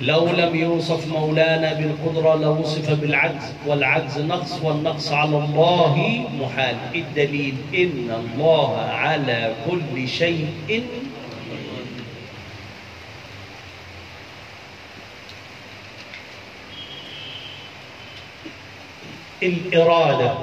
[0.00, 6.76] لو لم يوصف مولانا بالقدرة لوصف بالعجز والعجز نقص والنقص على الله محال.
[6.94, 10.48] الدليل؟ إن الله على كل شيء
[19.42, 20.34] الإرادة.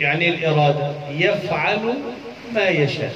[0.00, 1.94] يعني الإرادة؟ يفعل
[2.54, 3.14] ما يشاء.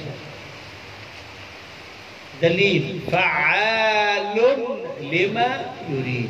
[2.41, 4.39] دليل فعال
[5.01, 6.29] لما يريد.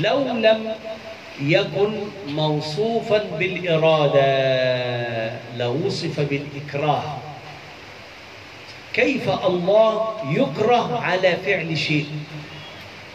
[0.00, 0.74] لو لم
[1.42, 1.92] يكن
[2.28, 4.20] موصوفا بالإرادة
[5.58, 7.18] لوصف بالإكراه.
[8.92, 12.06] كيف الله يكره على فعل شيء؟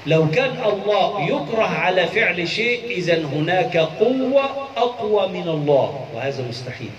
[0.06, 4.43] لو كان الله يكره على فعل شيء إذا هناك قوة
[4.77, 6.89] أقوى من الله وهذا مستحيل.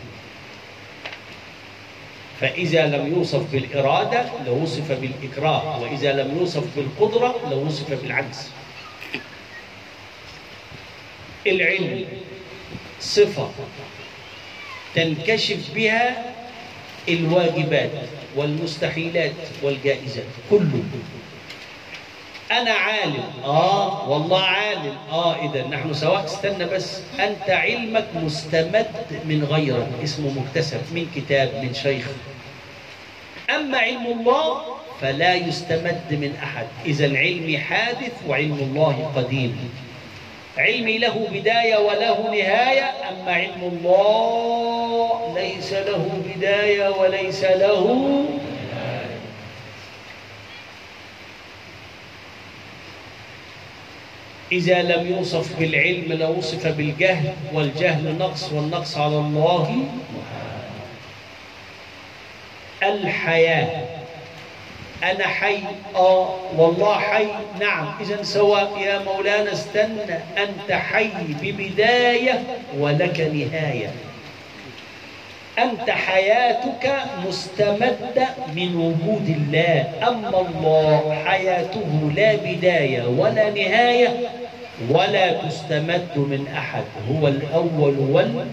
[2.41, 8.51] فإذا لم يوصف بالإرادة لوصف بالإكراه وإذا لم يوصف بالقدرة لوصف بالعجز.
[11.47, 12.05] العلم
[13.01, 13.51] صفة
[14.95, 16.35] تنكشف بها
[17.09, 17.91] الواجبات
[18.37, 19.33] والمستحيلات
[19.63, 20.83] والجائزات كله.
[22.52, 23.24] أنا عالم.
[23.44, 24.97] آه والله عالم.
[25.12, 27.01] آه إذا نحن سواء استنى بس.
[27.20, 28.86] أنت علمك مستمد
[29.24, 29.89] من غيرك.
[30.05, 30.81] اسمه مكتسب.
[30.93, 32.06] من كتاب من شيخ.
[33.51, 34.62] أما علم الله
[35.01, 36.66] فلا يستمد من أحد.
[36.86, 39.70] إذا علمي حادث وعلم الله قديم.
[40.59, 42.90] علمي له بداية وله نهاية.
[43.10, 48.24] أما علم الله ليس له بداية وليس له
[54.52, 59.85] إذا لم يوصف بالعلم لوصف بالجهل والجهل نقص والنقص على الله.
[62.82, 63.85] الحياة.
[65.02, 65.59] أنا حي.
[65.94, 67.27] آه والله حي.
[67.60, 67.94] نعم.
[68.01, 70.14] إذا سواء يا مولانا استنى.
[70.39, 71.10] أنت حي
[71.43, 72.43] ببداية
[72.78, 73.90] ولك نهاية.
[75.59, 76.95] أنت حياتك
[77.27, 79.93] مستمدة من وجود الله.
[80.09, 84.28] أما الله حياته لا بداية ولا نهاية
[84.91, 86.85] ولا تستمد من أحد.
[87.12, 88.47] هو الأول وال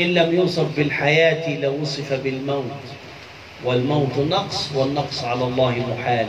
[0.00, 2.82] إن لم يوصف بالحياة لوصف بالموت.
[3.64, 6.26] والموت نقص والنقص على الله محال.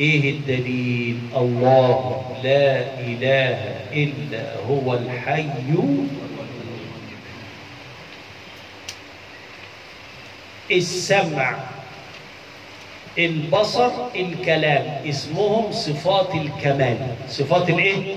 [0.00, 1.18] إيه الدليل.
[1.36, 3.58] الله لا إله
[3.92, 5.48] إلا هو الحي.
[10.70, 11.54] السمع
[13.18, 15.00] البصر الكلام.
[15.08, 16.98] اسمهم صفات الكمال.
[17.28, 18.16] صفات الإيه؟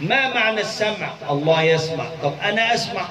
[0.00, 2.04] ما معنى السمع؟ الله يسمع.
[2.22, 3.04] طب أنا أسمع.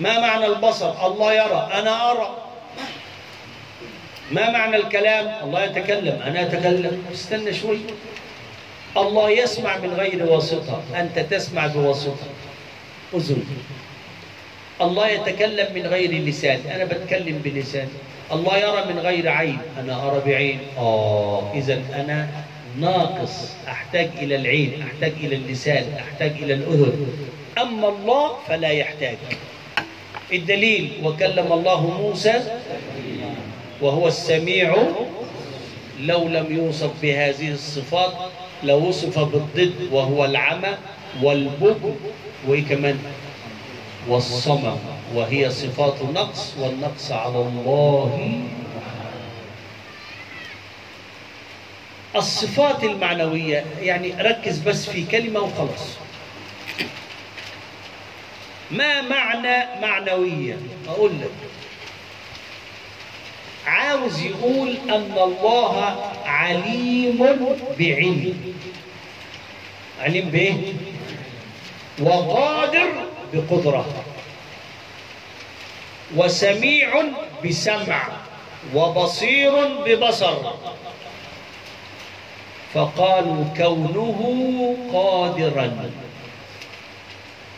[0.00, 1.70] ما معنى البصر؟ الله يرى.
[1.72, 2.49] أنا أرى.
[4.30, 7.04] ما معنى الكلام؟ الله يتكلم أنا أتكلم.
[7.12, 7.78] استنى شوي.
[8.96, 12.26] الله يسمع من غير واسطة أنت تسمع بواسطة.
[13.14, 13.44] أذن.
[14.80, 17.88] الله يتكلم من غير لسان أنا بتكلم بلسان.
[18.32, 20.58] الله يرى من غير عين أنا أرى بعين.
[20.78, 22.28] آه إذا أنا
[22.78, 27.06] ناقص أحتاج إلى العين أحتاج إلى اللسان أحتاج إلى الأذن.
[27.58, 29.16] أما الله فلا يحتاج.
[30.32, 32.34] الدليل وكلم الله موسى
[33.80, 34.76] وهو السميع
[36.00, 38.12] لو لم يوصف بهذه الصفات
[38.62, 40.74] لوصف بالضد وهو العمى
[41.22, 41.94] والبكم
[42.46, 42.98] وإيه كمان
[44.08, 44.76] والصمم
[45.14, 48.40] وهي صفات نقص والنقص على الله.
[52.16, 55.96] الصفات المعنوية يعني ركز بس في كلمة وخلاص.
[58.70, 60.56] ما معنى معنوية؟
[60.88, 61.30] أقول لك.
[63.66, 65.96] عاوز يقول أن الله
[66.26, 67.18] عليم
[67.78, 68.54] بعلم.
[70.00, 70.72] عليم بإيه؟
[72.02, 72.92] وقادر
[73.34, 73.86] بقدرة.
[76.16, 77.02] وسميع
[77.44, 78.08] بسمع.
[78.74, 79.52] وبصير
[79.86, 80.36] ببصر.
[82.74, 85.90] فقالوا كونه قادرا.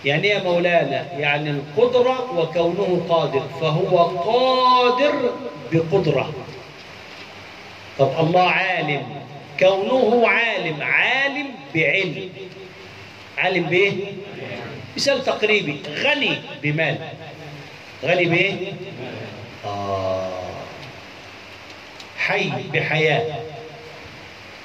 [0.05, 3.43] يعني يا مولانا يعني القدرة وكونه قادر.
[3.61, 5.31] فهو قادر
[5.73, 6.33] بقدرة.
[7.99, 9.07] طب الله عالم
[9.59, 12.29] كونه عالم عالم بعلم.
[13.39, 13.93] عالم بإيه؟
[14.97, 16.99] مثال تقريبي غني بمال.
[18.05, 18.73] غني بإيه؟
[19.65, 20.43] آه.
[22.19, 23.35] حي بحياة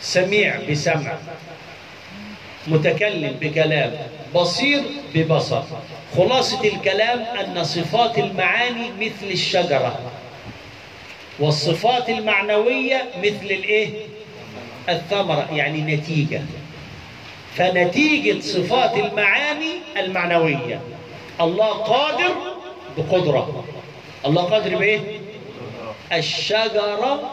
[0.02, 1.18] سميع بسمع
[2.68, 3.98] متكلم بكلام
[4.36, 4.84] بصير
[5.16, 5.64] ببصر.
[6.18, 10.00] خلاصة الكلام أن صفات المعاني مثل الشجرة.
[11.40, 13.90] والصفات المعنوية مثل الإيه؟
[14.90, 16.42] الثمرة يعني نتيجة
[17.56, 20.82] فنتيجة صفات المعاني المعنوية
[21.42, 22.36] الله قادر
[22.98, 23.66] بقدرة
[24.26, 25.00] الله قادر بإيه؟
[26.14, 27.32] الشجرة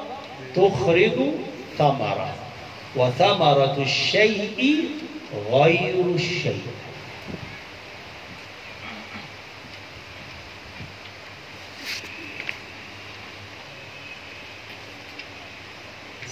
[0.56, 1.12] تخرج
[1.78, 2.34] ثمرة
[2.96, 4.84] وثمرة الشيء
[5.52, 6.62] غير الشيء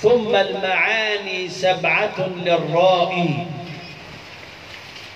[0.03, 3.47] ثم المعاني سبعة للرائي.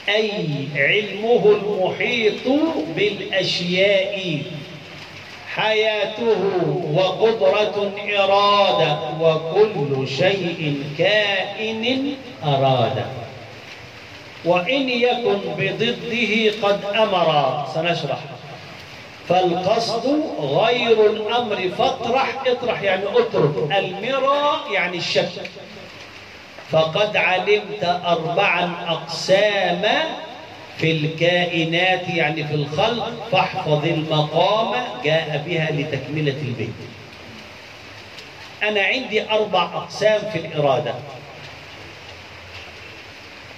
[0.08, 0.46] أي
[0.76, 2.60] علمه المحيط
[2.96, 4.42] بالأشياء.
[5.54, 6.36] حياته
[6.94, 12.14] وقدرة إرادة وكل شيء كائن
[12.44, 13.04] أراد.
[14.44, 17.64] وإن يكن بضده قد أمر.
[17.74, 18.18] سنشرح.
[19.28, 23.72] فالقصد غير الأمر فاطرح اطرح يعني اترك.
[23.78, 25.50] المرى يعني الشك.
[26.70, 29.82] فقد علمت أربعا أقسام
[30.78, 33.28] في الكائنات يعني في الخلق.
[33.32, 34.74] فاحفظ المقام
[35.04, 36.74] جاء بها لتكملة البيت.
[38.62, 40.94] أنا عندي أربع أقسام في الإرادة.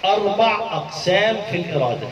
[0.04, 2.08] أربع أقسام في الإرادة.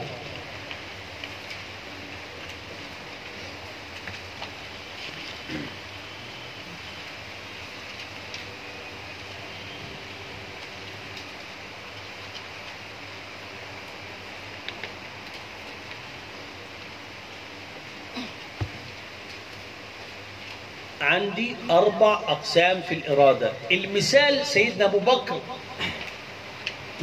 [21.17, 23.53] عندي أربع أقسام في الإرادة.
[23.73, 25.41] المثال سيدنا أبو بكر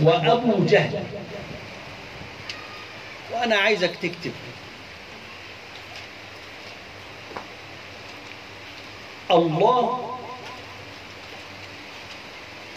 [0.01, 1.03] وأبو جهل.
[3.33, 4.31] وأنا عايزك تكتب.
[9.31, 10.17] الله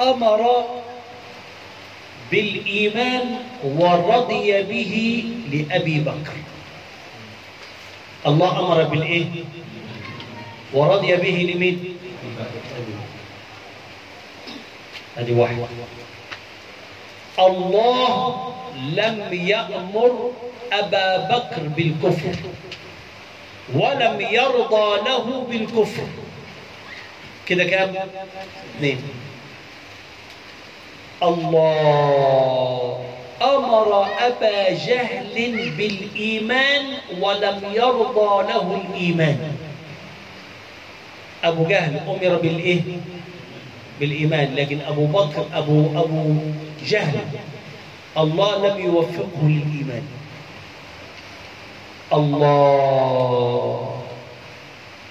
[0.01, 0.65] أمر
[2.31, 6.37] بالإيمان ورضي به لأبي بكر.
[8.27, 9.25] الله أمر بالإيه؟
[10.77, 11.97] ورضي به لمين؟
[15.17, 15.67] هذه واحدة
[17.39, 18.53] الله
[18.93, 20.31] لم يأمر
[20.73, 22.37] أبا بكر بالكفر
[23.75, 26.07] ولم يرضى له بالكفر
[27.49, 27.95] كده كام؟
[28.77, 29.03] اثنين
[31.23, 33.01] الله
[33.43, 36.85] أمر أبا جهل بالإيمان
[37.21, 39.57] ولم يرضى له الإيمان
[41.45, 42.81] أبو جهل أمر بالإيه؟
[44.01, 46.35] بالإيمان لكن أبو بكر أبو أبو
[46.87, 47.21] جهل
[48.19, 50.03] الله لم يوفقه للإيمان
[52.13, 54.01] الله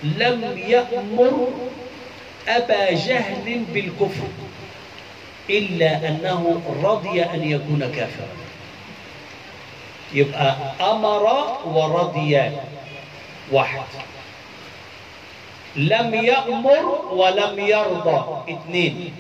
[0.03, 1.47] لم يأمر
[2.47, 4.27] أبا جهل بالكفر
[5.49, 8.27] إلا أنه رضي أن يكون كافرا
[10.13, 11.23] يبقى أمر
[11.65, 12.41] ورضي
[13.51, 13.81] واحد
[15.75, 18.43] لم يأمر ولم يرضى.
[18.53, 19.13] اثنين.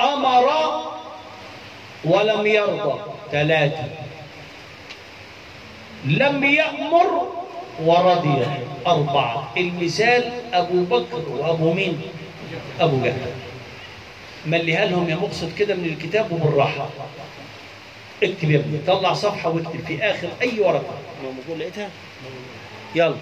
[0.00, 0.46] أمر
[2.04, 3.00] ولم يرضى.
[3.32, 3.84] ثلاثة.
[6.04, 7.28] لم يأمر
[7.84, 8.46] ورضي.
[8.86, 9.52] أربعة.
[9.56, 12.00] المثال أبو بكر وأبو مين؟
[12.80, 13.32] أبو جهل.
[14.46, 16.88] مليها لهم يا مقصد كده من الكتاب وبالراحة.
[18.22, 18.78] اكتب يا ابني.
[18.86, 20.94] طلع صفحة واكتب في آخر أي ورقة.
[21.58, 21.88] لقيتها؟
[22.94, 23.14] يلا.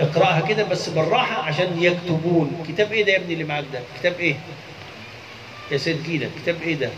[0.00, 2.64] اقرأها كده بس بالراحة عشان يكتبون.
[2.68, 4.36] كتاب إيه ده يا ابني اللي معاك ده؟ كتاب إيه؟
[5.70, 6.30] يا سيد جينا.
[6.42, 6.90] كتاب إيه ده؟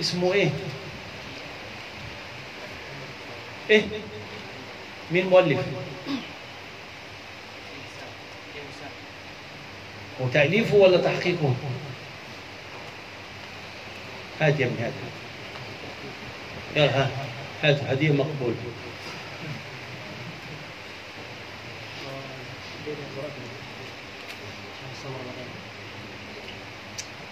[0.00, 0.50] اسمه إيه؟
[3.70, 3.82] إيه؟
[5.10, 5.58] مين مؤلف؟
[10.20, 11.54] وتأليفه ولا تحقيقه؟
[14.40, 14.92] هات يا ابني هات.
[16.76, 17.10] يلا ها
[17.62, 18.54] هات هدية مقبول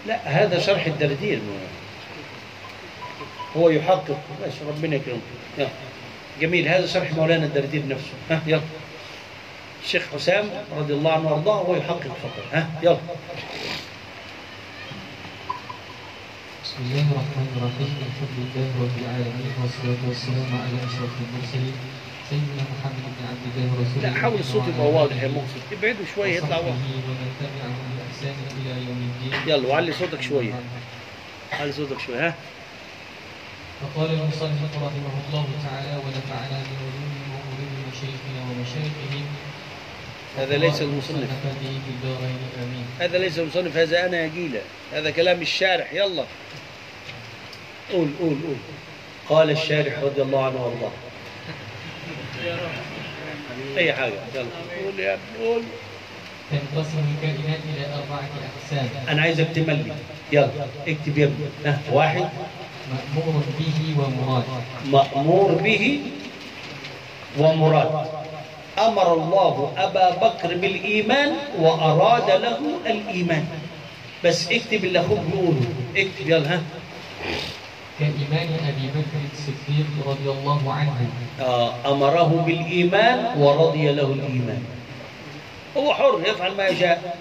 [0.07, 1.41] لا هذا شرح الدردير
[3.57, 4.19] هو يحقق.
[4.41, 5.21] ماشي ربنا يكرمه
[6.41, 6.69] جميل.
[6.69, 8.13] هذا شرح مولانا الدردير نفسه.
[8.31, 8.61] ها يلا.
[9.85, 12.45] الشيخ حسام رضي الله عنه وارضاه هو يحقق فقط.
[12.53, 12.99] ها يلا.
[16.65, 17.93] بسم الله الرحمن الرحيم.
[18.09, 21.77] الحمد لله رب العالمين والصلاة والسلام على أشرف المرسلين
[22.33, 26.37] سيدنا محمد بن عبد الله ورسوله لا حاول الصوت يبقى واضح يا مقصد ابعدوا شوية
[26.37, 26.77] يطلع واضح
[29.47, 30.55] يلا وعلي صوتك شوية.
[31.53, 32.35] علي صوتك شوية ها؟
[33.81, 39.27] فقال المصنف رحمه الله تعالى ونفعنا بعلومه وعلوم مشايخنا ومشايخهم
[40.39, 41.29] هذا ليس المصنف.
[43.01, 44.61] هذا ليس المصنف هذا أنا يا جيلة.
[44.93, 46.25] هذا كلام الشارح يلا.
[47.93, 48.57] قول قول قول.
[49.29, 51.12] قال الشارح رضي الله عنه وأرضاه.
[53.79, 54.13] أي حاجة.
[54.35, 54.47] يلا.
[54.85, 55.63] قول يا ابني قول.
[56.51, 58.89] تنقسم الكائنات إلى أربعة أقسام.
[59.09, 59.93] أنا عايزك تملي
[60.33, 60.49] يلا.
[60.89, 61.47] اكتب يا ابني.
[61.67, 62.29] ها واحد.
[62.93, 64.45] مأمور به ومراد.
[64.87, 66.01] مأمور به
[67.39, 68.07] ومراد.
[68.79, 73.47] أمر الله أبا بكر بالإيمان وأراد له الإيمان.
[74.25, 75.67] بس اكتب اللي أخوك بيقوله.
[75.97, 76.63] اكتب يلا ها.
[77.99, 81.11] كإيمان أبي بكر الصديق رضي الله عنه.
[81.41, 84.65] آه أمره بالإيمان ورضي له الإيمان.
[85.77, 87.19] هو حر يفعل ما يشاء.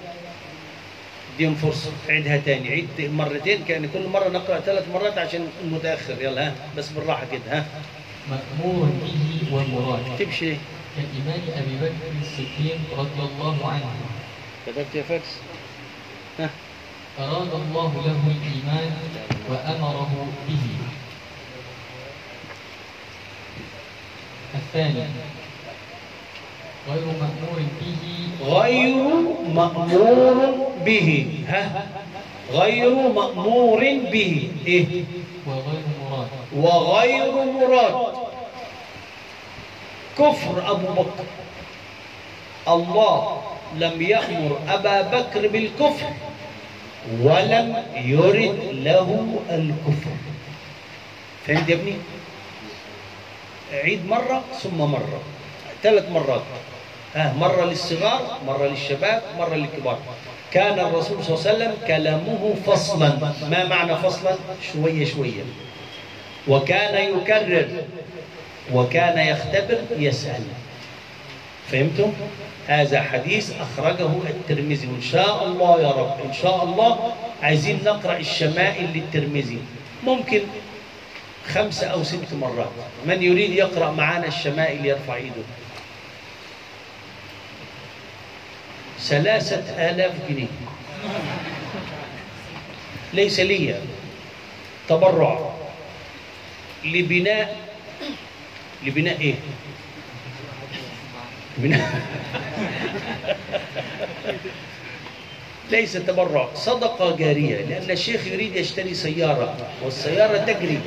[1.35, 2.69] اديهم فرصة عيدها تاني.
[2.69, 6.21] عيد مرتين كأن كل مرة نقرأ ثلاث مرات عشان المتأخر.
[6.21, 7.65] يلا ها بس بالراحة كده ها.
[8.29, 10.53] مأمور به ومراد تمشي.
[10.95, 13.91] كإيمان أبي بكر الصديق رضي الله عنه.
[14.67, 15.39] كتبت يا فارس.
[17.19, 18.91] أراد الله له الإيمان
[19.49, 20.65] وأمره به.
[24.55, 25.03] الثاني
[26.89, 28.29] غير مأمور به.
[28.45, 28.95] غير
[29.53, 30.55] مأمور
[30.85, 31.39] به.
[31.47, 31.87] ها؟
[32.51, 33.79] غير مأمور
[34.11, 34.51] به.
[34.67, 35.03] إيه؟
[35.47, 36.27] وغير مراد.
[36.55, 38.13] وغير مراد.
[40.17, 41.25] كفر أبو بكر.
[42.67, 43.41] الله
[43.75, 46.13] لم يأمر أبا بكر بالكفر.
[47.21, 50.11] ولم يرد له الكفر.
[51.47, 51.93] فهمت يا ابني؟
[53.73, 55.21] عيد مرة ثم مرة.
[55.83, 56.41] ثلاث مرات.
[57.15, 59.99] ها مرة للصغار مرة للشباب مرة للكبار.
[60.51, 63.33] كان الرسول صلى الله عليه وسلم كلامه فصلا.
[63.49, 64.35] ما معنى فصلا؟
[64.73, 65.43] شوية شوية.
[66.47, 67.67] وكان يكرر
[68.73, 70.43] وكان يختبر يسأل.
[71.71, 72.13] فهمتم؟
[72.67, 74.87] هذا حديث أخرجه الترمذي.
[74.87, 79.59] وإن شاء الله يا رب إن شاء الله عايزين نقرأ الشمائل للترمذي.
[80.03, 80.41] ممكن
[81.47, 82.71] خمسة أو ست مرات.
[83.05, 85.43] من يريد يقرأ معنا الشمائل يرفع إيده.
[88.99, 90.47] ثلاثة آلاف جنيه.
[93.13, 93.75] ليس لي
[94.89, 95.51] تبرع
[96.85, 97.57] لبناء
[98.85, 99.35] لبناء إيه؟
[101.57, 102.01] بناء
[105.71, 110.79] ليس تبرع صدقة جارية لأن الشيخ يريد يشتري سيارة والسيارة تجري.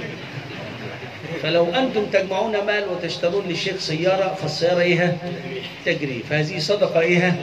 [1.43, 5.17] فلو أنتم تجمعون مال وتشترون للشيخ سيارة فالسيارة إيه؟
[5.87, 6.23] تجري.
[6.31, 7.37] فهذه صدقة إيه؟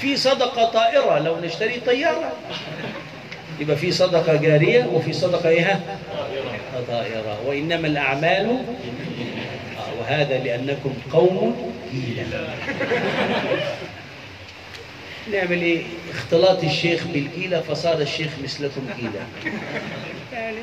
[0.00, 1.18] في صدقة طائرة.
[1.18, 2.32] لو نشتري طيارة
[3.60, 5.80] يبقى في صدقة جارية وفي صدقة إيه؟
[6.88, 7.38] طائرة.
[7.46, 8.64] وإنما الأعمال
[10.04, 12.48] وهذا لأنكم قوم هيلة
[15.32, 18.82] نعمل إيه اختلاط الشيخ بالكيلة فصار الشيخ مثلكم
[20.32, 20.56] يعني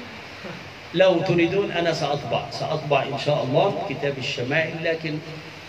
[0.94, 5.18] لو تريدون أنا سأطبع سأطبع إن شاء الله كتاب الشمائل لكن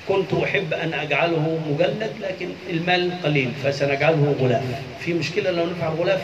[0.08, 4.62] كنت أحب أن أجعله مجلد لكن المال قليل فسنجعله غلاف.
[5.00, 6.20] في مشكلة لو نفع غلاف؟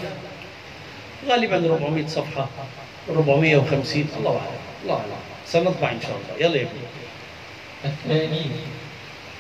[1.29, 2.49] غالبا 400 صفحة
[3.11, 5.13] 450 الله أعلم الله أعلم.
[5.47, 6.47] سنطبع إن شاء الله.
[6.47, 6.81] يلا يا ابني
[7.85, 8.43] الثاني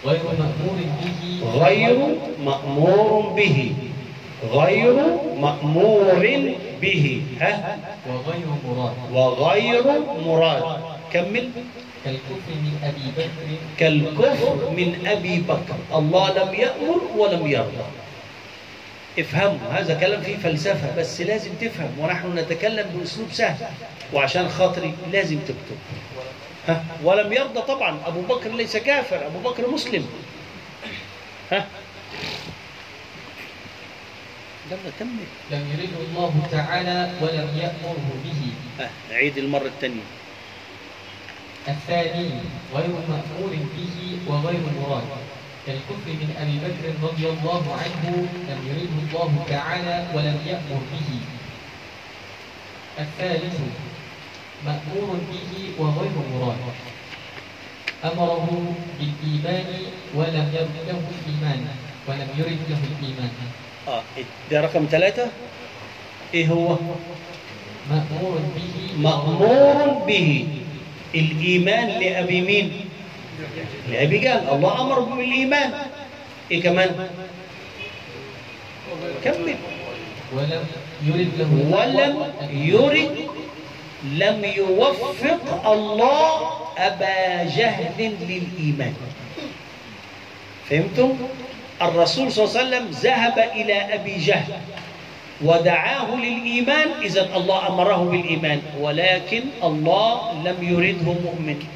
[0.06, 1.42] غير مأمور به.
[1.60, 1.98] غير
[2.44, 3.72] مأمور به.
[4.52, 4.94] غير
[5.40, 6.14] مأمور
[6.82, 7.22] به.
[7.40, 7.78] ها؟
[8.08, 8.94] وغير مراد.
[9.12, 9.84] وغير
[10.26, 10.80] مراد.
[11.12, 11.50] كمل
[12.04, 13.28] كالكفر من أبي بكر.
[13.78, 15.98] كالكفر من أبي بكر.
[15.98, 17.86] الله لم يأمر ولم يرضى.
[19.18, 21.90] افهموا هذا كلام فيه فلسفة بس لازم تفهم.
[21.98, 23.66] ونحن نتكلم بأسلوب سهل.
[24.12, 25.78] وعشان خاطري لازم تكتب.
[26.68, 28.00] ها؟ ولم يرضى طبعا.
[28.06, 30.06] أبو بكر ليس كافر أبو بكر مسلم.
[31.52, 31.66] ها؟
[34.70, 38.40] يلا كمل لم يرده الله تعالى ولم يأمره به.
[38.78, 40.02] ها عيد المرة الثانية.
[41.68, 42.30] الثاني
[42.74, 45.04] غير مأمور به وغير مراد.
[45.66, 51.10] كالكفر من أبي بكر رضي الله عنه لم يرده الله تعالى ولم يأمر به.
[52.98, 53.60] الثالث
[54.68, 56.60] مأمور به وغير مراد.
[58.04, 58.46] أمره
[58.98, 59.68] بالإيمان
[60.14, 61.60] ولم يرد له الإيمان
[62.08, 63.32] ولم يرد له الإيمان.
[63.88, 64.02] آه
[64.50, 65.26] ده رقم ثلاثة؟
[66.34, 66.76] إيه هو؟
[67.90, 70.46] مأمور به مأمور به.
[71.14, 72.66] الإيمان لأبي مين؟
[73.90, 74.48] لأبي جهل.
[74.52, 75.70] الله أمر بالإيمان.
[76.50, 77.08] إيه كمان؟
[79.24, 79.56] كمل.
[80.36, 80.64] ولم
[81.06, 82.14] يرد له ولم
[82.52, 83.16] يرد
[84.04, 88.94] لم يوفق الله أبا جهل للإيمان.
[90.70, 91.16] فهمتم؟
[91.82, 94.52] الرسول صلى الله عليه وسلم ذهب إلى أبي جهل
[95.44, 101.66] ودعاه للإيمان إذا الله أمره بالإيمان ولكن الله لم يرده مؤمن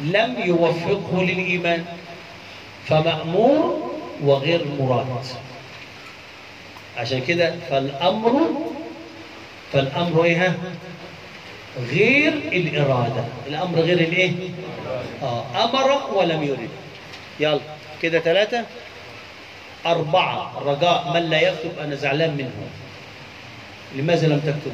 [0.00, 1.84] لم يوفقه للإيمان
[2.86, 3.90] فمأمور
[4.22, 5.06] وغير مراد.
[6.96, 8.50] عشان كده فالأمر
[9.72, 10.58] فالأمر إيه؟
[11.78, 13.24] غير الإرادة.
[13.46, 14.32] الأمر غير الإيه
[15.22, 16.70] آه أمر ولم يرد.
[17.40, 17.60] يلا
[18.02, 18.64] كده ثلاثة؟
[19.86, 20.52] أربعة.
[20.66, 22.50] رجاء من لا يكتب أنا زعلان منه.
[23.94, 24.72] لماذا لم تكتب؟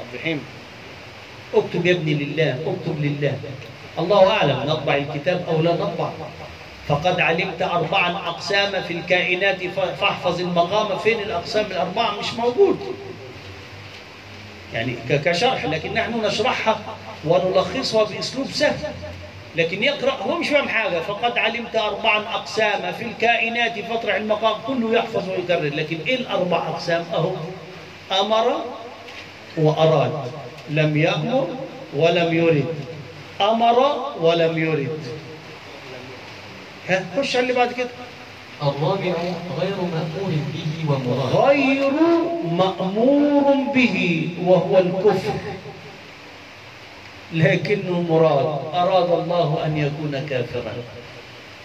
[0.00, 0.40] عبد الرحيم
[1.54, 3.38] اكتب يا ابني لله اكتب لله.
[3.98, 6.10] الله أعلم نطبع الكتاب أو لا نطبع.
[6.88, 9.66] فقد علمت أربعا أقسام في الكائنات
[10.00, 10.98] فاحفظ المقام.
[10.98, 12.96] فين الأقسام الأربعة؟ مش موجود.
[14.76, 16.78] يعني كشرح لكن نحن نشرحها
[17.24, 18.92] ونلخصها بأسلوب سهل.
[19.56, 21.00] لكن يقرأ هو مش فاهم حاجة.
[21.00, 25.74] فقد علمت أربعا أقسام في الكائنات فاطرح المقام كله يحفظ ويكرر.
[25.74, 27.32] لكن إيه الأربع أقسام؟ أهو.
[28.20, 28.60] أمر
[29.56, 30.30] وأراد.
[30.70, 31.48] لم يأمر
[31.96, 32.74] ولم يرد.
[33.40, 35.00] أمر ولم يرد.
[36.88, 37.88] ها خش على اللي بعد كده.
[38.62, 39.14] الرابع
[39.60, 41.92] غير مأمور به ومراد غير
[42.50, 45.32] مأمور به وهو الكفر.
[47.32, 48.74] لكنه مراد.
[48.74, 50.72] أراد الله أن يكون كافرا.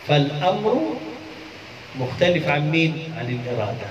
[0.07, 0.81] فالأمر
[1.99, 3.89] مختلف عن مين؟ عن الإرادة.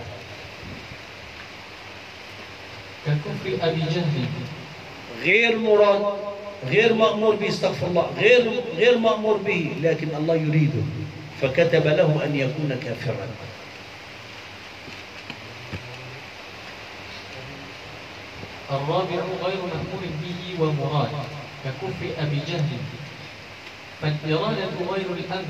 [3.06, 4.24] ككفر أبي جهل.
[5.24, 6.02] غير مراد.
[6.68, 8.06] غير مأمور به استغفر الله.
[8.18, 10.99] غير غير مأمور به لكن الله يريده.
[11.42, 13.28] فكتب له أن يكون كافرا.
[18.70, 21.08] الرابع غير مأمور به ومراد
[21.64, 22.78] ككفر أبي جهل.
[24.02, 25.44] فالإرادة غير الأمر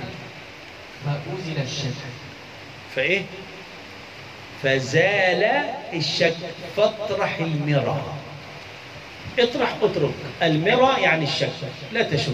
[1.05, 2.01] فأزل الشك.
[2.95, 3.23] فإيه؟
[4.63, 5.45] فزال
[5.93, 6.37] الشك.
[6.77, 8.03] فاطرح المرى
[9.39, 10.15] اطرح اترك.
[10.43, 11.51] المرى يعني الشك.
[11.93, 12.33] لا تشك.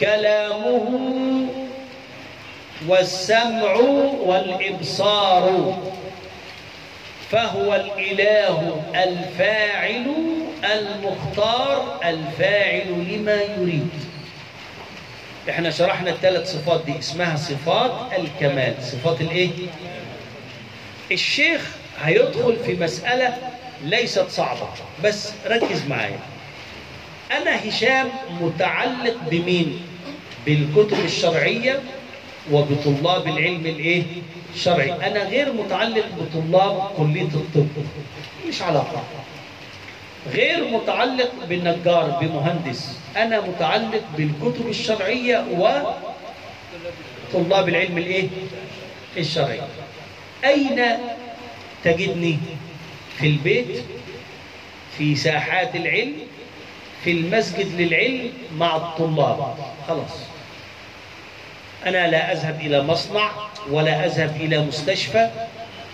[0.00, 1.46] كلامه
[2.88, 3.72] والسمع
[4.24, 5.76] والإبصار
[7.30, 10.06] فهو الإله الفاعل
[10.64, 13.88] المختار الفاعل لما يريد.
[15.50, 18.74] إحنا شرحنا الثلاث صفات دي اسمها صفات الكمال.
[18.82, 19.50] صفات الإيه؟
[21.12, 21.60] الشيخ
[22.02, 23.36] هيدخل في مسألة
[23.84, 24.68] ليست صعبة
[25.04, 26.18] بس ركز معايا.
[27.32, 28.08] أنا هشام
[28.40, 29.80] متعلق بمين؟
[30.46, 31.80] بالكتب الشرعية
[32.52, 34.02] وبطلاب العلم الإيه؟
[34.54, 34.92] الشرعي.
[34.92, 37.68] أنا غير متعلق بطلاب كلية الطب.
[38.48, 39.04] مش علاقة.
[40.32, 42.98] غير متعلق بالنجار بمهندس.
[43.16, 45.44] أنا متعلق بالكتب الشرعية
[47.34, 48.28] وطلاب العلم الإيه؟
[49.16, 49.60] الشرعي.
[50.44, 50.82] أين
[51.84, 52.38] تجدني؟
[53.18, 53.84] في البيت
[54.98, 56.14] في ساحات العلم
[57.06, 59.54] في المسجد للعلم مع الطلاب.
[59.88, 60.18] خلاص.
[61.86, 63.30] أنا لا أذهب إلى مصنع
[63.70, 65.30] ولا أذهب إلى مستشفى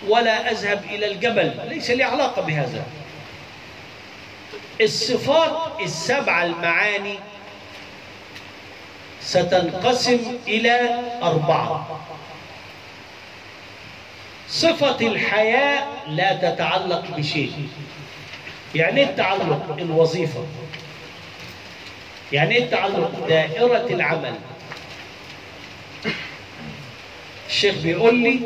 [0.08, 2.84] ولا أذهب إلى الجبل ليس لي علاقة بهذا.
[4.80, 7.18] الصفات السبعة المعاني
[9.20, 12.00] ستنقسم إلى أربعة.
[14.48, 17.68] صفة الحياة لا تتعلق بشيء.
[18.74, 20.44] يعني التعلق الوظيفة.
[22.32, 24.34] يعني إيه التعلق دائرة العمل.
[27.48, 28.40] الشيخ بيقول لي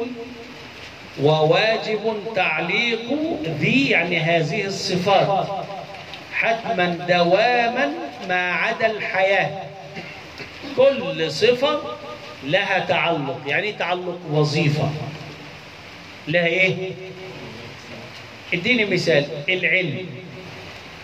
[1.23, 3.01] وواجب تعليق
[3.45, 5.49] ذي يعني هذه الصفات
[6.33, 7.93] حتما دواما
[8.29, 9.63] ما عدا الحياة.
[10.77, 11.81] كل صفة
[12.45, 14.91] لها تعلق يعني تعلق وظيفة.
[16.29, 16.93] لها إيه؟
[18.55, 20.07] اديني مثال العلم.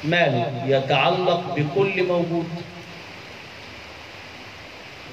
[0.05, 2.49] ماله يتعلق بكل موجود.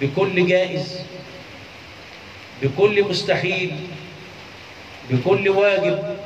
[0.01, 1.05] بكل جائز
[2.61, 3.71] بكل مستحيل
[5.09, 6.17] بكل واجب.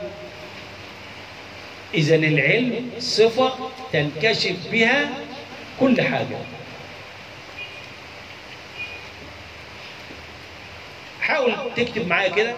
[1.93, 3.53] إذا العلم صفة
[3.93, 5.09] تنكشف بها
[5.79, 6.37] كل حاجة.
[11.21, 12.55] حاول تكتب معايا كده.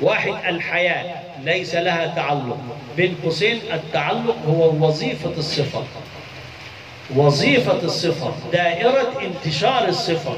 [0.00, 2.58] واحد الحياة ليس لها تعلق.
[2.96, 5.84] بين قوسين التعلق هو وظيفة الصفة.
[7.14, 10.34] وظيفة الصفة دائرة انتشار الصفة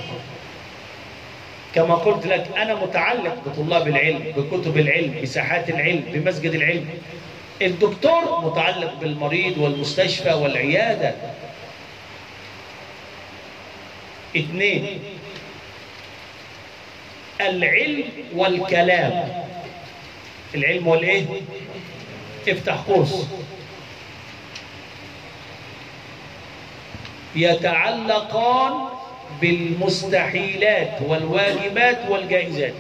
[1.75, 6.89] كما قلت لك أنا متعلق بطلاب العلم بكتب العلم بساحات العلم بمسجد العلم.
[7.63, 11.15] الدكتور متعلق بالمريض والمستشفى والعيادة.
[14.37, 14.99] اثنين
[17.41, 19.45] العلم والكلام.
[20.55, 21.25] العلم والإيه؟
[22.49, 23.27] افتح قوس.
[27.39, 28.73] يتعلقان
[29.41, 32.75] بالمستحيلات والواجبات والجائزات.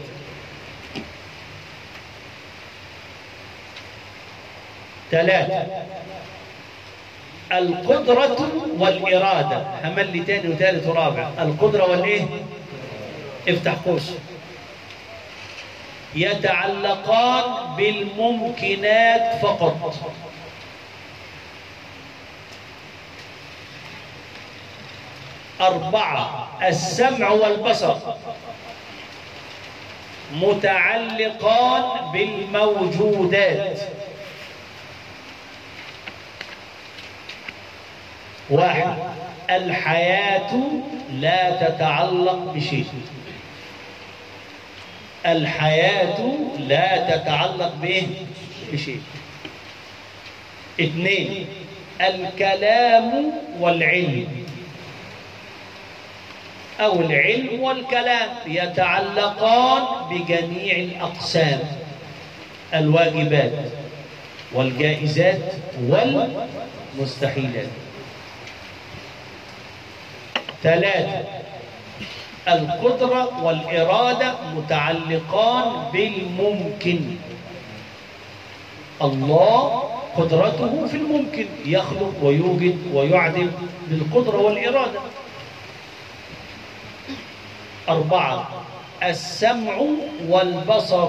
[5.10, 5.66] ثلاثة
[7.52, 9.62] القدرة والإرادة.
[9.84, 11.28] همل تاني وثالث ورابع.
[11.38, 12.22] القدرة والإيه؟
[13.48, 14.10] افتح قوس.
[16.14, 19.94] يتعلقان بالممكنات فقط.
[25.60, 27.96] أربعة السمع والبصر.
[30.34, 33.80] متعلقان بالموجودات.
[38.50, 38.94] واحد
[39.50, 40.54] الحياة
[41.12, 42.86] لا تتعلق بشيء.
[45.26, 48.08] الحياة لا تتعلق به
[48.72, 49.00] بشيء.
[50.80, 51.46] اثنين
[52.00, 54.47] الكلام والعلم.
[56.80, 61.60] أو العلم والكلام يتعلقان بجميع الأقسام
[62.74, 63.52] الواجبات
[64.52, 65.52] والجائزات
[65.88, 67.68] والمستحيلات.
[70.62, 71.24] ثلاثة
[72.48, 77.00] القدرة والإرادة متعلقان بالممكن.
[79.02, 79.82] الله
[80.16, 83.50] قدرته في الممكن يخلق ويوجد ويعدم
[83.88, 85.00] بالقدرة والإرادة.
[87.88, 88.48] أربعة.
[89.02, 89.80] السمع
[90.28, 91.08] والبصر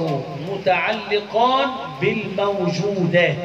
[0.50, 1.70] متعلقان
[2.02, 3.36] بالموجودات.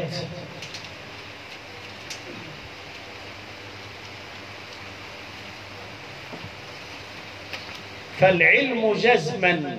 [8.21, 9.77] فالعلم جزما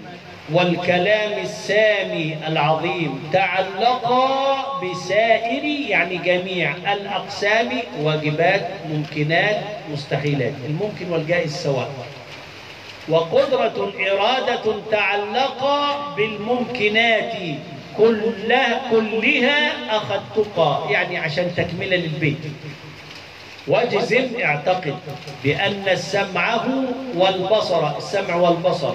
[0.54, 7.70] والكلام السامي العظيم تعلقا بسائر يعني جميع الأقسام
[8.02, 9.62] واجبات ممكنات
[9.92, 11.90] مستحيلات الممكن والجائز سواء.
[13.10, 17.34] وقدرة إرادة تعلقا بالممكنات
[17.98, 22.38] كلها كلها أخذتقا يعني عشان تكملة للبيت.
[23.68, 24.96] واجزم اعتقد
[25.44, 26.68] بأن السمعه
[27.16, 28.94] والبصر السمع والبصر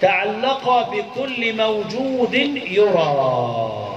[0.00, 2.34] تعلقا بكل موجود
[2.70, 3.87] يرى.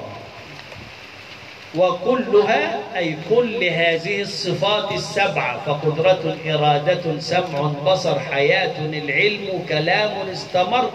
[1.77, 10.89] وكلها أي كل هذه الصفات السبعة فقدرة إرادة سمع بصر حياة العلم كلام استمر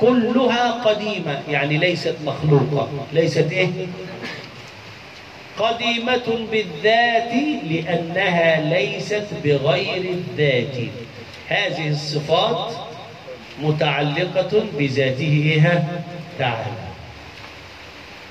[0.00, 2.88] كلها قديمة يعني ليست مخلوقة.
[3.12, 3.68] ليست إيه؟
[5.58, 7.32] قديمة بالذات
[7.70, 10.76] لأنها ليست بغير الذات.
[11.48, 12.72] هذه الصفات
[13.62, 15.84] متعلقة بذاته إيه؟
[16.38, 16.89] تعالى.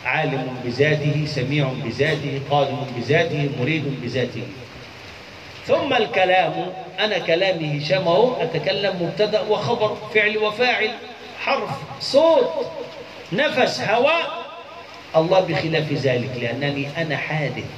[0.09, 4.43] عالم بذاته سميع بذاته قادم بذاته مريد بذاته.
[5.67, 6.53] ثم الكلام
[6.99, 10.91] أنا كلامي هشام أهو أتكلم مبتدأ وخبر فعل وفاعل
[11.39, 11.69] حرف
[12.01, 12.49] صوت
[13.33, 14.25] نفس هواء
[15.15, 17.69] الله بخلاف ذلك لأنني أنا حادث.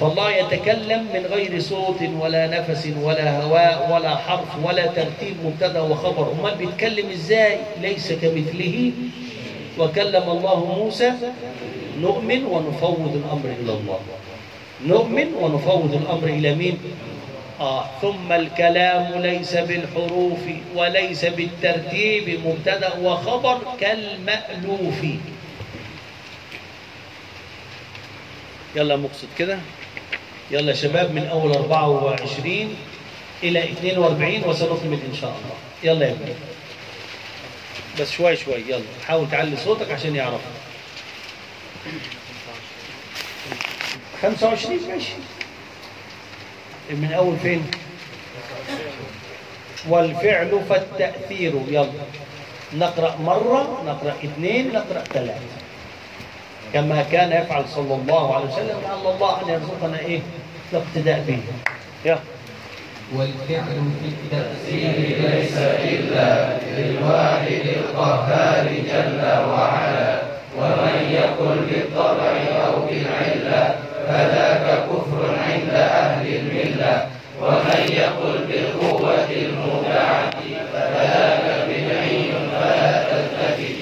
[0.00, 6.32] فالله يتكلم من غير صوت ولا نفس ولا هواء ولا حرف ولا ترتيب مبتدأ وخبر.
[6.32, 8.92] أمال بيتكلم إزاي؟ ليس كمثله.
[9.78, 11.12] وكلم الله موسى
[12.00, 14.00] نؤمن ونفوض الأمر إلى الله.
[14.86, 16.78] نؤمن ونفوض الأمر إلى مين؟
[17.60, 25.00] آه ثم الكلام ليس بالحروف وليس بالترتيب مبتدا وخبر كالمألوف.
[28.76, 29.58] يلا مقصد كده.
[30.50, 32.76] يلا شباب من أول 24
[33.42, 35.56] إلى 42 وسنكمل إن شاء الله.
[35.84, 36.32] يلا يا ابني
[38.00, 38.82] بس شوي شوي يلا.
[39.06, 40.40] حاول تعلي صوتك عشان يعرف.
[44.22, 45.12] 25 ماشي.
[46.90, 47.70] من أول فين؟
[49.88, 51.54] والفعل فالتأثير.
[51.68, 51.92] يلا.
[52.74, 55.40] نقرأ مرة نقرأ اثنين نقرأ ثلاثة.
[56.72, 60.20] كما كان يفعل صلى الله عليه وسلم لعل الله أن يرزقنا إيه؟
[60.72, 61.38] الاقتداء به
[62.04, 62.18] يلا.
[63.14, 64.94] والفعل في التأثير
[65.30, 65.56] ليس
[65.92, 69.20] إلا للواحد القهار جل
[69.50, 70.22] وعلا.
[70.58, 72.32] ومن يقل بالطبع
[72.66, 73.74] أو بالعلة
[74.08, 77.06] فذاك كفر عند أهل الملة.
[77.42, 80.30] ومن يقل بالقوة المودعة
[80.72, 83.76] فذاك بدعي فلا تلتفت.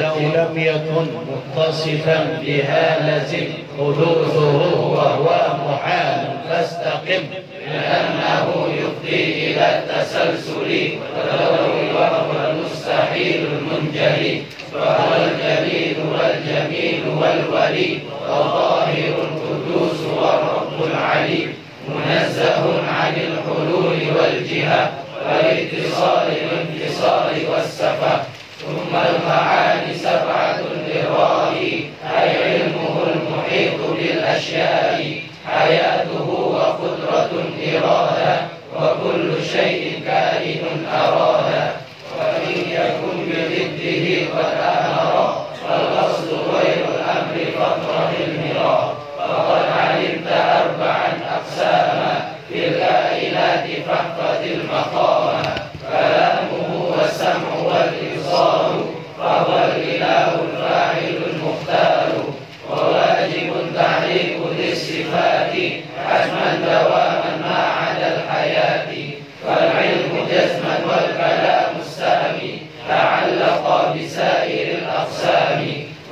[0.00, 3.46] لو لم يكن متصفا بها لزم
[3.78, 5.28] حدوثه وهو
[5.68, 7.22] محال فاستقم
[7.66, 17.98] لأنه يفضي إلى التسلسل ولو وهو المستحيل المنجلي فهو الجليل والجميل والولي
[18.28, 21.46] والظاهر القدوس والرب العلي.
[21.88, 24.92] منزه عن الحلول والجهة
[25.26, 28.22] والاتصال والانفصال والسفة.
[28.60, 30.60] ثم المعاني سبعة
[30.94, 35.22] للرائي أي علمه المحيط بالأشياء.
[35.46, 37.30] حياته وقدرة
[37.74, 38.36] إرادة
[38.76, 41.39] وكل شيء كائن أراد.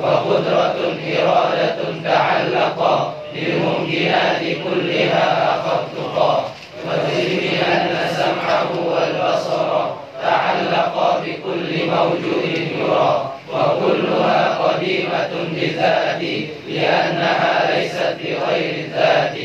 [0.01, 0.77] وقدرة
[1.19, 6.45] إرادة تعلق بالممكنات كلها أخذتقا
[6.87, 9.87] وذهن أن سمعه والبصر
[10.23, 13.33] تعلق بكل موجود يرى.
[13.53, 16.23] وكلها قديمة بالذات
[16.69, 19.37] لأنها ليست بغير الذات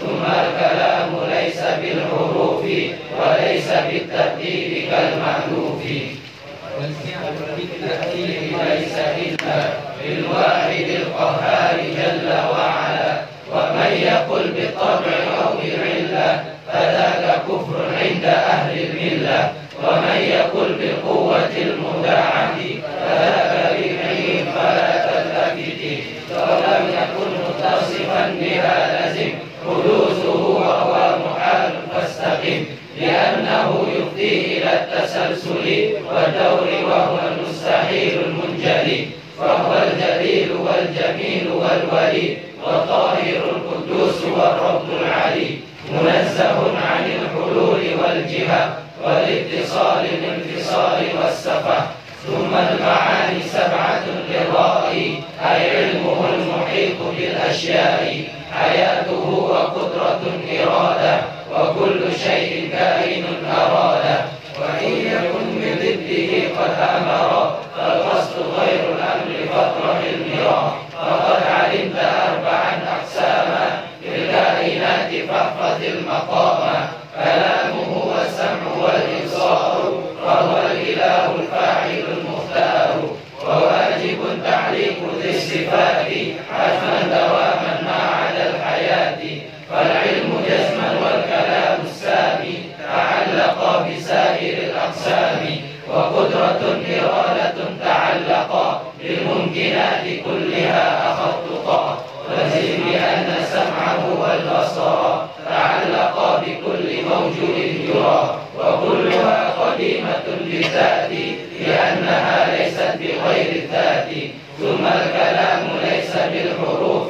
[0.00, 2.64] ثم الكلام ليس بالحروف
[3.20, 5.82] وليس بالترتيب كالمألوف.
[6.78, 7.34] والفعل
[8.64, 13.20] ليس إلا للواحد القهار جل وعلا
[13.52, 19.52] ومن يقل بالطبع أو بالعلة فذاك كفر عند أهل الملة.
[19.84, 22.58] ومن يقل بالقوة المدعة
[23.00, 25.82] فذاك بدعي فلا تلتفت
[26.30, 29.30] لو لم يكن متصفا بها لزم
[29.66, 32.64] حدوثه وهو محال فاستقم.
[33.96, 39.06] يفضي إلى التسلسل والدور وهو المستحيل المنجلي.
[39.40, 45.50] وهو الجليل والجميل والولي والطاهر القدوس والرب العلي
[45.92, 46.58] منزه
[46.90, 51.78] عن الحلول والجهة والاتصال الانفصال والسفة.
[52.26, 58.24] ثم المعاني سبعة للرائي أي علمه المحيط بالأشياء.
[58.52, 60.20] حياته وقدرة
[60.60, 61.20] إرادة
[61.52, 64.04] وكل شيء كائن أراد
[64.60, 68.77] وإن يكن من ضده قد أمر فالقصد غير
[69.58, 71.96] الأمر فاطرح المرار فقد علمت
[72.28, 83.10] أربعا أقساما للكائنات فاحفظ المقام كلامه والسمع والإبصار فهو الإله الفاعل المختار
[83.46, 86.06] وواجب تعليق ذي الصفات
[86.52, 89.18] حتما دواما ما عدا الحياة
[89.70, 95.46] فالعلم جزما والكلام السامي تعلق بسائر الأقسام
[95.88, 96.60] وقدرة
[97.00, 97.37] إرادة
[99.38, 105.18] بالممكنات كلها أخططا وزد بأن سمعه والبصر
[105.48, 107.58] تعلقا بكل موجود
[107.88, 108.38] يرى.
[108.58, 111.10] وكلها قديمة للذات
[111.66, 114.08] لأنها ليست بغير الذات.
[114.58, 117.08] ثم الكلام ليس بالحروف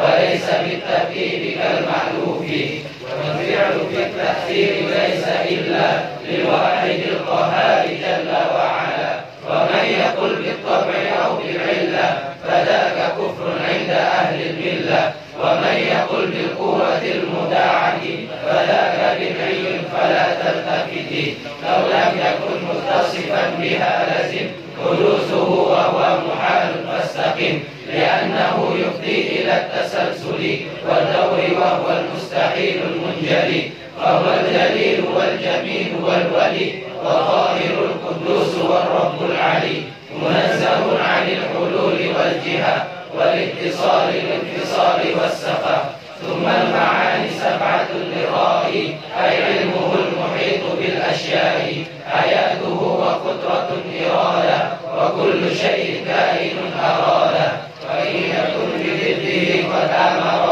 [0.00, 2.44] وليس بالتركيب كالمألوف
[3.16, 5.88] والفعل في التأثير ليس إلا
[6.28, 8.75] للواحد القهار جل وعلا.
[9.50, 10.94] ومن يقل بالطبع
[11.24, 15.12] أو بالعلة فذاك كفر عند أهل الملة.
[15.42, 18.00] ومن يقل بالقوة المداعة
[18.46, 21.12] فذاك بدعي فلا تلتفت.
[21.64, 24.46] لو لم يكن متصفا بها لزم
[24.84, 27.58] حدوثه وهو محال فاستقم
[27.92, 30.56] لأنه يفضي إلى التسلسل
[30.88, 33.70] والدور وهو المستحيل المنجلي.
[34.02, 36.72] فهو الجليل والجميل والولي
[37.04, 39.82] والظاهر القدوس والرب العلي
[40.22, 42.86] منزه عن الحلول والجهة
[43.18, 45.76] والاتصال الانفصال والسفة
[46.22, 48.94] ثم المعاني سبعة للرائي
[49.24, 53.68] أي علمه المحيط بالأشياء حياته وقدرة
[54.06, 57.34] إرادة وكل شيء كائن أراد
[57.88, 60.45] وإن يكن بضده قد أمر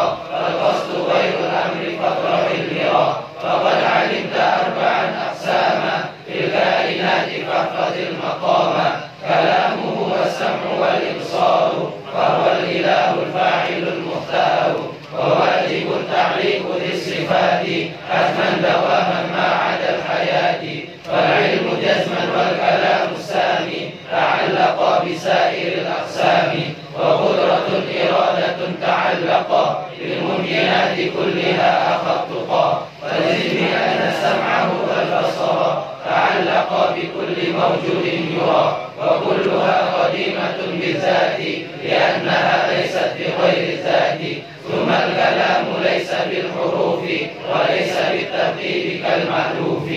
[30.45, 41.41] بالممكنات كلها أخططا فزد بأن سمعه والبصر تعلق بكل موجود يرى وكلها قديمة بالذات
[41.85, 44.21] لأنها ليست بغير الذات
[44.69, 47.03] ثم الكلام ليس بالحروف
[47.51, 49.91] وليس بالترتيب كالمألوف.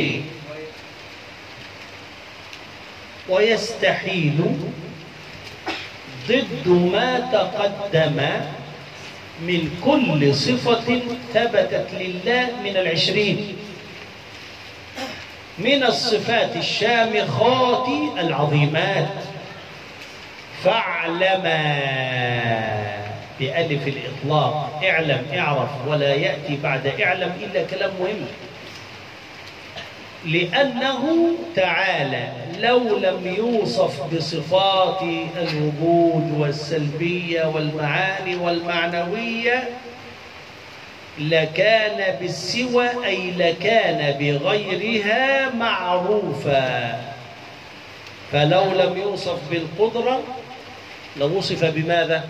[3.30, 4.38] ويستحيل
[6.28, 8.20] ضد ما تقدم
[9.42, 11.00] من كل صفة
[11.34, 13.56] ثبتت لله من العشرين.
[15.58, 17.88] من الصفات الشامخات
[18.20, 19.08] العظيمات.
[20.64, 21.80] فاعلما
[23.40, 24.82] بألف الإطلاق.
[24.84, 28.26] اعلم اعرف ولا يأتي بعد اعلم إلا كلام مهم.
[30.26, 32.28] لأنه تعالى
[32.60, 35.02] لو لم يوصف بصفات
[35.38, 39.70] الوجود والسلبية والمعاني والمعنوية
[41.20, 47.00] لكان بالسوى أي لكان بغيرها معروفا
[48.32, 50.24] فلو لم يوصف بالقدرة
[51.18, 52.30] لوصف بماذا؟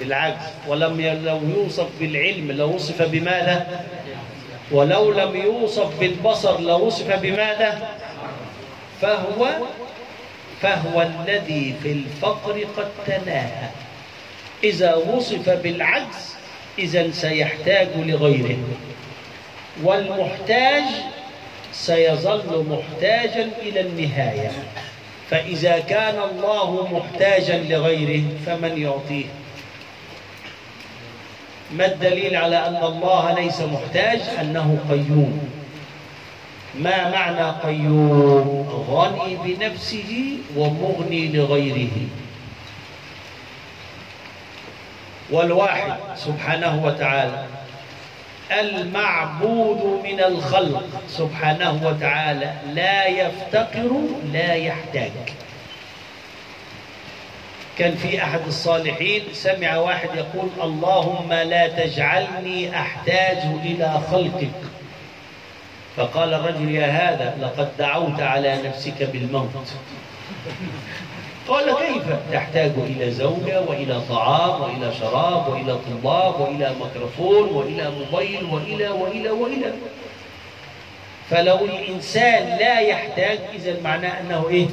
[0.00, 3.84] بالعجز ولم لو يوصف بالعلم لوصف بماذا؟
[4.74, 7.88] ولو لم يوصف بالبصر لوصف بماذا؟
[9.00, 9.48] فهو
[10.62, 13.68] فهو الذي في الفقر قد تناهى.
[14.64, 16.34] إذا وصف بالعجز
[16.78, 18.58] إذا سيحتاج لغيره.
[19.82, 20.84] والمحتاج
[21.72, 24.50] سيظل محتاجا إلى النهاية.
[25.30, 29.24] فإذا كان الله محتاجا لغيره فمن يعطيه؟
[31.78, 35.48] ما الدليل على أن الله ليس محتاج؟ أنه قيوم.
[36.74, 41.96] ما معنى قيوم؟ غني بنفسه ومغني لغيره.
[45.30, 47.44] والواحد سبحانه وتعالى
[48.52, 53.90] المعبود من الخلق سبحانه وتعالى لا يفتقر
[54.32, 55.12] لا يحتاج.
[57.78, 64.60] كان في أحد الصالحين سمع واحد يقول اللهم لا تجعلني أحتاج إلى خلقك.
[65.96, 69.50] فقال الرجل يا هذا لقد دعوت على نفسك بالموت.
[71.48, 78.44] قال كيف؟ تحتاج إلى زوجة وإلى طعام وإلى شراب وإلى طلاب وإلى ميكروفون وإلى موبايل
[78.44, 79.72] وإلى وإلى وإلى.
[81.30, 84.66] فلو الإنسان لا يحتاج إذا معناه أنه إيه؟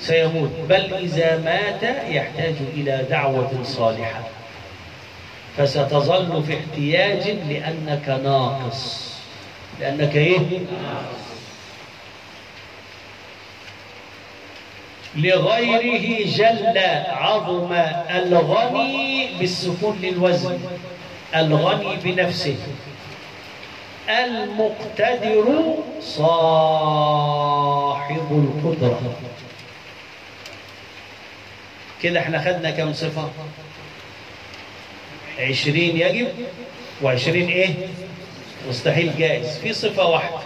[0.00, 0.50] سيموت.
[0.68, 4.22] بل إذا مات يحتاج إلى دعوة صالحة.
[5.56, 9.08] فستظل في احتياج لأنك ناقص.
[9.80, 10.38] لأنك إيه؟
[15.16, 16.78] لغيره جل
[17.08, 17.72] عظم
[18.10, 20.58] الغني بالسكون للوزن
[21.36, 22.56] الغني بنفسه.
[24.08, 27.46] المقتدر صاحب
[28.30, 29.00] القدرة.
[32.02, 33.30] كده إحنا خدنا كم صفة؟
[35.38, 36.28] عشرين يجب؟
[37.02, 37.68] وعشرين إيه؟
[38.68, 39.58] مستحيل جائز.
[39.58, 40.38] في صفة واحدة.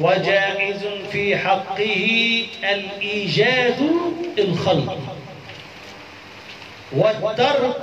[0.00, 3.90] وجائز في حقه الإيجاد
[4.38, 4.98] الخلق.
[6.92, 7.82] والترك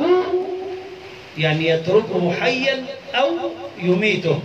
[1.37, 3.29] يعني يتركه حيا أو
[3.81, 4.39] يميته.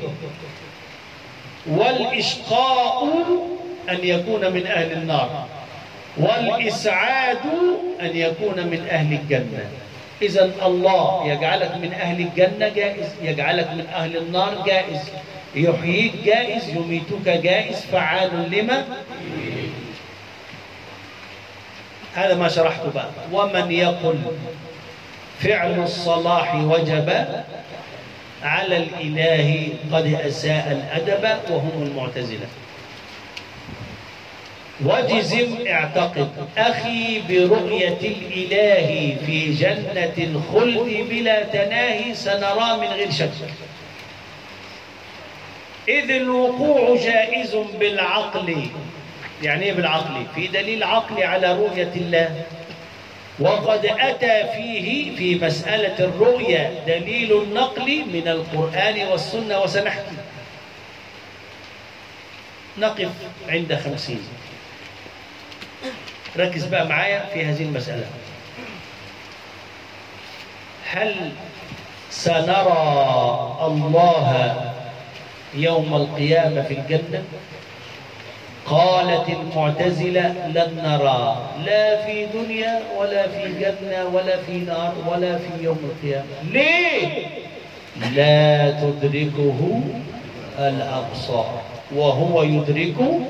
[1.67, 3.05] والإشقاء
[3.91, 5.47] أن يكون من أهل النار.
[6.17, 7.39] والإسعاد
[8.01, 9.69] أن يكون من أهل الجنة.
[10.23, 15.11] إذا الله يجعلك من أهل الجنة جائز يجعلك من أهل النار جائز.
[15.55, 18.85] يحييك جائز يميتك جائز فعال لما؟
[22.15, 23.11] هذا ما شرحته بقى.
[23.33, 24.19] ومن يقل
[25.41, 27.27] فعل الصلاح وجب
[28.43, 32.47] على الإله قد أساء الأدب وهم المعتزلة.
[34.81, 36.31] وجزم اعتقد.
[36.59, 43.31] أخي برؤية الإله في جنة الخلد بلا تناهي سنرى من غير شك.
[45.89, 48.67] إذ الوقوع جائز بالعقل.
[49.43, 52.43] يعني إيه بالعقل؟ في دليل عقلي على رؤية الله.
[53.41, 60.17] وقد أتى فيه في مسألة الرؤية دليل النقل من القرآن والسنة وسنحكي.
[62.79, 63.11] نقف
[63.49, 64.23] عند خمسين.
[66.39, 68.05] ركز بقى معايا في هذه المسألة.
[70.91, 71.15] هل
[72.11, 74.55] سنرى الله
[75.55, 77.23] يوم القيامة في الجنة؟
[78.67, 85.65] قالت المعتزلة لن نرى لا في دنيا ولا في جنة ولا في نار ولا في
[85.65, 86.27] يوم القيامة.
[86.51, 87.27] ليه؟
[88.15, 89.81] لا تدركه
[90.59, 91.63] الأبصار
[91.95, 93.21] وهو يدركه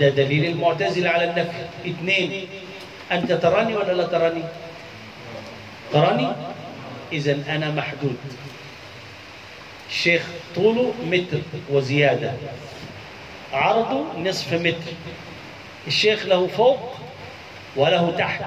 [0.00, 1.90] ده دليل المعتزلة على النفي.
[1.90, 2.46] اثنين
[3.12, 4.42] أنت تراني ولا لا تراني؟
[5.92, 6.28] تراني؟
[7.12, 8.16] إذا أنا محدود.
[9.90, 10.22] الشيخ
[10.54, 11.38] طوله متر
[11.70, 12.32] وزيادة.
[13.52, 14.92] عرضه نصف متر.
[15.86, 16.94] الشيخ له فوق
[17.76, 18.44] وله تحت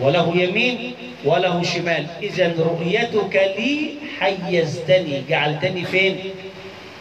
[0.00, 0.94] وله يمين
[1.24, 2.06] وله شمال.
[2.22, 5.22] إذا رؤيتك لي حيزتني.
[5.28, 6.18] جعلتني فين؟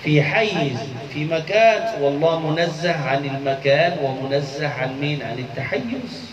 [0.03, 0.77] في حيز.
[1.15, 6.31] في مكان والله منزه عن المكان ومنزه عن مين؟ عن التحيز.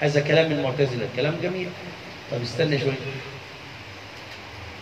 [0.00, 1.68] هذا كلام المعتزلة كلام جميل.
[2.30, 2.92] طب استنى شوية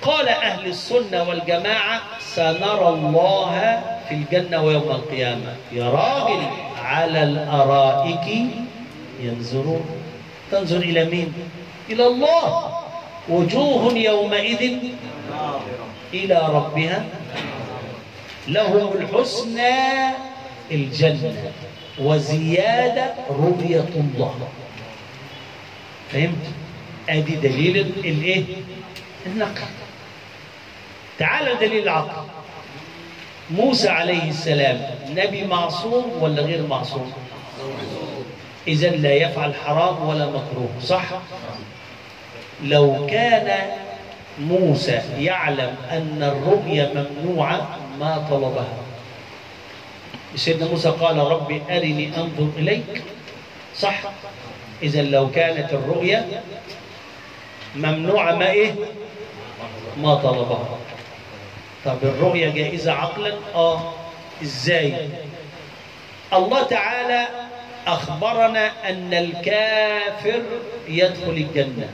[0.03, 5.55] قال أهل السنة والجماعة سنرى الله في الجنة ويوم القيامة.
[5.73, 6.43] يا راجل
[6.85, 8.47] على الأرائك
[9.21, 9.87] ينظرون.
[10.51, 11.33] تنظر إلى مين؟
[11.91, 12.73] إلى الله.
[13.29, 14.79] وجوه يومئذ
[16.15, 17.05] إلى ربها.
[18.49, 20.11] لهم الحسنى
[20.71, 21.53] الجنة
[21.99, 24.49] وزيادة رؤية الله.
[26.13, 26.47] فهمت؟
[27.09, 28.45] أدي دليل الإيه؟
[29.27, 29.67] النقل.
[31.19, 32.23] تعال دليل العقل.
[33.51, 34.81] موسى عليه السلام
[35.11, 37.13] نبي معصوم ولا غير معصوم؟
[38.69, 41.05] إذا لا يفعل حرام ولا مكروه صح؟
[42.65, 43.71] لو كان
[44.41, 48.77] موسى يعلم أن الرؤيا ممنوعة ما طلبها.
[50.37, 53.03] سيدنا موسى قال ربي أرني أنظر إليك.
[53.77, 54.01] صح؟
[54.83, 56.43] إذا لو كانت الرؤيا
[57.77, 58.75] ممنوعة ما إيه؟
[60.03, 60.79] ما طلبها.
[61.85, 63.93] طب الرؤية جائزة عقلا؟ آه.
[64.43, 65.09] إزاي؟
[66.33, 67.27] الله تعالى
[67.87, 70.43] أخبرنا أن الكافر
[70.89, 71.89] يدخل الجنة.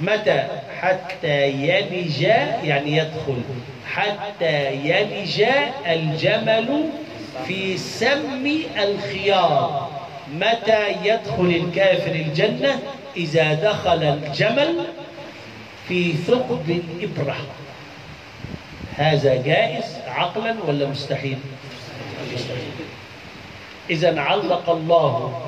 [0.00, 0.46] متى
[0.80, 2.22] حتى يلج
[2.64, 3.42] يعني يدخل
[3.86, 5.44] حتى يلج
[5.86, 6.84] الجمل
[7.46, 9.90] في سم الخيار.
[10.34, 12.78] متى يدخل الكافر الجنة؟
[13.16, 14.84] إذا دخل الجمل
[15.88, 17.36] في ثقب الإبرة
[18.96, 21.38] هذا جائز عقلا ولا مستحيل؟
[23.90, 25.42] إذا علق الله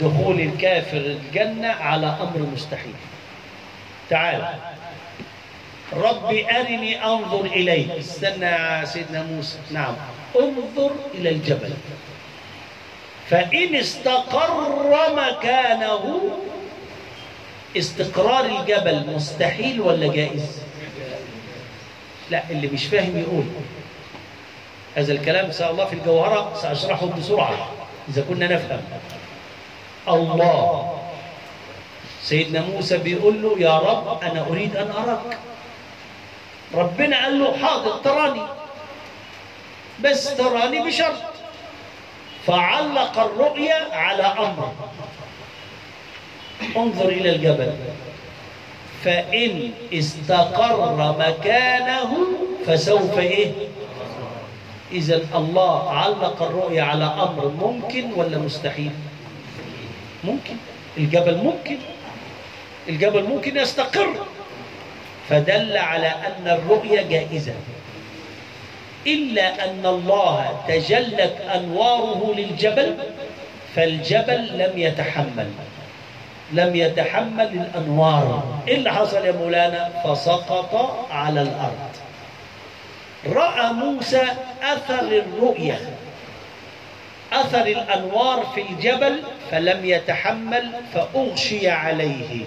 [0.00, 2.94] دخول الكافر الجنة على أمر مستحيل.
[4.10, 4.44] تعال.
[5.92, 7.90] ربي أرني أنظر إليك.
[7.90, 9.58] استنى يا سيدنا موسى.
[9.70, 9.94] نعم.
[10.40, 11.72] انظر إلى الجبل.
[13.30, 16.20] فإن استقر مكانه
[17.76, 20.62] استقرار الجبل مستحيل ولا جائز؟
[22.30, 23.44] لا اللي مش فاهم يقول.
[24.96, 27.68] هذا الكلام إن شاء الله في الجوهرة سأشرحه بسرعة
[28.08, 28.80] إذا كنا نفهم.
[30.08, 30.99] الله.
[32.30, 35.38] سيدنا موسى بيقول له يا رب أنا أريد أن أراك.
[36.74, 38.42] ربنا قال له حاضر تراني.
[40.04, 41.22] بس تراني بشرط.
[42.46, 44.72] فعلق الرؤيا على أمر
[46.76, 47.72] انظر إلى الجبل.
[49.04, 52.16] فإن استقر مكانه
[52.66, 53.52] فسوف إيه؟
[54.92, 58.90] إذا الله علق الرؤيا على أمر ممكن ولا مستحيل؟
[60.24, 60.56] ممكن.
[60.98, 61.78] الجبل ممكن.
[62.88, 64.26] الجبل ممكن يستقر.
[65.28, 67.54] فدل على أن الرؤيا جائزة.
[69.06, 72.96] إلا أن الله تجلت أنواره للجبل
[73.76, 75.50] فالجبل لم يتحمل.
[76.52, 78.44] لم يتحمل الأنوار.
[78.68, 81.90] إيه اللي حصل يا مولانا؟ فسقط على الأرض.
[83.26, 84.22] رأى موسى
[84.62, 85.78] أثر الرؤيا.
[87.32, 92.44] أثر الأنوار في الجبل فلم يتحمل فأغشي عليه.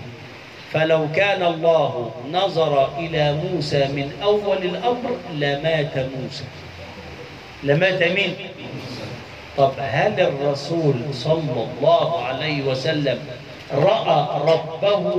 [0.74, 6.44] فلو كان الله نظر إلى موسى من أول الأمر لمات موسى.
[7.64, 8.36] لمات مين؟
[9.58, 13.20] طب هل الرسول صلى الله عليه وسلم
[13.74, 15.12] رأى ربه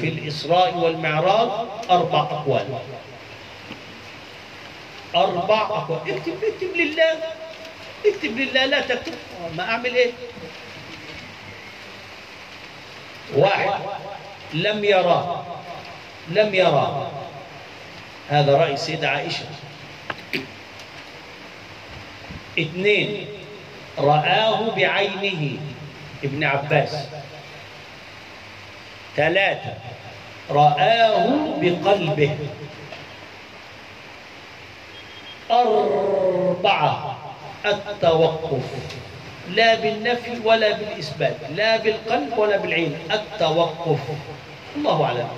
[0.00, 1.48] في الإسراء والمعراج؟
[1.90, 2.66] أربع أقوال.
[5.16, 6.00] أربع أقوال.
[6.08, 7.12] اكتب اكتب لله.
[8.06, 9.12] اكتب لله لا تكتب.
[9.56, 10.10] ما أعمل إيه؟
[13.36, 13.80] واحد.
[14.54, 15.44] لم يرى.
[16.28, 17.10] لم يرى.
[18.28, 19.44] هذا رأي السيدة عائشة.
[22.58, 23.26] اثنين
[23.98, 25.58] رآه بعينه.
[26.24, 26.96] ابن عباس.
[29.16, 29.74] ثلاثة
[30.50, 31.28] رآه
[31.60, 32.36] بقلبه.
[35.50, 37.18] أربعة
[37.66, 39.01] التوقف.
[39.50, 43.98] لا بالنفي ولا بالإثبات لا بالقلب ولا بالعين التوقف.
[44.76, 45.28] الله أعلم.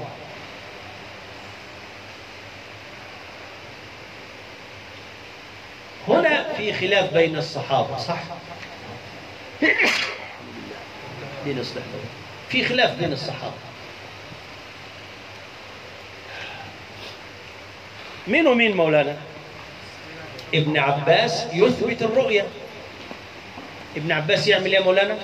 [6.08, 8.20] هنا في خلاف بين الصحابة صح؟
[11.44, 11.62] دين
[12.48, 13.54] في خلاف بين الصحابة.
[18.26, 19.16] مين ومين مولانا؟
[20.54, 22.46] ابن عباس يثبت الرؤية
[23.96, 25.16] ابن عباس يعمل إيه يا مولانا؟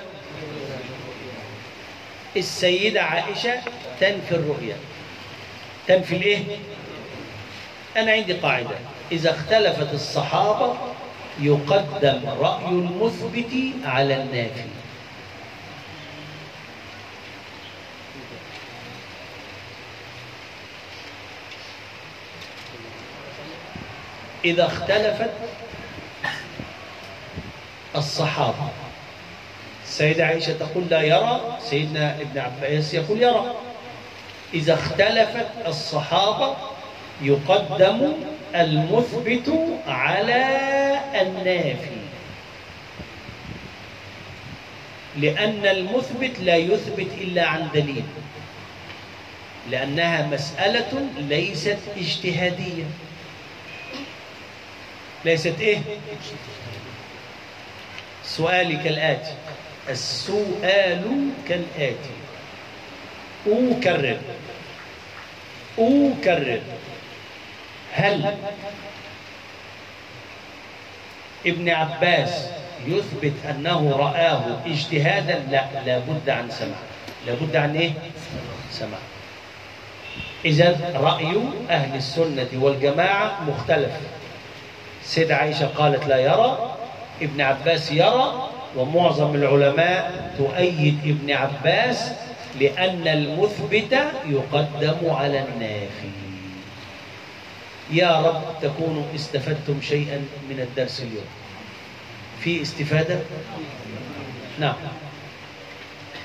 [2.36, 3.54] السيدة عائشة
[4.00, 4.76] تنفي الرؤية
[5.88, 6.38] تنفي الإيه؟
[7.96, 8.76] أنا عندي قاعدة.
[9.12, 10.74] إذا اختلفت الصحابة
[11.40, 13.52] يقدم رأي المثبت
[13.84, 14.64] على النافي.
[24.44, 25.30] إذا اختلفت
[27.96, 28.68] الصحابة.
[29.84, 33.54] السيدة عائشة تقول لا يرى سيدنا ابن عباس يقول يرى.
[34.54, 36.56] إذا اختلفت الصحابة
[37.22, 38.12] يقدم
[38.54, 40.44] المثبت على
[41.20, 42.00] النافي.
[45.16, 48.04] لأن المثبت لا يثبت إلا عن دليل.
[49.70, 52.84] لأنها مسألة ليست اجتهادية.
[55.24, 55.78] ليست إيه؟
[58.36, 59.34] سؤالي كالآتي
[59.88, 62.16] السؤال كالآتي.
[63.46, 64.18] أكرر.
[65.78, 66.60] أكرر.
[67.92, 68.34] هل
[71.46, 72.46] ابن عباس
[72.86, 76.78] يثبت أنه رآه اجتهادا؟ لا لابد عن سماع.
[77.26, 77.92] لابد عن إيه؟
[78.70, 79.00] سماع.
[80.44, 81.36] إذا رأي
[81.70, 83.92] أهل السنة والجماعة مختلف.
[85.04, 86.76] سيدة عائشة قالت لا يرى.
[87.22, 92.12] ابن عباس يرى ومعظم العلماء تؤيد ابن عباس
[92.60, 96.10] لأن المثبت يقدم على النافي.
[97.90, 100.18] يا رب تكونوا استفدتم شيئا
[100.50, 101.26] من الدرس اليوم.
[102.40, 103.18] في استفادة؟
[104.58, 104.74] نعم.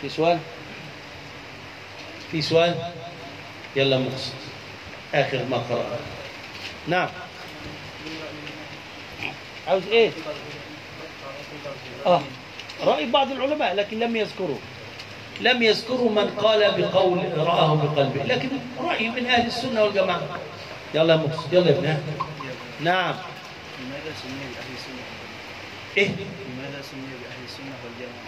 [0.02, 0.40] في سؤال؟
[2.32, 2.76] في سؤال؟
[3.76, 4.34] يلا مقصد.
[5.14, 6.00] آخر ما قرأ.
[6.88, 7.10] نعم.
[9.68, 10.12] عاوز إيه؟
[12.06, 12.22] آه.
[12.84, 14.58] رأي بعض العلماء لكن لم يذكروه
[15.42, 18.24] لم يذكروا من قال بقول رآه بقلبه.
[18.24, 20.22] لكن رأي من أهل السنة والجماعة.
[20.94, 22.00] يلا مقصد يلا ابنها
[22.82, 23.16] نعم.
[23.80, 25.04] لماذا سمي بأهل السنة
[25.98, 28.26] إيه؟ لماذا سمي بأهل السنة والجماعة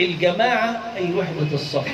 [0.00, 1.88] الجماعة أي وحدة الصف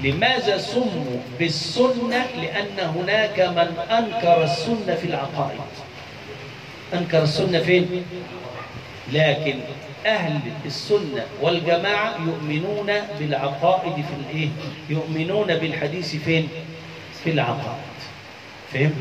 [0.00, 5.60] لماذا سموا بالسنة؟ لأن هناك من أنكر السنة في العقائد.
[6.94, 8.04] أنكر السنة فين؟
[9.12, 9.54] لكن
[10.06, 14.48] أهل السنة والجماعة يؤمنون بالعقائد في الإيه؟
[14.90, 16.48] يؤمنون بالحديث فين؟
[17.24, 17.94] في العقائد
[18.72, 18.92] فهمت؟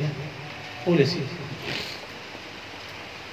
[0.85, 1.25] قول يا سيدي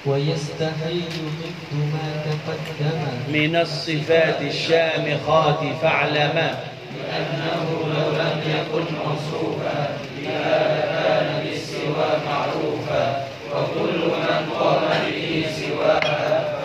[0.05, 1.03] ويستحيل
[1.41, 2.99] ضد ما تقدم
[3.33, 6.63] من الصفات الشامخات فاعلما
[6.97, 16.20] لأنه لو لم يكن موصوفا لهذا كان بالسوى معروفا وكل من قام به سواها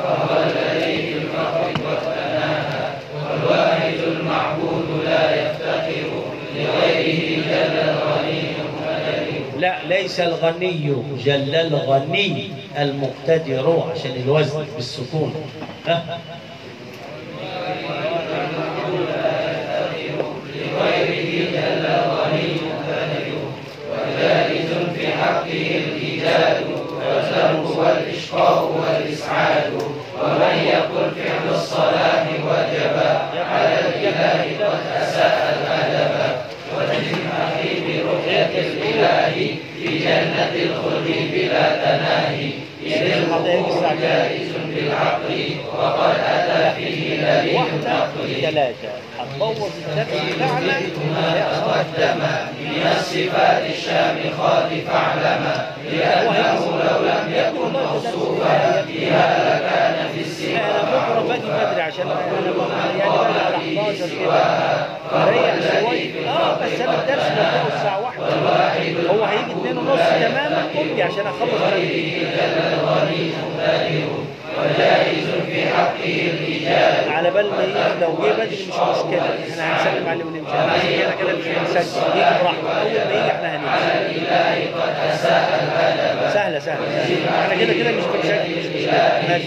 [0.06, 2.16] فهو الفقر
[3.30, 5.34] والواحد المعبود لا
[6.56, 8.42] لغيره جل الغني
[9.58, 10.94] لا ليس الغني
[11.24, 15.34] جل الغني المقتدر عشان الوزن بالسكون.
[15.86, 16.20] ها؟
[25.16, 25.76] حقه
[28.36, 29.72] والإشقاء والإسعاد
[30.22, 32.96] ومن يقل فعل الصلاة وجب
[33.50, 36.36] على الإله قد أساء الأدب.
[36.76, 39.34] أخي برؤية الإله
[39.78, 42.50] في جنة الخلد بلا تناهي.
[42.86, 48.28] إذ الحقوق جائز بالعقل وقد أتى فيه دليل النقل.
[49.34, 49.72] الدرس
[50.36, 50.80] بتاعنا
[51.14, 52.20] ما تقدم
[52.60, 55.44] من الصفات الشامخات فاعلم
[55.92, 60.05] لأنه لو لم يكن موصوفا بها لكان
[60.56, 64.40] في أنا بكره باجي بدري عشان أنا بقى- يعني باجي على 11 كده
[65.26, 68.20] بريح شوية آه بس أنا الدرس ببداه الساعة 1
[69.10, 72.26] هو هيجي 2 ونص تماما لي عشان اخلص بدري
[77.10, 80.90] على بال ما يجي لو جه بدري مش مشكله إحنا هنسلم عليه ونمشي إحنا عشان
[80.98, 84.20] كده كده مش هنسجل يجي براحته اول ما يجي إحنا هنمشي
[86.32, 86.78] سهله سهله
[87.42, 89.22] إحنا كده كده مش بنسجل مش مشكلة.
[89.28, 89.46] ماشي.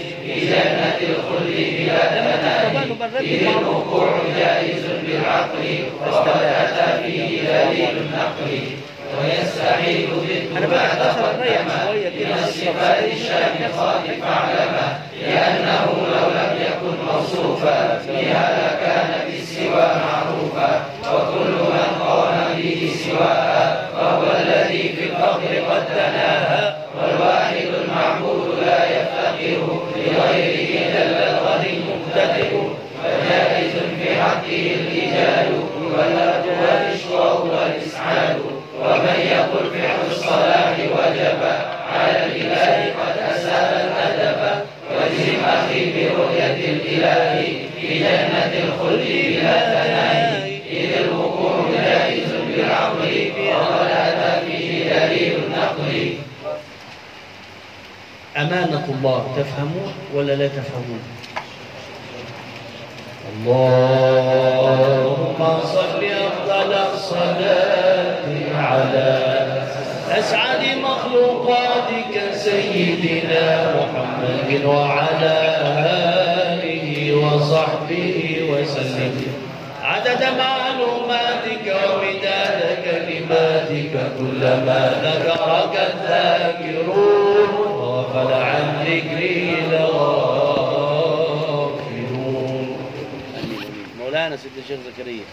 [1.86, 3.62] بقى نبقى نرتب مع
[3.92, 8.60] بعض جائز بالعقل استنى فيه دليل النقل
[10.56, 12.74] أنا بقى 11 نريح شوية كده نشرب
[13.28, 13.68] شاي
[15.22, 24.22] لأنه لو لم يكن موصوفا بها لكان بالسوى معروفا وكل من قام به سواها فهو
[24.40, 27.66] الذي في الفقر قد تناهى والواحد
[29.42, 32.52] يفتقر لغيره جل الغني المقتدر
[33.04, 35.48] وجائز في حقه الإيجاد
[35.96, 38.36] والأرض والإشراء والإسعاد.
[38.80, 41.42] ومن يقل فعل الصلاة وجب
[41.92, 44.40] على الإله قد أساء الأدب.
[44.90, 47.42] واجزم أخي برؤية الإله
[47.80, 50.29] في جنة الخلد بلا تناهي
[58.40, 61.00] أمانة الله تفهمون ولا لا تفهمون؟
[63.46, 68.24] اللهم صل أفضل الصلاة
[68.56, 69.18] على
[70.18, 75.36] أسعد مخلوقاتك سيدنا محمد وعلى
[76.48, 79.14] آله وصحبه وسلم.
[79.82, 87.19] عدد معلوماتك ومداد كلماتك كلما ذكرك الذاكرون
[94.62, 95.24] الشيخ زكريا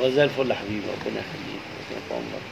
[0.00, 2.46] وزي الفل يا حبيبي ربنا يخليك ربنا يطول عمرك.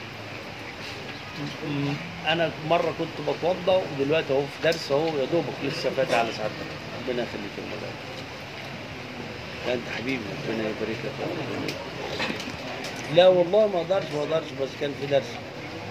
[2.26, 6.70] أنا مرة كنت بتوضى ودلوقتي أهو في درس أهو يا دوبك لسه فاتح على سعادتك
[7.00, 8.00] ربنا يخليك يا مولانا
[9.66, 11.12] لا أنت حبيبي ربنا يبارك لك.
[13.16, 15.30] لا والله ما أقدرش ما أقدرش بس كان في درس.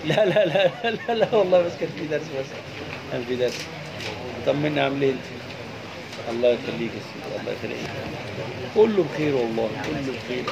[0.06, 2.46] لا لا لا لا, لا والله بس كان في درس بس.
[3.12, 3.60] كان في درس.
[4.46, 5.26] طمنا عامل إيه أنت؟
[6.30, 7.90] الله يخليك يا سيدي الله يخليك.
[8.76, 10.44] كله بخير والله كله بخير.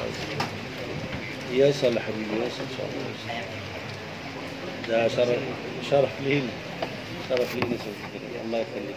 [1.51, 3.07] يصل يا حبيبي يصل ان شاء الله
[4.87, 5.39] ده شرف
[5.89, 6.51] شرف لينا
[7.29, 8.95] شرف لينا يا الله يخليك.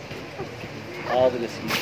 [1.09, 1.75] حاضر يا سيدي.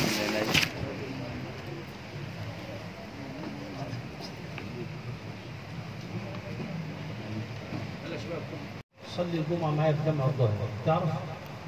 [9.17, 10.68] صلي الجمعة معايا في جامع الظاهر.
[10.86, 11.10] تعرف؟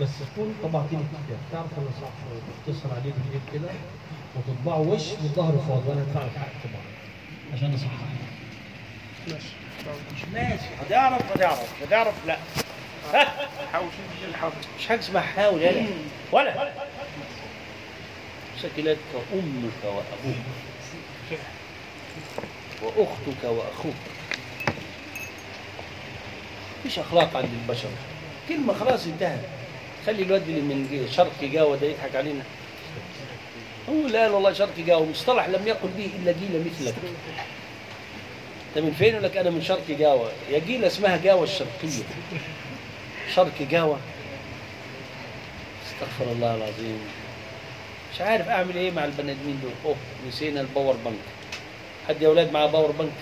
[0.01, 3.71] بس تكون طبعتين الكتاب تعرف أنا شوية تختصر عليه كتير كده؟
[4.37, 6.83] وتطبعه وش؟ والظهر فاضي وأنا هدفع لك حق طبعا
[7.55, 7.91] عشان اصحح
[10.33, 10.65] ماشي.
[10.87, 12.37] هتعرف هتعرف هتعرف لا.
[14.79, 15.87] مش حاجة اسمها حاول يلا
[16.33, 16.73] ولا.
[18.63, 18.99] شكلتك
[19.35, 20.37] أمك وأبوك.
[22.83, 23.95] وأختك وأخوك.
[26.81, 27.89] مفيش أخلاق عند البشر.
[28.49, 29.41] كلمة خلاص انتهت.
[30.07, 32.43] خلي الواد اللي من شرق جاوة ده يضحك علينا.
[33.89, 36.95] هو لا والله شرق جاوة مصطلح لم يقل به إلا جيل مثلك.
[38.77, 42.03] أنت من فين لك أنا من شرق جاوة يا جيل اسمها جاوة الشرقية.
[43.35, 43.99] شرق جاوة
[45.87, 46.99] استغفر الله العظيم.
[48.15, 49.73] مش عارف أعمل إيه مع البني آدمين دول.
[49.85, 49.97] أوه
[50.29, 51.15] نسينا ال power bank
[52.09, 53.13] حد يا أولاد معاه power bank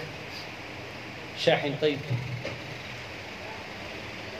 [1.39, 1.99] شاحن طيب.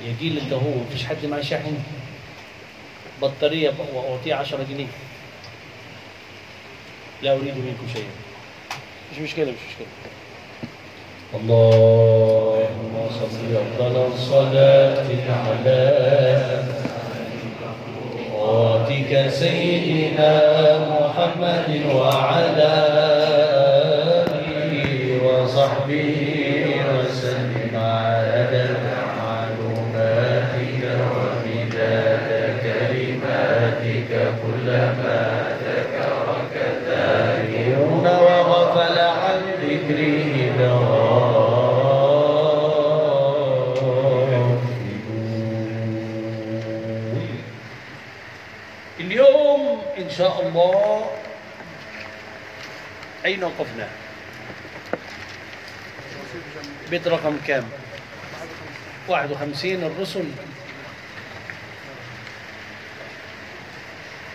[0.07, 1.79] يا جيل إنت هو مفيش حد معاه شاحن؟
[3.23, 4.87] بطارية ب- وأعطيه 10 جنيه.
[7.23, 8.05] لا أريد منكم شيئا.
[9.13, 9.87] مش مشكلة مش مشكلة.
[11.35, 15.07] اللهم صل افضل الصلاه
[15.47, 15.79] على
[18.33, 20.33] صلاتك سيدنا
[20.91, 22.73] محمد وعلى
[24.27, 24.73] آله
[25.25, 26.15] وصحبه
[26.95, 27.75] وسلم.
[27.75, 28.98] عدد
[50.59, 51.11] الله
[53.25, 53.89] أين وقفنا؟
[56.91, 57.65] بيت رقم كام؟
[59.09, 60.25] 51 الرسل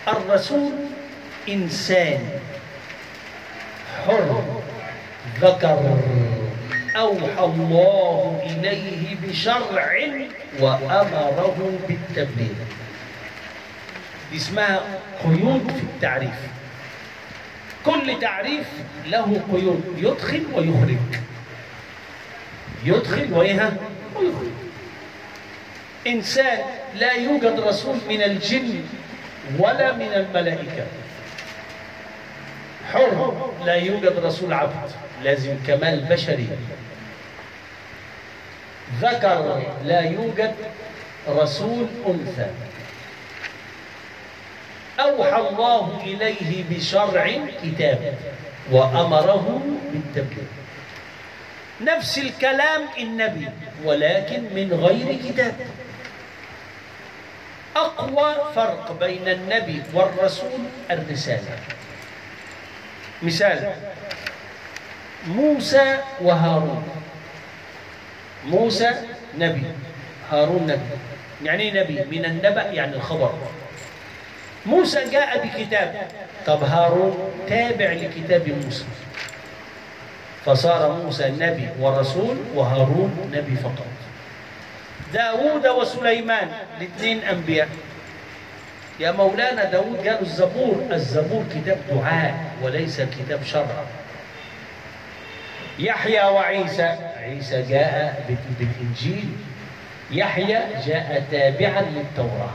[0.08, 0.72] الرسول
[1.50, 2.40] إنسان
[4.08, 4.44] حر
[5.42, 5.98] ذكر
[6.96, 9.92] أوحى الله إليه بشرع
[10.60, 12.56] وأمره بالتبليغ
[14.36, 14.82] اسمها
[15.24, 16.40] قيود في التعريف.
[17.86, 18.68] كل تعريف
[19.06, 21.20] له قيود يدخل ويخرج.
[22.84, 23.74] يدخل ويها
[24.16, 24.52] ويخرج.
[26.08, 26.58] إنسان
[26.96, 28.82] لا يوجد رسول من الجن
[29.60, 30.86] ولا من الملائكة.
[32.94, 34.92] حر لا يوجد رسول عبد
[35.24, 36.48] لازم كمال بشري.
[39.02, 40.56] ذكر لا يوجد
[41.28, 42.48] رسول أنثى.
[45.00, 47.26] أوحى الله إليه بشرع
[47.64, 48.18] كتاب
[48.72, 49.62] وأمره
[49.94, 50.48] بالتبليغ.
[51.82, 53.50] نفس الكلام النبي
[53.84, 55.56] ولكن من غير كتاب.
[57.76, 60.60] أقوى فرق بين النبي والرسول
[60.92, 61.58] الرسالة.
[63.22, 63.74] مثال
[65.28, 66.84] موسى وهارون.
[68.46, 68.92] موسى
[69.38, 69.64] نبي
[70.32, 70.96] هارون نبي.
[71.44, 73.34] يعني نبي من النبأ يعني الخبر.
[74.66, 76.08] موسى جاء بكتاب.
[76.46, 77.18] طب هارون
[77.50, 78.86] تابع لكتاب موسى.
[80.46, 83.86] فصار موسى نبي ورسول وهارون نبي فقط.
[85.14, 87.70] داود وسليمان الاثنين أنبياء.
[89.00, 93.84] يا مولانا داود قالوا الزبور الزبور كتاب دعاء وليس كتاب شرع.
[95.80, 98.24] يحيى وعيسى عيسى جاء
[98.60, 99.30] بالإنجيل
[100.12, 102.54] يحيى جاء تابعا للتوراة.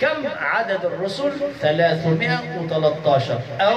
[0.00, 3.76] كم عدد الرسل؟ 313 أو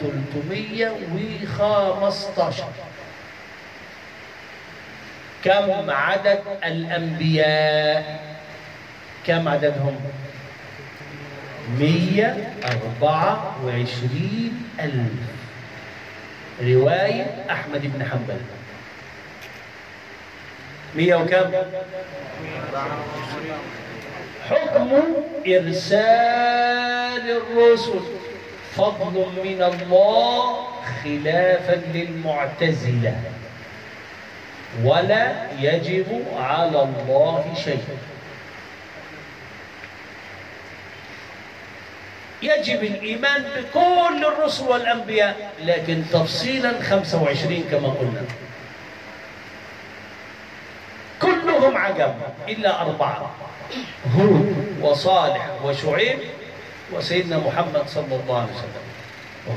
[0.00, 2.64] 315
[5.44, 8.20] كم عدد الأنبياء؟
[9.26, 10.00] كم عددهم؟
[11.78, 15.12] 124 ألف.
[16.62, 18.40] رواية أحمد بن حنبل.
[20.94, 21.52] مية وكم؟
[24.50, 25.02] حكم
[25.46, 28.00] إرسال الرسل.
[28.76, 30.66] فضل من الله
[31.04, 33.14] خلافا للمعتزلة.
[34.84, 37.84] ولا يجب على الله شيء.
[42.42, 48.22] يجب الإيمان بكل الرسل والأنبياء لكن تفصيلا 25 كما قلنا.
[51.70, 52.14] كلهم عجب
[52.48, 53.30] إلا أربعة.
[54.16, 56.18] هود وصالح وشعيب
[56.92, 58.90] وسيدنا محمد صلى الله عليه وسلم.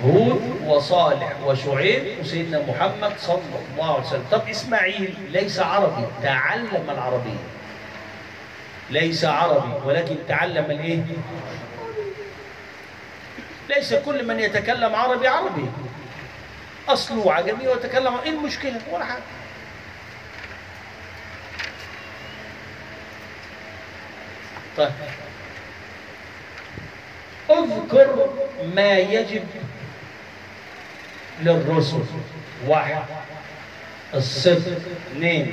[0.05, 4.25] هود وصالح وشعيب وسيدنا محمد صلى الله عليه وسلم.
[4.31, 7.43] طب إسماعيل ليس عربي تعلم العربية
[8.89, 11.01] ليس عربي ولكن تعلم الإيه؟
[13.69, 15.65] ليس كل من يتكلم عربي عربي.
[16.89, 19.21] أصله عجمي ويتكلم إيه المشكلة؟ ولا حاجة.
[24.77, 24.89] طيب.
[27.49, 28.29] اذكر
[28.75, 29.43] ما يجب
[31.41, 32.03] للرسل.
[32.67, 33.03] واحد.
[34.13, 34.77] الصدق.
[35.11, 35.51] اثنين.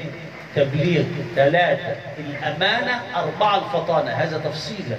[0.56, 1.04] تبليغ.
[1.36, 1.96] ثلاثة.
[2.18, 3.02] الأمانة.
[3.16, 3.56] أربعة.
[3.56, 4.10] الفطانة.
[4.10, 4.96] هذا تفصيلا.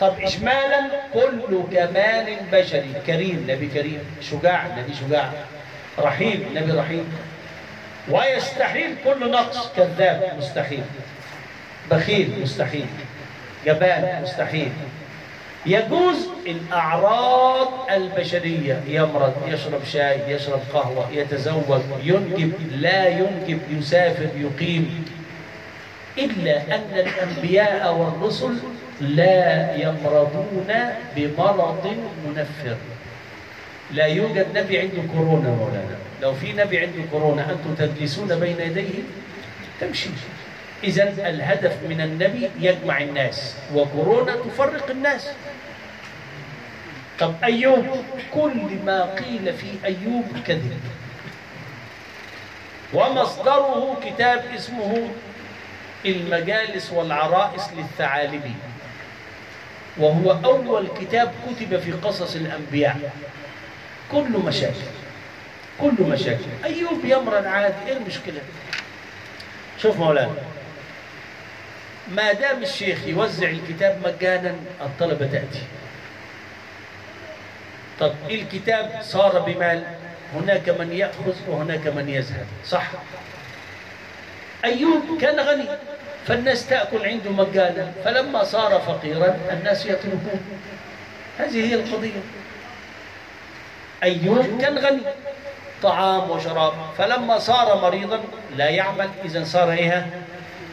[0.00, 2.92] طب إجمالا كل كمال بشري.
[3.06, 3.46] كريم.
[3.48, 4.00] نبي كريم.
[4.20, 4.66] شجاع.
[4.66, 5.32] نبي شجاع.
[5.98, 6.48] رحيم.
[6.54, 7.12] نبي رحيم.
[8.08, 9.72] ويستحيل كل نقص.
[9.76, 10.34] كذاب.
[10.38, 10.84] مستحيل.
[11.90, 12.40] بخيل.
[12.42, 12.86] مستحيل.
[13.66, 14.72] جبان مستحيل.
[15.66, 25.04] يجوز الأعراض البشرية يمرض يشرب شاي يشرب قهوة يتزوج ينجب لا ينجب يسافر يقيم.
[26.18, 28.54] إلا أن الأنبياء والرسل
[29.00, 30.74] لا يمرضون
[31.16, 31.96] بمرض
[32.26, 32.76] منفر.
[33.90, 35.96] لا يوجد نبي عنده كورونا مولانا.
[36.22, 39.02] لو في نبي عنده كورونا أنتم تجلسون بين يديه
[39.80, 40.10] تمشي.
[40.84, 45.28] إذا الهدف من النبي يجمع الناس وكورونا تفرق الناس.
[47.18, 50.80] طب أيوب كل ما قيل في أيوب كذب
[52.94, 55.08] ومصدره كتاب اسمه
[56.04, 58.54] المجالس والعرائس للثعالبي.
[59.98, 63.12] وهو أول كتاب كتب في قصص الأنبياء.
[64.12, 64.86] كله مشاكل
[65.80, 66.44] كله مشاكل.
[66.64, 68.40] أيوب يمرض عادي إيه المشكلة؟
[69.82, 70.34] شوف مولانا
[72.08, 75.62] ما دام الشيخ يوزع الكتاب مجانا الطلبة تأتي.
[78.00, 79.82] طب الكتاب صار بمال؟
[80.34, 82.90] هناك من يأخذ وهناك من يذهب صح.
[84.64, 85.68] أيوب كان غني
[86.26, 90.40] فالناس تأكل عنده مجانا فلما صار فقيرا الناس يطلبون
[91.38, 92.20] هذه هي القضية.
[94.02, 95.02] أيوب كان غني
[95.82, 98.20] طعام وشراب فلما صار مريضا
[98.56, 100.22] لا يعمل إذا صار إيه؟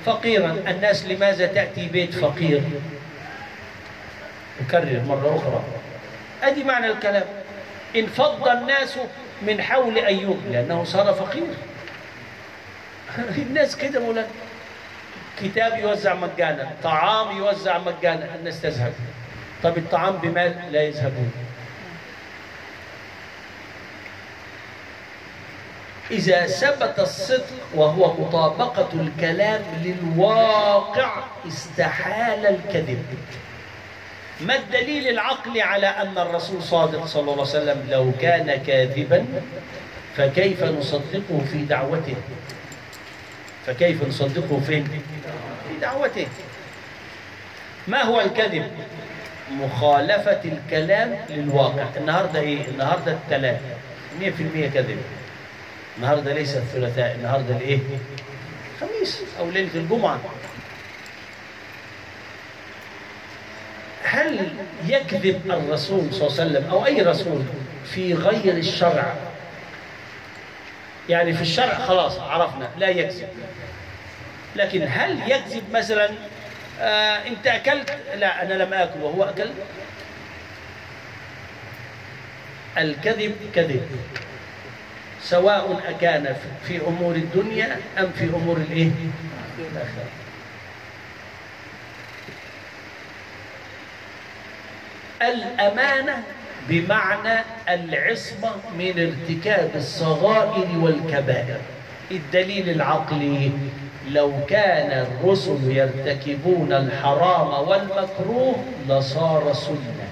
[0.06, 0.52] فقيرا.
[0.68, 2.62] الناس لماذا تأتي بيت فقير؟
[4.68, 5.64] أكرر مرة أخرى.
[6.44, 7.24] أدي معنى الكلام.
[7.96, 8.98] انفض الناس
[9.42, 11.48] من حول أيوب لأنه صار فقير.
[13.48, 14.28] الناس كده مولانا
[15.42, 18.36] كتاب يوزع مجانا طعام يوزع مجانا.
[18.36, 18.94] الناس تذهب
[19.64, 21.32] طب الطعام بمال؟ لا يذهبون
[26.14, 33.06] إذا ثبت الصدق وهو مطابقة الكلام للواقع استحال الكذب.
[34.42, 39.26] ما الدليل العقلي على أن الرسول صادق صلى الله عليه وسلم لو كان كاذبا؟
[40.18, 42.16] فكيف نصدقه في دعوته؟
[43.66, 46.28] فكيف نصدقه فين في دعوته؟
[47.88, 48.72] ما هو الكذب؟
[49.52, 51.86] مخالفة الكلام للواقع.
[51.98, 53.60] النهاردة إيه؟ النهاردة الثلاث
[54.20, 54.24] 100%
[54.74, 54.98] كذب.
[55.98, 57.80] النهاردة ليس الثلاثاء النهاردة الإيه؟
[58.82, 60.20] خميس أو ليلة الجمعة.
[64.04, 64.54] هل
[64.88, 67.44] يكذب الرسول صلى الله عليه وسلم أو أي رسول
[67.86, 69.16] في غير الشرع؟
[71.10, 73.28] يعني في الشرع خلاص عرفنا لا يكذب.
[74.56, 76.10] لكن هل يكذب مثلا
[76.80, 79.50] آه انت اكلت لا أنا لم آكل وهو أكل.
[82.78, 83.88] الكذب كذب.
[85.24, 86.36] سواء أكان
[86.68, 88.90] في أمور الدنيا أم في أمور الإيه؟
[89.60, 90.06] الآخرة.
[95.22, 96.24] الأمانة
[96.70, 101.58] بمعنى العصمة من ارتكاب الصغائر والكبائر.
[102.12, 103.52] الدليل العقلي
[104.10, 108.56] لو كان الرسل يرتكبون الحرام والمكروه
[108.90, 110.08] لصار سنة.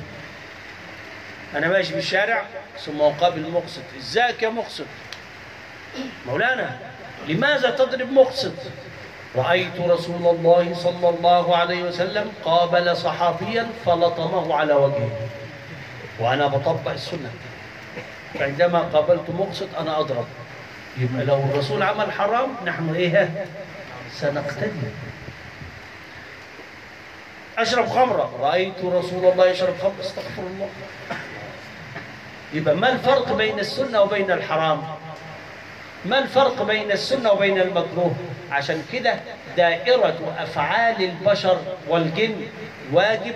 [1.55, 2.45] أنا ماشي في الشارع
[2.79, 4.85] ثم أقابل مقسط إزيك يا مقسط
[6.27, 6.77] مولانا
[7.27, 8.53] لماذا تضرب مقسط
[9.35, 15.09] رأيت رسول الله صلى الله عليه وسلم قابل صحابيا فلطمه على وجهه.
[16.19, 17.31] وأنا بطبق السنة.
[18.33, 20.25] فعندما قابلت مقسط أنا أضرب.
[20.97, 23.45] يبقى لو الرسول عمل حرام نحن إيه؟
[24.11, 24.91] سنقتدي.
[27.57, 28.37] أشرب خمرة.
[28.41, 30.01] رأيت رسول الله يشرب خمرة.
[30.01, 30.69] استغفر الله.
[32.53, 34.81] يبقى ما الفرق بين السنة وبين الحرام؟
[36.05, 38.11] ما الفرق بين السنة وبين المكروه؟
[38.51, 39.15] عشان كده
[39.57, 41.57] دائرة أفعال البشر
[41.89, 42.35] والجن
[42.93, 43.33] واجب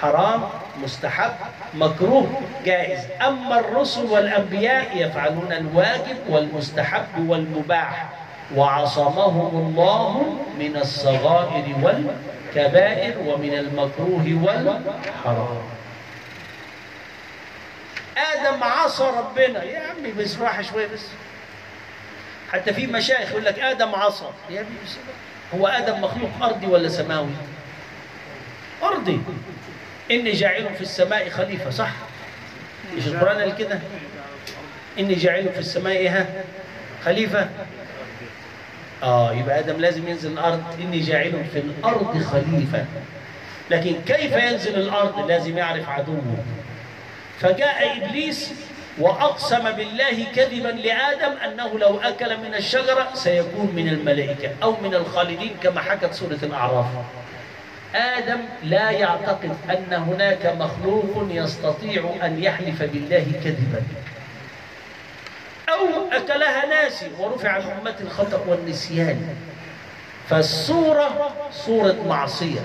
[0.00, 0.42] حرام
[0.82, 1.30] مستحب
[1.74, 2.26] مكروه
[2.64, 3.00] جائز.
[3.26, 8.08] أما الرسل والأنبياء يفعلون الواجب والمستحب والمباح.
[8.56, 15.77] وعصمهم الله من الصغائر والكبائر ومن المكروه والحرام.
[18.18, 19.62] آدم عصى ربنا.
[19.62, 21.06] يا عمي بس راح شوية بس.
[22.52, 24.30] حتى في مشايخ يقول لك آدم عصى.
[24.50, 24.76] يا ابني
[25.54, 27.30] هو آدم مخلوق أرضي ولا سماوي؟
[28.82, 29.20] أرضي.
[30.10, 31.90] إني جاعل في السماء خليفة صح؟
[32.96, 33.78] مش القرآن قال كده؟
[34.98, 36.26] إني جاعل في السماء ها؟
[37.04, 37.48] خليفة.
[39.02, 40.62] آه يبقى آدم لازم ينزل الأرض.
[40.80, 42.84] إني جاعل في الأرض خليفة.
[43.70, 46.44] لكن كيف ينزل الأرض؟ لازم يعرف عدوه.
[47.40, 48.52] فجاء إبليس
[48.98, 55.56] وأقسم بالله كذبا لآدم أنه لو أكل من الشجرة سيكون من الملائكة أو من الخالدين
[55.62, 56.86] كما حكت سورة الأعراف.
[57.94, 63.82] آدم لا يعتقد أن هناك مخلوق يستطيع أن يحلف بالله كذبا.
[65.68, 69.36] أو أكلها ناسي ورفع عن امه الخطأ والنسيان.
[70.28, 72.60] فالصورة صورة معصية.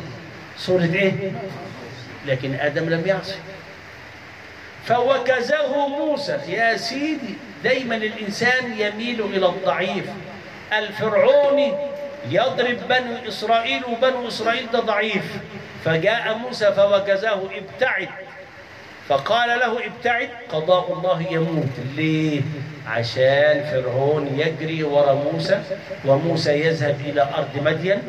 [0.57, 1.31] صورة إيه؟
[2.25, 3.35] لكن آدم لم يعصي.
[4.85, 10.05] فوكزه موسى يا سيدي دايما الإنسان يميل إلى الضعيف.
[10.73, 11.73] الفرعوني
[12.29, 15.25] يضرب بنو إسرائيل وبنو إسرائيل ده ضعيف.
[15.85, 18.09] فجاء موسى فوكزه ابتعد.
[19.09, 21.69] فقال له ابتعد قضاء الله يموت.
[21.95, 22.41] ليه؟
[22.87, 25.61] عشان فرعون يجري ورا موسى
[26.05, 28.01] وموسى يذهب إلى أرض مدين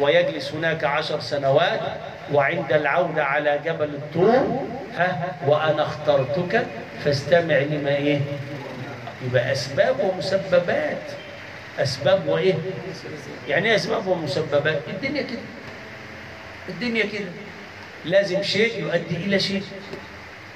[0.00, 1.80] ويجلس هناك عشر سنوات
[2.32, 6.66] وعند العودة على جبل الطور ها وأنا اخترتك
[7.04, 8.20] فاستمع لما إيه؟
[9.26, 11.02] يبقى أسباب ومسببات.
[11.78, 12.54] أسباب وإيه؟
[13.48, 15.38] يعني إيه أسباب ومسببات؟ الدنيا كده.
[16.68, 17.28] الدنيا كده.
[18.04, 19.62] لازم شيء يؤدي إلى شيء.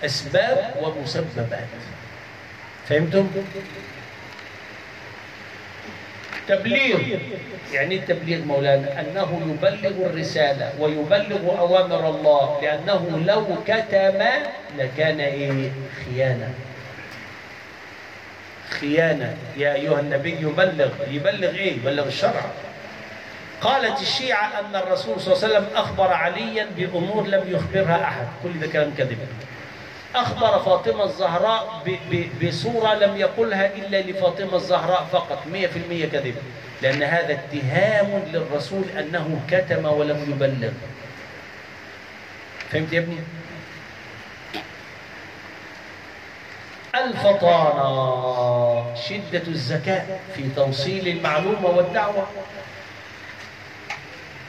[0.05, 1.69] أسباب ومسببات.
[2.89, 3.31] فهمتم؟
[6.49, 6.99] تبليغ
[7.73, 14.23] يعني إيه التبليغ مولانا؟ أنه يبلغ الرسالة ويبلغ أوامر الله لأنه لو كتم
[14.79, 15.71] لكان إيه؟
[16.05, 16.49] خيانة.
[18.71, 19.37] خيانة.
[19.57, 20.91] يا أيها النبي يبلغ.
[21.11, 22.45] يبلغ إيه؟ يبلغ الشرع.
[23.61, 28.27] قالت الشيعة أن الرسول صلى الله عليه وسلم أخبر عليا بأمور لم يخبرها أحد.
[28.43, 29.19] كل ده كلام كذب.
[30.17, 31.83] أخبر فاطمة الزهراء
[32.43, 36.35] بصورة لم يقلها إلا لفاطمة الزهراء فقط مية في المية كذب
[36.83, 40.73] لأن هذا اتهام للرسول أنه كتم ولم يبلغ
[42.71, 43.17] فهمت يا ابني؟
[46.95, 52.27] الفطانة شدة الذكاء في توصيل المعلومة والدعوة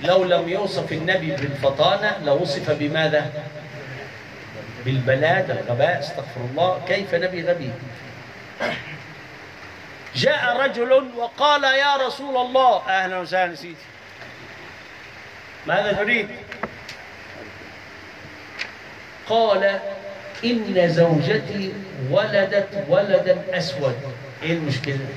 [0.01, 3.31] لو لم يوصف النبي بالفطانة لوصف بماذا؟
[4.87, 7.71] بالبلاد الغباء استغفر الله كيف نبي غبي؟
[10.15, 13.75] جاء رجل وقال يا رسول الله أهلا وسهلا سيدي.
[15.67, 16.27] ماذا تريد؟
[19.29, 19.79] قال
[20.45, 21.73] إن زوجتي
[22.09, 23.95] ولدت ولدا أسود.
[24.43, 25.07] إيه المشكلة؟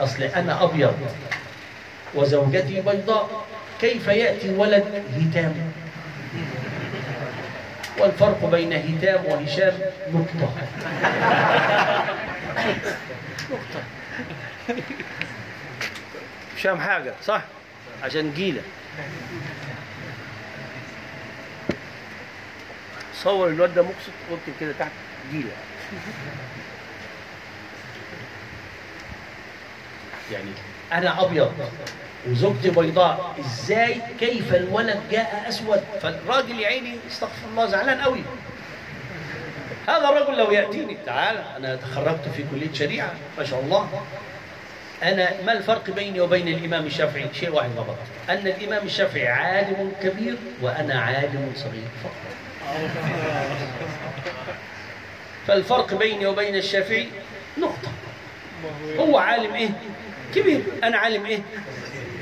[0.00, 0.96] أصل أنا أبيض
[2.14, 3.46] وزوجتي بيضاء.
[3.80, 5.72] كيف يأتي ولد هتام؟
[7.98, 9.80] والفرق بين هتام وهشام
[10.12, 10.54] نقطة.
[13.50, 13.82] نقطة
[16.56, 17.42] هشام حاجة صح؟
[18.02, 18.62] عشان جيلة.
[23.14, 24.90] صور الواد ده مقصد واكتب كده تحت
[25.32, 25.50] جيلة.
[30.32, 30.50] يعني
[30.92, 31.54] أنا أبيض.
[32.30, 33.34] وزوجتي بيضاء.
[33.40, 38.22] إزاي؟ كيف الولد جاء أسود؟ فالراجل يا عيني استغفر الله زعلان قوي.
[39.88, 44.02] هذا الرجل لو يأتيني تعال أنا تخرجت في كلية شريعة ما شاء الله.
[45.02, 47.98] أنا ما الفرق بيني وبين الإمام الشافعي؟ شيء واحد فقط
[48.30, 52.12] أن الإمام الشافعي عالم كبير وأنا عالم صغير فقط.
[55.46, 57.08] فالفرق بيني وبين الشافعي
[57.58, 57.92] نقطة.
[58.98, 59.70] هو عالم إيه؟
[60.34, 60.62] كبير.
[60.84, 61.38] أنا عالم إيه؟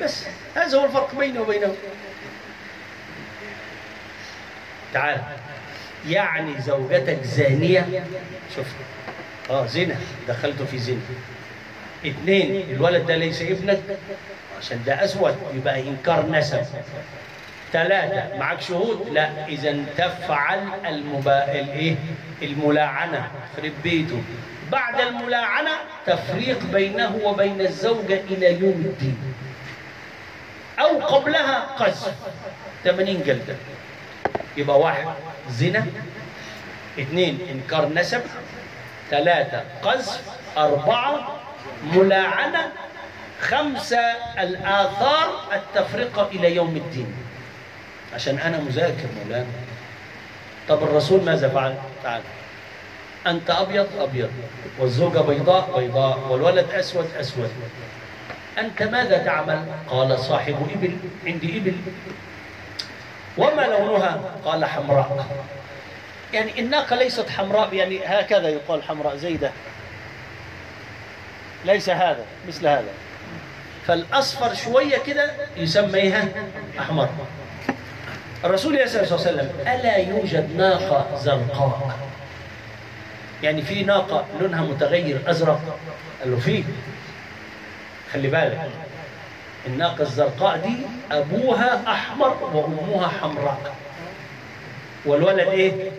[0.02, 0.26] بس
[0.56, 1.74] هذا هو الفرق بيني وبينه.
[4.94, 5.20] تعال.
[6.08, 8.04] يعني زوجتك زانية؟
[8.56, 8.66] شوف
[9.50, 9.96] آه زنا
[10.28, 10.98] دخلته في زنا
[12.06, 13.80] اثنين الولد ده ليس ابنك؟
[14.58, 16.60] عشان ده أسود يبقى إنكار نسب.
[17.72, 19.46] ثلاثة معك شهود؟ لا.
[19.48, 21.52] إذا تفعل المبا...
[21.60, 21.94] الإيه؟
[22.42, 23.30] الملاعنة.
[23.56, 24.22] خرب بيته.
[24.72, 25.70] بعد الملاعنة
[26.06, 29.18] تفريق بينه وبين الزوجة إلى يوم الدين.
[30.80, 32.12] أو قبلها قذف
[32.84, 33.54] 80 جلدة
[34.56, 35.06] يبقى واحد.
[35.50, 35.86] زنا.
[37.00, 38.22] اثنين إنكار نسب.
[39.10, 40.20] ثلاثة قذف
[40.56, 41.36] أربعة
[41.92, 42.72] ملاعنة.
[43.40, 44.00] خمسة
[44.38, 47.14] الآثار التفرقة إلى يوم الدين.
[48.14, 49.46] عشان أنا مذاكر مولانا.
[50.68, 52.22] طب الرسول ماذا فعل؟ تعال.
[53.26, 54.30] أنت أبيض أبيض.
[54.78, 56.18] والزوجة بيضاء بيضاء.
[56.30, 57.50] والولد أسود أسود.
[58.58, 61.74] أنت ماذا تعمل؟ قال صاحب إبل عندي إبل.
[63.38, 65.26] وما لونها؟ قال حمراء.
[66.32, 69.50] يعني الناقة ليست حمراء يعني هكذا يقال حمراء زي ده
[71.64, 72.92] ليس هذا مثل هذا.
[73.86, 76.28] فالأصفر شوية كده يسميها
[76.78, 77.08] أحمر.
[78.44, 81.96] الرسول يسأل صلى الله عليه وسلم ألا يوجد ناقة زرقاء؟
[83.42, 85.78] يعني في ناقة لونها متغير أزرق
[86.20, 86.64] قال له فيه.
[88.16, 88.70] خلي بالك.
[89.66, 90.76] الناقة الزرقاء دي
[91.12, 93.74] أبوها أحمر وأمها حمراء.
[95.06, 95.90] والولد إيه؟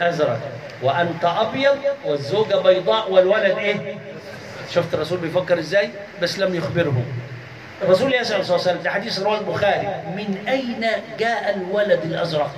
[0.00, 0.40] أزرق.
[0.82, 3.98] وأنت أبيض والزوجة بيضاء والولد إيه؟
[4.70, 5.90] شفت الرسول بيفكر إزاي؟
[6.22, 7.04] بس لم يخبرهم
[7.82, 9.86] الرسول يسأل صلى الله عليه وسلم في حديث رواه البخاري.
[10.16, 10.86] من أين
[11.18, 12.54] جاء الولد الأزرق؟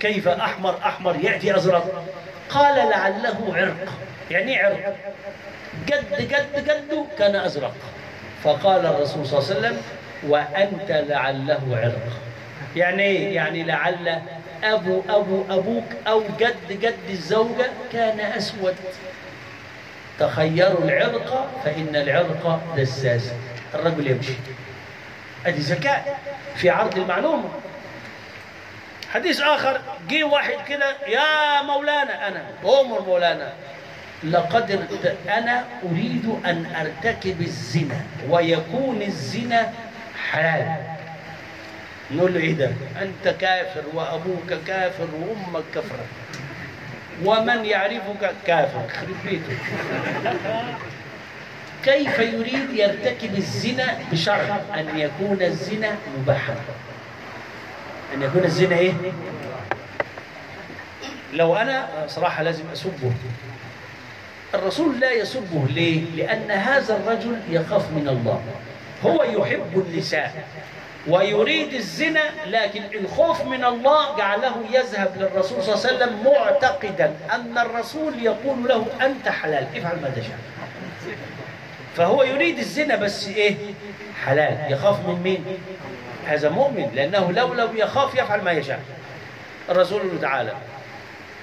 [0.00, 2.04] كيف أحمر أحمر يأتي أزرق؟
[2.50, 3.88] قال لعله عرق.
[4.30, 4.96] يعني عرق
[5.86, 7.74] جد جد جده كان أزرق.
[8.44, 9.82] فقال الرسول صلى الله عليه وسلم
[10.28, 12.20] وأنت لعله عرق.
[12.76, 14.22] يعني إيه؟ يعني لعل
[14.64, 18.74] أبو أبو أبوك أو جد جد الزوجة كان أسود.
[20.18, 23.32] تخيروا العرق فإن العرق دساس
[23.74, 24.34] الرجل يمشي.
[25.46, 26.18] ادي ذكاء
[26.56, 27.48] في عرض المعلومة
[29.12, 29.80] حديث آخر.
[30.08, 32.28] جه واحد كده يا مولانا.
[32.28, 32.42] أنا.
[32.64, 33.52] أمر مولانا.
[34.24, 34.88] لقد.
[35.28, 39.72] أنا أريد أن أرتكب الزنا ويكون الزنا
[40.30, 40.76] حلال.
[42.10, 42.70] نقول له إيه ده؟
[43.02, 46.04] أنت كافر وأبوك كافر وأمك كفرة
[47.24, 49.58] ومن يعرفك كافر؟ خرب بيته.
[51.84, 56.54] كيف يريد يرتكب الزنا بشرط أن يكون الزنا مباحا؟
[58.14, 58.92] أن يكون الزنا إيه؟
[61.32, 63.12] لو أنا صراحة لازم أسبه.
[64.54, 68.42] الرسول لا يسبه ليه؟ لأن هذا الرجل يخاف من الله.
[69.04, 70.44] هو يحب النساء
[71.08, 77.58] ويريد الزنا لكن الخوف من الله جعله يذهب للرسول صلى الله عليه وسلم معتقدا أن
[77.58, 80.38] الرسول يقول له أنت حلال افعل ما تشاء.
[81.96, 83.56] فهو يريد الزنا بس إيه؟
[84.24, 84.72] حلال.
[84.72, 85.44] يخاف من مين؟
[86.26, 88.80] هذا مؤمن لأنه لو لم يخاف يفعل ما يشاء.
[89.70, 90.52] الرسول تعالى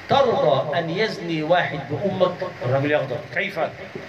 [0.09, 2.35] ترضى أن يزني واحد بأمك؟
[2.65, 3.19] الرجل يغضب.
[3.35, 3.59] كيف؟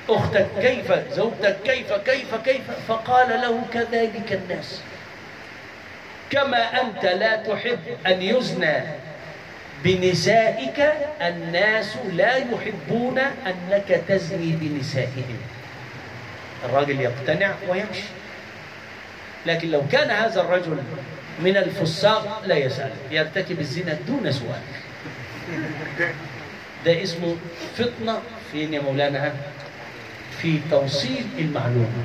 [0.09, 4.81] أختك كيف؟ زوجتك كيف؟ كيف؟ كيف؟ فقال له كذلك الناس.
[6.31, 8.83] كما أنت لا تحب أن يزنى
[9.85, 15.39] بنسائك الناس لا يحبون أنك تزني بنسائهم.
[16.65, 18.09] الراجل يقتنع ويمشي.
[19.47, 20.79] لكن لو كان هذا الرجل
[21.39, 24.61] من الفساق لا يسأل يرتكب الزنا دون سؤال.
[26.87, 27.37] ده اسمه
[27.77, 28.19] فطنة
[28.53, 29.33] فين يا مولانا
[30.39, 32.05] في توصيل المعلومة.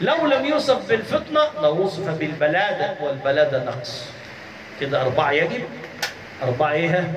[0.00, 4.04] لو لم يوصف بالفطنة لوصف بالبلادة والبلادة نقص.
[4.80, 5.62] كده أربعة يجب.
[6.42, 7.12] أربعة إيه؟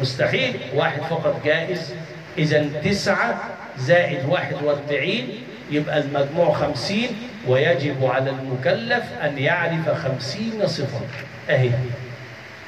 [0.00, 0.60] مستحيل.
[0.74, 1.94] واحد فقط جائز.
[2.38, 3.40] إذا تسعة
[3.78, 5.28] زائد واحد وأربعين
[5.70, 7.08] يبقى المجموع خمسين
[7.46, 11.00] ويجب على المكلف أن يعرف خمسين صفة.
[11.50, 11.70] أهي.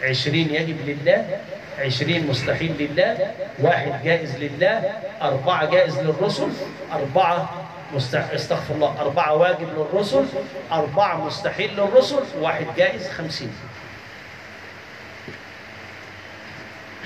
[0.03, 1.41] عشرين يجب لله
[1.79, 6.49] عشرين مستحيل لله واحد جائز لله أربعة جائز للرسل
[6.93, 8.31] أربعة مستح...
[8.31, 10.25] استغفر الله أربعة واجب للرسل
[10.73, 13.53] أربعة مستحيل للرسل واحد جائز خمسين.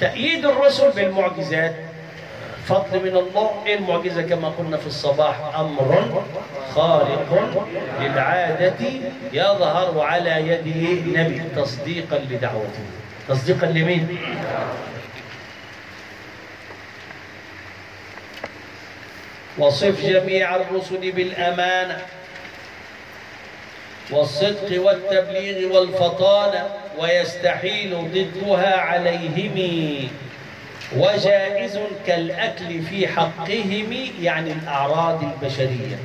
[0.00, 1.74] تأييد الرسل بالمعجزات
[2.66, 3.62] فضل من الله.
[3.66, 6.22] إيه المعجزة كما قلنا في الصباح؟ أمر
[6.74, 7.66] خارق
[8.00, 8.86] للعادة
[9.32, 12.84] يظهر على يده نبي تصديقا لدعوته.
[13.28, 14.18] تصديقا لمين؟
[19.58, 21.98] وصف جميع الرسل بالأمانة
[24.10, 30.08] والصدق والتبليغ والفطانة ويستحيل ضدها عليهم.
[30.92, 35.96] وجائز كالأكل في حقهم يعني الأعراض البشرية.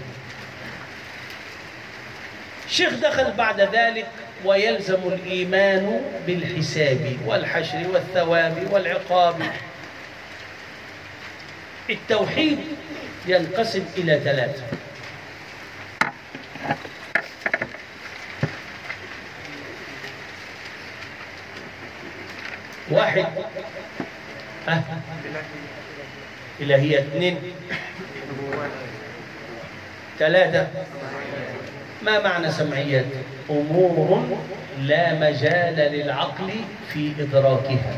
[2.66, 4.08] الشيخ دخل بعد ذلك
[4.46, 9.42] ويلزم الإيمان بالحساب والحشر والثواب والعقاب.
[11.90, 12.60] التوحيد
[13.28, 14.64] ينقسم إلى ثلاثة.
[22.92, 23.26] واحد
[24.70, 24.84] أه.
[26.60, 27.38] إلهية اثنين.
[30.20, 30.68] ثلاثة.
[32.02, 33.06] ما معنى سمعيات
[33.50, 34.38] أمور
[34.80, 36.50] لا مجال للعقل
[36.94, 37.96] في إدراكها.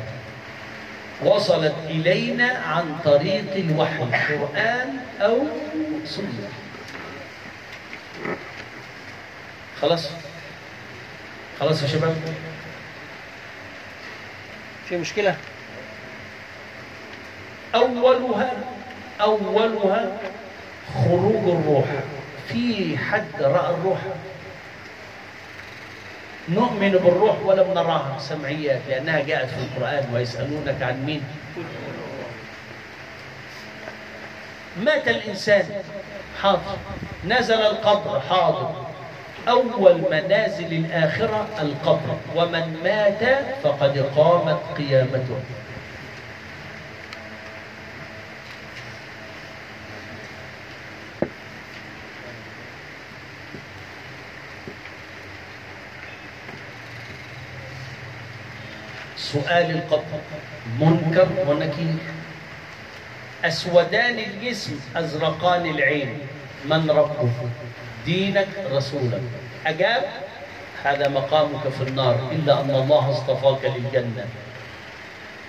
[1.24, 4.04] وصلت إلينا عن طريق الوحي
[4.36, 5.48] قرآن أو
[6.06, 6.50] سنة
[9.82, 10.10] خلاص؟
[11.60, 12.16] خلاص يا شباب.
[14.90, 15.36] في مشكلة؟
[17.76, 18.54] أولها
[19.22, 20.18] أولها
[20.94, 21.86] خروج الروح
[22.48, 24.00] في حد رأى الروح.
[26.50, 31.24] نؤمن بالروح ولم نراها سمعيات لأنها جاءت في القرآن ويسألونك عن مين.
[34.78, 35.66] مات الإنسان.
[36.42, 36.78] حاضر.
[37.28, 38.72] نزل القبر حاضر.
[39.48, 42.18] أول منازل الآخرة القبر.
[42.36, 45.40] ومن مات فقد قامت قيامته.
[59.34, 60.20] سؤال القبر
[60.80, 62.02] منكر ونكير.
[63.46, 66.20] أسودان الجسم أزرقان العين.
[66.66, 67.34] من ربه؟
[68.06, 69.22] دينك رسولك.
[69.66, 70.04] أجاب
[70.84, 74.26] هذا مقامك في النار إلا أن الله اصطفاك للجنة.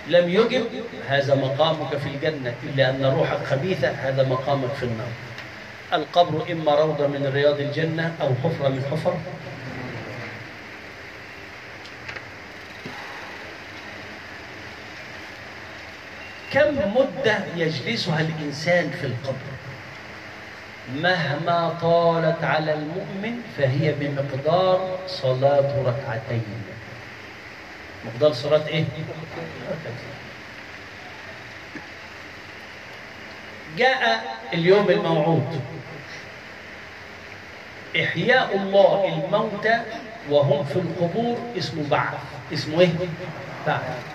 [0.07, 0.65] لم يجب
[1.07, 5.13] هذا مقامك في الجنة إلا أن روحك خبيثة هذا مقامك في النار.
[5.93, 9.13] القبر إما روضة من رياض الجنة أو حفرة من حفر.
[16.55, 19.55] كم مدة يجلسها الإنسان في القبر
[20.95, 26.63] مهما طالت على المؤمن فهي بمقدار صلاة ركعتين
[28.05, 28.85] مقدار صلاة؟ ركعتين.
[33.77, 35.61] جاء اليوم الموعود
[38.03, 39.81] إحياء الله الموتى
[40.29, 42.17] وهم في القبور اسمه بعث
[42.53, 42.89] اسمه إيه؟
[43.67, 44.14] بعث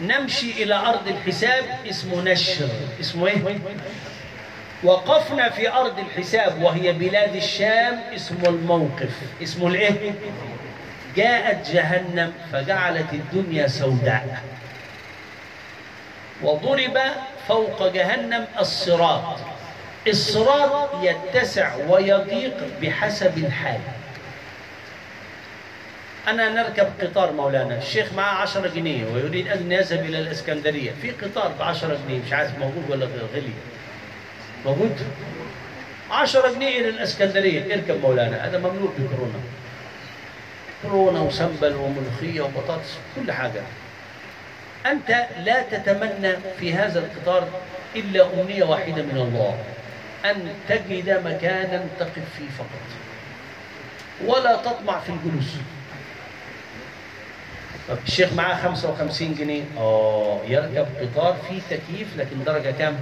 [0.00, 2.68] نمشي إلى أرض الحساب اسمه نشر.
[3.00, 3.58] اسمه إيه؟
[4.84, 9.10] وقفنا في أرض الحساب وهي بلاد الشام اسمه الموقف.
[9.42, 10.14] اسمه الإيه؟
[11.16, 14.42] جاءت جهنم فجعلت الدنيا سوداء.
[16.42, 16.98] وضرب
[17.48, 19.38] فوق جهنم الصراط.
[20.08, 23.80] الصراط يتسع ويضيق بحسب الحال.
[26.28, 30.90] أنا نركب قطار مولانا الشيخ معاه 10 جنيه ويريد أن يذهب إلى الإسكندرية.
[31.02, 33.52] في قطار ب 10 جنيه مش عارف موجود ولا غلي.
[34.66, 34.96] موجود؟
[36.10, 37.74] 10 جنيه إلى الإسكندرية.
[37.74, 39.38] اركب مولانا هذا مملوء بكورونا
[40.82, 43.62] كورونا وسنبل وملوخية وبطاطس كل حاجة.
[44.86, 47.48] أنت لا تتمنى في هذا القطار
[47.96, 49.58] إلا أمنية واحدة من الله
[50.24, 52.84] أن تجد مكانا تقف فيه فقط.
[54.24, 55.56] ولا تطمع في الجلوس.
[57.88, 59.62] طب الشيخ معاه 55 جنيه.
[59.78, 63.00] آه يركب قطار فيه تكييف لكن درجة كام؟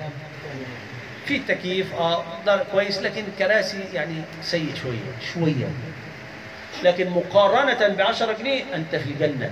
[1.26, 2.24] في تكييف آه
[2.72, 5.32] كويس لكن الكراسي يعني سيء شوية.
[5.34, 5.66] شوية.
[6.82, 9.50] لكن مقارنة ب 10 جنيه أنت في الجنة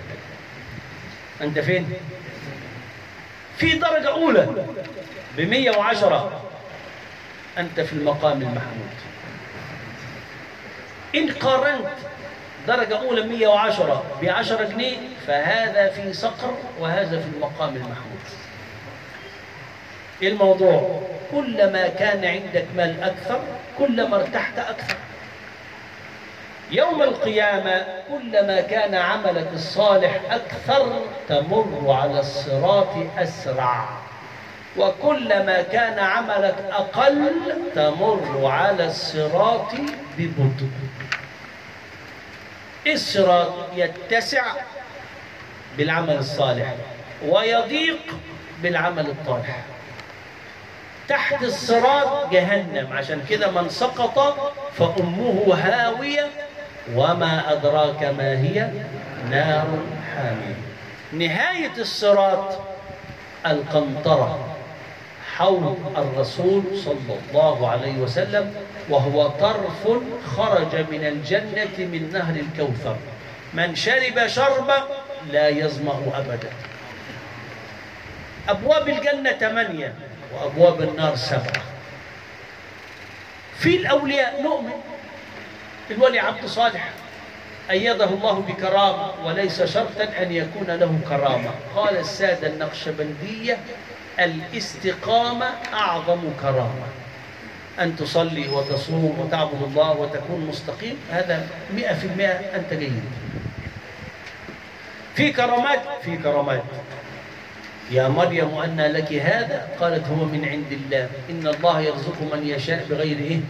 [1.40, 1.92] أنت فين؟
[3.58, 4.66] في درجة أولى
[5.36, 6.42] ب 110
[7.58, 8.90] أنت في المقام المحمود.
[11.14, 11.88] إن قارنت
[12.70, 18.20] درجة أولى 110 ب 10 جنيه فهذا في صقر وهذا في المقام المحمود.
[20.22, 21.00] الموضوع
[21.30, 23.40] كلما كان عندك مال أكثر
[23.78, 24.96] كلما ارتحت أكثر.
[26.70, 33.88] يوم القيامة كلما كان عملك الصالح أكثر تمر على الصراط أسرع.
[34.76, 37.32] وكلما كان عملك أقل
[37.74, 39.72] تمر على الصراط
[40.18, 40.70] ببطء.
[42.86, 44.42] الصراط يتسع
[45.78, 46.74] بالعمل الصالح
[47.26, 47.98] ويضيق
[48.62, 49.56] بالعمل الطالح.
[51.08, 56.30] تحت الصراط جهنم عشان كده من سقط فأمه هاوية
[56.94, 58.70] وما أدراك ما هي
[59.30, 59.66] نار
[60.16, 60.56] حامية.
[61.12, 62.58] نهاية الصراط
[63.46, 64.56] القنطرة.
[65.40, 68.54] حوض الرسول صلى الله عليه وسلم
[68.88, 69.88] وهو طرف
[70.36, 72.96] خرج من الجنة من نهر الكوثر.
[73.54, 74.84] من شرب شربا
[75.32, 76.50] لا يظمأ أبدا.
[78.48, 79.94] أبواب الجنة ثمانية
[80.34, 81.62] وأبواب النار سبعة.
[83.58, 84.80] في الأولياء نؤمن
[85.90, 86.90] الولي عبد صالح
[87.70, 91.50] أيده الله بكرامة وليس شرطا أن يكون له كرامة.
[91.76, 93.58] قال السادة النقشبندية
[94.20, 96.86] الاستقامة أعظم كرامة.
[97.80, 103.02] أن تصلي وتصوم وتعبد الله وتكون مستقيم هذا مئة في المئة أنت جيد.
[105.14, 106.62] في كرامات في كرامات.
[107.90, 111.08] يا مريم أن لك هذا؟ قالت هو من عند الله.
[111.30, 113.40] إن الله يرزق من يشاء بغير إيه؟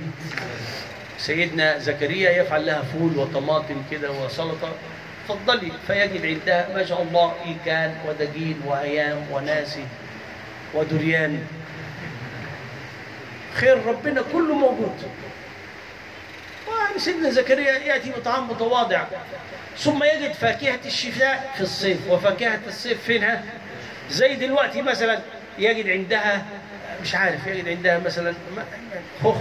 [1.19, 4.69] سيدنا زكريا يفعل لها فول وطماطم كده وسلطة.
[5.29, 9.85] تفضلي فيجد عندها ما شاء الله إيكان ودجين وأيام وناسي.
[10.75, 11.47] ودريان.
[13.55, 15.11] خير ربنا كله موجود.
[16.97, 19.05] سيدنا زكريا يأتي بطعام متواضع.
[19.79, 22.11] ثم يجد فاكهة الشتاء في الصيف.
[22.11, 23.45] وفاكهة الصيف فينها
[24.11, 25.21] زي دلوقتي مثلا
[25.59, 26.47] يجد عندها
[27.03, 28.35] مش عارف يجد عندها مثلا
[29.23, 29.37] خوخ.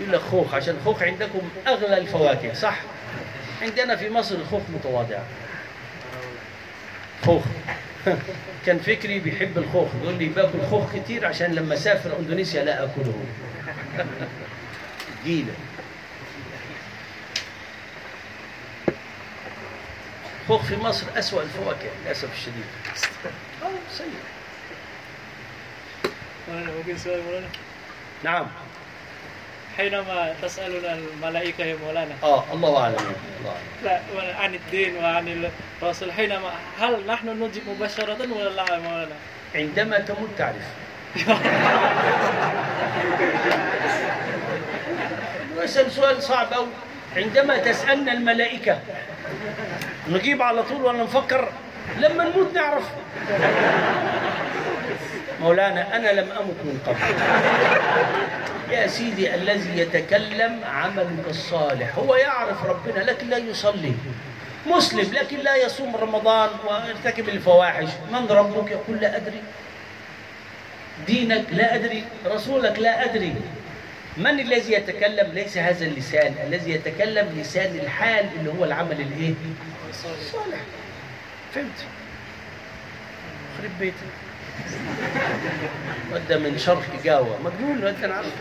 [0.00, 2.78] يقول لك خوخ عشان خوخ عندكم أغلى الفواكه صح؟
[3.62, 5.18] عندنا في مصر الخوخ متواضع.
[7.24, 7.42] خوخ.
[8.66, 9.88] كان فكري بيحب الخوخ.
[10.02, 13.14] يقول لي باكل خوخ كتير عشان لما أسافر إندونيسيا لا أكله.
[15.24, 15.52] جيلة.
[20.48, 22.64] خوخ في مصر أسوأ الفواكه للأسف الشديد.
[23.62, 24.10] آه، سيء.
[28.24, 28.46] نعم.
[29.76, 32.14] حينما تسألنا الملائكة يا مولانا.
[32.22, 32.96] آه الله أعلم.
[33.84, 34.00] لا
[34.40, 35.50] عن الدين وعن
[35.82, 36.12] الرسول.
[36.12, 39.14] حينما هل نحن نجيب مباشرة ولا لا يا مولانا؟
[39.54, 40.66] عندما تموت تعرف.
[45.64, 46.66] اسال سؤال صعب أوي.
[47.16, 48.78] عندما تسألنا الملائكة
[50.08, 51.48] نجيب على طول ولا نفكر؟
[51.98, 52.84] لما نموت نعرف.
[55.40, 56.96] مولانا أنا لم أمت من قبل.
[58.70, 63.92] يا سيدي الذي يتكلم عملك الصالح هو يعرف ربنا لكن لا يصلي.
[64.66, 67.88] مسلم لكن لا يصوم رمضان ويرتكب الفواحش.
[68.12, 69.42] من ربك؟ يقول لا أدري.
[71.06, 72.04] دينك؟ لا أدري.
[72.26, 73.34] رسولك؟ لا أدري.
[74.16, 76.34] من الذي يتكلم؟ ليس هذا اللسان.
[76.46, 79.34] الذي يتكلم لسان الحال اللي هو العمل الإيه؟
[80.32, 80.60] صالح.
[81.54, 81.78] فهمت؟
[83.58, 84.25] خرب بيتك.
[86.12, 88.32] ودى من شرق جاوة مجنون أنا عارف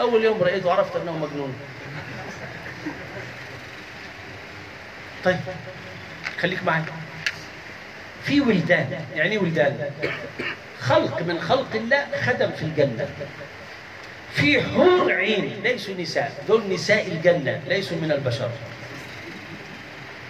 [0.00, 1.54] أول يوم رأيته عرفت أنه مجنون
[5.24, 5.36] طيب
[6.40, 6.82] خليك معي.
[8.24, 9.90] في ولدان يعني إيه ولدان؟
[10.80, 13.08] خلق من خلق الله خدم في الجنة.
[14.34, 16.44] في حور عين ليسوا نساء.
[16.48, 18.50] دول نساء الجنة ليسوا من البشر.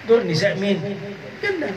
[0.09, 1.01] دول نساء مين؟
[1.43, 1.73] جنة.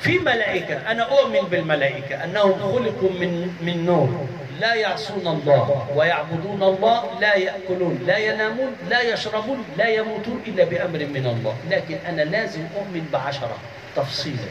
[0.00, 4.26] في ملائكة أنا أؤمن بالملائكة أنهم خلقوا من من نور.
[4.60, 10.98] لا يعصون الله ويعبدون الله لا يأكلون لا ينامون لا يشربون لا يموتون إلا بأمر
[10.98, 11.56] من الله.
[11.70, 13.58] لكن أنا لازم أؤمن بعشرة
[13.96, 14.50] تفصيلا.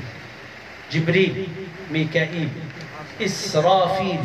[0.91, 1.47] جبريل
[1.91, 2.49] ميكائيل
[3.21, 4.19] إسرافيل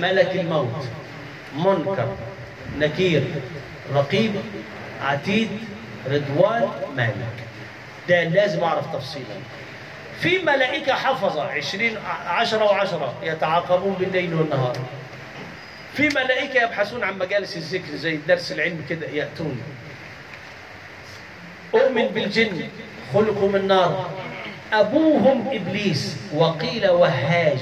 [0.00, 0.88] ملك الموت
[1.56, 2.08] منكر
[2.78, 3.22] نكير
[3.94, 4.32] رقيب
[5.02, 5.48] عتيد
[6.10, 7.36] رضوان مالك.
[8.08, 9.36] ده لازم أعرف تفصيلا.
[10.20, 11.96] في ملائكة حفظة عشرين
[12.26, 14.76] عشرة وعشرة يتعاقبون بالليل والنهار.
[15.94, 19.62] في ملائكة يبحثون عن مجالس الذكر زي درس العلم كده يأتون.
[21.74, 22.68] أؤمن بالجن
[23.14, 24.10] خلقوا من نار.
[24.72, 27.60] أبوهم إبليس وقيل وهاج.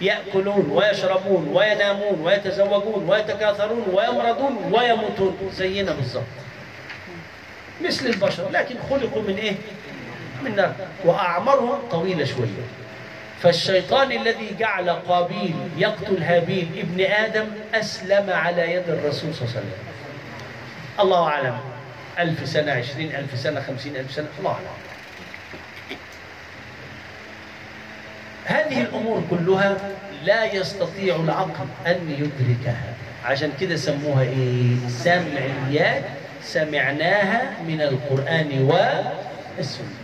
[0.00, 5.50] يأكلون ويشربون وينامون ويتزوجون ويتكاثرون ويمرضون ويموتون.
[5.52, 6.24] زينا بالظبط
[7.84, 9.54] مثل البشر لكن خلقوا من إيه؟
[10.44, 12.64] من نار وأعمارهم طويلة شوية.
[13.42, 19.66] فالشيطان الذي جعل قابيل يقتل هابيل ابن آدم أسلم على يد الرسول صلى الله عليه
[19.66, 19.72] وسلم.
[21.00, 21.58] الله أعلم.
[22.18, 24.28] ألف سنة عشرين ألف سنة خمسين ألف سنة.
[24.38, 24.66] الله أعلم.
[28.44, 29.76] هذه الأمور كلها
[30.24, 32.94] لا يستطيع العقل أن يدركها.
[33.24, 36.04] عشان كده سموها إيه؟ سمعيات.
[36.42, 38.50] سمعناها من القرآن
[39.58, 39.99] والسنة.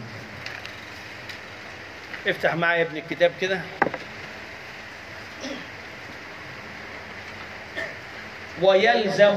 [2.27, 3.61] افتح معايا ابن الكتاب كده.
[8.63, 9.37] ويلزم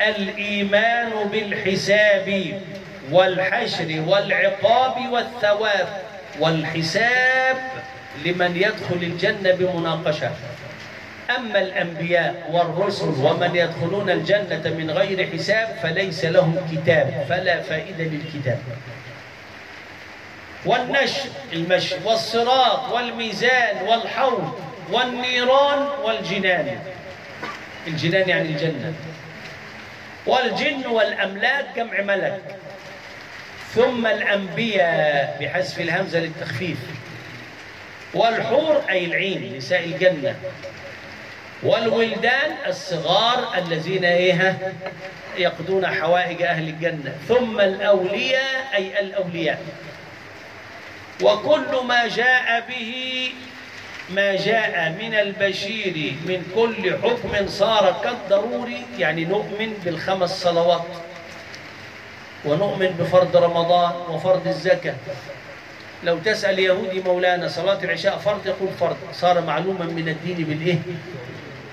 [0.00, 2.60] الإيمان بالحساب
[3.10, 5.88] والحشر والعقاب والثواب
[6.40, 7.56] والحساب
[8.24, 10.30] لمن يدخل الجنة بمناقشة.
[11.36, 18.58] أما الأنبياء والرسل ومن يدخلون الجنة من غير حساب فليس لهم كتاب فلا فائدة للكتاب.
[20.66, 24.60] والنشر المشي والصراط والميزان والحوض
[24.92, 26.78] والنيران والجنان.
[27.86, 28.92] الجنان يعني الجنة.
[30.26, 32.40] والجن والأملاك جمع ملك
[33.74, 36.78] ثم الأنبياء بحذف الهمزة للتخفيف.
[38.14, 40.36] والحور أي العين نساء الجنة.
[41.62, 44.58] والولدان الصغار الذين إيه
[45.36, 47.16] يقضون حوائج أهل الجنة.
[47.28, 49.62] ثم الأولياء أي الأولياء.
[51.22, 53.30] وكل ما جاء به
[54.10, 60.86] ما جاء من البشير من كل حكم صار كالضروري يعني نؤمن بالخمس صلوات
[62.44, 64.94] ونؤمن بفرض رمضان وفرض الزكاة.
[66.04, 70.78] لو تسأل يهودي مولانا صلاة العشاء فرض يقول فرض صار معلوما من الدين بالإيه؟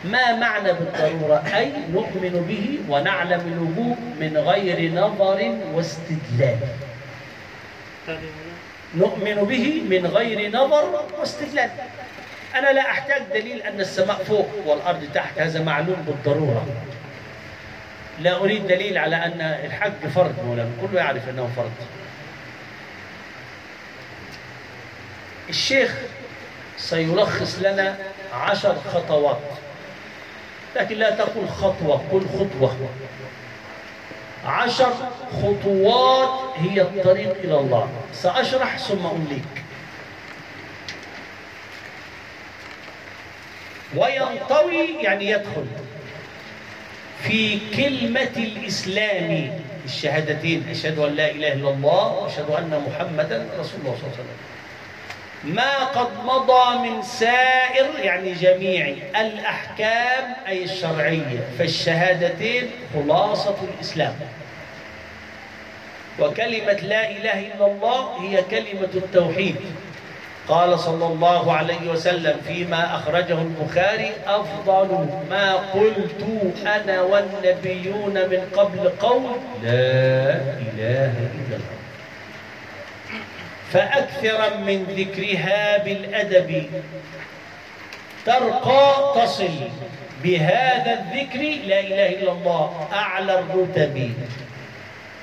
[0.05, 6.57] ما معنى بالضرورة؟ أي نؤمن به ونعلم الوجوب من غير نظر واستدلال.
[8.95, 11.69] نؤمن به من غير نظر واستدلال.
[12.55, 16.65] أنا لا أحتاج دليل أن السماء فوق والأرض تحت هذا معلوم بالضرورة.
[18.19, 21.71] لا أريد دليل على أن الحج فرض مولانا كله يعرف أنه فرض.
[25.49, 25.95] الشيخ
[26.77, 27.97] سيلخص لنا
[28.33, 29.41] عشر خطوات
[30.75, 32.89] لكن لا تقول خطوة قل خطوة.
[34.45, 34.93] عشر
[35.41, 37.89] خطوات هي الطريق إلى الله.
[38.13, 39.63] سأشرح ثم أمليك.
[43.95, 45.65] وينطوي يعني يدخل
[47.23, 49.61] في كلمة الإسلام.
[49.85, 54.23] الشهادتين أشهد أن لا إله إلا الله وأشهد أن محمدا رسول الله صلى الله عليه
[54.23, 54.50] وسلم.
[55.43, 64.13] ما قد مضى من سائر يعني جميع الأحكام أي الشرعية فالشهادتين خلاصة الإسلام.
[66.19, 69.55] وكلمة لا إله إلا الله هي كلمة التوحيد.
[70.47, 76.25] قال صلى الله عليه وسلم فيما أخرجه البخاري أفضل ما قلت
[76.65, 79.31] أنا والنبيون من قبل قول
[79.63, 81.80] لا إله إلا الله.
[83.73, 86.69] فأكثرا من ذكرها بالأدب.
[88.25, 89.69] ترقى تصل.
[90.23, 94.13] بهذا الذكر لا إله إلا الله أعلى الرتب.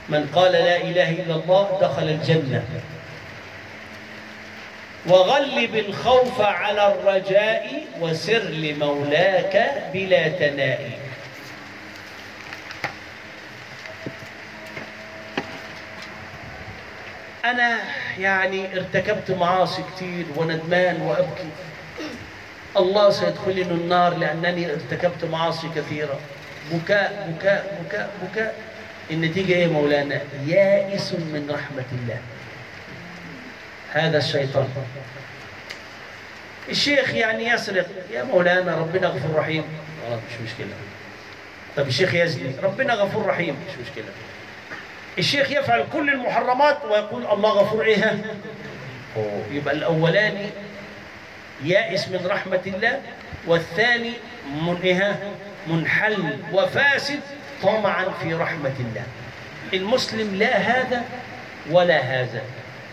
[0.09, 2.63] من قال لا إله إلا الله دخل الجنة.
[5.07, 11.08] وغلب الخوف على الرجاء وسر لمولاك بلا تناء.
[17.45, 17.79] أنا
[18.19, 21.49] يعني ارتكبت معاصي كتير وندمان وأبكي.
[22.77, 26.21] الله سيدخلني النار لأنني ارتكبت معاصي كثيرة.
[26.73, 28.55] بكاء بكاء بكاء بكاء.
[29.11, 32.19] النتيجة إيه مولانا؟ يائس من رحمة الله.
[33.93, 34.69] هذا الشيطان.
[36.69, 37.87] الشيخ يعني يسرق.
[38.13, 39.65] يا مولانا ربنا غفور رحيم.
[40.07, 40.75] خلاص مش مشكلة.
[41.77, 42.53] طب الشيخ يزني.
[42.63, 43.57] ربنا غفور رحيم.
[43.69, 44.13] مش مشكلة.
[45.19, 47.97] الشيخ يفعل كل المحرمات ويقول الله غفور
[49.17, 49.43] أوه.
[49.51, 50.51] يبقى الأولاني
[51.65, 53.01] يائس من رحمة الله
[53.47, 54.13] والثاني
[54.63, 55.19] من إيه؟
[55.67, 57.21] منحل وفاسد
[57.63, 59.03] طمعا في رحمة الله
[59.73, 61.05] المسلم لا هذا
[61.71, 62.43] ولا هذا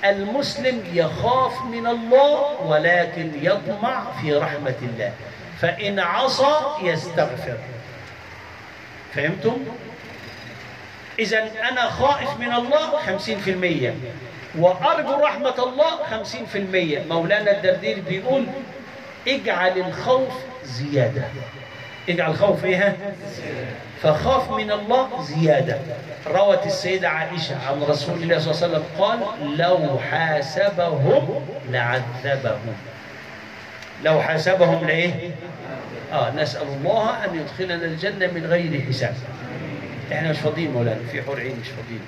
[0.05, 5.13] المسلم يخاف من الله ولكن يطمع في رحمة الله
[5.61, 7.57] فإن عصى يستغفر
[9.13, 9.57] فهمتم؟
[11.19, 13.93] إذا أنا خائف من الله خمسين في المية.
[14.59, 17.03] وأرجو رحمة الله خمسين في المية.
[17.09, 18.45] مولانا الدردير بيقول
[19.27, 21.23] اجعل الخوف زيادة.
[22.09, 22.97] اجعل الخوف إيه؟
[24.01, 25.79] فخاف من الله زيادة.
[26.27, 29.19] روت السيدة عائشة عن رسول الله صلى الله عليه وسلم قال
[29.57, 32.75] لو حاسبهم لعذبهم.
[34.03, 35.31] لو حاسبهم لإيه؟
[36.13, 39.15] آه نسأل الله أن يدخلنا الجنة من غير حساب.
[40.11, 42.01] إحنا مش فاضيين مولانا في حور عين مش فاضيين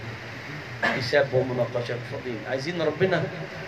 [0.98, 3.24] حساب ومناقشة مش فاضيين عايزين ربنا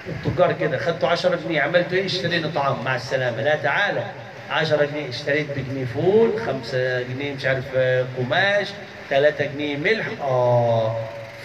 [0.07, 2.83] التجار كده خدتوا 10 جنيه عملتوا إيه؟ اشترينا طعام.
[2.85, 3.41] مع السلامة.
[3.41, 4.03] لا تعالى.
[4.51, 8.67] 10 جنيه اشتريت بجنيه فول 5 جنيه مش عارف آه، قماش
[9.09, 10.07] 3 جنيه ملح.
[10.21, 10.95] آه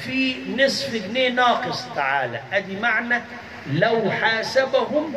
[0.05, 1.85] في نصف جنيه ناقص.
[1.97, 2.41] تعالى.
[2.53, 3.21] أدي معنى.
[3.73, 5.15] لو حاسبهم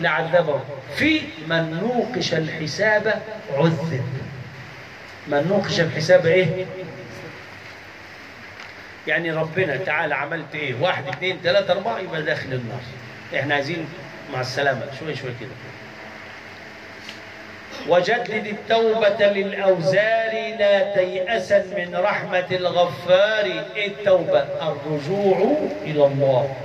[0.00, 0.60] لعذبهم.
[0.96, 3.22] في من نوقش الحساب
[3.58, 4.02] عذب.
[5.26, 6.66] من نوقش الحساب إيه؟
[9.06, 12.80] يعني ربنا تعالى عملت إيه؟ واحد اثنين ثلاثة أربعة يبقى داخل النار.
[13.36, 13.88] إحنا عايزين
[14.32, 15.50] مع السلامة شوي شوي كده.
[17.88, 23.44] وجدد التوبة للأوزار لا تيأسا من رحمة الغفار.
[23.76, 26.56] إيه التوبة؟ الرجوع إلى الله.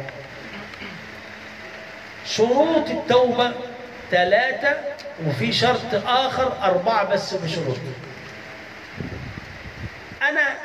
[2.25, 3.51] شروط التوبة
[4.11, 4.77] ثلاثة
[5.27, 7.77] وفي شرط آخر أربعة بس بشروط.
[10.21, 10.57] أنا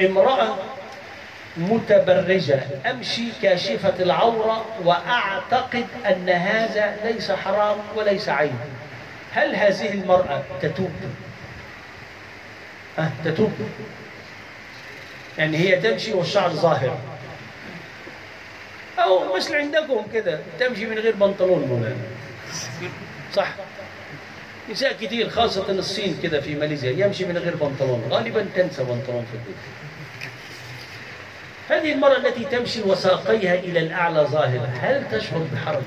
[0.00, 0.56] امرأة
[1.56, 8.58] متبرجة أمشي كاشفة العورة وأعتقد أن هذا ليس حرام وليس عيب.
[9.32, 10.92] هل هذه المرأة تتوب؟
[12.98, 13.52] أه تتوب.
[15.38, 16.98] يعني هي تمشي والشعر ظاهر.
[18.98, 21.96] أو مثل عندكم كده تمشي من غير بنطلون مولانا.
[23.32, 23.48] صح؟
[24.70, 27.06] نساء كتير خاصة الصين كده في ماليزيا.
[27.06, 28.08] يمشي من غير بنطلون.
[28.10, 29.56] غالبا تنسى بنطلون في البيت.
[31.68, 34.72] هذه المرأة التي تمشي وساقيها إلى الأعلى ظاهرة.
[34.80, 35.82] هل تشعر بحرج؟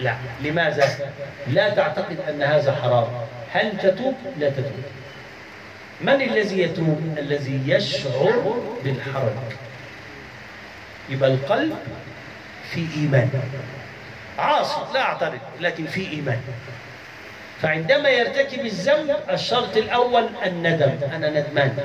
[0.00, 0.16] لا.
[0.42, 1.12] لماذا؟
[1.46, 3.08] لا تعتقد أن هذا حرام.
[3.52, 4.82] هل تتوب؟ لا تتوب.
[6.00, 9.32] من الذي يتوب؟ الذي يشعر بالحرج.
[11.08, 11.76] يبقى القلب
[12.70, 13.30] في إيمان.
[14.38, 14.80] عاصي.
[14.94, 16.40] لا أعترض لكن في إيمان.
[17.62, 20.98] فعندما يرتكب الذنب الشرط الأول الندم.
[21.12, 21.78] أنا ندمان.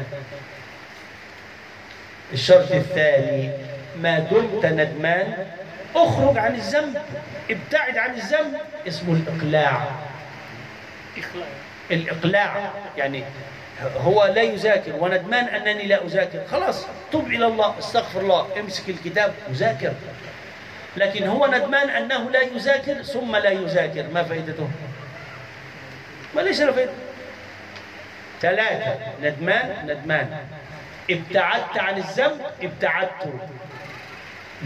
[2.33, 3.51] الشرط الثاني
[4.01, 5.33] ما دمت ندمان
[5.95, 6.97] أخرج عن الذنب.
[7.49, 8.57] ابتعد عن الذنب.
[8.87, 9.87] اسمه الإقلاع.
[11.91, 12.71] الإقلاع.
[12.97, 13.23] يعني
[13.97, 14.95] هو لا يذاكر.
[14.99, 16.41] وندمان أنني لا أذاكر.
[16.51, 19.93] خلاص تب إلى الله استغفر الله امسك الكتاب وذاكر
[20.97, 24.05] لكن هو ندمان أنه لا يذاكر ثم لا يذاكر.
[24.13, 24.69] ما فائدته؟
[26.37, 26.91] ما ليس له فائدة
[28.41, 30.37] ثلاثة ندمان ندمان.
[31.09, 33.33] ابتعدت عن الذنب ابتعدت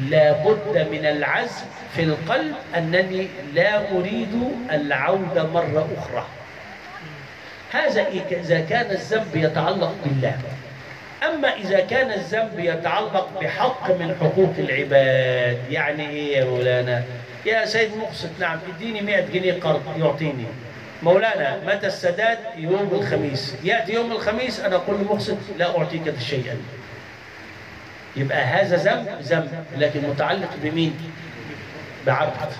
[0.09, 6.25] لابد من العزم في القلب أنني لا أريد العودة مرة أخرى.
[7.71, 10.37] هذا إذا كان الذنب يتعلق بالله.
[11.23, 17.03] أما إذا كان الذنب يتعلق بحق من حقوق العباد يعني إيه يا مولانا؟
[17.45, 20.45] يا سيد مقصد نعم اديني 100 جنيه قرض يعطيني.
[21.03, 23.55] مولانا متى السداد؟ يوم الخميس.
[23.63, 26.57] يأتي يوم الخميس أنا أقول لمقصد لا أعطيك شيئا
[28.15, 29.65] يبقى هذا ذنب ذنب.
[29.77, 31.11] لكن متعلق بمين؟
[32.07, 32.51] بعبد.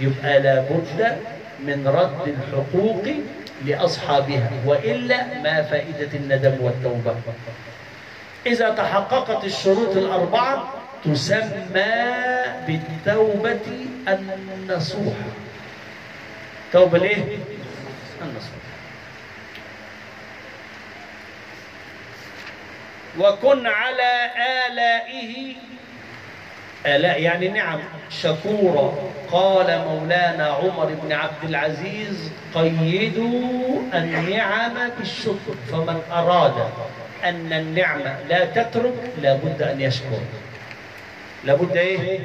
[0.00, 1.18] يبقى لابد
[1.60, 3.04] من رد الحقوق
[3.64, 7.14] لأصحابها وإلا ما فائدة الندم والتوبة.
[8.46, 10.72] إذا تحققت الشروط الأربعة
[11.04, 11.54] تسمى
[12.66, 15.14] بالتوبة النصوح
[16.72, 17.24] توبة ليه؟
[18.30, 18.66] النصوح
[23.18, 24.30] وكن على
[24.66, 25.54] آلائه
[26.86, 27.78] آلاء يعني نعم
[28.10, 28.94] شكورا.
[29.32, 36.70] قال مولانا عمر بن عبد العزيز قيدوا النعم بالشكر فمن أراد
[37.24, 40.20] أن النعمة لا تترك لابد أن يشكر.
[41.44, 42.20] لابد إيه؟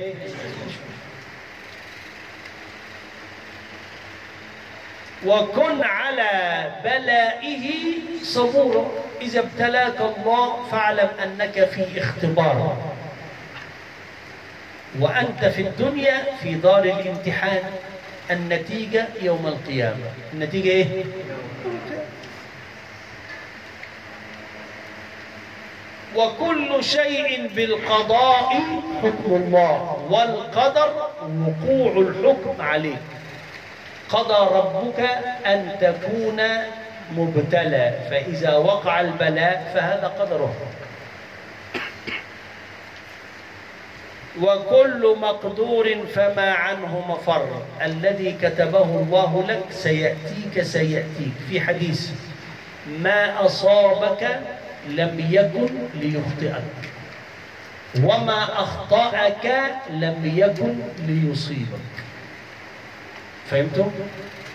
[5.26, 7.84] وكن على بلائه
[8.24, 8.92] صبورا
[9.22, 12.78] إذا ابتلاك الله فاعلم أنك في اختبار.
[15.00, 17.64] وأنت في الدنيا في دار الامتحان.
[18.32, 20.12] النتيجة يوم القيامة.
[20.34, 21.04] النتيجة إيه؟
[26.16, 28.50] وكل شيء بالقضاء
[29.04, 30.08] حكم الله.
[30.10, 32.98] والقدر وقوع الحكم عليك.
[34.12, 35.00] قضى ربك
[35.46, 36.42] أن تكون
[37.12, 40.54] مبتلى فإذا وقع البلاء فهذا قدره.
[44.42, 47.62] وكل مقدور فما عنه مفر.
[47.82, 51.34] الذي كتبه الله لك سيأتيك سيأتيك.
[51.50, 52.10] في حديث
[53.00, 54.40] ما أصابك
[54.88, 56.64] لم يكن ليخطئك
[58.04, 60.76] وما أخطأك لم يكن
[61.08, 61.91] ليصيبك.
[63.52, 63.92] فهمتم؟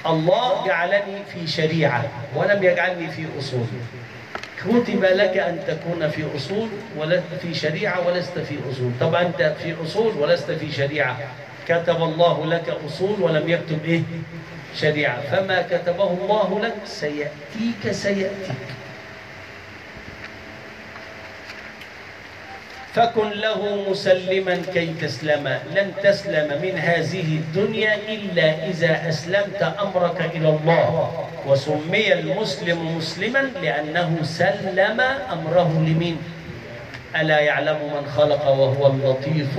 [0.06, 3.66] الله جعلني في شريعة ولم يجعلني في أصول.
[4.64, 8.92] كتب لك أن تكون في أصول ولست في شريعة ولست في أصول.
[9.00, 11.18] طبعا أنت في أصول ولست في شريعة.
[11.68, 14.02] كتب الله لك أصول ولم يكتب إيه؟
[14.76, 15.20] شريعة.
[15.20, 18.56] فما كتبه الله لك سيأتيك سيأتيك.
[22.96, 23.60] فكن له
[23.90, 25.58] مسلما كي تسلم.
[25.76, 31.12] لن تسلم من هذه الدنيا إلا إذا أسلمت أمرك إلى الله.
[31.46, 35.00] وسمي المسلم مسلما لأنه سلم
[35.32, 36.16] أمره لمين؟
[37.20, 39.52] ألا يعلم من خلق وهو اللطيف؟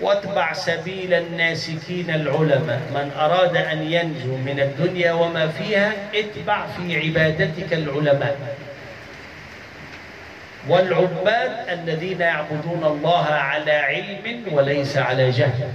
[0.00, 2.80] واتبع سبيل الناسكين العلماء.
[2.94, 8.36] من أراد أن ينجو من الدنيا وما فيها اتبع في عبادتك العلماء.
[10.68, 15.72] والعباد الذين يعبدون الله على علم وليس على جهل.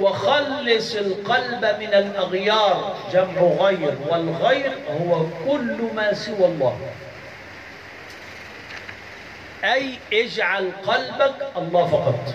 [0.00, 6.78] وخلص القلب من الأغيار جمع غير والغير هو كل ما سوى الله.
[9.64, 12.34] أي اجعل قلبك الله فقط.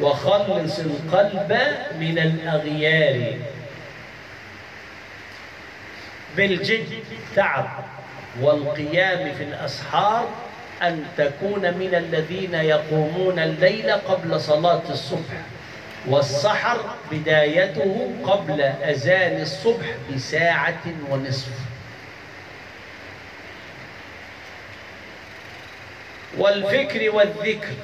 [0.00, 1.58] وخلص القلب
[2.00, 3.36] من الأغيار.
[6.36, 6.88] بالجد
[7.36, 7.84] تعب
[8.40, 10.28] والقيام في الأسحار
[10.82, 15.34] أن تكون من الذين يقومون الليل قبل صلاة الصبح
[16.06, 16.80] والسحر
[17.12, 21.52] بدايته قبل أذان الصبح بساعة ونصف.
[26.38, 27.74] والفكر والذكر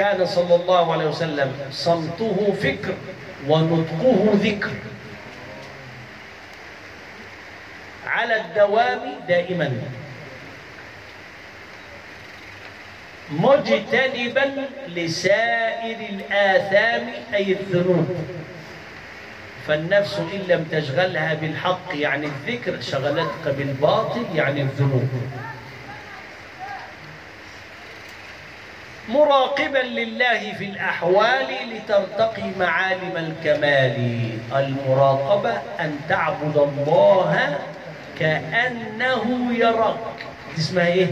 [0.00, 2.94] كان صلى الله عليه وسلم صمته فكر
[3.48, 4.70] ونطقه ذكر.
[8.06, 9.72] على الدوام دائما.
[13.30, 18.08] مجتنبا لسائر الآثام أي الذنوب.
[19.66, 25.08] فالنفس إن لم تشغلها بالحق يعني الذكر شغلتك بالباطل يعني الذنوب.
[29.10, 37.58] مراقبا لله في الأحوال لترتقي معالم الكمال المراقبة أن تعبد الله
[38.18, 39.96] كأنه يراك
[40.58, 41.06] اسمها إيه؟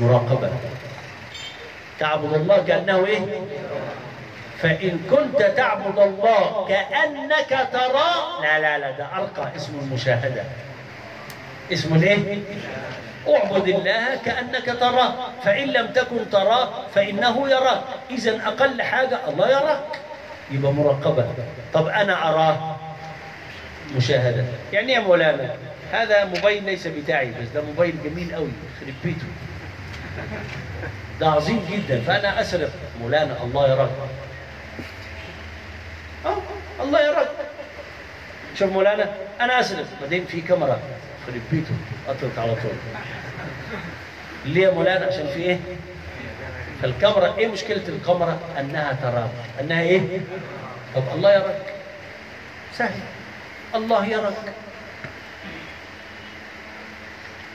[0.00, 0.50] مراقبة
[1.98, 3.20] تعبد الله كأنه إيه؟
[4.58, 10.42] فإن كنت تعبد الله كأنك تراه لا لا لا ده أرقى اسم المشاهدة
[11.72, 12.38] اسمه الإيه؟
[13.28, 15.14] اعبد الله كأنك تراه.
[15.44, 17.82] فإن لم تكن تراه فإنه يراك.
[18.10, 19.84] إذا أقل حاجة الله يراك.
[20.50, 21.26] يبقى مراقبة
[21.74, 22.76] طب أنا أراه؟
[23.96, 24.44] مشاهدة.
[24.72, 25.54] يعني يا مولانا
[25.92, 29.26] هذا موبايل ليس بتاعي بس ده موبايل جميل قوي يخرب بيته
[31.20, 32.00] ده عظيم جدا.
[32.00, 32.70] فأنا أسرق.
[33.00, 33.90] مولانا الله يراك.
[36.26, 36.36] آه
[36.82, 37.28] الله يراك.
[38.58, 39.86] شوف مولانا أنا أسرق.
[40.00, 40.78] بعدين في كاميرا.
[41.52, 41.74] بيته
[42.08, 42.72] أطلق على طول.
[44.44, 45.58] ليه يا مولانا؟ عشان في إيه؟
[46.82, 49.30] فالكاميرا إيه مشكلة الكاميرا؟ أنها تراك.
[49.60, 50.00] أنها إيه؟
[50.94, 51.74] طب الله يراك.
[52.74, 53.00] سهل.
[53.74, 54.52] الله يراك.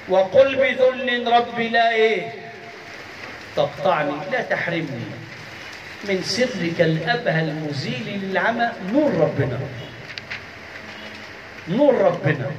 [0.10, 2.32] وقل بذل ربي لا إيه؟
[3.56, 5.06] تقطعني لا تحرمني.
[6.10, 9.60] من سرك الابهى المزيل للعمى نور ربنا.
[11.70, 12.52] نور ربنا.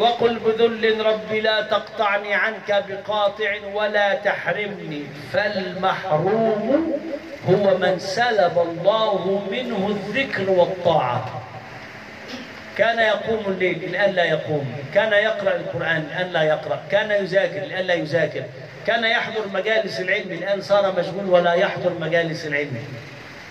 [0.00, 6.92] وقل بذل ربي لا تقطعني عنك بقاطع ولا تحرمني فالمحروم
[7.48, 11.42] هو من سلب الله منه الذكر والطاعة.
[12.78, 17.84] كان يقوم الليل الآن لا يقوم كان يقرأ القرآن الآن لا يقرأ كان يذاكر الآن
[17.84, 18.44] لا يذاكر
[18.86, 22.84] كان يحضر مجالس العلم الآن صار مشغول ولا يحضر مجالس العلم.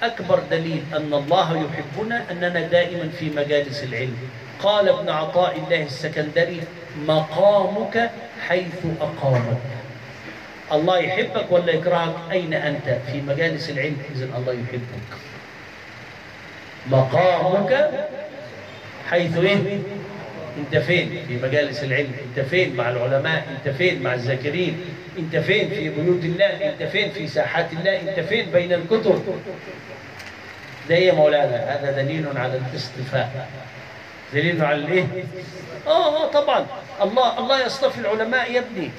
[0.04, 4.18] أكبر دليل أن الله يحبنا أننا دائما في مجالس العلم.
[4.64, 6.62] قال ابن عطاء الله السكندري
[7.08, 8.12] مقامك
[8.48, 9.58] حيث أقامك.
[10.72, 15.20] الله يحبك ولا يكرهك؟ أين أنت؟ في مجالس العلم إذن الله يحبك.
[16.88, 17.90] مقامك
[19.10, 19.80] حيث إيه؟
[20.58, 24.82] أنت فين؟ في مجالس العلم أنت فين؟ مع العلماء أنت فين؟ مع الذاكرين
[25.20, 29.24] أنت فين؟ في بيوت الله أنت فين؟ في ساحات الله أنت فين؟ بين الكتب.
[30.90, 33.50] ده إيه يا مولانا؟ هذا دليل على الاصطفاء
[34.34, 35.26] دليل على الايه؟
[35.88, 36.66] آه آه طبعا.
[37.02, 38.92] الله الله يصطفي العلماء يا ابني.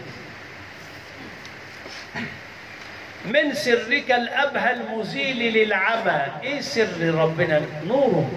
[3.25, 6.27] من سرك الابهى المزيل للعمى.
[6.43, 8.31] إيه سر ربنا؟ نوره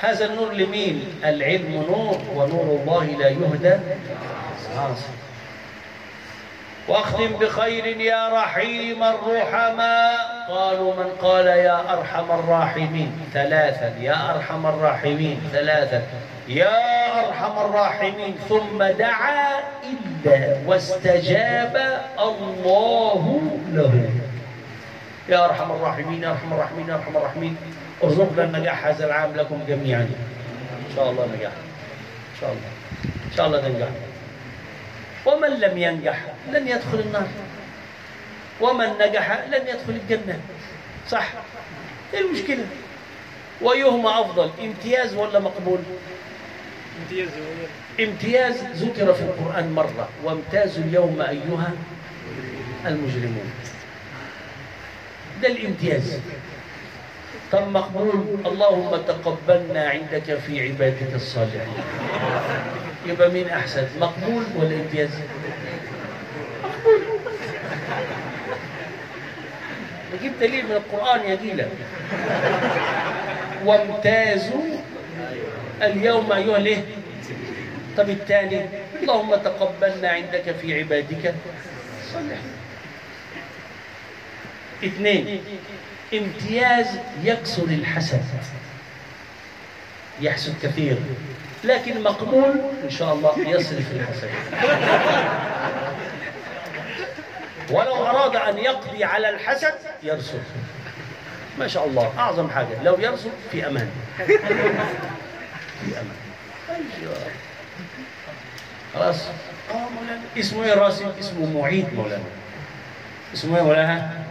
[0.00, 3.78] هذا النور لمين؟ العلم نور ونور الله لا يهدى.
[4.76, 5.12] عاصم
[6.90, 10.46] واختم بخير يا رحيم الرحماء.
[10.48, 13.94] قالوا من قال يا أرحم الراحمين؟ ثلاثا.
[14.00, 16.02] يا أرحم الراحمين ثلاثا.
[16.48, 16.78] يا
[17.26, 19.58] أرحم الراحمين ثم دعا
[19.90, 23.40] إلا واستجاب الله
[23.72, 24.10] له.
[25.28, 27.56] يا أرحم الراحمين يا أرحم الراحمين يا أرحم الراحمين.
[28.04, 30.10] ارزقنا النجاح هذا العام لكم جميعا.
[30.90, 31.52] إن شاء الله نجاح.
[32.34, 32.70] إن شاء الله.
[33.04, 34.09] إن شاء الله ننجح
[35.26, 36.20] ومن لم ينجح
[36.52, 37.28] لن يدخل النار.
[38.60, 40.40] ومن نجح لن يدخل الجنة.
[41.08, 41.32] صح؟
[42.14, 42.66] إيه المشكلة؟
[43.60, 45.78] وأيهما أفضل امتياز ولا مقبول؟
[47.00, 47.28] امتياز
[48.00, 51.70] امتياز ذكر في القرآن مرة وامتازوا اليوم أيها
[52.86, 53.50] المجرمون.
[55.42, 56.20] ده الامتياز.
[57.52, 58.24] طب مقبول.
[58.46, 61.68] اللهم تقبلنا عندك في عبادك الصالحين.
[63.06, 65.10] يبقى مين أحسن مقبول ولا امتياز؟
[66.64, 67.00] مقبول.
[70.14, 71.68] نجيب دليل من القرآن يا جيلة.
[73.64, 74.64] وامتازوا
[75.82, 76.84] اليوم أيها الايه
[77.96, 78.66] طب الثاني
[79.02, 81.34] اللهم تقبلنا عندك في عبادك
[82.04, 82.52] الصالحين.
[84.84, 85.40] اثنين
[86.14, 86.86] امتياز
[87.22, 88.24] يكسر الحسد.
[90.20, 90.96] يحسد كثير
[91.64, 94.30] لكن مقبول إن شاء الله يصرف الحسد.
[97.70, 100.38] ولو أراد أن يقضي على الحسد يرسل.
[101.58, 103.90] ما شاء الله أعظم حاجة لو يرسل في أمان.
[104.26, 104.34] في
[105.92, 106.16] أمان.
[106.70, 107.14] أيوة.
[108.94, 109.24] خلاص.
[110.38, 112.24] اسمه إيه راسم اسمه معيد مولانا.
[113.34, 114.24] اسمه إيه مولانا؟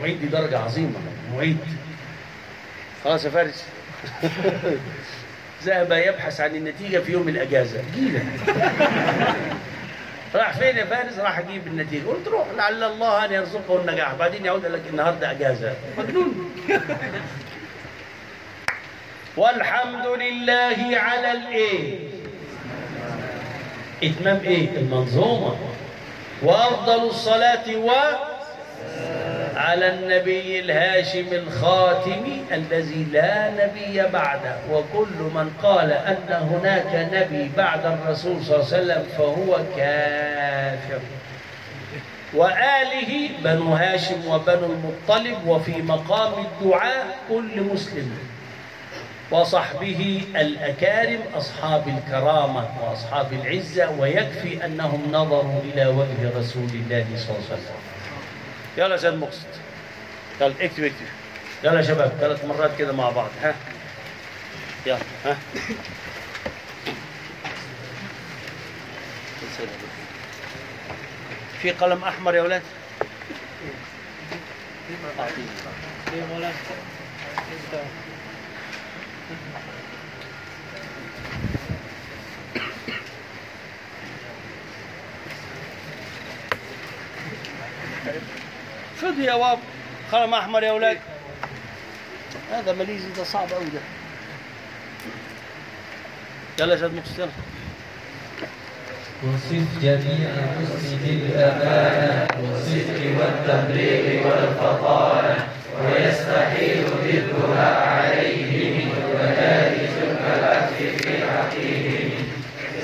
[0.00, 0.94] معيد دي درجه عظيمة.
[1.34, 1.58] معيد
[3.04, 3.64] خلاص يا فارس.
[5.64, 7.28] ذهب يبحث عن النتيجة في يوم
[7.94, 8.24] جينا
[10.34, 12.06] راح فين يا فارس؟ راح أجيب النتيجة.
[12.06, 14.14] قلت روح لعل الله أن يرزقه النجاح.
[14.14, 15.74] بعدين يعود لك النهارده إجازة.
[15.98, 16.50] مجنون.
[19.36, 21.98] والحمد لله على الإيه؟
[24.04, 25.56] إتمام إيه؟ المنظومة.
[26.42, 27.90] وأفضل الصلاة و
[29.56, 37.86] على النبي الهاشم الخاتم الذي لا نبي بعده وكل من قال أن هناك نبي بعد
[37.86, 41.00] الرسول صلى الله عليه وسلم فهو كافر.
[42.34, 48.18] وآله بنو هاشم وبنو المطلب وفي مقام الدعاء كل مسلم.
[49.30, 57.46] وصحبه الأكارم أصحاب الكرامة وأصحاب العزة ويكفي أنهم نظروا إلى وجه رسول الله صلى الله
[57.50, 57.95] عليه وسلم.
[58.76, 59.46] يلا يا سيد مقصد.
[60.40, 61.06] يلا اكتب اكتب
[61.64, 63.54] يلا يا شباب ثلاث مرات كده مع بعض ها؟
[64.86, 65.36] يلا ها؟
[71.62, 72.62] في قلم أحمر يا ولاد؟
[75.20, 75.46] أعطيني.
[89.00, 89.58] خذ يا باب
[90.12, 90.98] قلم أحمر يا ولاد
[92.52, 93.80] هذا ماليزي ده صعب قوي ده.
[96.60, 97.28] يلا يا مقصد يلا.
[99.24, 99.52] وصف
[99.82, 105.36] جميع الحسن بالأمانة والصدق والتبليغ والفطانة
[105.84, 112.10] ويستحيل ضدها عليهم وذلك كالأكل في حقهم.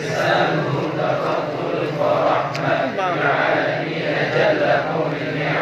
[0.00, 4.02] لسانه تفضل ورحمة العالمين
[4.34, 5.61] جل قول النعمة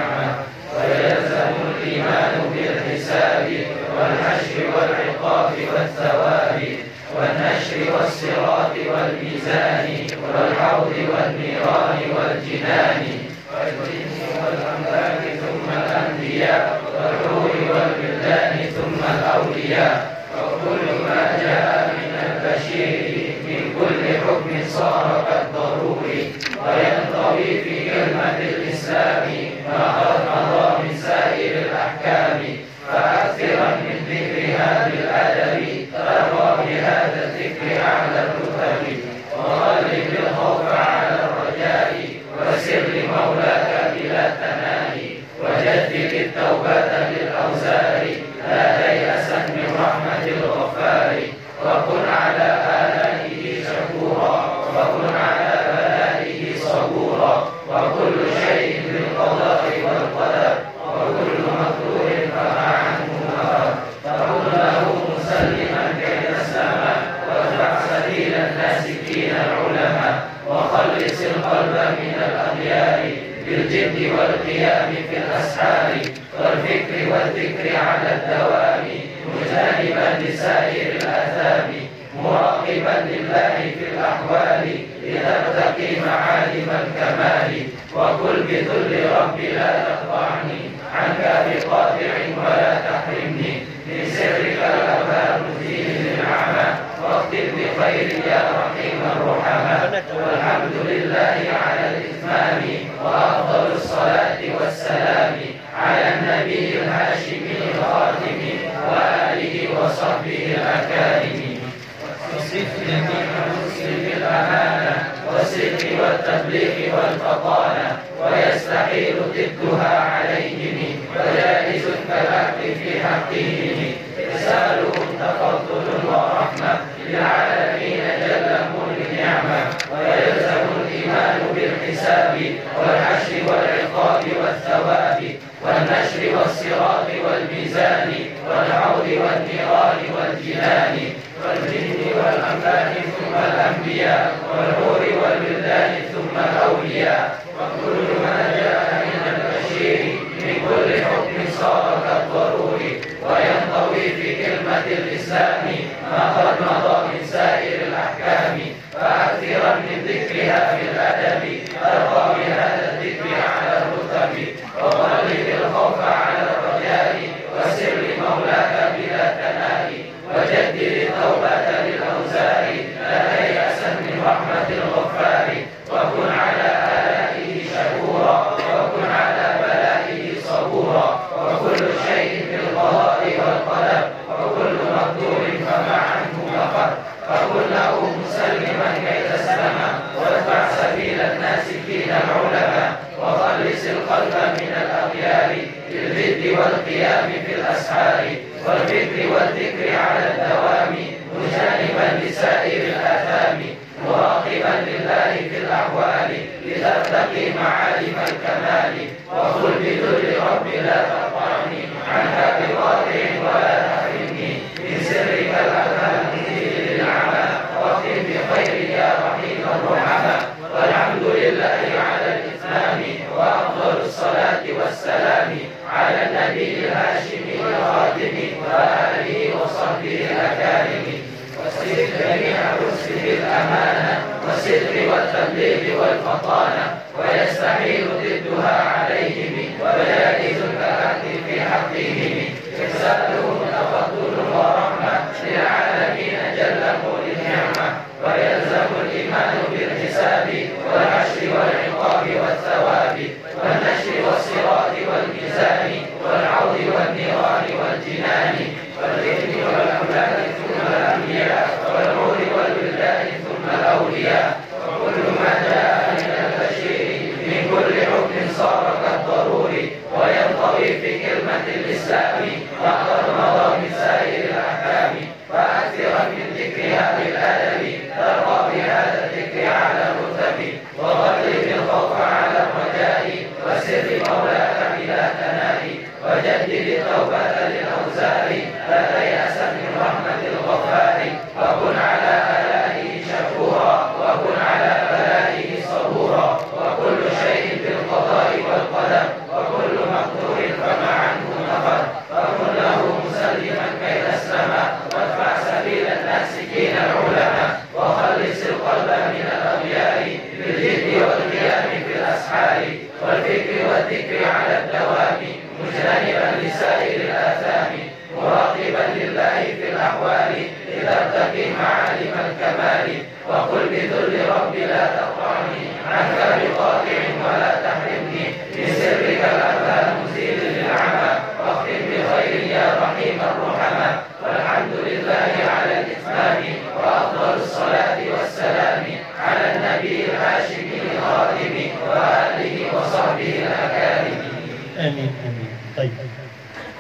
[4.11, 6.61] والحشر والعقاب والثواب
[7.17, 13.03] والنشر والصراط والميزان والحوض والنيران والجنان
[13.53, 20.21] والجن والأملاك ثم الأنبياء والحور والبلدان ثم الأولياء.
[20.39, 26.33] وكل ما جاء من البشير من كل حكم صار كالضروري
[26.67, 29.29] وينطوي في كلمة الإسلام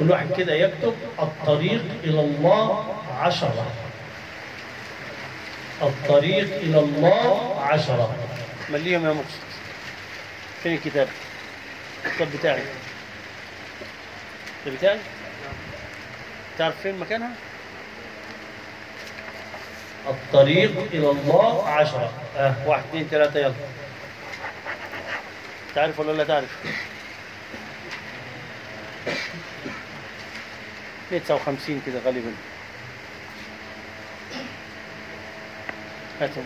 [0.00, 3.66] كل واحد كده يكتب الطريق إلى الله عشرة
[5.82, 8.14] الطريق إلى الله عشرة
[8.70, 9.50] مليهم يا مقصد
[10.62, 11.08] فين الكتاب؟
[12.06, 12.62] الكتاب بتاعي
[14.58, 14.98] الكتاب بتاعي؟
[16.58, 17.30] تعرف فين مكانها؟
[20.08, 23.54] الطريق إلى الله عشرة آه واحد اثنين ثلاثة يلا
[25.74, 26.56] تعرف ولا لا تعرف؟
[31.10, 32.32] 53 كده غالبا.
[36.20, 36.42] هاتوا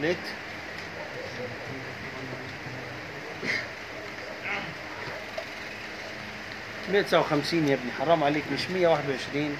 [0.00, 0.16] ليت
[6.88, 9.56] مية تسعة وخمسين يا ابني حرام عليك مش مية واحد وعشرين.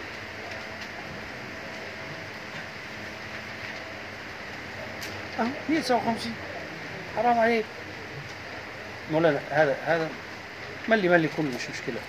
[5.38, 6.34] أهو مية تسعة وخمسين.
[7.16, 7.64] حرام عليك.
[9.12, 10.08] مولانا هذا هذا
[10.88, 12.00] ملي ملي كل مش مشكلة.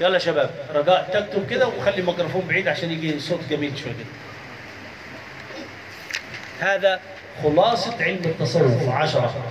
[0.00, 4.06] يلا يا شباب رجاء تكتب كده وخلي الميكروفون بعيد عشان يجي صوت جميل شوية كده.
[6.60, 7.00] هذا
[7.42, 9.44] خلاصة علم التصوف عشرة.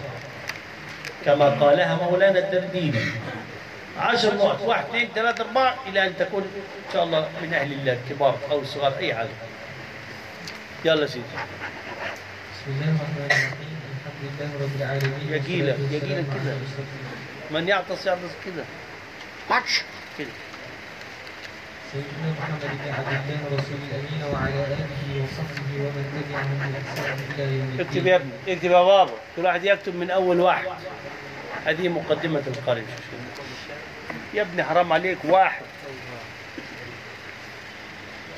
[1.26, 3.00] كما قالها مولانا الدرديني
[4.00, 7.94] عشر نقط واحد اثنين ثلاثة أربعة إلى أن تكون إن شاء الله من أهل الله
[7.94, 9.28] الكبار أو الصغار أي حاجة.
[10.86, 11.24] يلا سيدي.
[12.54, 16.54] بسم الله الرحمن الرحيم الحمد لله رب العالمين يا جيلة يا جيلة كده.
[17.52, 18.64] من يعطس يعطس كده.
[19.50, 19.82] ماتش.
[20.20, 20.28] كده.
[21.92, 27.68] سيدنا محمد بن عبد الله رسول الأمين وعلى آله وصحبه ومن تبعهم بإحسان إلى يوم
[27.80, 29.12] اكتب الدين يا ابني اكتب يا بابا.
[29.36, 30.68] كل واحد يكتب من أول واحد.
[31.66, 32.84] هذه مقدمة القارئ
[34.34, 35.62] يا ابني حرام عليك واحد.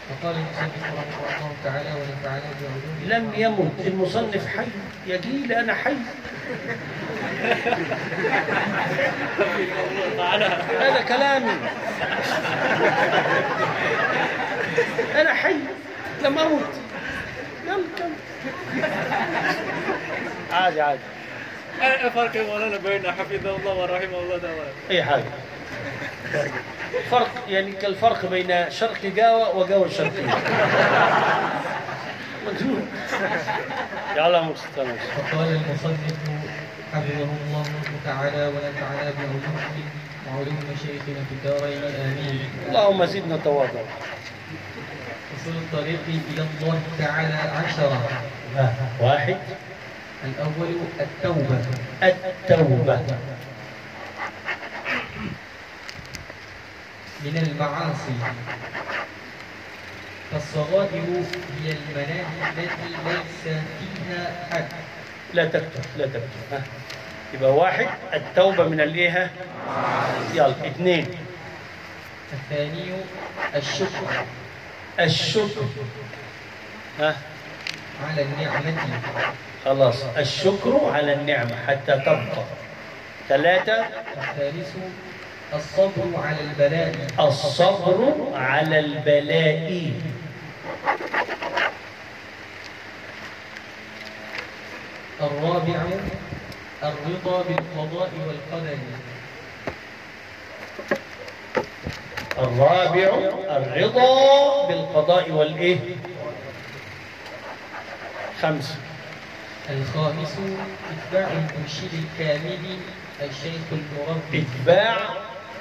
[0.10, 0.84] وقال المصنف
[1.28, 3.88] رحمه الله تعالى ونفعنا بعلومه لم يمت.
[3.88, 4.66] المصنف حي.
[5.08, 5.96] يا جيل أنا حي.
[10.80, 11.52] هذا كلامي.
[15.16, 15.56] أنا حي.
[16.24, 16.62] لم أمت.
[17.68, 18.12] يلا كم
[20.52, 21.00] عادي عادي.
[21.82, 24.50] إيه فرق مولانا بين حفظه الله ورحمه الله ده
[24.90, 25.24] أي حاجة.
[27.12, 30.38] فرق يعني كالفرق بين شرق قاوة وقاوة الشرقية
[32.48, 32.88] مجنون.
[34.16, 36.14] يلا مستمر وقال المصنف
[36.94, 37.66] حفظه الله
[38.06, 39.56] تعالى ونفعنا بعلومه
[40.28, 42.50] وعلوم مشايخنا في الدارين آمين.
[42.68, 43.84] اللهم زدنا تواضع
[45.34, 48.02] وصول الطريق إلى الله تعالى عشرة.
[49.02, 49.38] واحد.
[50.26, 51.62] الأول التوبة.
[52.04, 53.00] التوبة.
[57.26, 58.14] من المعاصي.
[60.32, 61.24] فالصغائر
[61.64, 64.66] هي المناهي التي ليس فيها حد.
[65.34, 66.22] لا تكتب لا تكتب.
[66.52, 66.62] ها.
[67.34, 69.32] يبقى واحد التوبة من الايه؟
[70.34, 71.08] يلا اثنين
[72.34, 72.92] الثاني
[73.56, 74.26] الشكر.
[75.00, 75.66] الشكر.
[77.00, 77.16] ها.
[78.10, 78.74] على النعمة.
[79.66, 80.04] خلاص.
[80.18, 82.44] الشكر على النعمة حتى تبقى.
[83.30, 83.86] ثلاثة.
[84.18, 84.76] الثالث
[85.56, 86.96] الصبر على البلاء.
[87.28, 89.92] الصبر على البلاء.
[95.22, 95.82] الرابع
[96.84, 98.78] الرضا بالقضاء والقدر.
[102.38, 103.08] الرابع
[103.58, 105.78] الرضا بالقضاء والإيه؟
[108.42, 108.76] خمسة.
[109.70, 110.38] الخامس
[110.92, 112.78] إتباع المرشد الكامل
[113.22, 114.46] الشيخ المربي.
[114.62, 114.98] إتباع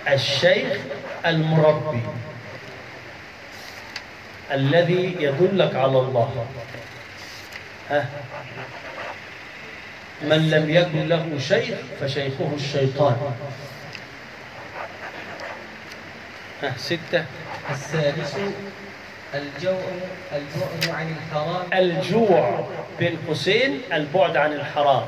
[0.08, 0.78] الشيخ
[1.26, 2.02] المربي
[4.52, 6.46] الذي يدلك على الله.
[7.90, 8.06] ها؟
[10.22, 13.16] من لم يكن له شيخ فشيخه الشيطان.
[16.62, 17.24] ها ستة.
[17.70, 18.34] السادس
[19.34, 19.80] الجوع
[20.32, 21.72] البعد عن الحرام.
[21.72, 22.68] الجوع
[22.98, 25.06] بين قوسين البعد عن الحرام.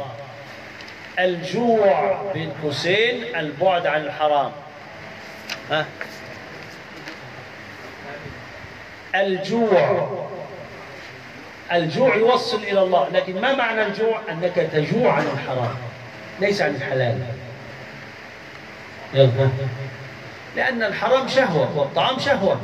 [1.18, 4.52] الجوع بين قوسين البعد عن الحرام.
[5.70, 5.86] ها؟
[9.14, 10.26] الجوع.
[11.72, 15.74] الجوع يوصل إلى الله لكن ما معنى الجوع؟ أنك تجوع عن الحرام
[16.40, 17.18] ليس عن الحلال.
[19.14, 19.48] يلا.
[20.56, 22.60] لأن الحرام شهوة والطعام شهوة.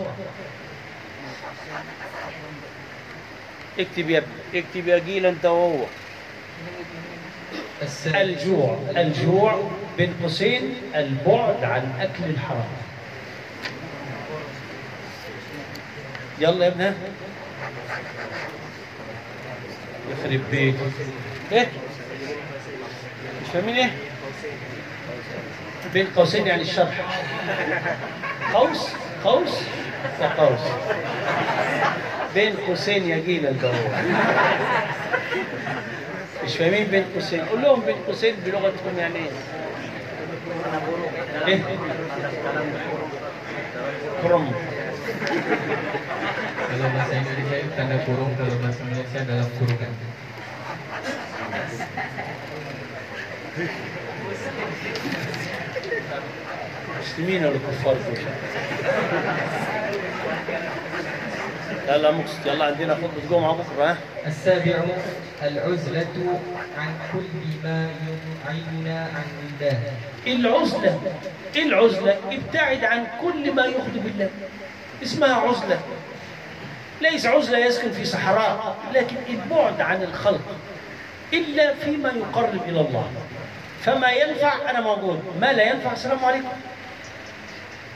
[3.78, 5.85] اكتب يا ابني اكتب يا جيل أنت وهو.
[8.07, 12.85] الجوع الجوع بين قوسين البعد عن أكل الحرام.
[16.39, 16.94] يلا يا ابنها
[20.10, 20.76] يخرب بيتك
[21.52, 21.68] إيه
[23.42, 23.90] مش فاهمين إيه
[25.92, 26.94] بين قوسين يعني الشرح
[28.55, 28.89] قوس
[29.24, 29.50] قوس
[30.20, 30.60] وقوس
[32.34, 33.74] بين قوسين يا جيل انت وهو
[36.44, 39.31] مش فاهمين بين قوسين قول لهم بين قوسين بلغتكم يعني إيه
[41.47, 41.60] إيه
[44.23, 44.52] كرم
[46.67, 49.93] Kalau bahasa Indonesia itu tanda kurung, kalau bahasa Malaysia dalam kurungan.
[57.17, 58.28] مسلمين ولا كفار شيء
[61.89, 63.97] يلا مقصد يلا عندنا خطبة جمعة بكرة ها
[64.27, 64.85] السابع
[65.43, 66.41] العزلة
[66.77, 69.77] عن كل ما يبعدنا عن الله.
[70.27, 71.01] العزلة
[71.57, 74.31] العزلة ابتعد عن كل ما يغضب الله.
[75.03, 75.78] اسمها عزلة.
[77.00, 80.57] ليس عزلة يسكن في صحراء لكن البعد عن الخلق
[81.33, 83.10] إلا فيما يقرب إلى الله.
[83.83, 86.49] فما ينفع أنا موجود ما لا ينفع السلام عليكم.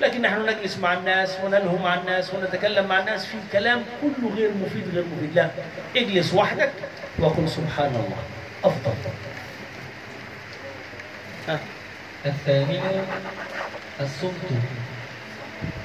[0.00, 4.50] لكن نحن نجلس مع الناس ونلهو مع الناس ونتكلم مع الناس في كلام كله غير
[4.50, 5.34] مفيد غير مفيد.
[5.34, 5.50] لا
[5.96, 6.72] اجلس وحدك
[7.18, 8.18] وقل سبحان الله.
[8.64, 8.92] أفضل.
[12.26, 13.06] الثامن
[14.00, 14.32] الصمت.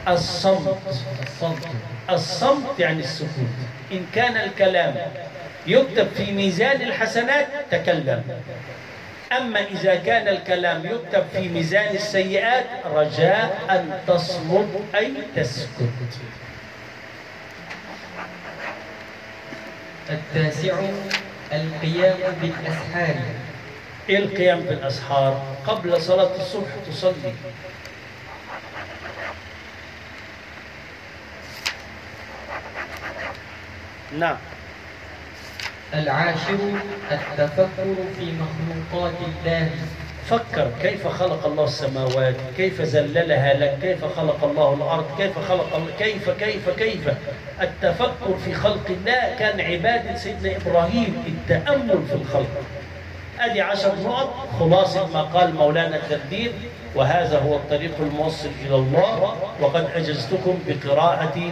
[0.07, 0.77] الصمت
[1.23, 1.67] الصمت
[2.09, 3.55] الصمت يعني السكوت.
[3.91, 4.95] إن كان الكلام
[5.67, 8.23] يكتب في ميزان الحسنات تكلم.
[9.31, 15.69] أما إذا كان الكلام يكتب في ميزان السيئات رجاء أن تصمت أي تسكت.
[20.09, 20.79] التاسع
[21.53, 23.15] القيام بالأسحار.
[24.09, 27.33] إيه القيام بالأسحار؟ قبل صلاة الصبح تصلي.
[34.13, 34.35] نعم.
[35.93, 36.57] العاشر
[37.11, 39.69] التفكر في مخلوقات الله.
[40.29, 45.91] فكر كيف خلق الله السماوات؟ كيف زللها لك؟ كيف خلق الله الأرض؟ كيف خلق الله
[45.99, 47.09] كيف كيف كيف؟
[47.61, 52.61] التفكر في خلق الله كان عبادة سيدنا إبراهيم التأمل في الخلق.
[53.39, 54.47] أدي عشر نقط.
[54.59, 56.51] خلاصة ما قال مولانا التقدير
[56.95, 61.51] وهذا هو الطريق الموصل إلى الله وقد أجزتكم بقراءة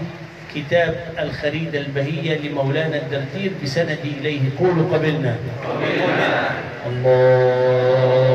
[0.55, 4.39] كتاب الخريدة البهية لمولانا الدردير بسندي إليه.
[4.59, 5.35] قولوا قبلنا.
[6.87, 8.33] اللهم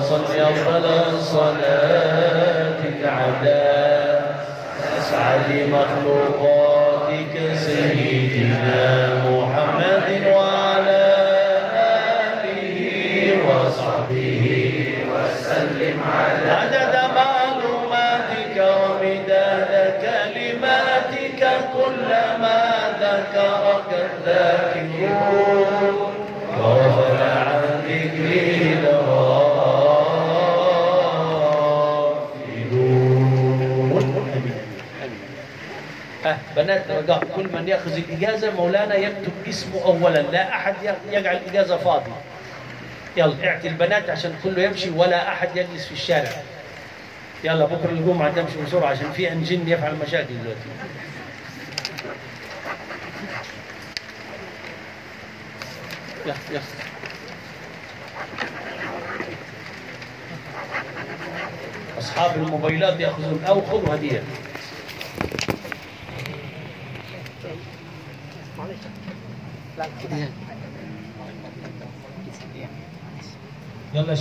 [0.00, 3.60] صل على صلاتك على
[4.98, 8.80] أسعد مخلوقاتك سيدنا
[9.30, 11.04] محمد وعلى
[12.44, 12.78] آله
[13.48, 14.44] وصحبه
[15.12, 15.96] وسلم.
[16.50, 16.81] على
[22.12, 25.96] كلما ذكرك الذاكرون.
[26.58, 28.82] وغفل عن ذكره
[36.24, 40.18] ها بنات رجاء كل من يأخذ الإجازة مولانا يكتب اسمه اولا.
[40.18, 40.74] لا أحد
[41.12, 42.12] يجعل الإجازة فاضي.
[43.16, 46.30] يلا اعطي البنات عشان كله يمشي ولا أحد يجلس في الشارع.
[47.44, 50.60] يلا بكرة الجمعة تمشي بسرعة عشان في انجن يفعل مشاكل دلوقتي.
[61.98, 64.22] أصحاب الموبايلات يأخذون أو خذوا هدية.
[73.94, 74.10] يلا